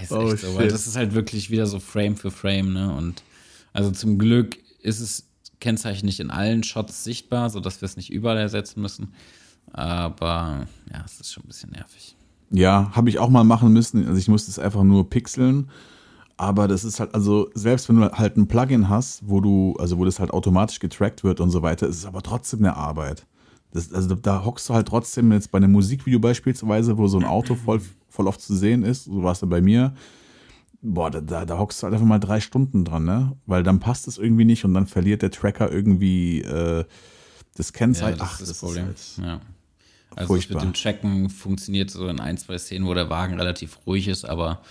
Das 0.00 0.10
ist 0.10 0.16
oh, 0.16 0.32
echt 0.32 0.42
so, 0.42 0.54
weil 0.56 0.68
das 0.68 0.86
ist 0.86 0.96
halt 0.96 1.14
wirklich 1.14 1.50
wieder 1.50 1.66
so 1.66 1.80
Frame 1.80 2.16
für 2.16 2.30
Frame, 2.30 2.72
ne? 2.72 2.94
Und 2.94 3.22
also 3.72 3.90
zum 3.90 4.18
Glück 4.18 4.58
ist 4.80 5.00
es 5.00 5.28
Kennzeichen 5.60 6.06
nicht 6.06 6.20
in 6.20 6.30
allen 6.30 6.62
Shots 6.62 7.04
sichtbar, 7.04 7.50
sodass 7.50 7.80
wir 7.80 7.86
es 7.86 7.96
nicht 7.96 8.10
überall 8.10 8.38
ersetzen 8.38 8.80
müssen. 8.80 9.14
Aber 9.72 10.66
ja, 10.92 11.02
es 11.04 11.20
ist 11.20 11.32
schon 11.32 11.44
ein 11.44 11.48
bisschen 11.48 11.70
nervig. 11.70 12.16
Ja, 12.50 12.90
habe 12.94 13.08
ich 13.10 13.18
auch 13.18 13.28
mal 13.28 13.44
machen 13.44 13.72
müssen. 13.72 14.06
Also 14.06 14.18
ich 14.18 14.28
musste 14.28 14.50
es 14.50 14.58
einfach 14.58 14.82
nur 14.82 15.10
pixeln. 15.10 15.70
Aber 16.36 16.68
das 16.68 16.84
ist 16.84 17.00
halt, 17.00 17.14
also 17.14 17.50
selbst 17.54 17.88
wenn 17.88 17.96
du 17.96 18.12
halt 18.12 18.36
ein 18.36 18.46
Plugin 18.46 18.88
hast, 18.88 19.28
wo 19.28 19.40
du, 19.40 19.74
also 19.78 19.98
wo 19.98 20.04
das 20.04 20.20
halt 20.20 20.30
automatisch 20.30 20.78
getrackt 20.78 21.24
wird 21.24 21.40
und 21.40 21.50
so 21.50 21.62
weiter, 21.62 21.88
ist 21.88 21.96
es 21.96 22.06
aber 22.06 22.22
trotzdem 22.22 22.60
eine 22.60 22.76
Arbeit. 22.76 23.26
Das, 23.72 23.92
also 23.92 24.14
da 24.14 24.44
hockst 24.44 24.68
du 24.68 24.74
halt 24.74 24.88
trotzdem 24.88 25.32
jetzt 25.32 25.50
bei 25.50 25.58
einem 25.58 25.72
Musikvideo 25.72 26.20
beispielsweise, 26.20 26.96
wo 26.96 27.08
so 27.08 27.18
ein 27.18 27.24
Auto 27.24 27.56
voll, 27.56 27.82
voll 28.08 28.26
oft 28.26 28.40
zu 28.40 28.54
sehen 28.54 28.82
ist, 28.82 29.04
so 29.04 29.22
war 29.22 29.32
es 29.32 29.40
ja 29.40 29.46
bei 29.46 29.60
mir. 29.60 29.94
Boah, 30.80 31.10
da, 31.10 31.20
da, 31.20 31.44
da 31.44 31.58
hockst 31.58 31.82
du 31.82 31.84
halt 31.84 31.94
einfach 31.94 32.06
mal 32.06 32.20
drei 32.20 32.40
Stunden 32.40 32.84
dran, 32.84 33.04
ne? 33.04 33.36
Weil 33.46 33.62
dann 33.62 33.80
passt 33.80 34.06
es 34.06 34.16
irgendwie 34.16 34.44
nicht 34.44 34.64
und 34.64 34.74
dann 34.74 34.86
verliert 34.86 35.22
der 35.22 35.30
Tracker 35.30 35.70
irgendwie 35.72 36.42
äh, 36.42 36.84
das 37.56 37.72
Kennzeichen. 37.72 38.18
Ja, 38.18 38.24
das 38.24 38.28
Ach, 38.28 38.40
ist 38.40 38.40
das, 38.42 38.48
das 38.48 38.60
Problem. 38.60 38.90
Ist 38.90 39.18
halt 39.18 39.26
ja. 39.26 39.40
Also 40.16 40.36
das 40.36 40.48
mit 40.48 40.62
dem 40.62 40.72
Tracken 40.72 41.30
funktioniert 41.30 41.90
so 41.90 42.08
in 42.08 42.20
ein, 42.20 42.38
zwei 42.38 42.58
Szenen, 42.58 42.86
wo 42.86 42.94
der 42.94 43.10
Wagen 43.10 43.34
relativ 43.34 43.78
ruhig 43.86 44.08
ist, 44.08 44.24
aber 44.24 44.62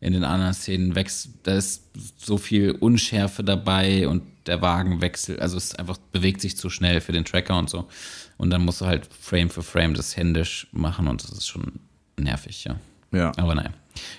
in 0.00 0.12
den 0.12 0.24
anderen 0.24 0.54
Szenen 0.54 0.94
wächst, 0.94 1.30
da 1.44 1.54
ist 1.54 1.84
so 2.16 2.36
viel 2.36 2.72
Unschärfe 2.72 3.42
dabei 3.42 4.06
und 4.06 4.22
der 4.46 4.60
Wagen 4.60 5.00
wechselt, 5.00 5.40
also 5.40 5.56
es 5.56 5.74
einfach 5.74 5.96
bewegt 6.12 6.42
sich 6.42 6.56
zu 6.56 6.68
schnell 6.68 7.00
für 7.00 7.12
den 7.12 7.24
Tracker 7.24 7.58
und 7.58 7.70
so. 7.70 7.88
Und 8.36 8.50
dann 8.50 8.64
musst 8.64 8.80
du 8.80 8.86
halt 8.86 9.08
Frame 9.18 9.48
für 9.48 9.62
Frame 9.62 9.94
das 9.94 10.16
händisch 10.16 10.68
machen 10.72 11.08
und 11.08 11.22
das 11.22 11.32
ist 11.32 11.46
schon 11.46 11.80
nervig, 12.18 12.64
ja. 12.64 12.76
Ja. 13.12 13.32
Aber 13.36 13.54
naja. 13.54 13.70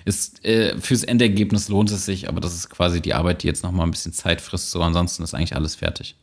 Ist, 0.06 0.44
äh, 0.46 0.80
fürs 0.80 1.04
Endergebnis 1.04 1.68
lohnt 1.68 1.92
es 1.92 2.06
sich, 2.06 2.30
aber 2.30 2.40
das 2.40 2.56
ist 2.56 2.70
quasi 2.70 3.02
die 3.02 3.14
Arbeit, 3.14 3.44
die 3.44 3.48
jetzt 3.48 3.64
nochmal 3.64 3.86
ein 3.86 3.92
bisschen 3.92 4.14
Zeit 4.14 4.40
frisst. 4.40 4.72
So, 4.72 4.82
ansonsten 4.82 5.24
ist 5.24 5.34
eigentlich 5.34 5.56
alles 5.56 5.76
fertig. 5.76 6.16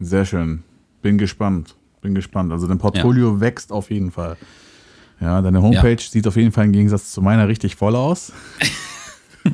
Sehr 0.00 0.24
schön. 0.24 0.64
Bin 1.00 1.16
gespannt. 1.18 1.76
Bin 2.00 2.14
gespannt. 2.14 2.52
Also 2.52 2.66
dein 2.66 2.78
Portfolio 2.78 3.34
ja. 3.34 3.40
wächst 3.40 3.70
auf 3.70 3.90
jeden 3.90 4.10
Fall. 4.10 4.36
Ja, 5.20 5.40
deine 5.40 5.62
Homepage 5.62 5.90
ja. 5.90 5.98
sieht 5.98 6.26
auf 6.26 6.36
jeden 6.36 6.50
Fall 6.50 6.64
im 6.66 6.72
Gegensatz 6.72 7.12
zu 7.12 7.22
meiner 7.22 7.46
richtig 7.46 7.76
voll 7.76 7.94
aus. 7.94 8.32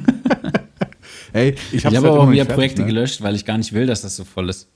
Ey, 1.32 1.54
ich 1.70 1.84
habe 1.84 1.96
hab 1.96 2.04
halt 2.04 2.14
auch 2.14 2.30
wieder 2.30 2.44
Projekte 2.44 2.82
ne? 2.82 2.88
gelöscht, 2.88 3.22
weil 3.22 3.36
ich 3.36 3.44
gar 3.44 3.58
nicht 3.58 3.72
will, 3.72 3.86
dass 3.86 4.02
das 4.02 4.16
so 4.16 4.24
voll 4.24 4.48
ist. 4.48 4.68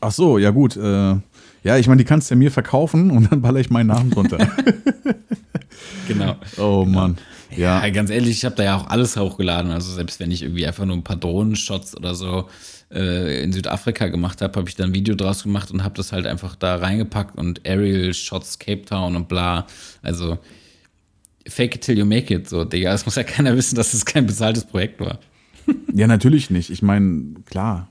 Ach 0.00 0.12
so, 0.12 0.38
ja 0.38 0.50
gut. 0.50 0.76
Äh, 0.76 1.16
ja, 1.62 1.76
ich 1.76 1.88
meine, 1.88 1.98
die 1.98 2.04
kannst 2.04 2.30
du 2.30 2.34
ja 2.34 2.38
mir 2.38 2.50
verkaufen 2.50 3.10
und 3.10 3.32
dann 3.32 3.42
baller 3.42 3.60
ich 3.60 3.70
meinen 3.70 3.88
Namen 3.88 4.10
drunter. 4.10 4.38
genau. 6.08 6.36
Oh 6.58 6.84
genau. 6.84 6.84
Mann. 6.84 7.18
Ja. 7.56 7.84
ja, 7.84 7.90
ganz 7.90 8.10
ehrlich, 8.10 8.30
ich 8.30 8.44
habe 8.44 8.54
da 8.56 8.64
ja 8.64 8.76
auch 8.76 8.88
alles 8.88 9.16
hochgeladen. 9.16 9.70
Also 9.70 9.92
selbst 9.92 10.20
wenn 10.20 10.30
ich 10.30 10.42
irgendwie 10.42 10.66
einfach 10.66 10.84
nur 10.84 10.96
ein 10.96 11.04
paar 11.04 11.16
Drohnenshots 11.16 11.96
oder 11.96 12.14
so 12.14 12.48
äh, 12.92 13.42
in 13.42 13.52
Südafrika 13.52 14.08
gemacht 14.08 14.42
habe, 14.42 14.58
habe 14.58 14.68
ich 14.68 14.76
da 14.76 14.84
ein 14.84 14.94
Video 14.94 15.14
draus 15.14 15.42
gemacht 15.42 15.70
und 15.70 15.82
habe 15.82 15.94
das 15.94 16.12
halt 16.12 16.26
einfach 16.26 16.54
da 16.56 16.76
reingepackt 16.76 17.36
und 17.36 17.66
Aerial 17.66 18.14
Shots 18.14 18.58
Cape 18.58 18.84
Town 18.84 19.16
und 19.16 19.28
bla. 19.28 19.66
Also 20.02 20.38
fake 21.48 21.76
it 21.76 21.80
till 21.82 21.98
you 21.98 22.04
make 22.04 22.32
it, 22.32 22.48
so, 22.48 22.64
Digga. 22.64 22.92
Es 22.92 23.04
muss 23.06 23.16
ja 23.16 23.22
keiner 23.22 23.56
wissen, 23.56 23.76
dass 23.76 23.94
es 23.94 24.04
kein 24.04 24.26
bezahltes 24.26 24.64
Projekt 24.64 25.00
war. 25.00 25.18
ja, 25.92 26.06
natürlich 26.06 26.50
nicht. 26.50 26.70
Ich 26.70 26.82
meine, 26.82 27.34
klar, 27.46 27.88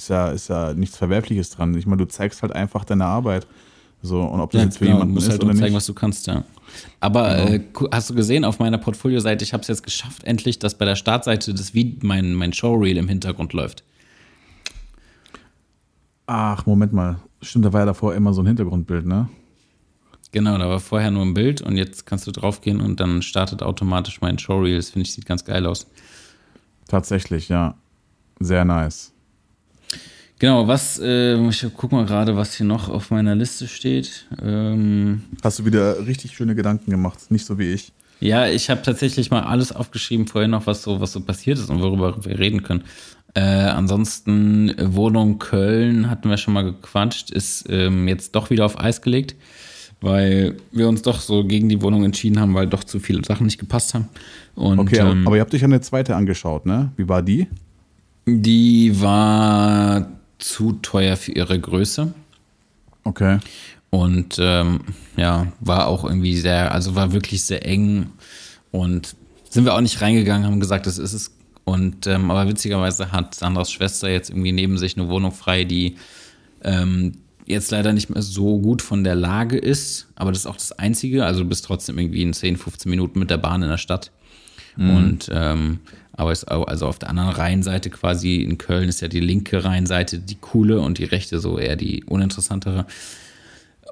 ist 0.00 0.08
ja, 0.08 0.30
ist 0.30 0.48
ja 0.48 0.74
nichts 0.74 0.96
Verwerfliches 0.96 1.50
dran. 1.50 1.76
Ich 1.76 1.86
meine, 1.86 1.98
du 1.98 2.08
zeigst 2.08 2.42
halt 2.42 2.52
einfach 2.52 2.84
deine 2.84 3.04
Arbeit. 3.04 3.46
So, 4.02 4.22
und 4.22 4.40
ob 4.40 4.50
das 4.50 4.60
ja, 4.60 4.64
jetzt 4.64 4.78
für 4.78 4.84
genau, 4.84 4.96
jemanden 4.96 5.14
musst 5.14 5.26
ist 5.26 5.32
halt 5.32 5.44
oder 5.44 5.52
zeigen, 5.52 5.64
nicht. 5.66 5.74
was 5.74 5.86
du 5.86 5.92
kannst, 5.92 6.26
ja. 6.26 6.44
Aber 7.00 7.34
genau. 7.34 7.50
äh, 7.50 7.88
hast 7.92 8.08
du 8.08 8.14
gesehen 8.14 8.46
auf 8.46 8.58
meiner 8.58 8.78
Portfolio-Seite, 8.78 9.44
ich 9.44 9.52
habe 9.52 9.60
es 9.60 9.68
jetzt 9.68 9.82
geschafft, 9.82 10.24
endlich, 10.24 10.58
dass 10.58 10.78
bei 10.78 10.86
der 10.86 10.96
Startseite 10.96 11.52
das 11.52 11.74
wie 11.74 11.98
mein, 12.02 12.34
mein 12.34 12.54
Showreel 12.54 12.96
im 12.96 13.08
Hintergrund 13.08 13.52
läuft. 13.52 13.84
Ach, 16.26 16.64
Moment 16.64 16.94
mal. 16.94 17.20
Stimmt, 17.42 17.66
da 17.66 17.72
war 17.72 17.80
ja 17.80 17.86
davor 17.86 18.14
immer 18.14 18.32
so 18.32 18.42
ein 18.42 18.46
Hintergrundbild, 18.46 19.04
ne? 19.04 19.28
Genau, 20.32 20.56
da 20.56 20.68
war 20.68 20.80
vorher 20.80 21.10
nur 21.10 21.22
ein 21.22 21.34
Bild 21.34 21.60
und 21.60 21.76
jetzt 21.76 22.06
kannst 22.06 22.26
du 22.26 22.30
draufgehen 22.30 22.80
und 22.80 23.00
dann 23.00 23.20
startet 23.20 23.62
automatisch 23.62 24.20
mein 24.20 24.38
Showreel. 24.38 24.76
Das 24.76 24.90
finde 24.90 25.06
ich, 25.06 25.12
sieht 25.12 25.26
ganz 25.26 25.44
geil 25.44 25.66
aus. 25.66 25.86
Tatsächlich, 26.88 27.48
ja. 27.48 27.74
Sehr 28.38 28.64
nice. 28.64 29.12
Genau, 30.40 30.66
was, 30.66 30.98
äh, 30.98 31.36
ich 31.48 31.66
guck 31.76 31.92
mal 31.92 32.06
gerade, 32.06 32.34
was 32.34 32.54
hier 32.54 32.64
noch 32.64 32.88
auf 32.88 33.10
meiner 33.10 33.34
Liste 33.34 33.68
steht. 33.68 34.26
Ähm, 34.42 35.22
Hast 35.44 35.58
du 35.58 35.66
wieder 35.66 36.06
richtig 36.06 36.34
schöne 36.34 36.54
Gedanken 36.54 36.90
gemacht, 36.90 37.30
nicht 37.30 37.44
so 37.44 37.58
wie 37.58 37.72
ich. 37.72 37.92
Ja, 38.20 38.48
ich 38.48 38.70
habe 38.70 38.80
tatsächlich 38.80 39.30
mal 39.30 39.42
alles 39.42 39.70
aufgeschrieben 39.70 40.26
vorher 40.26 40.48
noch, 40.48 40.66
was 40.66 40.82
so, 40.82 40.98
was 40.98 41.12
so 41.12 41.20
passiert 41.20 41.58
ist 41.58 41.68
und 41.68 41.82
worüber 41.82 42.24
wir 42.24 42.38
reden 42.38 42.62
können. 42.62 42.84
Äh, 43.34 43.40
ansonsten 43.42 44.74
Wohnung 44.78 45.38
Köln 45.38 46.08
hatten 46.08 46.30
wir 46.30 46.38
schon 46.38 46.54
mal 46.54 46.64
gequatscht, 46.64 47.30
ist 47.30 47.66
ähm, 47.68 48.08
jetzt 48.08 48.34
doch 48.34 48.48
wieder 48.48 48.64
auf 48.64 48.80
Eis 48.80 49.02
gelegt, 49.02 49.36
weil 50.00 50.56
wir 50.72 50.88
uns 50.88 51.02
doch 51.02 51.20
so 51.20 51.44
gegen 51.44 51.68
die 51.68 51.82
Wohnung 51.82 52.02
entschieden 52.02 52.40
haben, 52.40 52.54
weil 52.54 52.66
doch 52.66 52.84
zu 52.84 52.98
viele 52.98 53.22
Sachen 53.22 53.44
nicht 53.44 53.58
gepasst 53.58 53.92
haben. 53.92 54.08
Und, 54.54 54.78
okay, 54.78 55.00
ähm, 55.00 55.26
aber 55.26 55.36
ihr 55.36 55.42
habt 55.42 55.54
euch 55.54 55.64
eine 55.64 55.82
zweite 55.82 56.16
angeschaut, 56.16 56.64
ne? 56.64 56.92
Wie 56.96 57.06
war 57.08 57.20
die? 57.20 57.46
Die 58.26 59.00
war 59.00 60.19
zu 60.40 60.72
teuer 60.72 61.16
für 61.16 61.32
ihre 61.32 61.58
Größe. 61.58 62.12
Okay. 63.04 63.38
Und 63.90 64.36
ähm, 64.40 64.80
ja, 65.16 65.52
war 65.60 65.88
auch 65.88 66.04
irgendwie 66.04 66.36
sehr, 66.36 66.72
also 66.72 66.94
war 66.94 67.12
wirklich 67.12 67.42
sehr 67.42 67.66
eng 67.66 68.10
und 68.70 69.16
sind 69.48 69.64
wir 69.64 69.74
auch 69.74 69.80
nicht 69.80 70.00
reingegangen, 70.00 70.46
haben 70.46 70.60
gesagt, 70.60 70.86
das 70.86 70.98
ist 70.98 71.12
es. 71.12 71.32
Und 71.64 72.06
ähm, 72.06 72.30
aber 72.30 72.48
witzigerweise 72.48 73.12
hat 73.12 73.34
Sandras 73.34 73.70
Schwester 73.70 74.08
jetzt 74.08 74.30
irgendwie 74.30 74.52
neben 74.52 74.78
sich 74.78 74.96
eine 74.96 75.08
Wohnung 75.08 75.32
frei, 75.32 75.64
die 75.64 75.96
ähm, 76.62 77.18
jetzt 77.46 77.70
leider 77.70 77.92
nicht 77.92 78.10
mehr 78.10 78.22
so 78.22 78.58
gut 78.60 78.80
von 78.80 79.02
der 79.02 79.16
Lage 79.16 79.58
ist, 79.58 80.08
aber 80.14 80.30
das 80.30 80.40
ist 80.40 80.46
auch 80.46 80.56
das 80.56 80.72
Einzige. 80.72 81.24
Also 81.24 81.42
du 81.42 81.48
bist 81.48 81.64
trotzdem 81.64 81.98
irgendwie 81.98 82.22
in 82.22 82.32
10, 82.32 82.56
15 82.56 82.88
Minuten 82.88 83.18
mit 83.18 83.30
der 83.30 83.38
Bahn 83.38 83.62
in 83.62 83.68
der 83.68 83.78
Stadt. 83.78 84.12
Mhm. 84.76 84.96
Und 84.96 85.30
ähm, 85.32 85.80
aber 86.20 86.32
ist 86.32 86.50
auch, 86.50 86.66
also 86.66 86.86
auf 86.86 86.98
der 86.98 87.08
anderen 87.08 87.30
Rheinseite 87.30 87.88
quasi 87.88 88.36
in 88.36 88.58
Köln 88.58 88.90
ist 88.90 89.00
ja 89.00 89.08
die 89.08 89.20
linke 89.20 89.64
Rheinseite 89.64 90.18
die 90.18 90.34
coole 90.34 90.78
und 90.80 90.98
die 90.98 91.04
rechte 91.04 91.40
so 91.40 91.58
eher 91.58 91.76
die 91.76 92.04
uninteressantere. 92.04 92.84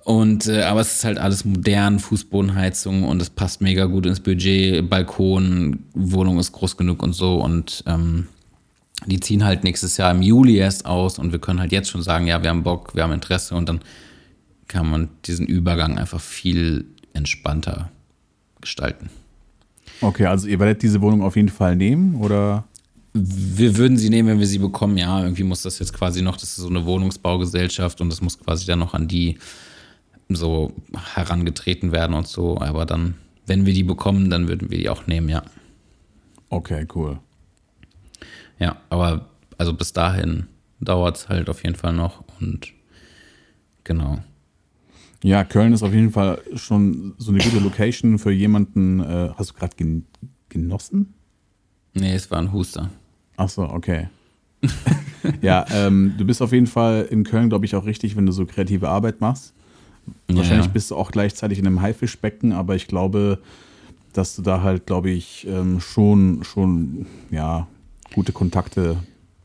Und 0.04 0.46
äh, 0.46 0.62
aber 0.64 0.80
es 0.80 0.96
ist 0.96 1.04
halt 1.04 1.16
alles 1.16 1.46
modern, 1.46 1.98
Fußbodenheizung 1.98 3.04
und 3.04 3.22
es 3.22 3.30
passt 3.30 3.62
mega 3.62 3.86
gut 3.86 4.04
ins 4.04 4.20
Budget, 4.20 4.90
Balkon, 4.90 5.84
Wohnung 5.94 6.38
ist 6.38 6.52
groß 6.52 6.76
genug 6.76 7.02
und 7.02 7.14
so 7.14 7.42
und 7.42 7.82
ähm, 7.86 8.26
die 9.06 9.20
ziehen 9.20 9.44
halt 9.44 9.64
nächstes 9.64 9.96
Jahr 9.96 10.10
im 10.10 10.20
Juli 10.20 10.56
erst 10.56 10.84
aus 10.84 11.18
und 11.18 11.32
wir 11.32 11.38
können 11.38 11.60
halt 11.60 11.72
jetzt 11.72 11.88
schon 11.88 12.02
sagen, 12.02 12.26
ja, 12.26 12.42
wir 12.42 12.50
haben 12.50 12.62
Bock, 12.62 12.94
wir 12.94 13.04
haben 13.04 13.12
Interesse 13.12 13.54
und 13.54 13.70
dann 13.70 13.80
kann 14.66 14.90
man 14.90 15.08
diesen 15.24 15.46
Übergang 15.46 15.96
einfach 15.96 16.20
viel 16.20 16.84
entspannter 17.14 17.90
gestalten. 18.60 19.08
Okay, 20.00 20.26
also 20.26 20.46
ihr 20.46 20.58
werdet 20.58 20.82
diese 20.82 21.00
Wohnung 21.00 21.22
auf 21.22 21.36
jeden 21.36 21.48
Fall 21.48 21.76
nehmen 21.76 22.16
oder? 22.16 22.64
Wir 23.12 23.76
würden 23.76 23.96
sie 23.96 24.10
nehmen, 24.10 24.28
wenn 24.28 24.38
wir 24.38 24.46
sie 24.46 24.58
bekommen. 24.58 24.96
Ja, 24.96 25.22
irgendwie 25.22 25.42
muss 25.42 25.62
das 25.62 25.78
jetzt 25.78 25.92
quasi 25.92 26.22
noch, 26.22 26.36
das 26.36 26.50
ist 26.50 26.56
so 26.56 26.68
eine 26.68 26.84
Wohnungsbaugesellschaft 26.84 28.00
und 28.00 28.10
das 28.10 28.20
muss 28.20 28.38
quasi 28.38 28.66
dann 28.66 28.78
noch 28.78 28.94
an 28.94 29.08
die 29.08 29.38
so 30.28 30.72
herangetreten 31.14 31.90
werden 31.90 32.14
und 32.14 32.28
so. 32.28 32.60
Aber 32.60 32.86
dann, 32.86 33.14
wenn 33.46 33.66
wir 33.66 33.72
die 33.72 33.82
bekommen, 33.82 34.30
dann 34.30 34.46
würden 34.46 34.70
wir 34.70 34.78
die 34.78 34.88
auch 34.88 35.06
nehmen, 35.06 35.28
ja. 35.28 35.42
Okay, 36.50 36.86
cool. 36.94 37.18
Ja, 38.58 38.76
aber 38.90 39.28
also 39.56 39.72
bis 39.72 39.92
dahin 39.92 40.46
dauert 40.80 41.16
es 41.16 41.28
halt 41.28 41.48
auf 41.48 41.64
jeden 41.64 41.76
Fall 41.76 41.92
noch 41.92 42.24
und 42.40 42.72
genau. 43.84 44.18
Ja, 45.22 45.44
Köln 45.44 45.72
ist 45.72 45.82
auf 45.82 45.92
jeden 45.92 46.10
Fall 46.10 46.40
schon 46.54 47.14
so 47.18 47.32
eine 47.32 47.42
gute 47.42 47.58
Location 47.58 48.18
für 48.18 48.30
jemanden. 48.30 49.00
Äh, 49.00 49.30
hast 49.36 49.50
du 49.50 49.54
gerade 49.54 49.74
gen 49.76 50.06
genossen? 50.48 51.14
Nee, 51.94 52.14
es 52.14 52.30
war 52.30 52.38
ein 52.38 52.52
Huster. 52.52 52.90
Ach 53.36 53.48
so, 53.48 53.62
okay. 53.62 54.08
ja, 55.42 55.64
ähm, 55.72 56.14
du 56.16 56.24
bist 56.24 56.40
auf 56.40 56.52
jeden 56.52 56.66
Fall 56.66 57.06
in 57.10 57.24
Köln, 57.24 57.48
glaube 57.48 57.64
ich, 57.64 57.74
auch 57.74 57.84
richtig, 57.84 58.16
wenn 58.16 58.26
du 58.26 58.32
so 58.32 58.46
kreative 58.46 58.88
Arbeit 58.88 59.20
machst. 59.20 59.52
Wahrscheinlich 60.26 60.66
ja. 60.66 60.72
bist 60.72 60.90
du 60.90 60.96
auch 60.96 61.10
gleichzeitig 61.10 61.58
in 61.58 61.66
einem 61.66 61.82
Haifischbecken, 61.82 62.52
aber 62.52 62.76
ich 62.76 62.86
glaube, 62.86 63.38
dass 64.12 64.36
du 64.36 64.42
da 64.42 64.62
halt, 64.62 64.86
glaube 64.86 65.10
ich, 65.10 65.46
ähm, 65.48 65.80
schon, 65.80 66.44
schon, 66.44 67.06
ja, 67.30 67.66
gute 68.14 68.32
Kontakte 68.32 68.96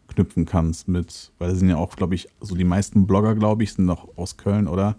knüpfen 0.07 0.45
kannst 0.45 0.87
mit, 0.87 1.31
weil 1.37 1.49
das 1.49 1.59
sind 1.59 1.69
ja 1.69 1.77
auch, 1.77 1.95
glaube 1.95 2.15
ich, 2.15 2.29
so 2.39 2.55
die 2.55 2.63
meisten 2.63 3.05
Blogger, 3.05 3.35
glaube 3.35 3.63
ich, 3.63 3.73
sind 3.73 3.85
noch 3.85 4.07
aus 4.17 4.37
Köln, 4.37 4.67
oder? 4.67 4.95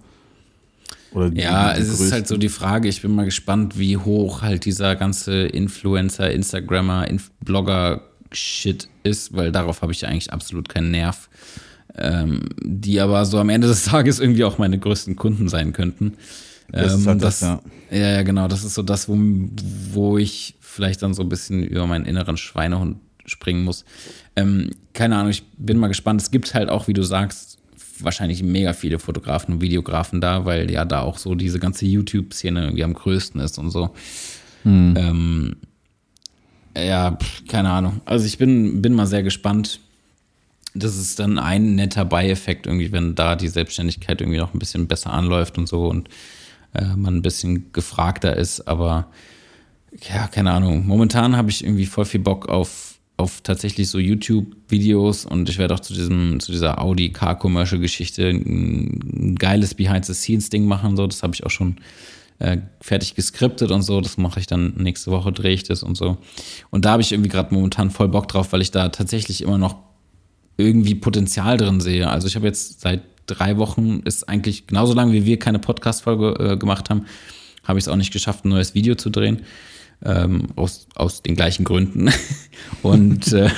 Die, 1.14 1.40
ja, 1.40 1.74
die 1.74 1.80
es 1.80 1.88
größten. 1.88 2.06
ist 2.06 2.12
halt 2.12 2.28
so 2.28 2.36
die 2.36 2.48
Frage, 2.48 2.88
ich 2.88 3.02
bin 3.02 3.14
mal 3.14 3.24
gespannt, 3.24 3.78
wie 3.78 3.96
hoch 3.96 4.42
halt 4.42 4.64
dieser 4.64 4.96
ganze 4.96 5.46
Influencer, 5.46 6.30
Instagrammer, 6.30 7.08
Inf 7.08 7.30
Blogger-Shit 7.44 8.88
ist, 9.02 9.34
weil 9.34 9.52
darauf 9.52 9.82
habe 9.82 9.92
ich 9.92 10.00
ja 10.00 10.08
eigentlich 10.08 10.32
absolut 10.32 10.68
keinen 10.68 10.90
Nerv. 10.90 11.28
Ähm, 11.96 12.48
die 12.60 13.00
aber 13.00 13.24
so 13.24 13.38
am 13.38 13.48
Ende 13.48 13.68
des 13.68 13.84
Tages 13.86 14.18
irgendwie 14.18 14.44
auch 14.44 14.58
meine 14.58 14.78
größten 14.78 15.14
Kunden 15.14 15.48
sein 15.48 15.72
könnten. 15.72 16.14
Das 16.72 16.92
ähm, 16.92 17.00
ist 17.00 17.06
halt 17.06 17.22
das, 17.22 17.40
das, 17.40 17.60
ja. 17.90 17.98
ja. 17.98 18.22
genau, 18.22 18.48
das 18.48 18.64
ist 18.64 18.74
so 18.74 18.82
das, 18.82 19.08
wo, 19.08 19.16
wo 19.92 20.18
ich 20.18 20.56
vielleicht 20.60 21.02
dann 21.02 21.14
so 21.14 21.22
ein 21.22 21.28
bisschen 21.28 21.62
über 21.62 21.86
meinen 21.86 22.04
inneren 22.04 22.36
Schweinehund 22.36 22.96
springen 23.26 23.64
muss. 23.64 23.84
Ähm, 24.36 24.70
keine 24.92 25.16
Ahnung, 25.16 25.30
ich 25.30 25.44
bin 25.56 25.78
mal 25.78 25.88
gespannt. 25.88 26.20
Es 26.20 26.30
gibt 26.30 26.52
halt 26.54 26.68
auch, 26.68 26.88
wie 26.88 26.92
du 26.92 27.02
sagst, 27.02 27.58
wahrscheinlich 28.00 28.42
mega 28.42 28.72
viele 28.72 28.98
Fotografen 28.98 29.54
und 29.54 29.60
Videografen 29.60 30.20
da, 30.20 30.44
weil 30.44 30.70
ja 30.70 30.84
da 30.84 31.02
auch 31.02 31.18
so 31.18 31.34
diese 31.34 31.58
ganze 31.58 31.86
YouTube-Szene 31.86 32.62
irgendwie 32.62 32.84
am 32.84 32.94
größten 32.94 33.40
ist 33.40 33.58
und 33.58 33.70
so. 33.70 33.90
Hm. 34.62 34.94
Ähm, 34.96 35.56
ja, 36.76 37.18
keine 37.48 37.70
Ahnung. 37.70 38.00
Also 38.04 38.26
ich 38.26 38.38
bin, 38.38 38.82
bin 38.82 38.94
mal 38.94 39.06
sehr 39.06 39.22
gespannt. 39.22 39.80
Das 40.74 40.96
ist 40.96 41.20
dann 41.20 41.38
ein 41.38 41.76
netter 41.76 42.04
Beieffekt 42.04 42.66
irgendwie, 42.66 42.90
wenn 42.90 43.14
da 43.14 43.36
die 43.36 43.48
Selbstständigkeit 43.48 44.20
irgendwie 44.20 44.40
noch 44.40 44.54
ein 44.54 44.58
bisschen 44.58 44.88
besser 44.88 45.12
anläuft 45.12 45.56
und 45.56 45.68
so 45.68 45.86
und 45.86 46.08
äh, 46.74 46.96
man 46.96 47.16
ein 47.16 47.22
bisschen 47.22 47.72
gefragter 47.72 48.36
ist. 48.36 48.66
Aber 48.66 49.06
ja, 50.12 50.26
keine 50.26 50.50
Ahnung. 50.50 50.86
Momentan 50.86 51.36
habe 51.36 51.50
ich 51.50 51.62
irgendwie 51.62 51.86
voll 51.86 52.04
viel 52.04 52.20
Bock 52.20 52.48
auf 52.48 52.93
auf 53.24 53.40
tatsächlich 53.40 53.88
so 53.88 53.98
YouTube-Videos 53.98 55.24
und 55.24 55.48
ich 55.48 55.56
werde 55.56 55.72
auch 55.72 55.80
zu 55.80 55.94
diesem, 55.94 56.40
zu 56.40 56.52
dieser 56.52 56.82
Audi 56.82 57.10
Car-Commercial-Geschichte 57.10 58.28
ein 58.28 59.34
geiles 59.36 59.74
Behind-the-Scenes-Ding 59.74 60.66
machen. 60.66 60.94
So, 60.98 61.06
das 61.06 61.22
habe 61.22 61.34
ich 61.34 61.44
auch 61.44 61.50
schon 61.50 61.76
äh, 62.38 62.58
fertig 62.82 63.14
geskriptet 63.14 63.70
und 63.70 63.80
so. 63.80 64.02
Das 64.02 64.18
mache 64.18 64.40
ich 64.40 64.46
dann 64.46 64.74
nächste 64.76 65.10
Woche, 65.10 65.32
drehe 65.32 65.54
ich 65.54 65.62
das 65.62 65.82
und 65.82 65.96
so. 65.96 66.18
Und 66.68 66.84
da 66.84 66.92
habe 66.92 67.02
ich 67.02 67.12
irgendwie 67.12 67.30
gerade 67.30 67.54
momentan 67.54 67.90
voll 67.90 68.08
Bock 68.08 68.28
drauf, 68.28 68.52
weil 68.52 68.60
ich 68.60 68.70
da 68.70 68.90
tatsächlich 68.90 69.40
immer 69.40 69.56
noch 69.56 69.76
irgendwie 70.58 70.94
Potenzial 70.94 71.56
drin 71.56 71.80
sehe. 71.80 72.10
Also 72.10 72.28
ich 72.28 72.36
habe 72.36 72.46
jetzt 72.46 72.82
seit 72.82 73.02
drei 73.24 73.56
Wochen, 73.56 74.00
ist 74.04 74.28
eigentlich 74.28 74.66
genauso 74.66 74.92
lange, 74.92 75.14
wie 75.14 75.24
wir 75.24 75.38
keine 75.38 75.58
Podcast-Folge 75.58 76.52
äh, 76.52 76.56
gemacht 76.58 76.90
haben, 76.90 77.06
habe 77.64 77.78
ich 77.78 77.86
es 77.86 77.88
auch 77.88 77.96
nicht 77.96 78.12
geschafft, 78.12 78.44
ein 78.44 78.50
neues 78.50 78.74
Video 78.74 78.96
zu 78.96 79.08
drehen 79.08 79.40
ähm, 80.04 80.48
aus, 80.56 80.86
aus 80.94 81.22
den 81.22 81.36
gleichen 81.36 81.64
Gründen. 81.64 82.10
Und 82.82 83.32
äh, 83.32 83.50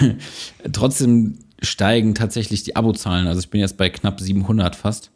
trotzdem 0.72 1.38
steigen 1.60 2.14
tatsächlich 2.14 2.62
die 2.62 2.76
Abozahlen. 2.76 3.26
Also 3.26 3.40
ich 3.40 3.50
bin 3.50 3.60
jetzt 3.60 3.76
bei 3.76 3.90
knapp 3.90 4.20
700 4.20 4.76
fast. 4.76 5.10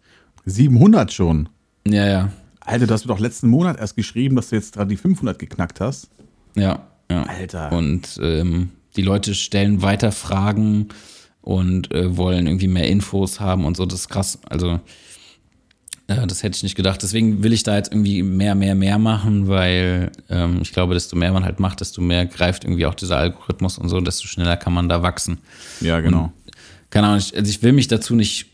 700 0.47 1.12
schon? 1.12 1.49
Ja, 1.87 2.07
ja. 2.07 2.33
Alter, 2.61 2.87
du 2.87 2.95
hast 2.95 3.07
mir 3.07 3.14
doch 3.14 3.20
letzten 3.20 3.49
Monat 3.49 3.78
erst 3.78 3.97
geschrieben, 3.97 4.37
dass 4.37 4.51
du 4.51 4.57
jetzt 4.57 4.74
gerade 4.74 4.89
die 4.89 4.97
500 4.97 5.39
geknackt 5.39 5.81
hast. 5.81 6.11
Ja, 6.55 6.87
ja. 7.11 7.22
Alter. 7.24 7.72
Und 7.72 8.18
ähm, 8.22 8.70
die 8.97 9.03
Leute 9.03 9.35
stellen 9.35 9.83
weiter 9.83 10.12
Fragen 10.12 10.89
und 11.43 11.93
äh, 11.93 12.16
wollen 12.16 12.47
irgendwie 12.47 12.68
mehr 12.68 12.89
Infos 12.89 13.41
haben 13.41 13.64
und 13.64 13.76
so. 13.76 13.87
Das 13.87 14.01
ist 14.01 14.09
krass. 14.09 14.39
Also 14.49 14.81
äh, 16.11 16.27
das 16.27 16.43
hätte 16.43 16.57
ich 16.57 16.63
nicht 16.63 16.75
gedacht. 16.75 17.03
Deswegen 17.03 17.43
will 17.43 17.53
ich 17.53 17.63
da 17.63 17.77
jetzt 17.77 17.93
irgendwie 17.93 18.23
mehr, 18.23 18.55
mehr, 18.55 18.75
mehr 18.75 18.99
machen, 18.99 19.47
weil 19.47 20.11
ähm, 20.29 20.59
ich 20.61 20.73
glaube, 20.73 20.95
desto 20.95 21.17
mehr 21.17 21.33
man 21.33 21.45
halt 21.45 21.61
macht, 21.61 21.81
desto 21.81 22.01
mehr 22.03 22.27
greift 22.27 22.65
irgendwie 22.65 22.87
auch 22.87 22.95
dieser 22.95 23.17
Algorithmus 23.17 23.79
und 23.79 23.89
so, 23.89 24.01
desto 24.01 24.27
schneller 24.27 24.57
kann 24.57 24.73
man 24.73 24.89
da 24.89 25.03
wachsen. 25.03 25.39
Ja, 25.81 26.01
genau. 26.01 26.25
Und, 26.25 26.33
keine 26.91 27.07
Ahnung, 27.07 27.21
ich, 27.21 27.37
also 27.37 27.49
ich 27.49 27.63
will 27.63 27.73
mich 27.73 27.87
dazu 27.87 28.17
nicht 28.17 28.47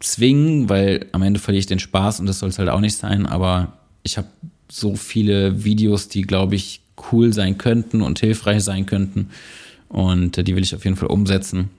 zwingen, 0.00 0.68
weil 0.68 1.06
am 1.12 1.22
Ende 1.22 1.38
verliere 1.38 1.60
ich 1.60 1.66
den 1.66 1.78
Spaß 1.78 2.20
und 2.20 2.26
das 2.26 2.40
soll 2.40 2.48
es 2.48 2.58
halt 2.58 2.68
auch 2.68 2.80
nicht 2.80 2.96
sein, 2.96 3.24
aber 3.24 3.78
ich 4.02 4.18
habe 4.18 4.28
so 4.68 4.96
viele 4.96 5.64
Videos, 5.64 6.08
die, 6.08 6.22
glaube 6.22 6.56
ich, 6.56 6.80
cool 7.12 7.32
sein 7.32 7.56
könnten 7.56 8.02
und 8.02 8.18
hilfreich 8.18 8.64
sein 8.64 8.84
könnten 8.84 9.30
und 9.88 10.36
äh, 10.36 10.44
die 10.44 10.56
will 10.56 10.64
ich 10.64 10.74
auf 10.74 10.84
jeden 10.84 10.96
Fall 10.96 11.08
umsetzen. 11.08 11.70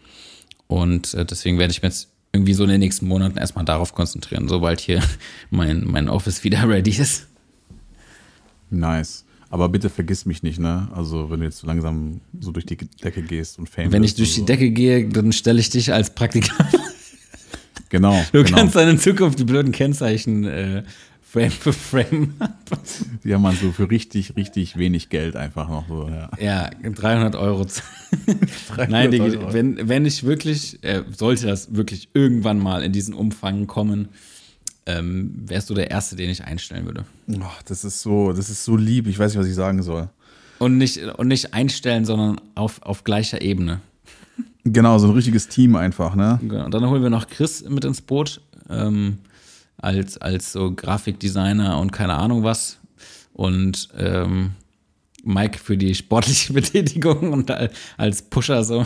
Und 0.68 1.14
äh, 1.14 1.26
deswegen 1.26 1.60
werde 1.60 1.72
ich 1.72 1.82
mir 1.82 1.90
jetzt 1.90 2.10
irgendwie 2.34 2.54
so 2.54 2.64
in 2.64 2.70
den 2.70 2.80
nächsten 2.80 3.08
Monaten 3.08 3.38
erstmal 3.38 3.66
darauf 3.66 3.94
konzentrieren, 3.94 4.48
sobald 4.48 4.80
hier 4.80 5.02
mein, 5.50 5.84
mein 5.86 6.10
Office 6.10 6.44
wieder 6.44 6.68
ready 6.68 6.92
ist. 6.92 7.28
Nice. 8.70 9.26
Aber 9.50 9.70
bitte 9.70 9.90
vergiss 9.90 10.26
mich 10.26 10.44
nicht, 10.44 10.60
ne? 10.60 10.90
Also, 10.94 11.30
wenn 11.32 11.40
du 11.40 11.46
jetzt 11.46 11.60
so 11.60 11.68
langsam 11.68 12.20
so 12.40 12.52
durch 12.52 12.66
die 12.66 12.76
Decke 12.76 13.22
gehst 13.22 13.58
und 13.58 13.70
Fame 13.70 13.94
Wenn 13.94 14.04
ich 14.04 14.16
durch 14.16 14.34
die 14.34 14.42
so. 14.42 14.46
Decke 14.46 14.72
gehe, 14.72 15.08
dann 15.08 15.32
stelle 15.32 15.60
ich 15.60 15.70
dich 15.70 15.94
als 15.94 16.14
Praktikant. 16.14 16.70
Genau. 17.90 18.22
Du 18.32 18.44
genau. 18.44 18.58
kannst 18.58 18.76
dann 18.76 18.90
in 18.90 19.00
Zukunft 19.00 19.40
die 19.40 19.46
blöden 19.46 19.72
Kennzeichen 19.72 20.44
äh, 20.44 20.84
Frame 21.30 21.52
für 21.52 21.74
Frame. 21.74 22.34
ja, 23.26 23.38
man, 23.38 23.56
so 23.56 23.72
für 23.72 23.90
richtig, 23.90 24.36
richtig 24.38 24.78
wenig 24.78 25.10
Geld 25.10 25.36
einfach 25.36 25.68
noch 25.68 25.88
so, 25.88 26.08
ja. 26.08 26.30
Ja, 26.40 26.70
300 26.70 27.36
Euro. 27.36 27.66
300 28.70 28.90
Nein, 28.90 29.20
Euro. 29.20 29.54
Wenn, 29.54 29.90
wenn 29.90 30.06
ich 30.06 30.24
wirklich, 30.24 30.82
äh, 30.84 31.04
sollte 31.16 31.48
das 31.48 31.76
wirklich 31.76 32.10
irgendwann 32.14 32.60
mal 32.60 32.82
in 32.82 32.94
diesen 32.94 33.14
Umfang 33.14 33.68
kommen, 33.68 34.08
ähm, 34.86 35.34
wärst 35.46 35.70
du 35.70 35.74
der 35.74 35.92
Erste, 35.92 36.16
den 36.16 36.30
ich 36.30 36.46
einstellen 36.46 36.86
würde. 36.86 37.04
Oh, 37.30 37.44
das 37.66 37.84
ist 37.84 38.02
so, 38.02 38.32
das 38.32 38.50
ist 38.50 38.64
so 38.64 38.78
lieb, 38.78 39.08
ich 39.08 39.20
weiß 39.20 39.34
nicht, 39.34 39.40
was 39.40 39.48
ich 39.48 39.56
sagen 39.56 39.84
soll. 39.84 40.10
Und 40.60 40.78
nicht, 40.78 41.04
und 41.04 41.28
nicht 41.28 41.54
einstellen, 41.54 42.06
sondern 42.06 42.40
auf, 42.56 42.82
auf 42.84 43.04
gleicher 43.04 43.42
Ebene. 43.42 43.82
Genau, 44.64 44.98
so 44.98 45.08
ein 45.08 45.14
richtiges 45.14 45.50
Team 45.50 45.76
einfach, 45.76 46.16
ne? 46.16 46.40
Genau. 46.42 46.66
Und 46.66 46.74
dann 46.74 46.90
holen 46.90 47.04
wir 47.04 47.10
noch 47.10 47.28
Chris 47.28 47.64
mit 47.68 47.84
ins 47.86 48.02
Boot. 48.02 48.42
Ähm, 48.70 49.20
als, 49.78 50.18
als 50.18 50.52
so 50.52 50.74
Grafikdesigner 50.74 51.80
und 51.80 51.92
keine 51.92 52.16
Ahnung 52.16 52.44
was. 52.44 52.80
Und 53.34 53.90
ähm, 53.98 54.52
Mike 55.24 55.60
für 55.60 55.78
die 55.78 55.94
sportliche 55.94 56.54
Betätigung 56.54 57.34
und 57.34 57.52
als 57.98 58.22
Pusher 58.22 58.64
so. 58.64 58.86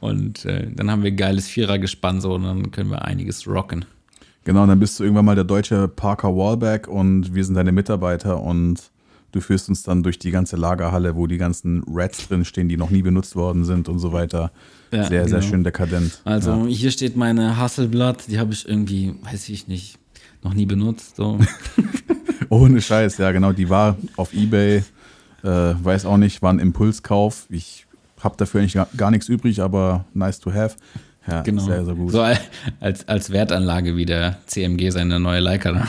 Und 0.00 0.44
äh, 0.44 0.68
dann 0.74 0.90
haben 0.90 1.02
wir 1.02 1.12
geiles 1.12 1.48
Vierergespann 1.48 2.20
so 2.20 2.34
und 2.34 2.44
dann 2.44 2.70
können 2.70 2.90
wir 2.90 3.04
einiges 3.04 3.46
rocken. 3.46 3.84
Genau, 4.44 4.62
und 4.62 4.68
dann 4.68 4.80
bist 4.80 4.98
du 4.98 5.04
irgendwann 5.04 5.24
mal 5.24 5.34
der 5.34 5.44
deutsche 5.44 5.86
Parker 5.88 6.34
Wallback 6.34 6.88
und 6.88 7.34
wir 7.34 7.44
sind 7.44 7.54
deine 7.54 7.70
Mitarbeiter 7.70 8.40
und 8.40 8.90
du 9.30 9.40
führst 9.40 9.68
uns 9.68 9.82
dann 9.82 10.02
durch 10.02 10.18
die 10.18 10.30
ganze 10.30 10.56
Lagerhalle, 10.56 11.14
wo 11.14 11.26
die 11.26 11.38
ganzen 11.38 11.84
Rats 11.86 12.28
drin 12.28 12.44
stehen, 12.44 12.68
die 12.68 12.76
noch 12.76 12.90
nie 12.90 13.02
benutzt 13.02 13.36
worden 13.36 13.64
sind 13.64 13.88
und 13.88 13.98
so 13.98 14.12
weiter. 14.12 14.50
Ja, 14.90 15.04
sehr, 15.04 15.24
genau. 15.24 15.30
sehr 15.30 15.42
schön 15.42 15.64
dekadent. 15.64 16.20
Also 16.24 16.50
ja. 16.50 16.66
hier 16.66 16.90
steht 16.90 17.16
meine 17.16 17.56
Hasselblatt, 17.56 18.28
die 18.28 18.38
habe 18.38 18.52
ich 18.52 18.68
irgendwie, 18.68 19.14
weiß 19.22 19.48
ich 19.48 19.68
nicht, 19.68 19.98
noch 20.42 20.54
nie 20.54 20.66
benutzt. 20.66 21.16
So. 21.16 21.38
Ohne 22.48 22.80
Scheiß, 22.82 23.18
ja, 23.18 23.32
genau. 23.32 23.52
Die 23.52 23.68
war 23.70 23.96
auf 24.16 24.32
Ebay, 24.34 24.78
äh, 24.78 24.84
weiß 25.44 26.04
auch 26.06 26.16
nicht, 26.18 26.42
war 26.42 26.52
ein 26.52 26.58
Impulskauf. 26.58 27.46
Ich 27.48 27.86
habe 28.22 28.36
dafür 28.36 28.60
eigentlich 28.60 28.74
gar, 28.74 28.88
gar 28.96 29.10
nichts 29.10 29.28
übrig, 29.28 29.60
aber 29.62 30.04
nice 30.14 30.38
to 30.40 30.52
have. 30.52 30.76
Ja, 31.26 31.42
Genau. 31.42 31.62
sehr, 31.64 31.84
sehr 31.84 31.94
gut. 31.94 32.12
So 32.12 32.24
als, 32.80 33.08
als 33.08 33.30
Wertanlage 33.30 33.96
wie 33.96 34.04
der 34.06 34.38
CMG 34.46 34.90
seine 34.90 35.18
neue 35.20 35.40
Leica. 35.40 35.72
da. 35.72 35.88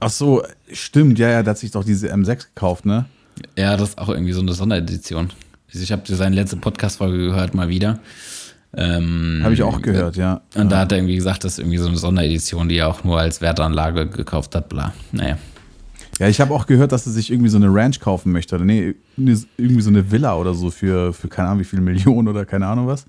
Ach 0.00 0.10
so, 0.10 0.42
stimmt, 0.72 1.18
ja, 1.18 1.28
ja, 1.28 1.42
der 1.42 1.50
hat 1.50 1.58
sich 1.58 1.72
doch 1.72 1.84
diese 1.84 2.12
M6 2.12 2.46
gekauft, 2.54 2.86
ne? 2.86 3.04
Ja, 3.56 3.76
das 3.76 3.90
ist 3.90 3.98
auch 3.98 4.08
irgendwie 4.08 4.32
so 4.32 4.40
eine 4.40 4.52
Sonderedition. 4.54 5.30
Ich 5.72 5.92
habe 5.92 6.02
seine 6.06 6.34
letzte 6.34 6.56
Podcast-Folge 6.56 7.18
gehört, 7.18 7.54
mal 7.54 7.68
wieder. 7.68 8.00
Ähm, 8.76 9.40
Habe 9.42 9.54
ich 9.54 9.62
auch 9.62 9.82
gehört, 9.82 10.16
ja. 10.16 10.42
Und 10.54 10.70
da 10.70 10.78
hat 10.78 10.92
er 10.92 10.98
irgendwie 10.98 11.16
gesagt, 11.16 11.42
das 11.44 11.52
ist 11.54 11.58
irgendwie 11.58 11.78
so 11.78 11.88
eine 11.88 11.96
Sonderedition, 11.96 12.68
die 12.68 12.76
er 12.76 12.88
auch 12.88 13.02
nur 13.04 13.18
als 13.18 13.40
Wertanlage 13.40 14.06
gekauft 14.06 14.54
hat, 14.54 14.68
bla. 14.68 14.92
Naja. 15.12 15.38
Ja, 16.20 16.28
ich 16.28 16.40
habe 16.40 16.52
auch 16.54 16.66
gehört, 16.66 16.92
dass 16.92 17.06
er 17.06 17.12
sich 17.12 17.30
irgendwie 17.32 17.48
so 17.50 17.56
eine 17.56 17.72
Ranch 17.72 17.98
kaufen 17.98 18.30
möchte. 18.30 18.54
Oder 18.54 18.64
nee, 18.64 18.94
eine- 19.16 19.38
irgendwie 19.56 19.80
so 19.82 19.90
eine 19.90 20.10
Villa 20.12 20.36
oder 20.36 20.54
so 20.54 20.70
für, 20.70 21.12
für 21.12 21.28
keine 21.28 21.48
Ahnung 21.48 21.60
wie 21.60 21.64
viele 21.64 21.82
Millionen 21.82 22.28
oder 22.28 22.44
keine 22.44 22.66
Ahnung 22.66 22.86
was. 22.86 23.06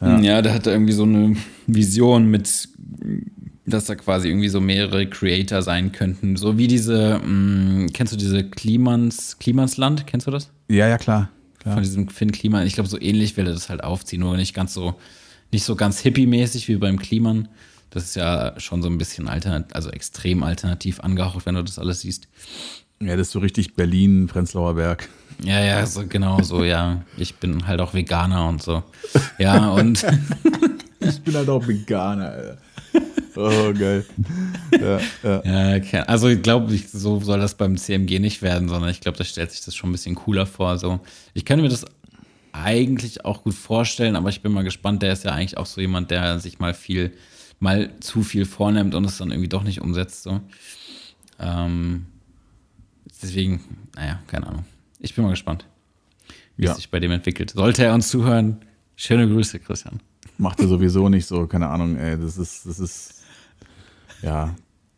Ja. 0.00 0.42
der 0.42 0.52
hatte 0.54 0.70
irgendwie 0.70 0.92
so 0.92 1.04
eine 1.04 1.34
Vision 1.66 2.26
mit, 2.30 2.68
dass 3.66 3.86
da 3.86 3.94
quasi 3.94 4.28
irgendwie 4.28 4.48
so 4.48 4.60
mehrere 4.60 5.06
Creator 5.08 5.62
sein 5.62 5.92
könnten. 5.92 6.36
So 6.36 6.58
wie 6.58 6.66
diese, 6.66 7.18
mh, 7.24 7.86
kennst 7.94 8.12
du 8.12 8.16
diese 8.16 8.44
Klimans, 8.44 9.38
Klimansland? 9.38 10.06
Kennst 10.06 10.26
du 10.26 10.30
das? 10.30 10.50
Ja, 10.68 10.88
ja, 10.88 10.98
klar. 10.98 11.30
Von 11.64 11.72
klar. 11.72 11.82
diesem 11.82 12.08
Finn 12.08 12.30
Kliman. 12.30 12.66
Ich 12.66 12.74
glaube, 12.74 12.88
so 12.88 13.00
ähnlich 13.00 13.36
will 13.36 13.46
er 13.46 13.52
das 13.52 13.68
halt 13.68 13.82
aufziehen, 13.82 14.20
nur 14.20 14.36
nicht 14.36 14.54
ganz 14.54 14.74
so, 14.74 14.94
nicht 15.50 15.64
so 15.64 15.76
ganz 15.76 16.00
hippie-mäßig 16.00 16.68
wie 16.68 16.76
beim 16.76 16.98
Kliman. 16.98 17.48
Das 17.90 18.04
ist 18.04 18.16
ja 18.16 18.54
schon 18.58 18.82
so 18.82 18.88
ein 18.88 18.98
bisschen 18.98 19.28
alternativ, 19.28 19.74
also 19.74 19.90
extrem 19.90 20.42
alternativ 20.42 21.00
angehaucht, 21.00 21.46
wenn 21.46 21.54
du 21.54 21.62
das 21.62 21.78
alles 21.78 22.00
siehst. 22.00 22.28
Ja, 23.00 23.16
das 23.16 23.28
ist 23.28 23.32
so 23.32 23.38
richtig 23.38 23.74
Berlin, 23.74 24.26
Prenzlauer 24.26 24.74
Berg. 24.74 25.08
Ja, 25.42 25.60
ja, 25.60 25.84
so 25.84 26.06
genau 26.06 26.40
so, 26.42 26.64
ja. 26.64 27.02
Ich 27.16 27.36
bin 27.36 27.66
halt 27.66 27.80
auch 27.80 27.94
Veganer 27.94 28.48
und 28.48 28.62
so. 28.62 28.84
Ja, 29.38 29.70
und 29.70 30.04
Ich 31.06 31.20
bin 31.22 31.34
halt 31.34 31.48
auch 31.48 31.66
Veganer, 31.66 32.30
Alter. 32.30 32.58
Oh, 33.36 33.72
geil. 33.72 34.04
Ja, 34.72 35.00
ja. 35.22 35.76
ja, 35.82 36.02
also 36.04 36.28
ich 36.28 36.42
glaube, 36.42 36.76
so 36.76 37.20
soll 37.20 37.38
das 37.40 37.54
beim 37.56 37.76
CMG 37.76 38.18
nicht 38.20 38.42
werden, 38.42 38.68
sondern 38.68 38.90
ich 38.90 39.00
glaube, 39.00 39.18
da 39.18 39.24
stellt 39.24 39.50
sich 39.50 39.62
das 39.64 39.74
schon 39.74 39.90
ein 39.90 39.92
bisschen 39.92 40.14
cooler 40.14 40.46
vor. 40.46 40.78
So. 40.78 41.00
Ich 41.32 41.44
könnte 41.44 41.62
mir 41.62 41.68
das 41.68 41.84
eigentlich 42.52 43.24
auch 43.24 43.42
gut 43.42 43.54
vorstellen, 43.54 44.14
aber 44.16 44.28
ich 44.28 44.40
bin 44.42 44.52
mal 44.52 44.62
gespannt, 44.64 45.02
der 45.02 45.12
ist 45.12 45.24
ja 45.24 45.32
eigentlich 45.32 45.56
auch 45.58 45.66
so 45.66 45.80
jemand, 45.80 46.10
der 46.10 46.38
sich 46.38 46.60
mal 46.60 46.74
viel, 46.74 47.12
mal 47.58 47.90
zu 48.00 48.22
viel 48.22 48.44
vornimmt 48.44 48.94
und 48.94 49.04
es 49.04 49.18
dann 49.18 49.30
irgendwie 49.30 49.48
doch 49.48 49.64
nicht 49.64 49.80
umsetzt. 49.80 50.22
So. 50.22 50.40
Ähm, 51.40 52.06
deswegen, 53.22 53.60
naja, 53.96 54.20
keine 54.28 54.46
Ahnung. 54.46 54.64
Ich 55.00 55.14
bin 55.14 55.24
mal 55.24 55.30
gespannt, 55.30 55.66
wie 56.56 56.66
Ja. 56.66 56.70
es 56.70 56.76
sich 56.76 56.90
bei 56.90 57.00
dem 57.00 57.10
entwickelt. 57.10 57.50
Sollte 57.50 57.84
er 57.84 57.94
uns 57.94 58.08
zuhören, 58.08 58.58
schöne 58.96 59.26
Grüße, 59.28 59.58
Christian. 59.58 60.00
Macht 60.38 60.60
er 60.60 60.68
sowieso 60.68 61.08
nicht 61.08 61.26
so, 61.26 61.46
keine 61.46 61.68
Ahnung, 61.68 61.96
ey, 61.96 62.18
das 62.18 62.38
ist, 62.38 62.66
das 62.66 62.78
ist, 62.80 63.22
ja, 64.24 64.54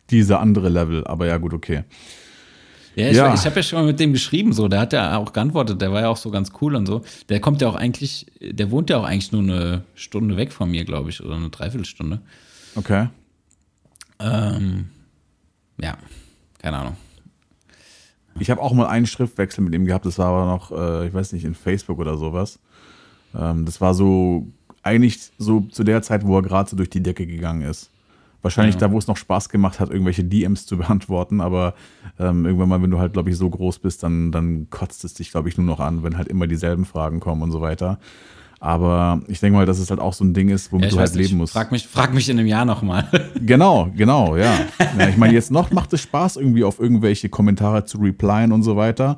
diese 0.09 0.39
andere 0.39 0.69
Level, 0.69 1.05
aber 1.05 1.27
ja, 1.27 1.37
gut, 1.37 1.53
okay. 1.53 1.83
Ja, 2.95 3.09
ich, 3.09 3.15
Ja. 3.15 3.33
ich 3.33 3.45
habe 3.45 3.57
ja 3.57 3.63
schon 3.63 3.79
mal 3.79 3.85
mit 3.85 3.99
dem 3.99 4.11
geschrieben, 4.13 4.53
so, 4.53 4.67
der 4.67 4.79
hat 4.79 4.93
ja 4.93 5.17
auch 5.17 5.31
geantwortet, 5.31 5.81
der 5.81 5.91
war 5.91 6.01
ja 6.01 6.09
auch 6.09 6.17
so 6.17 6.31
ganz 6.31 6.51
cool 6.61 6.75
und 6.75 6.87
so. 6.87 7.03
Der 7.29 7.39
kommt 7.39 7.61
ja 7.61 7.67
auch 7.67 7.75
eigentlich, 7.75 8.25
der 8.41 8.71
wohnt 8.71 8.89
ja 8.89 8.97
auch 8.97 9.03
eigentlich 9.03 9.31
nur 9.31 9.43
eine 9.43 9.83
Stunde 9.93 10.35
weg 10.35 10.51
von 10.51 10.71
mir, 10.71 10.83
glaube 10.83 11.09
ich, 11.09 11.23
oder 11.23 11.35
eine 11.35 11.49
Dreiviertelstunde. 11.49 12.21
Okay. 12.75 13.09
Ähm, 14.19 14.89
ja, 15.79 15.97
keine 16.59 16.77
Ahnung. 16.77 16.97
Ich 18.39 18.49
habe 18.49 18.61
auch 18.61 18.73
mal 18.73 18.87
einen 18.87 19.07
Schriftwechsel 19.07 19.63
mit 19.63 19.75
ihm 19.75 19.85
gehabt, 19.85 20.05
das 20.05 20.17
war 20.17 20.27
aber 20.27 20.45
noch, 20.45 20.71
äh, 20.71 21.07
ich 21.07 21.13
weiß 21.13 21.33
nicht, 21.33 21.43
in 21.43 21.53
Facebook 21.53 21.99
oder 21.99 22.17
sowas. 22.17 22.59
Ähm, 23.35 23.65
das 23.65 23.79
war 23.79 23.93
so 23.93 24.47
eigentlich 24.81 25.19
so 25.37 25.61
zu 25.61 25.83
der 25.83 26.01
Zeit, 26.01 26.25
wo 26.25 26.37
er 26.37 26.41
gerade 26.41 26.69
so 26.69 26.75
durch 26.75 26.89
die 26.89 27.03
Decke 27.03 27.27
gegangen 27.27 27.61
ist. 27.61 27.91
Wahrscheinlich 28.41 28.75
Ja. 28.75 28.81
da, 28.81 28.91
wo 28.91 28.97
es 28.97 29.07
noch 29.07 29.17
Spaß 29.17 29.49
gemacht 29.49 29.79
hat, 29.79 29.89
irgendwelche 29.89 30.23
DMs 30.23 30.65
zu 30.65 30.77
beantworten, 30.77 31.41
aber 31.41 31.73
ähm, 32.19 32.45
irgendwann 32.45 32.69
mal, 32.69 32.81
wenn 32.81 32.91
du 32.91 32.99
halt, 32.99 33.13
glaube 33.13 33.29
ich, 33.29 33.37
so 33.37 33.49
groß 33.49 33.79
bist, 33.79 34.03
dann, 34.03 34.31
dann 34.31 34.69
kotzt 34.69 35.03
es 35.05 35.13
dich, 35.13 35.31
glaube 35.31 35.49
ich, 35.49 35.57
nur 35.57 35.65
noch 35.65 35.79
an, 35.79 36.03
wenn 36.03 36.17
halt 36.17 36.27
immer 36.27 36.47
dieselben 36.47 36.85
Fragen 36.85 37.19
kommen 37.19 37.41
und 37.41 37.51
so 37.51 37.61
weiter. 37.61 37.99
Aber 38.59 39.21
ich 39.27 39.39
denke 39.39 39.57
mal, 39.57 39.65
dass 39.67 39.77
es 39.77 39.91
halt 39.91 39.99
auch 39.99 40.13
so 40.13 40.23
ein 40.23 40.33
Ding 40.33 40.49
ist, 40.49 40.71
womit 40.71 40.85
Ja, 40.85 40.91
du 40.91 40.99
halt 40.99 41.13
leben 41.13 41.37
musst. 41.37 41.53
Frag 41.53 41.71
mich, 41.71 41.85
frag 41.87 42.13
mich 42.13 42.27
in 42.27 42.39
einem 42.39 42.47
Jahr 42.47 42.65
nochmal. 42.65 43.07
Genau, 43.45 43.91
genau, 43.95 44.35
ja. 44.35 44.55
ja 44.97 45.09
ich 45.09 45.17
meine, 45.17 45.33
jetzt 45.33 45.51
noch 45.51 45.69
macht 45.71 45.93
es 45.93 46.01
Spaß, 46.01 46.37
irgendwie 46.37 46.63
auf 46.63 46.79
irgendwelche 46.79 47.29
Kommentare 47.29 47.85
zu 47.85 47.99
replyen 47.99 48.51
und 48.51 48.63
so 48.63 48.75
weiter. 48.75 49.17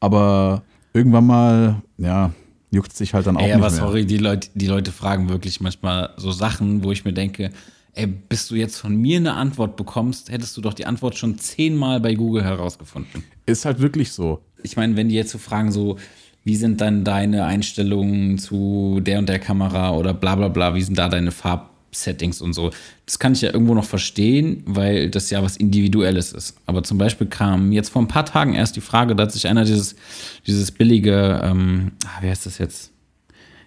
Aber 0.00 0.62
irgendwann 0.92 1.26
mal, 1.26 1.76
ja, 1.98 2.32
juckt 2.72 2.92
sich 2.96 3.14
halt 3.14 3.26
dann 3.26 3.36
auch 3.36 3.42
Ey, 3.42 3.48
nicht 3.48 3.56
aber 3.56 3.70
sorry, 3.70 4.06
die 4.06 4.18
Leute, 4.18 4.48
die 4.54 4.66
Leute 4.66 4.90
fragen 4.90 5.28
wirklich 5.28 5.60
manchmal 5.60 6.10
so 6.16 6.32
Sachen, 6.32 6.82
wo 6.82 6.90
ich 6.90 7.04
mir 7.04 7.12
denke, 7.12 7.50
ey, 8.00 8.06
bis 8.06 8.48
du 8.48 8.54
jetzt 8.54 8.78
von 8.78 8.96
mir 8.96 9.18
eine 9.18 9.34
Antwort 9.34 9.76
bekommst, 9.76 10.30
hättest 10.30 10.56
du 10.56 10.62
doch 10.62 10.72
die 10.72 10.86
Antwort 10.86 11.18
schon 11.18 11.38
zehnmal 11.38 12.00
bei 12.00 12.14
Google 12.14 12.42
herausgefunden. 12.42 13.24
Ist 13.44 13.66
halt 13.66 13.80
wirklich 13.80 14.12
so. 14.12 14.40
ich 14.62 14.76
meine, 14.76 14.96
wenn 14.96 15.08
die 15.10 15.14
jetzt 15.14 15.30
so 15.30 15.38
fragen, 15.38 15.70
so, 15.70 15.96
wie 16.42 16.56
sind 16.56 16.80
dann 16.80 17.04
deine 17.04 17.44
Einstellungen 17.44 18.38
zu 18.38 19.00
der 19.02 19.18
und 19.18 19.28
der 19.28 19.38
Kamera 19.38 19.94
oder 19.94 20.14
bla 20.14 20.34
bla 20.34 20.48
bla, 20.48 20.74
wie 20.74 20.80
sind 20.80 20.96
da 20.96 21.10
deine 21.10 21.30
Farbsettings 21.30 22.40
und 22.40 22.54
so, 22.54 22.70
das 23.04 23.18
kann 23.18 23.34
ich 23.34 23.42
ja 23.42 23.52
irgendwo 23.52 23.74
noch 23.74 23.84
verstehen, 23.84 24.62
weil 24.64 25.10
das 25.10 25.28
ja 25.28 25.42
was 25.42 25.58
Individuelles 25.58 26.32
ist. 26.32 26.56
Aber 26.64 26.82
zum 26.82 26.96
Beispiel 26.96 27.26
kam 27.26 27.70
jetzt 27.70 27.90
vor 27.90 28.00
ein 28.00 28.08
paar 28.08 28.24
Tagen 28.24 28.54
erst 28.54 28.76
die 28.76 28.80
Frage, 28.80 29.14
da 29.14 29.24
hat 29.24 29.32
sich 29.32 29.46
einer 29.46 29.66
dieses, 29.66 29.94
dieses 30.46 30.70
billige, 30.70 31.42
ähm, 31.44 31.92
ah, 32.06 32.22
wie 32.22 32.30
heißt 32.30 32.46
das 32.46 32.56
jetzt? 32.56 32.89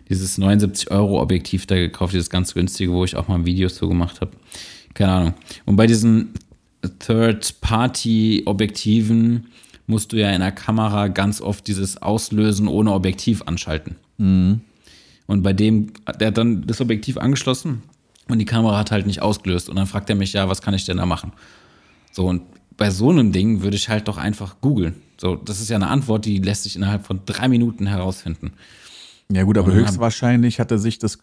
Dieses 0.09 0.37
79 0.37 0.91
Euro 0.91 1.21
Objektiv 1.21 1.65
da 1.65 1.75
gekauft, 1.75 2.13
dieses 2.13 2.29
ganz 2.29 2.53
günstige, 2.53 2.91
wo 2.91 3.05
ich 3.05 3.15
auch 3.15 3.27
mal 3.27 3.45
Videos 3.45 3.75
zu 3.75 3.87
gemacht 3.87 4.21
habe. 4.21 4.31
Keine 4.93 5.11
Ahnung. 5.11 5.33
Und 5.65 5.75
bei 5.75 5.87
diesen 5.87 6.33
Third-Party-Objektiven 6.99 9.47
musst 9.87 10.11
du 10.11 10.17
ja 10.17 10.29
in 10.31 10.41
der 10.41 10.51
Kamera 10.51 11.07
ganz 11.07 11.41
oft 11.41 11.67
dieses 11.67 12.01
Auslösen 12.01 12.67
ohne 12.67 12.93
Objektiv 12.93 13.43
anschalten. 13.45 13.95
Und 14.17 14.61
bei 15.27 15.53
dem, 15.53 15.93
der 16.19 16.27
hat 16.27 16.37
dann 16.37 16.67
das 16.67 16.81
Objektiv 16.81 17.17
angeschlossen 17.17 17.83
und 18.27 18.39
die 18.39 18.45
Kamera 18.45 18.77
hat 18.77 18.91
halt 18.91 19.07
nicht 19.07 19.21
ausgelöst. 19.21 19.69
Und 19.69 19.77
dann 19.77 19.87
fragt 19.87 20.09
er 20.09 20.15
mich, 20.15 20.33
ja, 20.33 20.47
was 20.47 20.61
kann 20.61 20.73
ich 20.73 20.85
denn 20.85 20.97
da 20.97 21.05
machen? 21.05 21.33
So, 22.11 22.27
und 22.27 22.43
bei 22.77 22.91
so 22.91 23.09
einem 23.09 23.31
Ding 23.31 23.61
würde 23.61 23.75
ich 23.75 23.89
halt 23.89 24.07
doch 24.07 24.17
einfach 24.17 24.57
googeln. 24.61 24.95
So, 25.17 25.35
das 25.35 25.61
ist 25.61 25.69
ja 25.69 25.77
eine 25.77 25.87
Antwort, 25.87 26.25
die 26.25 26.39
lässt 26.39 26.63
sich 26.63 26.75
innerhalb 26.75 27.05
von 27.05 27.21
drei 27.25 27.47
Minuten 27.47 27.87
herausfinden. 27.87 28.53
Ja, 29.31 29.43
gut, 29.43 29.57
aber 29.57 29.67
Und 29.71 29.73
höchstwahrscheinlich 29.75 30.59
hat 30.59 30.71
er 30.71 30.77
sich 30.77 30.99
das, 30.99 31.19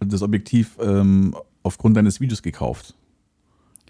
das 0.00 0.22
Objektiv 0.22 0.76
ähm, 0.80 1.34
aufgrund 1.62 1.96
deines 1.96 2.20
Videos 2.20 2.42
gekauft. 2.42 2.94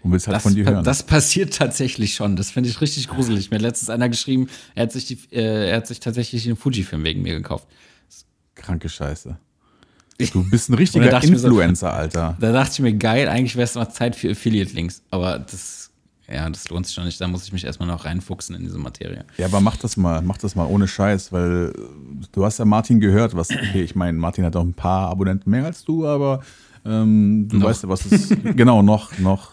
Und 0.03 0.11
will 0.11 0.17
es 0.17 0.27
halt 0.27 0.35
Das, 0.35 0.43
von 0.43 0.53
dir 0.55 0.65
hören. 0.65 0.83
das 0.83 1.03
passiert 1.03 1.55
tatsächlich 1.55 2.13
schon. 2.13 2.35
Das 2.35 2.51
finde 2.51 2.69
ich 2.69 2.79
richtig 2.81 3.07
gruselig. 3.07 3.49
Mir 3.49 3.55
hat 3.55 3.63
letztens 3.63 3.89
einer 3.89 4.07
geschrieben, 4.09 4.47
er 4.75 4.83
hat 4.83 4.91
sich, 4.91 5.05
die, 5.05 5.17
äh, 5.31 5.69
er 5.71 5.77
hat 5.77 5.87
sich 5.87 5.99
tatsächlich 5.99 6.43
den 6.43 6.55
Fujifilm 6.55 7.03
wegen 7.03 7.23
mir 7.23 7.33
gekauft. 7.33 7.67
Kranke 8.55 8.89
Scheiße. 8.89 9.37
Du 10.31 10.49
bist 10.49 10.69
ein 10.69 10.73
richtiger 10.75 11.05
mir 11.19 11.21
so- 11.37 11.47
Influencer, 11.47 11.93
Alter. 11.93 12.37
Da 12.39 12.51
dachte 12.51 12.73
ich 12.73 12.79
mir, 12.79 12.93
geil, 12.93 13.27
eigentlich 13.27 13.55
wäre 13.55 13.65
es 13.65 13.75
mal 13.75 13.89
Zeit 13.89 14.15
für 14.15 14.29
Affiliate-Links. 14.31 15.01
Aber 15.09 15.39
das, 15.39 15.86
ja, 16.29 16.49
das 16.49 16.69
lohnt 16.69 16.85
sich 16.85 16.93
schon 16.93 17.05
nicht. 17.05 17.21
Da 17.21 17.27
muss 17.27 17.45
ich 17.45 17.53
mich 17.53 17.63
erstmal 17.63 17.87
noch 17.87 18.03
reinfuchsen 18.03 18.55
in 18.55 18.63
diese 18.63 18.77
Materie. 18.77 19.23
Ja, 19.37 19.45
aber 19.45 19.61
mach 19.61 19.77
das 19.77 19.95
mal, 19.95 20.21
mach 20.21 20.37
das 20.37 20.55
mal 20.55 20.65
ohne 20.65 20.87
Scheiß, 20.87 21.31
weil 21.31 21.73
äh, 21.75 22.27
du 22.31 22.43
hast 22.43 22.57
ja 22.57 22.65
Martin 22.65 22.99
gehört, 22.99 23.35
was, 23.35 23.49
okay, 23.51 23.81
ich 23.81 23.95
meine, 23.95 24.17
Martin 24.17 24.43
hat 24.43 24.55
auch 24.55 24.63
ein 24.63 24.73
paar 24.73 25.09
Abonnenten 25.09 25.49
mehr 25.49 25.65
als 25.65 25.85
du, 25.85 26.05
aber 26.05 26.41
ähm, 26.85 27.47
du 27.49 27.57
Noch. 27.57 27.67
weißt 27.67 27.83
ja, 27.83 27.89
was 27.89 28.05
es, 28.05 28.29
genau, 28.55 28.81
noch, 28.81 29.17
noch, 29.19 29.51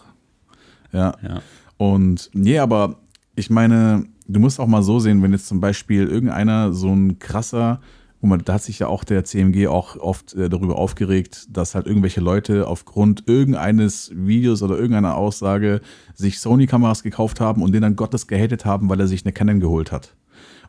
ja. 0.91 1.15
Ja. 1.21 1.41
Und, 1.77 2.29
nee, 2.33 2.59
aber 2.59 2.95
ich 3.35 3.49
meine, 3.49 4.05
du 4.27 4.39
musst 4.39 4.59
auch 4.59 4.67
mal 4.67 4.83
so 4.83 4.99
sehen, 4.99 5.21
wenn 5.23 5.31
jetzt 5.31 5.47
zum 5.47 5.59
Beispiel 5.59 6.07
irgendeiner 6.07 6.73
so 6.73 6.93
ein 6.93 7.19
krasser, 7.19 7.79
guck 8.25 8.29
mal, 8.29 8.37
da 8.39 8.53
hat 8.53 8.63
sich 8.63 8.79
ja 8.79 8.87
auch 8.87 9.03
der 9.03 9.23
CMG 9.23 9.67
auch 9.67 9.97
oft 9.97 10.33
äh, 10.33 10.49
darüber 10.49 10.77
aufgeregt, 10.79 11.45
dass 11.51 11.75
halt 11.75 11.85
irgendwelche 11.85 12.21
Leute 12.21 12.67
aufgrund 12.67 13.27
irgendeines 13.27 14.11
Videos 14.15 14.63
oder 14.63 14.75
irgendeiner 14.75 15.15
Aussage 15.15 15.79
sich 16.15 16.39
Sony-Kameras 16.39 17.03
gekauft 17.03 17.39
haben 17.39 17.61
und 17.61 17.71
den 17.71 17.83
dann 17.83 17.95
Gottes 17.95 18.25
gehatet 18.25 18.65
haben, 18.65 18.89
weil 18.89 18.99
er 18.99 19.07
sich 19.07 19.25
eine 19.25 19.31
Canon 19.31 19.59
geholt 19.59 19.91
hat. 19.91 20.15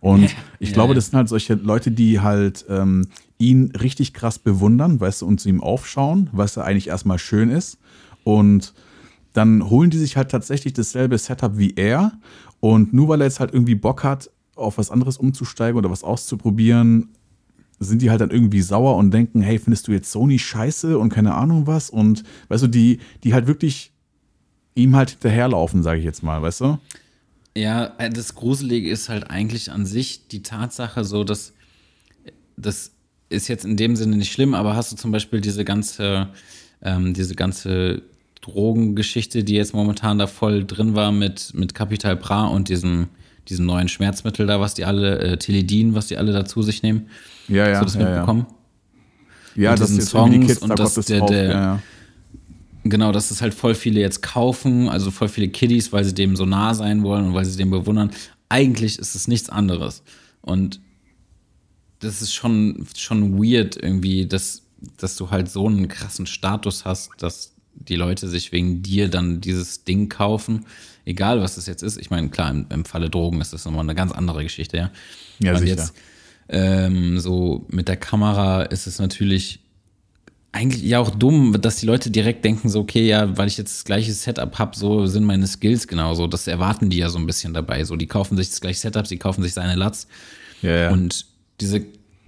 Und 0.01 0.25
ich 0.59 0.69
Ja, 0.69 0.75
glaube, 0.75 0.93
das 0.95 1.07
sind 1.07 1.17
halt 1.17 1.31
solche 1.31 1.55
Leute, 1.55 1.91
die 1.93 2.21
halt 2.21 2.67
ähm, 2.69 3.07
ihn 3.39 3.73
richtig 3.81 4.13
krass 4.13 4.39
bewundern, 4.39 5.01
weißt 5.01 5.23
du, 5.23 5.27
und 5.27 5.41
zu 5.41 5.49
ihm 5.49 5.63
aufschauen, 5.63 6.29
was 6.33 6.59
er 6.59 6.65
eigentlich 6.67 6.89
erstmal 6.89 7.19
schön 7.19 7.49
ist. 7.49 7.79
Und 8.23 8.75
dann 9.33 9.71
holen 9.71 9.89
die 9.89 9.99
sich 9.99 10.19
halt 10.19 10.31
tatsächlich 10.31 10.75
dasselbe 10.75 11.17
Setup 11.17 11.57
wie 11.57 11.73
er. 11.75 12.13
Und 12.61 12.93
nur 12.93 13.09
weil 13.09 13.23
er 13.23 13.29
jetzt 13.29 13.41
halt 13.41 13.55
irgendwie 13.55 13.77
Bock 13.77 14.05
hat, 14.05 14.29
auf 14.57 14.77
was 14.77 14.91
anderes 14.91 15.17
umzusteigen 15.17 15.79
oder 15.79 15.91
was 15.91 16.03
auszuprobieren, 16.03 17.11
sind 17.79 18.03
die 18.03 18.11
halt 18.11 18.21
dann 18.21 18.31
irgendwie 18.31 18.63
sauer 18.63 18.97
und 18.97 19.11
denken, 19.11 19.43
hey, 19.43 19.59
findest 19.59 19.89
du 19.89 19.93
jetzt 19.93 20.11
Sony 20.11 20.39
scheiße 20.39 20.99
und 20.99 21.11
keine 21.11 21.35
Ahnung 21.35 21.67
was? 21.67 21.91
Und 21.91 22.23
weißt 22.49 22.65
du, 22.65 22.69
die, 22.69 23.01
die 23.23 23.35
halt 23.35 23.47
wirklich 23.47 23.93
ihm 24.75 24.97
halt 24.97 25.11
hinterherlaufen, 25.11 25.83
sage 25.83 25.99
ich 25.99 26.05
jetzt 26.05 26.23
mal, 26.23 26.41
weißt 26.41 26.61
du? 26.63 26.79
Ja, 27.57 27.95
äh, 27.99 28.11
das 28.11 28.35
Gruselige 28.35 28.91
ist 28.91 29.09
halt 29.09 29.31
eigentlich 29.31 29.71
an 29.71 29.87
sich 29.87 30.29
die 30.29 30.43
Tatsache 30.43 31.05
so, 31.05 31.25
dass 31.25 31.53
das 32.57 32.93
ist 33.29 33.49
jetzt 33.49 33.65
in 33.65 33.77
dem 33.77 33.97
Sinne 33.97 34.17
nicht 34.17 34.33
schlimm, 34.33 34.55
aber 34.55 34.77
hast 34.77 34.93
du 34.93 34.97
zum 34.97 35.11
Beispiel 35.11 35.41
diese 35.41 35.65
ganze, 35.65 36.29
ähm, 36.83 37.13
diese 37.13 37.35
ganze 37.35 38.03
Drogengeschichte, 38.41 39.43
die 39.43 39.55
jetzt 39.55 39.75
momentan 39.75 40.19
da 40.19 40.27
voll 40.27 40.65
drin 40.65 40.95
war 40.95 41.13
mit, 41.13 41.53
mit 41.55 41.75
Capital 41.75 42.17
Bra 42.17 42.47
und 42.47 42.69
diesem, 42.69 43.09
diesem 43.49 43.67
neuen 43.67 43.89
Schmerzmittel 43.89 44.47
da, 44.47 44.61
was 44.61 44.75
die 44.75 44.85
alle, 44.85 45.19
äh, 45.19 45.37
Teledin, 45.39 45.95
was 45.95 46.07
die 46.09 46.17
alle 46.17 46.33
da 46.33 46.45
zu 46.45 46.63
sich 46.63 46.83
nehmen. 46.83 47.09
Ja, 47.49 47.69
ja. 47.69 47.75
Hast 47.81 47.81
du 47.81 47.85
das 47.87 47.95
ja, 47.95 48.11
mitbekommen? 48.11 48.47
Ja, 49.55 49.71
Mit 49.73 49.81
das 49.81 49.91
ist 49.91 50.13
irgendwie 50.15 50.39
die 50.41 50.45
Songs 50.45 50.47
Kids, 50.49 50.63
und 50.63 50.69
da 50.71 50.75
dass 50.75 50.95
der- 50.95 51.19
drauf. 51.21 51.31
der- 51.31 51.45
ja, 51.45 51.51
ja. 51.53 51.83
Genau, 52.85 53.11
dass 53.11 53.31
es 53.33 53.43
halt 53.43 53.53
voll 53.55 53.75
viele 53.75 54.01
jetzt 54.01 54.23
kaufen, 54.23 54.89
also 54.89 55.11
voll 55.11 55.29
viele 55.29 55.49
Kiddies, 55.49 55.93
weil 55.93 56.05
sie 56.05 56.15
dem 56.15 56.37
so 56.37 56.47
nah 56.47 56.73
sein 56.75 57.03
wollen 57.03 57.27
und 57.27 57.35
weil 57.35 57.45
sie 57.45 57.57
den 57.57 57.71
bewundern. 57.71 58.11
Eigentlich 58.49 58.99
ist 59.01 59.17
es 59.17 59.27
nichts 59.27 59.49
anderes. 59.49 60.03
Und 60.41 60.81
das 61.99 62.23
ist 62.23 62.33
schon, 62.33 62.87
schon 62.97 63.39
weird 63.43 63.77
irgendwie, 63.77 64.27
dass, 64.27 64.63
dass 64.99 65.17
du 65.17 65.31
halt 65.31 65.51
so 65.51 65.67
einen 65.67 65.89
krassen 65.89 66.27
Status 66.27 66.85
hast, 66.85 67.11
dass 67.19 67.55
die 67.75 67.97
Leute 67.97 68.29
sich 68.29 68.53
wegen 68.53 68.83
dir 68.83 69.09
dann 69.09 69.41
dieses 69.41 69.83
Ding 69.83 70.09
kaufen. 70.09 70.65
Egal, 71.07 71.41
was 71.41 71.55
das 71.55 71.67
jetzt 71.67 71.83
ist. 71.83 71.97
Ich 71.97 72.11
meine, 72.11 72.29
klar, 72.29 72.51
im, 72.51 72.67
im 72.69 72.85
Falle 72.85 73.09
Drogen 73.09 73.41
ist 73.41 73.53
das 73.53 73.65
nochmal 73.65 73.85
eine 73.85 73.95
ganz 73.95 74.13
andere 74.13 74.43
Geschichte, 74.43 74.77
ja. 74.77 74.91
Ja, 75.39 75.53
Und 75.53 75.61
sicher. 75.61 75.71
jetzt 75.71 75.95
ähm, 76.49 77.19
so 77.19 77.65
mit 77.69 77.89
der 77.89 77.97
Kamera 77.97 78.63
ist 78.63 78.87
es 78.87 78.99
natürlich 78.99 79.61
eigentlich 80.53 80.83
ja 80.83 80.99
auch 81.01 81.11
dumm, 81.11 81.57
dass 81.61 81.77
die 81.77 81.87
Leute 81.87 82.11
direkt 82.11 82.45
denken, 82.45 82.69
so, 82.69 82.81
okay, 82.81 83.07
ja, 83.07 83.37
weil 83.37 83.47
ich 83.47 83.59
jetzt 83.59 83.77
das 83.77 83.85
gleiche 83.85 84.13
Setup 84.13 84.59
habe, 84.59 84.77
so 84.77 85.07
sind 85.07 85.25
meine 85.25 85.47
Skills 85.47 85.87
genauso. 85.87 86.27
Das 86.27 86.47
erwarten 86.47 86.89
die 86.89 86.97
ja 86.99 87.11
so 87.11 87.19
ein 87.19 87.27
bisschen 87.27 87.53
dabei. 87.53 87.85
So, 87.85 87.95
die 87.97 88.07
kaufen 88.07 88.37
sich 88.37 88.49
das 88.49 88.61
gleiche 88.61 88.81
Setup, 88.81 89.07
sie 89.07 89.19
kaufen 89.19 89.43
sich 89.43 89.53
seine 89.53 89.75
Latz. 89.75 90.07
Ja, 90.63 90.77
ja. 90.77 90.91
Und 90.91 91.27
diese, 91.61 91.85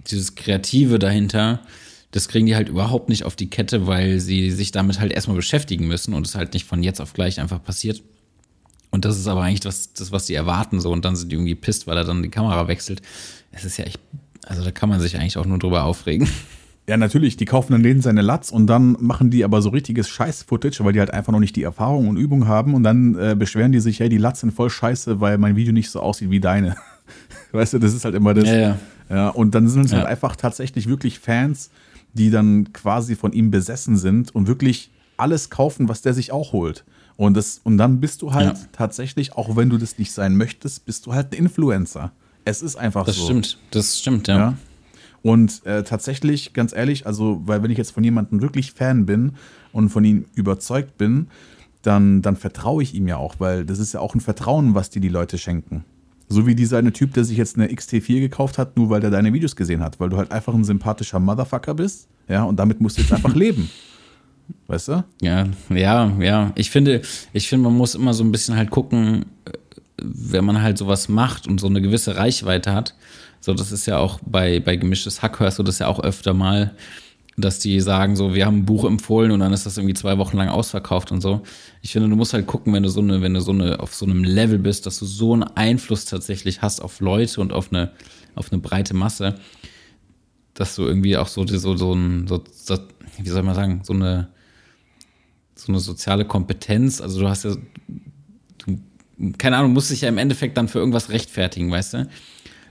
dieses 0.09 0.35
Kreative 0.35 0.99
dahinter, 0.99 1.61
das 2.11 2.27
kriegen 2.27 2.45
die 2.45 2.55
halt 2.55 2.69
überhaupt 2.69 3.09
nicht 3.09 3.23
auf 3.23 3.35
die 3.35 3.49
Kette, 3.49 3.87
weil 3.87 4.19
sie 4.19 4.51
sich 4.51 4.71
damit 4.71 4.99
halt 4.99 5.11
erstmal 5.11 5.35
beschäftigen 5.35 5.87
müssen 5.87 6.13
und 6.13 6.27
es 6.27 6.35
halt 6.35 6.53
nicht 6.53 6.65
von 6.65 6.83
jetzt 6.83 7.01
auf 7.01 7.13
gleich 7.13 7.39
einfach 7.39 7.63
passiert. 7.63 8.03
Und 8.91 9.05
das 9.05 9.17
ist 9.19 9.27
aber 9.27 9.43
eigentlich 9.43 9.59
das, 9.59 9.93
das, 9.93 10.11
was 10.11 10.25
die 10.25 10.33
erwarten, 10.33 10.79
so. 10.79 10.91
Und 10.91 11.05
dann 11.05 11.15
sind 11.15 11.31
die 11.31 11.35
irgendwie 11.35 11.55
pisst, 11.55 11.85
weil 11.87 11.97
er 11.97 12.03
dann 12.05 12.23
die 12.23 12.29
Kamera 12.29 12.67
wechselt. 12.67 13.01
Es 13.51 13.63
ist 13.65 13.77
ja 13.77 13.85
echt, 13.85 13.99
also 14.45 14.63
da 14.63 14.71
kann 14.71 14.89
man 14.89 14.99
sich 14.99 15.15
eigentlich 15.17 15.37
auch 15.37 15.45
nur 15.45 15.59
drüber 15.59 15.83
aufregen. 15.83 16.27
Ja, 16.87 16.97
natürlich, 16.97 17.37
die 17.37 17.45
kaufen 17.45 17.71
dann 17.73 17.83
denen 17.83 18.01
seine 18.01 18.23
Latz 18.23 18.49
und 18.49 18.65
dann 18.65 18.97
machen 18.99 19.29
die 19.29 19.43
aber 19.43 19.61
so 19.61 19.69
richtiges 19.69 20.09
Scheiß-Footage, 20.09 20.83
weil 20.83 20.93
die 20.93 20.99
halt 20.99 21.13
einfach 21.13 21.31
noch 21.31 21.39
nicht 21.39 21.55
die 21.55 21.61
Erfahrung 21.61 22.07
und 22.07 22.17
Übung 22.17 22.47
haben 22.47 22.73
und 22.73 22.81
dann 22.83 23.15
äh, 23.15 23.35
beschweren 23.37 23.71
die 23.71 23.79
sich, 23.79 23.99
hey, 23.99 24.09
die 24.09 24.17
Latz 24.17 24.39
sind 24.39 24.51
voll 24.55 24.71
scheiße, 24.71 25.19
weil 25.21 25.37
mein 25.37 25.55
Video 25.55 25.71
nicht 25.71 25.91
so 25.91 25.99
aussieht 25.99 26.31
wie 26.31 26.39
deine. 26.39 26.75
Weißt 27.51 27.73
du, 27.73 27.79
das 27.79 27.93
ist 27.93 28.05
halt 28.05 28.15
immer 28.15 28.33
das. 28.33 28.45
Ja, 28.47 28.55
ja. 28.55 28.79
Ja, 29.11 29.29
und 29.29 29.53
dann 29.53 29.67
sind 29.69 29.85
es 29.85 29.93
halt 29.93 30.03
Ja. 30.03 30.09
einfach 30.09 30.35
tatsächlich 30.35 30.87
wirklich 30.87 31.19
Fans, 31.19 31.69
die 32.13 32.31
dann 32.31 32.73
quasi 32.73 33.15
von 33.15 33.33
ihm 33.33 33.51
besessen 33.51 33.95
sind 33.95 34.33
und 34.33 34.47
wirklich 34.47 34.89
alles 35.17 35.51
kaufen, 35.51 35.89
was 35.89 36.01
der 36.01 36.15
sich 36.15 36.31
auch 36.31 36.53
holt. 36.53 36.85
Und, 37.19 37.35
das, 37.35 37.59
und 37.65 37.77
dann 37.77 37.99
bist 37.99 38.21
du 38.21 38.31
halt 38.31 38.57
Ja. 38.57 38.63
tatsächlich, 38.71 39.33
auch 39.33 39.57
wenn 39.57 39.69
du 39.69 39.77
das 39.77 39.97
nicht 39.99 40.13
sein 40.13 40.37
möchtest, 40.37 40.85
bist 40.85 41.05
du 41.05 41.13
halt 41.13 41.33
ein 41.33 41.37
Influencer. 41.37 42.13
Es 42.45 42.61
ist 42.61 42.77
einfach 42.77 43.05
Das 43.05 43.17
so. 43.17 43.25
stimmt, 43.25 43.57
das 43.71 43.99
stimmt, 43.99 44.29
ja. 44.29 44.37
Ja. 44.37 44.57
Und 45.21 45.65
äh, 45.65 45.83
tatsächlich, 45.83 46.53
ganz 46.53 46.71
ehrlich, 46.73 47.05
also, 47.05 47.41
weil 47.45 47.61
wenn 47.61 47.71
ich 47.71 47.77
jetzt 47.77 47.91
von 47.91 48.05
jemandem 48.05 48.41
wirklich 48.41 48.71
Fan 48.71 49.05
bin 49.05 49.33
und 49.73 49.89
von 49.89 50.05
ihm 50.05 50.23
überzeugt 50.35 50.97
bin, 50.97 51.27
dann, 51.81 52.21
dann 52.21 52.37
vertraue 52.37 52.81
ich 52.83 52.95
ihm 52.95 53.05
ja 53.09 53.17
auch, 53.17 53.35
weil 53.39 53.65
das 53.65 53.79
ist 53.79 53.93
ja 53.93 53.99
auch 53.99 54.15
ein 54.15 54.21
Vertrauen, 54.21 54.73
was 54.73 54.89
dir 54.89 55.01
die 55.01 55.09
Leute 55.09 55.37
schenken. 55.37 55.83
So 56.29 56.47
wie 56.47 56.55
dieser 56.55 56.77
eine 56.77 56.93
Typ, 56.93 57.13
der 57.15 57.25
sich 57.25 57.37
jetzt 57.37 57.57
eine 57.57 57.67
XT4 57.67 58.21
gekauft 58.21 58.57
hat, 58.57 58.77
nur 58.77 58.89
weil 58.89 59.01
der 59.01 59.09
deine 59.09 59.33
Videos 59.33 59.57
gesehen 59.57 59.81
hat, 59.83 59.99
weil 59.99 60.07
du 60.07 60.15
halt 60.15 60.31
einfach 60.31 60.53
ein 60.53 60.63
sympathischer 60.63 61.19
Motherfucker 61.19 61.73
bist, 61.73 62.07
ja, 62.29 62.43
und 62.43 62.55
damit 62.57 62.79
musst 62.79 62.97
du 62.97 63.01
jetzt 63.01 63.11
einfach 63.11 63.35
leben. 63.45 63.69
Weißt 64.67 64.87
du? 64.89 65.03
Ja, 65.21 65.47
ja, 65.69 66.11
ja. 66.19 66.51
Ich 66.55 66.69
finde, 66.69 67.01
ich 67.33 67.47
finde, 67.47 67.69
man 67.69 67.77
muss 67.77 67.95
immer 67.95 68.13
so 68.13 68.23
ein 68.23 68.31
bisschen 68.31 68.55
halt 68.55 68.69
gucken, 68.69 69.25
äh, 69.45 69.51
wenn 70.01 70.45
man 70.45 70.61
halt 70.61 70.77
sowas 70.77 71.09
macht 71.09 71.47
und 71.47 71.59
so 71.59 71.67
eine 71.67 71.81
gewisse 71.81 72.15
Reichweite 72.15 72.73
hat. 72.73 72.95
So, 73.41 73.53
das 73.53 73.71
ist 73.71 73.85
ja 73.85 73.97
auch 73.97 74.19
bei, 74.25 74.59
bei 74.59 74.75
gemischtes 74.75 75.21
Hack 75.21 75.39
hörst 75.39 75.59
du 75.59 75.63
das 75.63 75.79
ja 75.79 75.87
auch 75.87 75.99
öfter 75.99 76.33
mal, 76.33 76.75
dass 77.37 77.59
die 77.59 77.79
sagen 77.79 78.15
so, 78.15 78.33
wir 78.33 78.45
haben 78.45 78.59
ein 78.59 78.65
Buch 78.65 78.85
empfohlen 78.85 79.31
und 79.31 79.39
dann 79.39 79.53
ist 79.53 79.65
das 79.65 79.77
irgendwie 79.77 79.93
zwei 79.93 80.17
Wochen 80.17 80.37
lang 80.37 80.49
ausverkauft 80.49 81.11
und 81.11 81.21
so. 81.21 81.41
Ich 81.81 81.93
finde, 81.93 82.09
du 82.09 82.15
musst 82.15 82.33
halt 82.33 82.47
gucken, 82.47 82.73
wenn 82.73 82.83
du 82.83 82.89
so 82.89 83.01
eine, 83.01 83.21
wenn 83.21 83.33
du 83.33 83.41
so 83.41 83.51
eine, 83.51 83.79
auf 83.79 83.95
so 83.95 84.05
einem 84.05 84.23
Level 84.23 84.59
bist, 84.59 84.85
dass 84.85 84.99
du 84.99 85.05
so 85.05 85.33
einen 85.33 85.43
Einfluss 85.43 86.05
tatsächlich 86.05 86.61
hast 86.61 86.81
auf 86.81 86.99
Leute 86.99 87.39
und 87.39 87.53
auf 87.53 87.71
eine, 87.71 87.91
auf 88.35 88.51
eine 88.51 88.61
breite 88.61 88.93
Masse, 88.93 89.35
dass 90.53 90.75
du 90.75 90.83
irgendwie 90.83 91.17
auch 91.17 91.27
so, 91.27 91.47
so, 91.47 91.77
so 91.77 91.93
ein, 91.93 92.27
so, 92.27 92.43
so, 92.51 92.77
wie 93.17 93.29
soll 93.29 93.43
man 93.43 93.55
sagen, 93.55 93.81
so 93.83 93.93
eine, 93.93 94.29
so 95.61 95.71
eine 95.71 95.79
soziale 95.79 96.25
Kompetenz. 96.25 97.01
Also 97.01 97.19
du 97.19 97.27
hast 97.27 97.43
ja, 97.43 97.55
du, 98.65 98.79
keine 99.37 99.57
Ahnung, 99.57 99.73
musst 99.73 99.91
dich 99.91 100.01
ja 100.01 100.09
im 100.09 100.17
Endeffekt 100.17 100.57
dann 100.57 100.67
für 100.67 100.79
irgendwas 100.79 101.09
rechtfertigen, 101.09 101.71
weißt 101.71 101.93
du? 101.93 102.09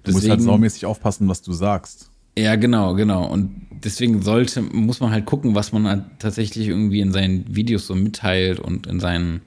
Du 0.04 0.12
musst 0.12 0.28
halt 0.28 0.40
saumäßig 0.40 0.86
aufpassen, 0.86 1.28
was 1.28 1.42
du 1.42 1.52
sagst. 1.52 2.10
ja, 2.36 2.56
genau, 2.56 2.94
genau. 2.94 3.26
Und 3.26 3.66
deswegen 3.84 4.22
sollte, 4.22 4.62
muss 4.62 5.00
man 5.00 5.10
halt 5.10 5.26
gucken, 5.26 5.54
was 5.54 5.72
man 5.72 5.86
halt 5.86 6.04
tatsächlich 6.18 6.68
irgendwie 6.68 7.00
in 7.00 7.12
seinen 7.12 7.54
Videos 7.54 7.86
so 7.86 7.94
mitteilt 7.94 8.60
und 8.60 8.86
in 8.86 9.00
seinen, 9.00 9.42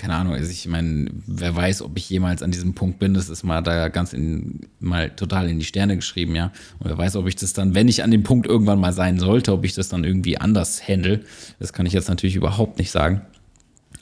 keine 0.00 0.14
Ahnung, 0.14 0.32
also 0.32 0.50
ich 0.50 0.66
meine, 0.66 1.10
wer 1.26 1.54
weiß, 1.54 1.82
ob 1.82 1.98
ich 1.98 2.08
jemals 2.08 2.42
an 2.42 2.50
diesem 2.50 2.74
Punkt 2.74 2.98
bin, 2.98 3.12
das 3.12 3.28
ist 3.28 3.42
mal 3.42 3.60
da 3.60 3.88
ganz 3.88 4.14
in, 4.14 4.60
mal 4.78 5.10
total 5.10 5.50
in 5.50 5.58
die 5.58 5.64
Sterne 5.66 5.94
geschrieben, 5.94 6.34
ja. 6.34 6.52
Und 6.78 6.88
wer 6.88 6.96
weiß, 6.96 7.16
ob 7.16 7.28
ich 7.28 7.36
das 7.36 7.52
dann, 7.52 7.74
wenn 7.74 7.86
ich 7.86 8.02
an 8.02 8.10
dem 8.10 8.22
Punkt 8.22 8.46
irgendwann 8.46 8.80
mal 8.80 8.94
sein 8.94 9.18
sollte, 9.18 9.52
ob 9.52 9.62
ich 9.62 9.74
das 9.74 9.90
dann 9.90 10.04
irgendwie 10.04 10.38
anders 10.38 10.88
handle. 10.88 11.20
Das 11.58 11.74
kann 11.74 11.84
ich 11.84 11.92
jetzt 11.92 12.08
natürlich 12.08 12.34
überhaupt 12.34 12.78
nicht 12.78 12.90
sagen. 12.90 13.20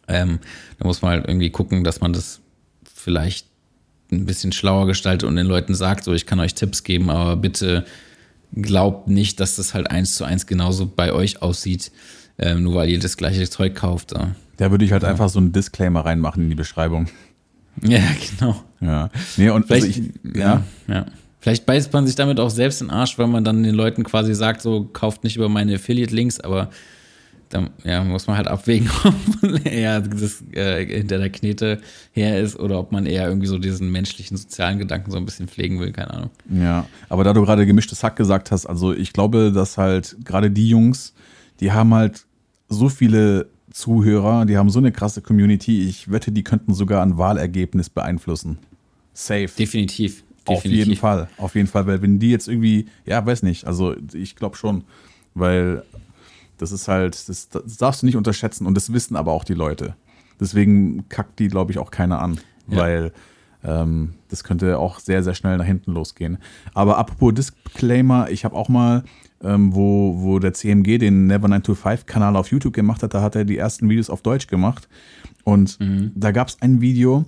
Ähm, 0.07 0.39
da 0.79 0.87
muss 0.87 1.03
man 1.03 1.11
halt 1.11 1.27
irgendwie 1.27 1.51
gucken, 1.51 1.83
dass 1.83 2.01
man 2.01 2.13
das 2.13 2.41
vielleicht 2.95 3.49
ein 4.13 4.25
bisschen 4.25 4.53
schlauer 4.53 4.87
gestaltet 4.87 5.29
und 5.29 5.35
den 5.35 5.47
Leuten 5.47 5.75
sagt, 5.75 6.05
so, 6.05 6.13
ich 6.13 6.27
kann 6.27 6.39
euch 6.39 6.55
Tipps 6.55 6.85
geben, 6.85 7.11
aber 7.11 7.35
bitte 7.35 7.85
glaubt 8.55 9.09
nicht, 9.09 9.41
dass 9.41 9.57
das 9.57 9.75
halt 9.75 9.91
eins 9.91 10.15
zu 10.15 10.25
eins 10.25 10.47
genauso 10.47 10.87
bei 10.87 11.13
euch 11.13 11.43
aussieht, 11.43 11.91
ähm, 12.39 12.63
nur 12.63 12.77
weil 12.77 12.89
ihr 12.89 13.01
das 13.01 13.17
gleiche 13.17 13.51
Zeug 13.51 13.75
kauft. 13.75 14.13
Ja, 14.13 14.37
Da 14.59 14.71
würde 14.71 14.85
ich 14.85 14.93
halt 14.93 15.05
einfach 15.05 15.29
so 15.29 15.39
einen 15.39 15.53
Disclaimer 15.53 16.05
reinmachen 16.05 16.45
in 16.45 16.51
die 16.51 16.55
Beschreibung. 16.55 17.07
ja 17.83 18.01
genau. 18.31 18.57
Ja. 18.81 19.11
Nee, 19.37 19.51
und 19.51 19.67
Vielleicht, 19.67 19.87
also 19.87 20.01
ich, 20.01 20.37
ja, 20.37 20.63
ja. 20.87 21.07
Vielleicht 21.41 21.67
beißt 21.67 21.93
man 21.93 22.07
sich 22.07 22.17
damit 22.17 22.41
auch 22.41 22.51
selbst 22.51 22.81
in 22.81 22.89
den 22.89 22.95
Arsch, 22.95 23.19
weil 23.19 23.29
man 23.29 23.45
dann 23.45 23.63
den 23.63 23.75
Leuten 23.75 24.03
quasi 24.03 24.35
sagt, 24.35 24.61
so, 24.61 24.85
kauft 24.85 25.23
nicht 25.25 25.37
über 25.37 25.49
meine 25.49 25.77
Affiliate-Links, 25.77 26.41
aber 26.41 26.71
dann 27.49 27.71
ja, 27.85 28.03
muss 28.05 28.27
man 28.27 28.37
halt 28.37 28.49
abwägen, 28.49 28.91
ob 29.05 29.15
man 29.43 29.57
eher 29.63 30.01
das, 30.01 30.43
äh, 30.53 30.85
hinter 30.85 31.19
der 31.19 31.31
Knete 31.31 31.81
her 32.13 32.41
ist 32.41 32.59
oder 32.59 32.79
ob 32.79 32.93
man 32.93 33.07
eher 33.07 33.29
irgendwie 33.29 33.47
so 33.47 33.59
diesen 33.59 33.91
menschlichen, 33.91 34.37
sozialen 34.37 34.79
Gedanken 34.79 35.11
so 35.11 35.17
ein 35.17 35.25
bisschen 35.25 35.49
pflegen 35.49 35.81
will, 35.81 35.93
keine 35.93 36.11
Ahnung. 36.13 36.31
Ja, 36.51 36.87
aber 37.09 37.25
da 37.25 37.33
du 37.33 37.43
gerade 37.43 37.65
gemischtes 37.67 38.03
Hack 38.03 38.17
gesagt 38.17 38.51
hast, 38.51 38.67
also 38.67 38.93
ich 38.93 39.13
glaube, 39.13 39.53
dass 39.53 39.79
halt 39.79 40.17
gerade 40.25 40.51
die 40.51 40.69
Jungs, 40.69 41.15
die 41.61 41.73
haben 41.73 41.95
halt 41.95 42.27
so 42.69 42.89
viele 42.89 43.49
Zuhörer, 43.79 44.45
die 44.45 44.57
haben 44.57 44.71
so 44.71 44.79
eine 44.81 44.91
krasse 44.93 45.23
Community, 45.23 45.87
ich 45.89 46.11
wette, 46.11 46.33
die 46.33 46.43
könnten 46.43 46.75
sogar 46.75 47.03
ein 47.03 47.17
Wahlergebnis 47.17 47.89
beeinflussen. 47.91 48.59
Safe. 49.15 49.49
Definitiv. 49.57 50.25
Auf 50.47 50.63
definitiv. 50.63 50.87
jeden 50.87 50.99
Fall, 51.01 51.29
auf 51.37 51.55
jeden 51.55 51.69
Fall, 51.69 51.87
weil 51.87 52.03
wenn 52.03 52.19
die 52.19 52.31
jetzt 52.31 52.49
irgendwie, 52.49 52.87
ja, 53.07 53.25
weiß 53.25 53.43
nicht, 53.43 53.67
also 53.67 53.95
ich 54.15 54.35
glaube 54.35 54.57
schon, 54.57 54.85
weil 55.35 55.85
das 56.57 56.73
ist 56.73 56.89
halt, 56.89 57.29
das, 57.29 57.49
das 57.51 57.77
darfst 57.77 58.03
du 58.03 58.07
nicht 58.07 58.17
unterschätzen 58.17 58.67
und 58.67 58.75
das 58.75 58.93
wissen 58.93 59.15
aber 59.15 59.33
auch 59.33 59.45
die 59.45 59.55
Leute. 59.55 59.95
Deswegen 60.41 61.09
kackt 61.09 61.39
die, 61.39 61.49
glaube 61.49 61.71
ich, 61.73 61.79
auch 61.79 61.91
keiner 61.91 62.21
an, 62.21 62.41
Ja. 62.69 62.79
weil 62.79 63.13
ähm, 63.63 64.15
das 64.29 64.43
könnte 64.43 64.79
auch 64.79 64.99
sehr, 65.01 65.23
sehr 65.23 65.35
schnell 65.35 65.57
nach 65.59 65.65
hinten 65.67 65.93
losgehen. 65.93 66.39
Aber 66.75 66.97
apropos 66.99 67.35
Disclaimer, 67.35 68.31
ich 68.31 68.45
habe 68.45 68.57
auch 68.57 68.69
mal, 68.69 69.05
ähm, 69.43 69.75
wo, 69.75 70.17
wo 70.23 70.39
der 70.39 70.53
CMG 70.53 70.99
den 70.99 71.27
Never 71.27 71.49
925 71.49 72.07
Kanal 72.07 72.37
auf 72.37 72.51
YouTube 72.51 72.73
gemacht 72.75 73.03
hat, 73.03 73.15
da 73.15 73.23
hat 73.23 73.37
er 73.37 73.45
die 73.45 73.57
ersten 73.59 73.89
Videos 73.89 74.11
auf 74.11 74.23
Deutsch 74.23 74.47
gemacht 74.47 74.89
und 75.45 75.79
da 76.15 76.31
gab 76.33 76.49
es 76.49 76.59
ein 76.61 76.81
Video, 76.81 77.25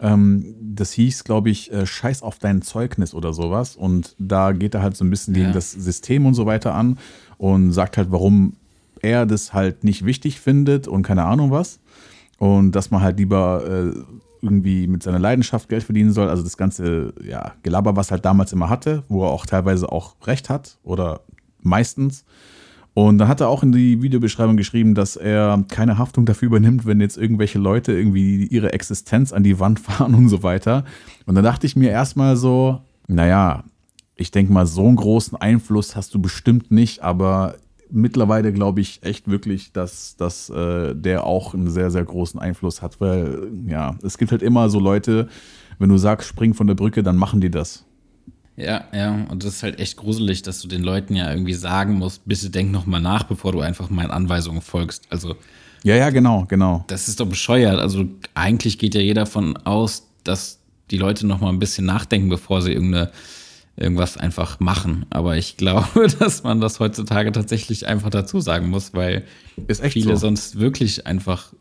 ähm, 0.00 0.54
das 0.60 0.92
hieß, 0.92 1.24
glaube 1.24 1.50
ich, 1.50 1.72
äh, 1.72 1.86
Scheiß 1.86 2.22
auf 2.22 2.38
dein 2.38 2.62
Zeugnis 2.62 3.14
oder 3.14 3.32
sowas. 3.32 3.76
Und 3.76 4.14
da 4.18 4.52
geht 4.52 4.74
er 4.74 4.82
halt 4.82 4.96
so 4.96 5.04
ein 5.04 5.10
bisschen 5.10 5.34
gegen 5.34 5.46
Ja. 5.46 5.52
das 5.52 5.70
System 5.70 6.26
und 6.26 6.34
so 6.34 6.46
weiter 6.46 6.74
an 6.74 6.98
und 7.38 7.72
sagt 7.72 7.96
halt, 7.96 8.10
warum 8.10 8.54
er 9.02 9.24
das 9.24 9.52
halt 9.54 9.84
nicht 9.84 10.04
wichtig 10.04 10.40
findet 10.40 10.88
und 10.88 11.02
keine 11.02 11.24
Ahnung 11.24 11.50
was. 11.52 11.78
Und 12.38 12.72
dass 12.72 12.90
man 12.90 13.02
halt 13.02 13.18
lieber 13.18 13.64
äh, 13.66 13.98
irgendwie 14.42 14.86
mit 14.88 15.02
seiner 15.02 15.18
Leidenschaft 15.20 15.68
Geld 15.68 15.84
verdienen 15.84 16.12
soll. 16.12 16.28
Also 16.28 16.42
das 16.42 16.56
ganze 16.56 17.14
ja, 17.24 17.52
Gelaber, 17.62 17.96
was 17.96 18.08
er 18.08 18.12
halt 18.12 18.24
damals 18.24 18.52
immer 18.52 18.68
hatte, 18.68 19.04
wo 19.08 19.24
er 19.24 19.30
auch 19.30 19.46
teilweise 19.46 19.90
auch 19.90 20.16
recht 20.26 20.50
hat 20.50 20.78
oder 20.82 21.20
meistens. 21.64 22.24
Und 22.94 23.18
dann 23.18 23.26
hat 23.26 23.40
er 23.40 23.48
auch 23.48 23.64
in 23.64 23.72
die 23.72 24.02
Videobeschreibung 24.02 24.56
geschrieben, 24.56 24.94
dass 24.94 25.16
er 25.16 25.64
keine 25.68 25.98
Haftung 25.98 26.26
dafür 26.26 26.46
übernimmt, 26.46 26.86
wenn 26.86 27.00
jetzt 27.00 27.18
irgendwelche 27.18 27.58
Leute 27.58 27.92
irgendwie 27.92 28.46
ihre 28.46 28.72
Existenz 28.72 29.32
an 29.32 29.42
die 29.42 29.58
Wand 29.58 29.80
fahren 29.80 30.14
und 30.14 30.28
so 30.28 30.42
weiter. 30.44 30.84
Und 31.26 31.34
dann 31.34 31.44
dachte 31.44 31.66
ich 31.66 31.74
mir 31.74 31.90
erstmal 31.90 32.36
so, 32.36 32.82
naja, 33.08 33.64
ich 34.14 34.30
denke 34.30 34.52
mal, 34.52 34.66
so 34.66 34.86
einen 34.86 34.96
großen 34.96 35.36
Einfluss 35.36 35.96
hast 35.96 36.14
du 36.14 36.22
bestimmt 36.22 36.70
nicht, 36.70 37.02
aber 37.02 37.56
mittlerweile 37.90 38.52
glaube 38.52 38.80
ich 38.80 39.02
echt 39.02 39.28
wirklich, 39.28 39.72
dass, 39.72 40.16
dass 40.16 40.50
äh, 40.50 40.94
der 40.94 41.24
auch 41.24 41.52
einen 41.52 41.70
sehr, 41.70 41.90
sehr 41.90 42.04
großen 42.04 42.38
Einfluss 42.38 42.80
hat, 42.80 43.00
weil 43.00 43.48
ja, 43.66 43.96
es 44.02 44.18
gibt 44.18 44.30
halt 44.30 44.42
immer 44.42 44.68
so 44.68 44.78
Leute, 44.78 45.28
wenn 45.78 45.88
du 45.88 45.96
sagst, 45.96 46.28
spring 46.28 46.54
von 46.54 46.68
der 46.68 46.74
Brücke, 46.74 47.02
dann 47.02 47.16
machen 47.16 47.40
die 47.40 47.50
das. 47.50 47.84
Ja, 48.56 48.84
ja, 48.92 49.26
und 49.28 49.42
das 49.44 49.56
ist 49.56 49.62
halt 49.62 49.80
echt 49.80 49.96
gruselig, 49.96 50.42
dass 50.42 50.60
du 50.60 50.68
den 50.68 50.82
Leuten 50.82 51.16
ja 51.16 51.28
irgendwie 51.30 51.54
sagen 51.54 51.94
musst, 51.94 52.26
bitte 52.26 52.50
denk 52.50 52.70
nochmal 52.70 53.00
nach, 53.00 53.24
bevor 53.24 53.52
du 53.52 53.60
einfach 53.60 53.90
meinen 53.90 54.10
Anweisungen 54.10 54.62
folgst. 54.62 55.06
Also. 55.10 55.34
Ja, 55.82 55.96
ja, 55.96 56.10
genau, 56.10 56.44
genau. 56.46 56.84
Das 56.86 57.08
ist 57.08 57.20
doch 57.20 57.26
bescheuert. 57.26 57.80
Also 57.80 58.06
eigentlich 58.34 58.78
geht 58.78 58.94
ja 58.94 59.00
jeder 59.00 59.22
davon 59.22 59.56
aus, 59.58 60.06
dass 60.22 60.60
die 60.90 60.98
Leute 60.98 61.26
nochmal 61.26 61.52
ein 61.52 61.58
bisschen 61.58 61.84
nachdenken, 61.84 62.28
bevor 62.28 62.62
sie 62.62 62.72
irgendeine 62.72 63.10
irgendwas 63.76 64.16
einfach 64.16 64.60
machen. 64.60 65.06
Aber 65.10 65.36
ich 65.36 65.56
glaube, 65.56 66.06
dass 66.18 66.42
man 66.42 66.60
das 66.60 66.80
heutzutage 66.80 67.32
tatsächlich 67.32 67.86
einfach 67.86 68.10
dazu 68.10 68.40
sagen 68.40 68.68
muss, 68.68 68.94
weil 68.94 69.24
viele 69.66 70.16
so. 70.16 70.28
sonst 70.28 70.58
wirklich 70.58 71.06
einfach 71.06 71.52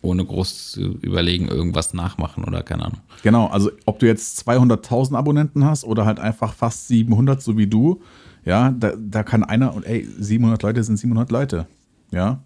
ohne 0.00 0.24
groß 0.24 0.72
zu 0.72 0.80
überlegen 1.00 1.48
irgendwas 1.48 1.92
nachmachen 1.92 2.44
oder 2.44 2.62
keine 2.62 2.84
Ahnung. 2.84 3.00
Genau, 3.22 3.46
also 3.46 3.70
ob 3.84 3.98
du 3.98 4.06
jetzt 4.06 4.46
200.000 4.48 5.16
Abonnenten 5.16 5.64
hast 5.64 5.84
oder 5.84 6.06
halt 6.06 6.20
einfach 6.20 6.54
fast 6.54 6.88
700, 6.88 7.42
so 7.42 7.56
wie 7.56 7.66
du, 7.66 8.00
ja, 8.44 8.70
da, 8.70 8.92
da 8.96 9.22
kann 9.22 9.42
einer, 9.42 9.74
und 9.74 9.84
ey, 9.84 10.06
700 10.18 10.62
Leute 10.62 10.84
sind 10.84 10.96
700 10.98 11.30
Leute, 11.30 11.66
ja. 12.10 12.40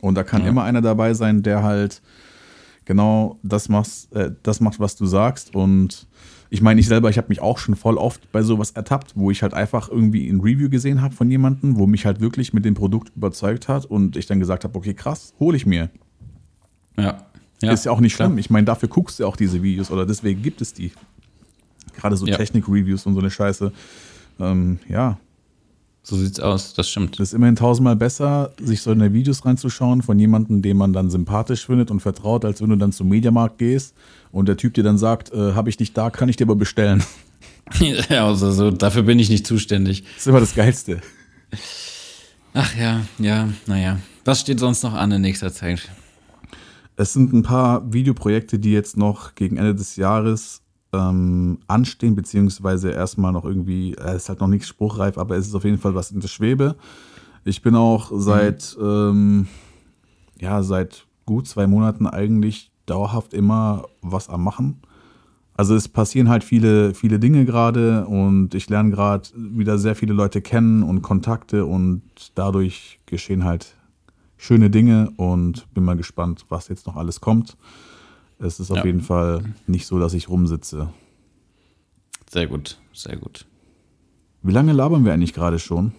Und 0.00 0.14
da 0.14 0.22
kann 0.22 0.42
ja. 0.42 0.48
immer 0.48 0.62
einer 0.62 0.80
dabei 0.80 1.14
sein, 1.14 1.42
der 1.42 1.62
halt 1.62 2.02
genau 2.84 3.38
das 3.42 3.68
macht, 3.68 4.12
äh, 4.12 4.30
das 4.42 4.60
macht, 4.60 4.78
was 4.78 4.94
du 4.96 5.06
sagst 5.06 5.54
und 5.54 6.06
ich 6.50 6.62
meine, 6.62 6.80
ich 6.80 6.88
selber, 6.88 7.10
ich 7.10 7.18
habe 7.18 7.28
mich 7.28 7.42
auch 7.42 7.58
schon 7.58 7.76
voll 7.76 7.98
oft 7.98 8.32
bei 8.32 8.42
sowas 8.42 8.70
ertappt, 8.70 9.12
wo 9.16 9.30
ich 9.30 9.42
halt 9.42 9.52
einfach 9.52 9.90
irgendwie 9.90 10.28
ein 10.28 10.40
Review 10.40 10.70
gesehen 10.70 11.02
habe 11.02 11.14
von 11.14 11.30
jemandem, 11.30 11.76
wo 11.76 11.86
mich 11.86 12.06
halt 12.06 12.20
wirklich 12.20 12.54
mit 12.54 12.64
dem 12.64 12.74
Produkt 12.74 13.14
überzeugt 13.14 13.68
hat 13.68 13.84
und 13.84 14.16
ich 14.16 14.26
dann 14.26 14.40
gesagt 14.40 14.64
habe, 14.64 14.76
okay, 14.78 14.94
krass, 14.94 15.34
hole 15.38 15.56
ich 15.56 15.66
mir. 15.66 15.90
Ja. 16.98 17.18
ja. 17.62 17.72
Ist 17.72 17.84
ja 17.84 17.92
auch 17.92 18.00
nicht 18.00 18.14
schlimm. 18.14 18.32
Klar. 18.32 18.38
Ich 18.38 18.50
meine, 18.50 18.64
dafür 18.64 18.88
guckst 18.88 19.18
du 19.18 19.22
ja 19.24 19.28
auch 19.28 19.36
diese 19.36 19.62
Videos 19.62 19.90
oder 19.90 20.04
deswegen 20.04 20.42
gibt 20.42 20.60
es 20.60 20.74
die. 20.74 20.92
Gerade 21.96 22.16
so 22.16 22.26
ja. 22.26 22.36
Technik-Reviews 22.36 23.06
und 23.06 23.14
so 23.14 23.20
eine 23.20 23.30
Scheiße. 23.30 23.72
Ähm, 24.40 24.78
ja, 24.88 25.18
so 26.08 26.16
sieht's 26.16 26.40
aus, 26.40 26.72
das 26.72 26.88
stimmt. 26.88 27.18
Das 27.18 27.28
ist 27.28 27.34
immerhin 27.34 27.56
tausendmal 27.56 27.94
besser, 27.94 28.52
sich 28.58 28.80
so 28.80 28.92
in 28.92 29.00
die 29.00 29.12
Videos 29.12 29.44
reinzuschauen 29.44 30.00
von 30.00 30.18
jemandem, 30.18 30.62
den 30.62 30.78
man 30.78 30.94
dann 30.94 31.10
sympathisch 31.10 31.66
findet 31.66 31.90
und 31.90 32.00
vertraut, 32.00 32.46
als 32.46 32.62
wenn 32.62 32.70
du 32.70 32.76
dann 32.76 32.92
zum 32.92 33.10
Mediamarkt 33.10 33.58
gehst 33.58 33.94
und 34.32 34.48
der 34.48 34.56
Typ 34.56 34.72
dir 34.72 34.84
dann 34.84 34.96
sagt, 34.96 35.32
äh, 35.34 35.52
habe 35.52 35.68
ich 35.68 35.78
nicht 35.78 35.96
da, 35.98 36.08
kann 36.08 36.30
ich 36.30 36.36
dir 36.36 36.44
aber 36.44 36.56
bestellen. 36.56 37.02
ja, 38.08 38.26
also 38.26 38.50
so, 38.52 38.70
dafür 38.70 39.02
bin 39.02 39.18
ich 39.18 39.28
nicht 39.28 39.46
zuständig. 39.46 40.02
Das 40.04 40.16
ist 40.18 40.26
immer 40.28 40.40
das 40.40 40.54
Geilste. 40.54 41.02
Ach 42.54 42.74
ja, 42.76 43.02
ja, 43.18 43.48
naja. 43.66 43.98
Was 44.24 44.40
steht 44.40 44.60
sonst 44.60 44.82
noch 44.82 44.94
an 44.94 45.12
in 45.12 45.20
nächster 45.20 45.52
Zeit? 45.52 45.90
Es 47.00 47.12
sind 47.12 47.32
ein 47.32 47.44
paar 47.44 47.92
Videoprojekte, 47.92 48.58
die 48.58 48.72
jetzt 48.72 48.96
noch 48.96 49.36
gegen 49.36 49.56
Ende 49.56 49.72
des 49.72 49.94
Jahres 49.94 50.62
ähm, 50.92 51.60
anstehen, 51.68 52.16
beziehungsweise 52.16 52.90
erstmal 52.90 53.32
noch 53.32 53.44
irgendwie, 53.44 53.94
es 53.94 54.04
äh, 54.04 54.16
ist 54.16 54.28
halt 54.28 54.40
noch 54.40 54.48
nichts 54.48 54.66
spruchreif, 54.66 55.16
aber 55.16 55.36
es 55.36 55.46
ist 55.46 55.54
auf 55.54 55.62
jeden 55.62 55.78
Fall 55.78 55.94
was 55.94 56.10
in 56.10 56.18
der 56.18 56.26
Schwebe. 56.26 56.74
Ich 57.44 57.62
bin 57.62 57.76
auch 57.76 58.10
seit, 58.12 58.76
mhm. 58.80 58.84
ähm, 58.84 59.48
ja, 60.40 60.64
seit 60.64 61.06
gut 61.24 61.46
zwei 61.46 61.68
Monaten 61.68 62.08
eigentlich 62.08 62.72
dauerhaft 62.86 63.32
immer 63.32 63.84
was 64.02 64.28
am 64.28 64.42
Machen. 64.42 64.80
Also 65.54 65.76
es 65.76 65.88
passieren 65.88 66.28
halt 66.28 66.42
viele, 66.42 66.94
viele 66.94 67.20
Dinge 67.20 67.44
gerade 67.44 68.06
und 68.06 68.56
ich 68.56 68.68
lerne 68.68 68.90
gerade 68.90 69.28
wieder 69.36 69.78
sehr 69.78 69.94
viele 69.94 70.14
Leute 70.14 70.42
kennen 70.42 70.82
und 70.82 71.02
Kontakte 71.02 71.64
und 71.64 72.02
dadurch 72.34 72.98
geschehen 73.06 73.44
halt 73.44 73.76
schöne 74.38 74.70
Dinge 74.70 75.10
und 75.16 75.72
bin 75.74 75.84
mal 75.84 75.96
gespannt, 75.96 76.46
was 76.48 76.68
jetzt 76.68 76.86
noch 76.86 76.96
alles 76.96 77.20
kommt. 77.20 77.56
Es 78.38 78.60
ist 78.60 78.70
auf 78.70 78.78
ja. 78.78 78.86
jeden 78.86 79.02
Fall 79.02 79.42
nicht 79.66 79.86
so, 79.86 79.98
dass 79.98 80.14
ich 80.14 80.28
rumsitze. 80.28 80.88
Sehr 82.30 82.46
gut, 82.46 82.78
sehr 82.92 83.16
gut. 83.16 83.46
Wie 84.42 84.52
lange 84.52 84.72
labern 84.72 85.04
wir 85.04 85.12
eigentlich 85.12 85.34
gerade 85.34 85.58
schon? 85.58 85.92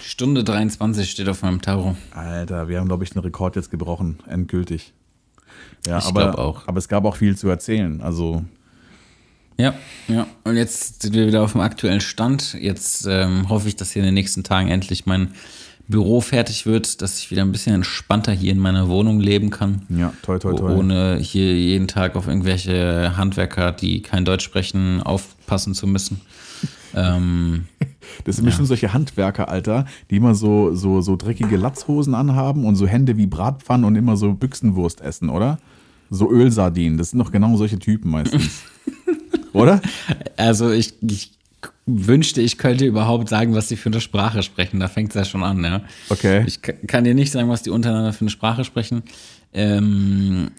Stunde 0.00 0.44
23 0.44 1.10
steht 1.10 1.28
auf 1.28 1.42
meinem 1.42 1.60
Tarot. 1.60 1.96
Alter, 2.12 2.68
wir 2.68 2.78
haben, 2.78 2.88
glaube 2.88 3.04
ich, 3.04 3.10
den 3.10 3.20
Rekord 3.20 3.56
jetzt 3.56 3.70
gebrochen, 3.70 4.18
endgültig. 4.26 4.92
Ja, 5.86 5.98
ich 5.98 6.04
aber, 6.04 6.38
auch. 6.38 6.68
aber 6.68 6.78
es 6.78 6.88
gab 6.88 7.04
auch 7.04 7.16
viel 7.16 7.36
zu 7.36 7.48
erzählen. 7.48 8.00
Also. 8.00 8.44
Ja, 9.56 9.74
ja. 10.06 10.26
Und 10.44 10.56
jetzt 10.56 11.02
sind 11.02 11.14
wir 11.14 11.26
wieder 11.26 11.42
auf 11.42 11.52
dem 11.52 11.62
aktuellen 11.62 12.00
Stand. 12.00 12.54
Jetzt 12.54 13.06
ähm, 13.06 13.48
hoffe 13.48 13.68
ich, 13.68 13.76
dass 13.76 13.90
hier 13.90 14.02
in 14.02 14.06
den 14.06 14.14
nächsten 14.14 14.44
Tagen 14.44 14.68
endlich 14.68 15.06
mein 15.06 15.32
Büro 15.88 16.20
fertig 16.20 16.66
wird, 16.66 17.00
dass 17.00 17.18
ich 17.18 17.30
wieder 17.30 17.42
ein 17.42 17.50
bisschen 17.50 17.74
entspannter 17.74 18.32
hier 18.32 18.52
in 18.52 18.58
meiner 18.58 18.88
Wohnung 18.88 19.20
leben 19.20 19.48
kann. 19.48 19.86
Ja, 19.88 20.12
toll, 20.22 20.38
toll, 20.38 20.54
toll. 20.56 20.76
Ohne 20.76 21.16
hier 21.16 21.56
jeden 21.56 21.88
Tag 21.88 22.14
auf 22.14 22.28
irgendwelche 22.28 23.16
Handwerker, 23.16 23.72
die 23.72 24.02
kein 24.02 24.26
Deutsch 24.26 24.44
sprechen, 24.44 25.02
aufpassen 25.02 25.74
zu 25.74 25.86
müssen. 25.86 26.20
ähm, 26.94 27.64
das 28.24 28.36
sind 28.36 28.44
ja. 28.44 28.50
bestimmt 28.50 28.68
solche 28.68 28.92
Handwerker, 28.92 29.48
Alter, 29.48 29.86
die 30.10 30.16
immer 30.16 30.34
so, 30.34 30.74
so, 30.74 31.00
so 31.00 31.16
dreckige 31.16 31.56
Latzhosen 31.56 32.14
anhaben 32.14 32.66
und 32.66 32.76
so 32.76 32.86
Hände 32.86 33.16
wie 33.16 33.26
Bratpfannen 33.26 33.86
und 33.86 33.96
immer 33.96 34.18
so 34.18 34.34
Büchsenwurst 34.34 35.00
essen, 35.00 35.30
oder? 35.30 35.58
So 36.10 36.30
Ölsardinen. 36.30 36.98
Das 36.98 37.10
sind 37.10 37.18
doch 37.18 37.32
genau 37.32 37.56
solche 37.56 37.78
Typen 37.78 38.10
meistens. 38.10 38.62
oder? 39.54 39.80
Also 40.36 40.70
ich, 40.70 40.94
ich 41.02 41.37
wünschte, 41.86 42.40
ich 42.40 42.58
könnte 42.58 42.84
überhaupt 42.84 43.28
sagen, 43.28 43.54
was 43.54 43.68
sie 43.68 43.76
für 43.76 43.88
eine 43.88 44.00
Sprache 44.00 44.42
sprechen. 44.42 44.80
Da 44.80 44.88
fängt 44.88 45.10
es 45.10 45.14
ja 45.14 45.24
schon 45.24 45.42
an, 45.42 45.64
ja. 45.64 45.82
Okay. 46.10 46.44
Ich 46.46 46.60
kann 46.62 47.04
dir 47.04 47.14
nicht 47.14 47.32
sagen, 47.32 47.48
was 47.48 47.62
die 47.62 47.70
untereinander 47.70 48.12
für 48.12 48.22
eine 48.22 48.30
Sprache 48.30 48.64
sprechen. 48.64 49.02
Ähm, 49.52 50.50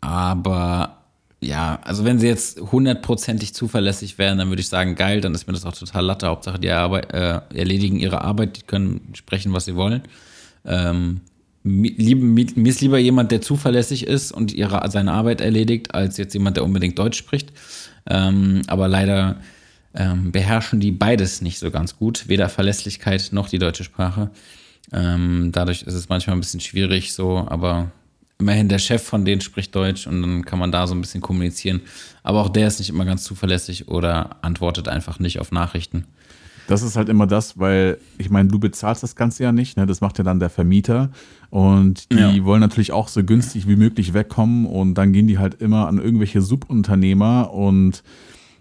aber 0.00 0.98
ja, 1.40 1.80
also 1.84 2.04
wenn 2.04 2.18
sie 2.18 2.26
jetzt 2.26 2.60
hundertprozentig 2.60 3.54
zuverlässig 3.54 4.18
wären, 4.18 4.38
dann 4.38 4.48
würde 4.48 4.60
ich 4.60 4.68
sagen, 4.68 4.94
geil, 4.94 5.20
dann 5.20 5.34
ist 5.34 5.46
mir 5.46 5.52
das 5.52 5.64
auch 5.64 5.76
total 5.76 6.04
latte. 6.04 6.26
Hauptsache, 6.26 6.58
die 6.58 6.70
Arbeit, 6.70 7.12
äh, 7.12 7.40
erledigen 7.54 7.98
ihre 7.98 8.22
Arbeit, 8.22 8.56
die 8.56 8.62
können 8.62 9.12
sprechen, 9.14 9.52
was 9.52 9.64
sie 9.64 9.76
wollen. 9.76 10.02
Ähm, 10.64 11.20
lieb, 11.64 12.56
mir 12.56 12.70
ist 12.70 12.80
lieber 12.80 12.98
jemand, 12.98 13.30
der 13.30 13.40
zuverlässig 13.40 14.06
ist 14.06 14.32
und 14.32 14.52
ihre, 14.52 14.88
seine 14.90 15.12
Arbeit 15.12 15.40
erledigt, 15.40 15.94
als 15.94 16.16
jetzt 16.16 16.34
jemand, 16.34 16.56
der 16.56 16.64
unbedingt 16.64 16.98
Deutsch 16.98 17.18
spricht. 17.18 17.52
Ähm, 18.08 18.62
aber 18.66 18.88
leider 18.88 19.36
ähm, 19.98 20.30
beherrschen 20.30 20.78
die 20.80 20.92
beides 20.92 21.42
nicht 21.42 21.58
so 21.58 21.70
ganz 21.70 21.96
gut, 21.96 22.28
weder 22.28 22.48
Verlässlichkeit 22.48 23.30
noch 23.32 23.48
die 23.48 23.58
deutsche 23.58 23.84
Sprache. 23.84 24.30
Ähm, 24.92 25.50
dadurch 25.52 25.82
ist 25.82 25.94
es 25.94 26.08
manchmal 26.08 26.36
ein 26.36 26.40
bisschen 26.40 26.60
schwierig 26.60 27.12
so, 27.12 27.46
aber 27.48 27.90
immerhin 28.38 28.68
der 28.68 28.78
Chef 28.78 29.02
von 29.02 29.24
denen 29.24 29.40
spricht 29.40 29.74
Deutsch 29.74 30.06
und 30.06 30.22
dann 30.22 30.44
kann 30.44 30.60
man 30.60 30.70
da 30.70 30.86
so 30.86 30.94
ein 30.94 31.00
bisschen 31.00 31.20
kommunizieren. 31.20 31.80
Aber 32.22 32.40
auch 32.40 32.48
der 32.48 32.68
ist 32.68 32.78
nicht 32.78 32.88
immer 32.88 33.04
ganz 33.04 33.24
zuverlässig 33.24 33.88
oder 33.88 34.36
antwortet 34.42 34.88
einfach 34.88 35.18
nicht 35.18 35.40
auf 35.40 35.50
Nachrichten. 35.50 36.04
Das 36.68 36.82
ist 36.82 36.96
halt 36.96 37.08
immer 37.08 37.26
das, 37.26 37.58
weil 37.58 37.98
ich 38.18 38.30
meine, 38.30 38.50
du 38.50 38.58
bezahlst 38.58 39.02
das 39.02 39.16
Ganze 39.16 39.42
ja 39.42 39.52
nicht, 39.52 39.76
ne? 39.76 39.86
das 39.86 40.00
macht 40.00 40.18
ja 40.18 40.24
dann 40.24 40.38
der 40.38 40.50
Vermieter 40.50 41.10
und 41.50 42.12
die 42.12 42.18
ja. 42.18 42.44
wollen 42.44 42.60
natürlich 42.60 42.92
auch 42.92 43.08
so 43.08 43.24
günstig 43.24 43.66
wie 43.66 43.76
möglich 43.76 44.12
wegkommen 44.12 44.66
und 44.66 44.94
dann 44.94 45.12
gehen 45.12 45.26
die 45.26 45.38
halt 45.38 45.60
immer 45.60 45.88
an 45.88 45.98
irgendwelche 45.98 46.42
Subunternehmer 46.42 47.52
und 47.52 48.04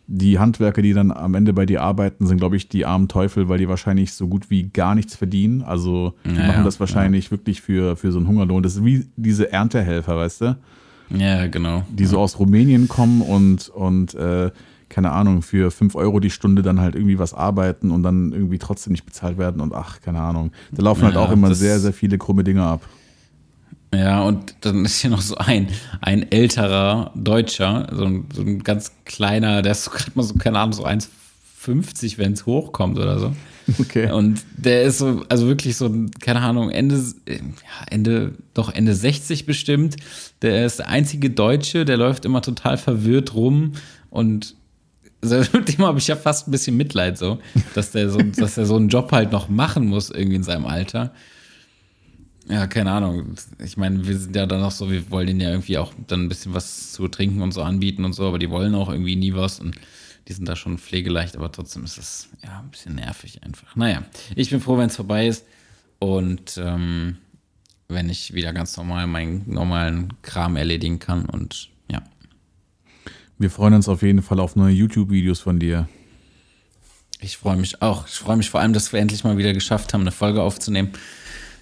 die 0.08 0.40
Handwerker, 0.40 0.82
die 0.82 0.94
dann 0.94 1.12
am 1.12 1.36
Ende 1.36 1.52
bei 1.54 1.66
dir 1.66 1.82
arbeiten, 1.82 2.26
sind, 2.26 2.38
glaube 2.38 2.56
ich, 2.56 2.70
die 2.70 2.86
armen 2.86 3.10
Teufel, 3.10 3.50
weil 3.50 3.58
die 3.58 3.68
wahrscheinlich 3.68 4.14
so 4.14 4.28
gut 4.28 4.50
wie 4.50 4.64
gar 4.64 4.96
nichts 4.96 5.16
verdienen. 5.16 5.62
Also 5.62 6.14
die 6.26 6.36
ja, 6.36 6.48
machen 6.48 6.64
das 6.64 6.80
wahrscheinlich 6.80 7.26
ja. 7.26 7.32
wirklich 7.32 7.62
für, 7.62 7.98
für 7.98 8.12
so 8.14 8.18
einen 8.18 8.28
Hungerlohn. 8.28 8.64
Das 8.64 8.76
ist 8.76 8.86
wie 8.86 9.08
diese 9.18 9.52
Erntehelfer, 9.52 10.16
weißt 10.16 10.42
du? 10.42 10.58
Ja, 11.10 11.48
genau. 11.48 11.84
Die 11.90 12.06
so 12.06 12.20
aus 12.20 12.40
Rumänien 12.40 12.88
kommen 12.88 13.22
und, 13.22 13.70
und 13.70 14.14
äh, 14.16 14.52
keine 14.90 15.12
Ahnung, 15.12 15.42
für 15.42 15.72
5 15.72 15.96
Euro 15.96 16.22
die 16.22 16.30
Stunde 16.30 16.62
dann 16.62 16.80
halt 16.80 16.96
irgendwie 16.96 17.20
was 17.20 17.34
arbeiten 17.34 17.92
und 17.92 18.04
dann 18.04 18.32
irgendwie 18.32 18.58
trotzdem 18.58 18.92
nicht 18.92 19.06
bezahlt 19.06 19.38
werden 19.38 19.62
und 19.62 19.74
ach, 19.74 20.00
keine 20.02 20.22
Ahnung. 20.22 20.52
Da 20.72 20.84
laufen 20.84 21.04
halt 21.04 21.18
auch 21.18 21.32
immer 21.32 21.54
sehr, 21.54 21.80
sehr 21.80 21.94
viele 21.94 22.18
krumme 22.18 22.46
Dinge 22.46 22.64
ab. 22.64 22.82
Ja, 23.94 24.24
und 24.24 24.56
dann 24.62 24.84
ist 24.86 25.00
hier 25.00 25.10
noch 25.10 25.22
so 25.22 25.36
ein, 25.38 25.68
ein 26.02 26.30
älterer 26.32 27.12
Deutscher, 27.16 27.88
so 27.92 28.06
ein, 28.06 28.26
so 28.34 28.42
ein 28.42 28.64
ganz 28.64 28.92
kleiner, 29.06 29.62
der 29.62 29.72
ist 29.72 29.86
so 29.86 29.92
gerade 29.92 30.12
mal 30.16 30.24
so, 30.24 30.36
keine 30.36 30.60
Ahnung, 30.60 30.74
so 30.74 30.86
1,50, 30.86 32.18
wenn 32.18 32.34
es 32.34 32.46
hochkommt 32.46 32.98
oder 32.98 33.20
so. 33.20 33.34
Okay. 33.80 34.12
Und 34.12 34.44
der 34.56 34.84
ist 34.84 35.00
so, 35.00 35.26
also 35.30 35.48
wirklich 35.48 35.78
so, 35.78 35.94
keine 36.20 36.42
Ahnung, 36.42 36.70
Ende, 36.70 37.02
Ende, 37.90 38.34
doch 38.54 38.74
Ende 38.74 38.94
60 38.94 39.46
bestimmt. 39.46 39.96
Der 40.42 40.66
ist 40.66 40.80
der 40.80 40.90
einzige 40.90 41.30
Deutsche, 41.30 41.86
der 41.86 41.98
läuft 41.98 42.26
immer 42.26 42.42
total 42.42 42.78
verwirrt 42.78 43.34
rum 43.34 43.74
und 44.10 44.56
also 45.22 45.58
mit 45.58 45.78
dem 45.78 45.86
habe 45.86 45.98
ich 45.98 46.08
ja 46.08 46.16
fast 46.16 46.48
ein 46.48 46.52
bisschen 46.52 46.78
Mitleid 46.78 47.18
so, 47.18 47.40
dass 47.74 47.92
der 47.92 48.10
so, 48.10 48.20
dass 48.20 48.58
er 48.58 48.66
so 48.66 48.76
einen 48.76 48.90
Job 48.90 49.12
halt 49.12 49.32
noch 49.32 49.50
machen 49.50 49.88
muss 49.88 50.12
irgendwie 50.12 50.36
in 50.36 50.44
seinem 50.44 50.66
Alter. 50.66 51.12
Ja, 52.49 52.65
keine 52.68 52.91
Ahnung. 52.91 53.36
Ich 53.60 53.76
meine, 53.76 54.07
wir 54.07 54.18
sind 54.18 54.36
ja 54.36 54.45
dann 54.45 54.64
auch 54.64 54.72
so, 54.72 54.90
wir 54.90 55.10
wollen 55.11 55.28
denen 55.28 55.41
ja 55.41 55.49
irgendwie 55.49 55.78
auch 55.78 55.94
dann 56.07 56.24
ein 56.24 56.30
bisschen 56.30 56.53
was 56.53 56.94
zu 56.94 57.07
trinken 57.10 57.41
und 57.41 57.52
so 57.52 57.61
anbieten 57.61 58.06
und 58.06 58.14
so, 58.14 58.26
aber 58.26 58.40
die 58.40 58.49
wollen 58.49 58.74
auch 58.74 58.90
irgendwie 58.90 59.18
nie 59.18 59.34
was 59.34 59.60
und 59.60 59.76
die 60.28 60.34
sind 60.34 60.48
da 60.48 60.56
schon 60.56 60.78
pflegeleicht, 60.78 61.36
aber 61.36 61.52
trotzdem 61.52 61.84
ist 61.84 61.98
es 61.98 62.30
ja 62.44 62.60
ein 62.60 62.69
bisschen 62.69 62.95
nervig 62.95 63.44
einfach. 63.44 63.76
Naja, 63.76 64.03
ich 64.36 64.49
bin 64.49 64.61
froh, 64.61 64.78
wenn 64.78 64.88
es 64.88 64.95
vorbei 64.95 65.28
ist 65.28 65.45
und 65.99 66.57
ähm, 66.57 67.18
wenn 67.90 68.10
ich 68.10 68.34
wieder 68.34 68.53
ganz 68.53 68.76
normal 68.78 69.07
meinen 69.07 69.44
normalen 69.45 70.14
Kram 70.22 70.56
erledigen 70.56 70.99
kann 70.99 71.26
und 71.26 71.69
ja. 71.90 72.02
Wir 73.38 73.49
freuen 73.49 73.74
uns 73.74 73.90
auf 73.90 74.02
jeden 74.02 74.22
Fall 74.22 74.40
auf 74.40 74.56
neue 74.56 74.74
YouTube-Videos 74.74 75.41
von 75.41 75.60
dir. 75.60 75.88
Ich 77.19 77.38
freue 77.38 77.57
mich 77.57 77.82
auch. 77.82 78.07
Ich 78.07 78.14
freue 78.14 78.38
mich 78.38 78.49
vor 78.49 78.60
allem, 78.60 78.74
dass 78.74 78.94
wir 78.94 78.99
endlich 78.99 79.24
mal 79.24 79.38
wieder 79.38 79.53
geschafft 79.53 79.94
haben, 79.94 80.02
eine 80.02 80.11
Folge 80.11 80.41
aufzunehmen. 80.41 80.91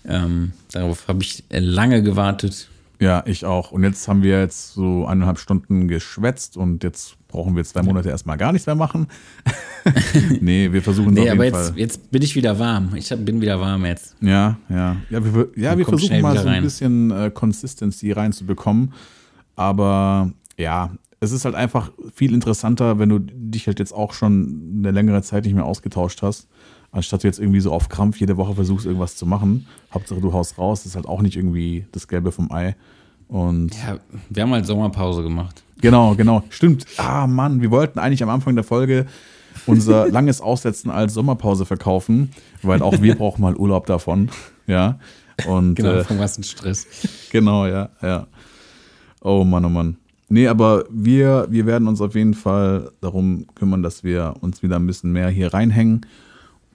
Ähm, 0.07 0.53
darauf 0.71 1.07
habe 1.07 1.23
ich 1.23 1.43
lange 1.49 2.03
gewartet. 2.03 2.69
Ja, 2.99 3.23
ich 3.25 3.45
auch. 3.45 3.71
Und 3.71 3.83
jetzt 3.83 4.07
haben 4.07 4.23
wir 4.23 4.39
jetzt 4.39 4.73
so 4.73 5.05
eineinhalb 5.05 5.37
Stunden 5.37 5.87
geschwätzt 5.87 6.55
und 6.55 6.83
jetzt 6.83 7.17
brauchen 7.27 7.55
wir 7.55 7.63
zwei 7.65 7.83
Monate 7.83 8.09
erstmal 8.09 8.37
gar 8.37 8.53
nichts 8.53 8.65
mehr 8.65 8.75
machen. 8.75 9.07
nee, 10.39 10.71
wir 10.71 10.81
versuchen 10.81 11.09
es 11.09 11.15
Nee, 11.15 11.29
auf 11.29 11.35
jeden 11.35 11.41
aber 11.41 11.51
Fall. 11.51 11.65
jetzt, 11.67 11.77
jetzt 11.77 12.11
bin 12.11 12.21
ich 12.21 12.35
wieder 12.35 12.57
warm. 12.57 12.95
Ich 12.95 13.11
hab, 13.11 13.25
bin 13.25 13.41
wieder 13.41 13.59
warm 13.59 13.85
jetzt. 13.85 14.15
Ja, 14.21 14.57
ja. 14.69 14.95
Ja, 15.09 15.25
wir, 15.25 15.49
ja, 15.55 15.77
wir 15.77 15.85
versuchen 15.85 16.21
mal 16.21 16.37
so 16.37 16.47
ein 16.47 16.63
bisschen 16.63 17.11
äh, 17.11 17.31
Consistency 17.33 18.13
reinzubekommen. 18.13 18.93
Aber 19.57 20.31
ja, 20.57 20.91
es 21.19 21.31
ist 21.31 21.43
halt 21.45 21.55
einfach 21.55 21.91
viel 22.13 22.33
interessanter, 22.33 22.99
wenn 22.99 23.09
du 23.09 23.19
dich 23.19 23.67
halt 23.67 23.79
jetzt 23.79 23.93
auch 23.93 24.13
schon 24.13 24.75
eine 24.77 24.91
längere 24.91 25.21
Zeit 25.21 25.45
nicht 25.45 25.55
mehr 25.55 25.65
ausgetauscht 25.65 26.21
hast, 26.21 26.47
anstatt 26.95 27.23
du 27.23 27.27
jetzt 27.27 27.39
irgendwie 27.39 27.59
so 27.59 27.71
auf 27.71 27.89
Krampf 27.89 28.19
jede 28.19 28.37
Woche 28.37 28.55
versuchst, 28.55 28.85
irgendwas 28.85 29.15
zu 29.15 29.25
machen. 29.25 29.67
Hauptsache 29.93 30.21
du 30.21 30.33
haust 30.33 30.57
raus, 30.57 30.79
das 30.79 30.91
ist 30.91 30.95
halt 30.95 31.07
auch 31.07 31.21
nicht 31.21 31.35
irgendwie 31.35 31.85
das 31.91 32.07
Gelbe 32.07 32.31
vom 32.31 32.51
Ei. 32.51 32.75
Und 33.27 33.75
Ja, 33.75 33.97
wir 34.29 34.43
haben 34.43 34.51
halt 34.51 34.65
Sommerpause 34.65 35.23
gemacht. 35.23 35.63
Genau, 35.81 36.15
genau. 36.15 36.43
Stimmt. 36.49 36.85
Ah, 36.97 37.27
Mann, 37.27 37.61
wir 37.61 37.71
wollten 37.71 37.99
eigentlich 37.99 38.23
am 38.23 38.29
Anfang 38.29 38.55
der 38.55 38.63
Folge 38.63 39.05
unser 39.65 40.07
langes 40.11 40.41
Aussetzen 40.41 40.89
als 40.89 41.13
Sommerpause 41.13 41.65
verkaufen, 41.65 42.31
weil 42.61 42.81
auch 42.81 43.01
wir 43.01 43.15
brauchen 43.15 43.41
mal 43.41 43.55
Urlaub 43.55 43.85
davon. 43.87 44.29
Ja. 44.67 44.99
Und 45.47 45.75
Genau, 45.75 45.91
äh, 45.91 46.03
vom 46.03 46.17
ganzen 46.17 46.43
Stress. 46.43 46.87
genau, 47.31 47.65
ja, 47.65 47.89
ja. 48.01 48.27
Oh 49.21 49.43
Mann, 49.43 49.65
oh 49.65 49.69
Mann. 49.69 49.97
Nee, 50.29 50.47
aber 50.47 50.85
wir, 50.89 51.47
wir 51.49 51.65
werden 51.65 51.87
uns 51.87 52.01
auf 52.01 52.15
jeden 52.15 52.33
Fall 52.33 52.91
darum 53.01 53.45
kümmern, 53.55 53.83
dass 53.83 54.03
wir 54.03 54.35
uns 54.41 54.63
wieder 54.63 54.77
ein 54.77 54.87
bisschen 54.87 55.11
mehr 55.11 55.29
hier 55.29 55.53
reinhängen. 55.53 56.05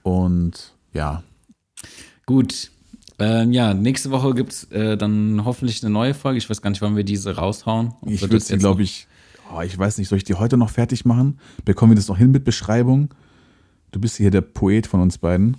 Und 0.03 0.73
ja, 0.93 1.23
Gut. 2.25 2.71
Ähm, 3.19 3.51
ja, 3.51 3.73
nächste 3.73 4.09
Woche 4.09 4.33
gibt 4.33 4.51
es 4.51 4.63
äh, 4.71 4.97
dann 4.97 5.43
hoffentlich 5.45 5.83
eine 5.83 5.91
neue 5.91 6.13
Folge. 6.13 6.37
Ich 6.37 6.49
weiß 6.49 6.61
gar 6.61 6.69
nicht, 6.69 6.81
wann 6.81 6.95
wir 6.95 7.03
diese 7.03 7.35
raushauen. 7.35 7.93
Ob 8.01 8.09
ich 8.09 8.21
würde 8.21 8.39
sie, 8.39 8.57
glaube 8.57 8.83
ich, 8.83 9.07
oh, 9.53 9.61
ich 9.61 9.77
weiß 9.77 9.97
nicht, 9.97 10.07
soll 10.07 10.17
ich 10.17 10.23
die 10.23 10.35
heute 10.35 10.57
noch 10.57 10.69
fertig 10.69 11.05
machen? 11.05 11.39
Bekommen 11.65 11.91
wir 11.91 11.95
das 11.97 12.07
noch 12.07 12.17
hin 12.17 12.31
mit 12.31 12.43
Beschreibung? 12.43 13.13
Du 13.91 13.99
bist 13.99 14.15
hier 14.15 14.31
der 14.31 14.41
Poet 14.41 14.87
von 14.87 15.01
uns 15.01 15.17
beiden. 15.17 15.57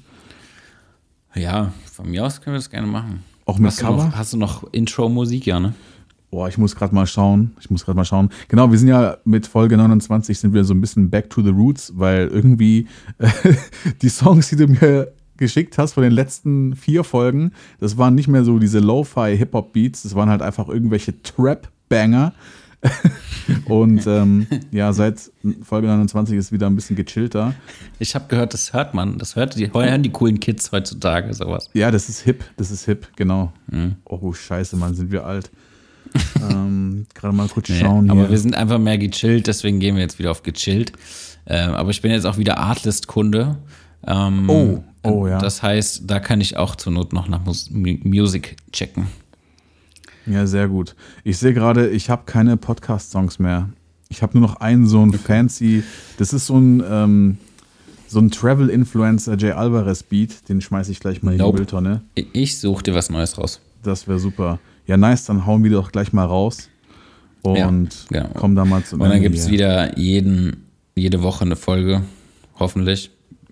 Ja, 1.35 1.73
von 1.93 2.11
mir 2.11 2.25
aus 2.25 2.41
können 2.41 2.55
wir 2.55 2.59
das 2.59 2.71
gerne 2.71 2.87
machen. 2.87 3.23
Auch 3.45 3.59
mit 3.59 3.71
hast 3.71 3.81
Du 3.81 3.85
Cover? 3.85 4.07
noch, 4.07 4.17
hast 4.17 4.33
du 4.33 4.39
noch 4.39 4.73
Intro-Musik, 4.73 5.47
ja, 5.47 5.61
ne? 5.61 5.75
Boah, 6.33 6.49
ich 6.49 6.57
muss 6.57 6.75
gerade 6.75 6.95
mal 6.95 7.07
schauen. 7.07 7.55
Ich 7.61 7.69
muss 7.69 7.85
gerade 7.85 7.95
mal 7.95 8.07
schauen. 8.07 8.31
Genau, 8.49 8.71
wir 8.71 8.79
sind 8.79 8.89
ja 8.89 9.19
mit 9.27 9.47
Folge 9.47 9.77
29 9.77 10.39
sind 10.39 10.55
wir 10.55 10.65
so 10.65 10.73
ein 10.73 10.81
bisschen 10.81 11.11
back 11.11 11.29
to 11.29 11.43
the 11.43 11.51
roots, 11.51 11.93
weil 11.95 12.29
irgendwie 12.29 12.89
äh, 13.19 13.29
die 14.01 14.09
Songs, 14.09 14.49
die 14.49 14.57
du 14.57 14.67
mir 14.67 15.13
geschickt 15.37 15.77
hast 15.77 15.93
von 15.93 16.03
den 16.03 16.13
letzten 16.13 16.75
vier 16.75 17.05
Folgen, 17.05 17.53
das 17.81 17.99
waren 17.99 18.15
nicht 18.15 18.29
mehr 18.29 18.45
so 18.45 18.59
diese 18.59 18.79
Lo-Fi 18.79 19.37
Hip-Hop-Beats, 19.37 20.05
das 20.05 20.15
waren 20.15 20.31
halt 20.31 20.41
einfach 20.41 20.69
irgendwelche 20.69 21.21
Trap-Banger. 21.23 22.33
Und 23.67 24.07
ähm, 24.07 24.47
ja, 24.71 24.95
seit 24.95 25.31
Folge 25.63 25.87
29 25.87 26.39
ist 26.39 26.51
wieder 26.51 26.67
ein 26.67 26.75
bisschen 26.75 26.97
gechillter. 26.97 27.55
Ich 27.99 28.15
habe 28.15 28.25
gehört, 28.29 28.55
das 28.55 28.73
hört 28.73 28.95
man. 28.95 29.19
Das 29.19 29.37
hört 29.37 29.59
die, 29.59 29.71
hören 29.71 30.03
die 30.03 30.11
coolen 30.11 30.41
Kids 30.41 30.73
heutzutage 30.73 31.35
sowas. 31.35 31.69
Ja, 31.75 31.91
das 31.91 32.09
ist 32.09 32.23
hip, 32.23 32.43
das 32.57 32.71
ist 32.71 32.87
hip, 32.87 33.09
genau. 33.17 33.53
Oh, 34.07 34.33
scheiße, 34.33 34.79
Mann, 34.79 34.95
sind 34.95 35.13
wir 35.13 35.27
alt. 35.27 35.51
ähm, 36.51 37.07
Gerade 37.15 37.35
mal 37.37 37.49
kurz 37.49 37.69
schauen 37.73 38.11
aber 38.11 38.23
hier. 38.23 38.31
wir 38.31 38.39
sind 38.39 38.55
einfach 38.55 38.79
mehr 38.79 38.99
gechillt, 38.99 39.47
deswegen 39.47 39.79
gehen 39.81 39.95
wir 39.97 40.03
jetzt 40.03 40.19
wieder 40.19 40.31
auf 40.31 40.43
gechillt. 40.43 40.93
Ähm, 41.47 41.71
aber 41.73 41.91
ich 41.91 42.01
bin 42.03 42.11
jetzt 42.13 42.25
auch 42.27 42.39
wieder 42.39 42.59
Artlist-Kunde. 42.59 43.59
Ähm, 44.07 44.49
Oh, 44.49 44.85
oh, 45.03 45.27
ja. 45.27 45.39
Das 45.39 45.63
heißt, 45.63 46.03
da 46.07 46.21
kann 46.21 46.41
ich 46.41 46.57
auch 46.57 46.77
zur 46.77 46.93
Not 46.93 47.13
noch 47.13 47.29
nach 47.29 47.45
Mus 47.45 47.71
Mu- 47.71 47.99
Music 48.05 48.57
checken. 48.73 49.07
Ja, 50.27 50.47
sehr 50.47 50.69
gut. 50.69 50.95
Ich 51.25 51.39
sehe 51.39 51.53
gerade, 51.53 51.89
ich 51.89 52.09
habe 52.11 52.23
keine 52.27 52.57
Podcast-Songs 52.57 53.39
mehr. 53.41 53.69
Ich 54.09 54.23
habe 54.23 54.39
nur 54.39 54.47
noch 54.49 54.57
einen 54.61 54.87
so 54.87 55.03
ein 55.05 55.13
fancy, 55.13 55.83
das 56.19 56.33
ist 56.33 56.47
so 56.47 56.59
ein, 56.59 56.83
ähm, 56.89 57.39
so 58.07 58.21
ein 58.21 58.31
Travel-Influencer 58.31 59.37
Jay 59.39 59.53
Alvarez-Beat, 59.53 60.49
den 60.49 60.61
schmeiße 60.61 60.93
ich 60.93 61.01
gleich 61.01 61.23
mal 61.23 61.33
in 61.33 61.39
die 61.39 61.43
Nope. 61.45 61.59
Mülltonne. 61.59 62.03
Ich- 62.15 62.27
Ich 62.35 62.59
suche 62.59 62.83
dir 62.85 62.95
was 62.95 63.11
Neues 63.11 63.37
raus. 63.39 63.61
Das 63.83 64.07
wäre 64.07 64.19
super. 64.19 64.61
Ja, 64.87 64.97
nice, 64.97 65.25
dann 65.27 65.47
hauen 65.47 65.63
wir 65.65 65.71
doch 65.71 65.93
gleich 65.93 66.13
mal 66.13 66.25
raus 66.25 66.69
und 67.43 68.07
Ja, 68.11 68.23
genau. 68.23 68.35
kommen 68.35 68.55
da 68.57 68.65
mal 68.65 68.85
zum 68.85 69.01
Und 69.01 69.11
dann 69.11 69.21
gibt 69.21 69.37
es 69.37 69.51
wieder 69.51 69.99
jeden, 69.99 70.69
jede 70.95 71.23
Woche 71.23 71.45
eine 71.45 71.57
Folge. 71.57 72.03
Hoffentlich. 72.59 73.11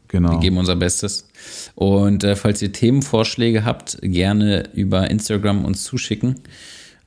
Genau. 0.08 0.32
Wir 0.32 0.40
geben 0.40 0.58
unser 0.58 0.76
Bestes. 0.76 1.28
Und 1.74 2.24
äh, 2.24 2.34
falls 2.34 2.60
ihr 2.62 2.72
Themenvorschläge 2.72 3.64
habt, 3.64 3.98
gerne 4.02 4.68
über 4.74 5.10
Instagram 5.10 5.64
uns 5.64 5.84
zuschicken. 5.84 6.36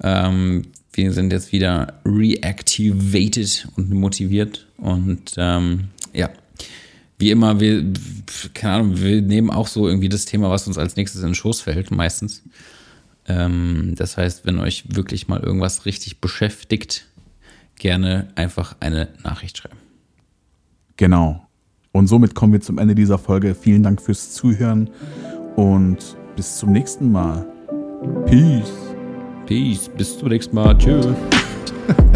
Ähm, 0.02 0.64
wir 0.94 1.12
sind 1.12 1.34
jetzt 1.34 1.52
wieder 1.52 2.00
reactivated 2.06 3.68
und 3.76 3.90
motiviert. 3.92 4.68
Und 4.78 5.34
ähm, 5.38 5.86
ja, 6.14 6.30
wie 7.18 7.32
immer, 7.32 7.60
wir, 7.60 7.84
keine 8.54 8.74
Ahnung, 8.76 9.02
wir 9.02 9.22
nehmen 9.22 9.50
auch 9.50 9.68
so 9.68 9.88
irgendwie 9.88 10.10
das 10.10 10.26
Thema, 10.26 10.50
was 10.50 10.68
uns 10.68 10.78
als 10.78 10.96
nächstes 10.96 11.22
in 11.22 11.30
den 11.30 11.36
Schoß 11.36 11.62
fällt, 11.62 11.92
meistens. 11.92 12.42
Ähm, 13.28 13.94
das 13.96 14.18
heißt, 14.18 14.46
wenn 14.46 14.60
euch 14.60 14.96
wirklich 14.96 15.28
mal 15.28 15.40
irgendwas 15.40 15.86
richtig 15.86 16.20
beschäftigt, 16.20 17.08
gerne 17.78 18.30
einfach 18.36 18.76
eine 18.80 19.10
Nachricht 19.24 19.58
schreiben. 19.58 19.78
Genau. 20.98 21.48
Und 21.92 22.08
somit 22.08 22.36
kommen 22.36 22.54
wir 22.54 22.62
zum 22.62 22.78
Ende 22.78 22.96
dieser 22.96 23.18
Folge. 23.18 23.56
Vielen 23.56 23.84
Dank 23.84 24.02
fürs 24.02 24.34
Zuhören 24.34 24.90
und 25.56 26.18
bis 26.36 26.58
zum 26.58 26.72
nächsten 26.72 27.12
Mal. 27.12 27.46
Peace. 28.26 28.72
Peace, 29.46 29.90
bis 29.96 30.18
zum 30.18 30.30
nächsten 30.30 30.56
Mal. 30.56 30.78
Tschüss. 30.78 31.08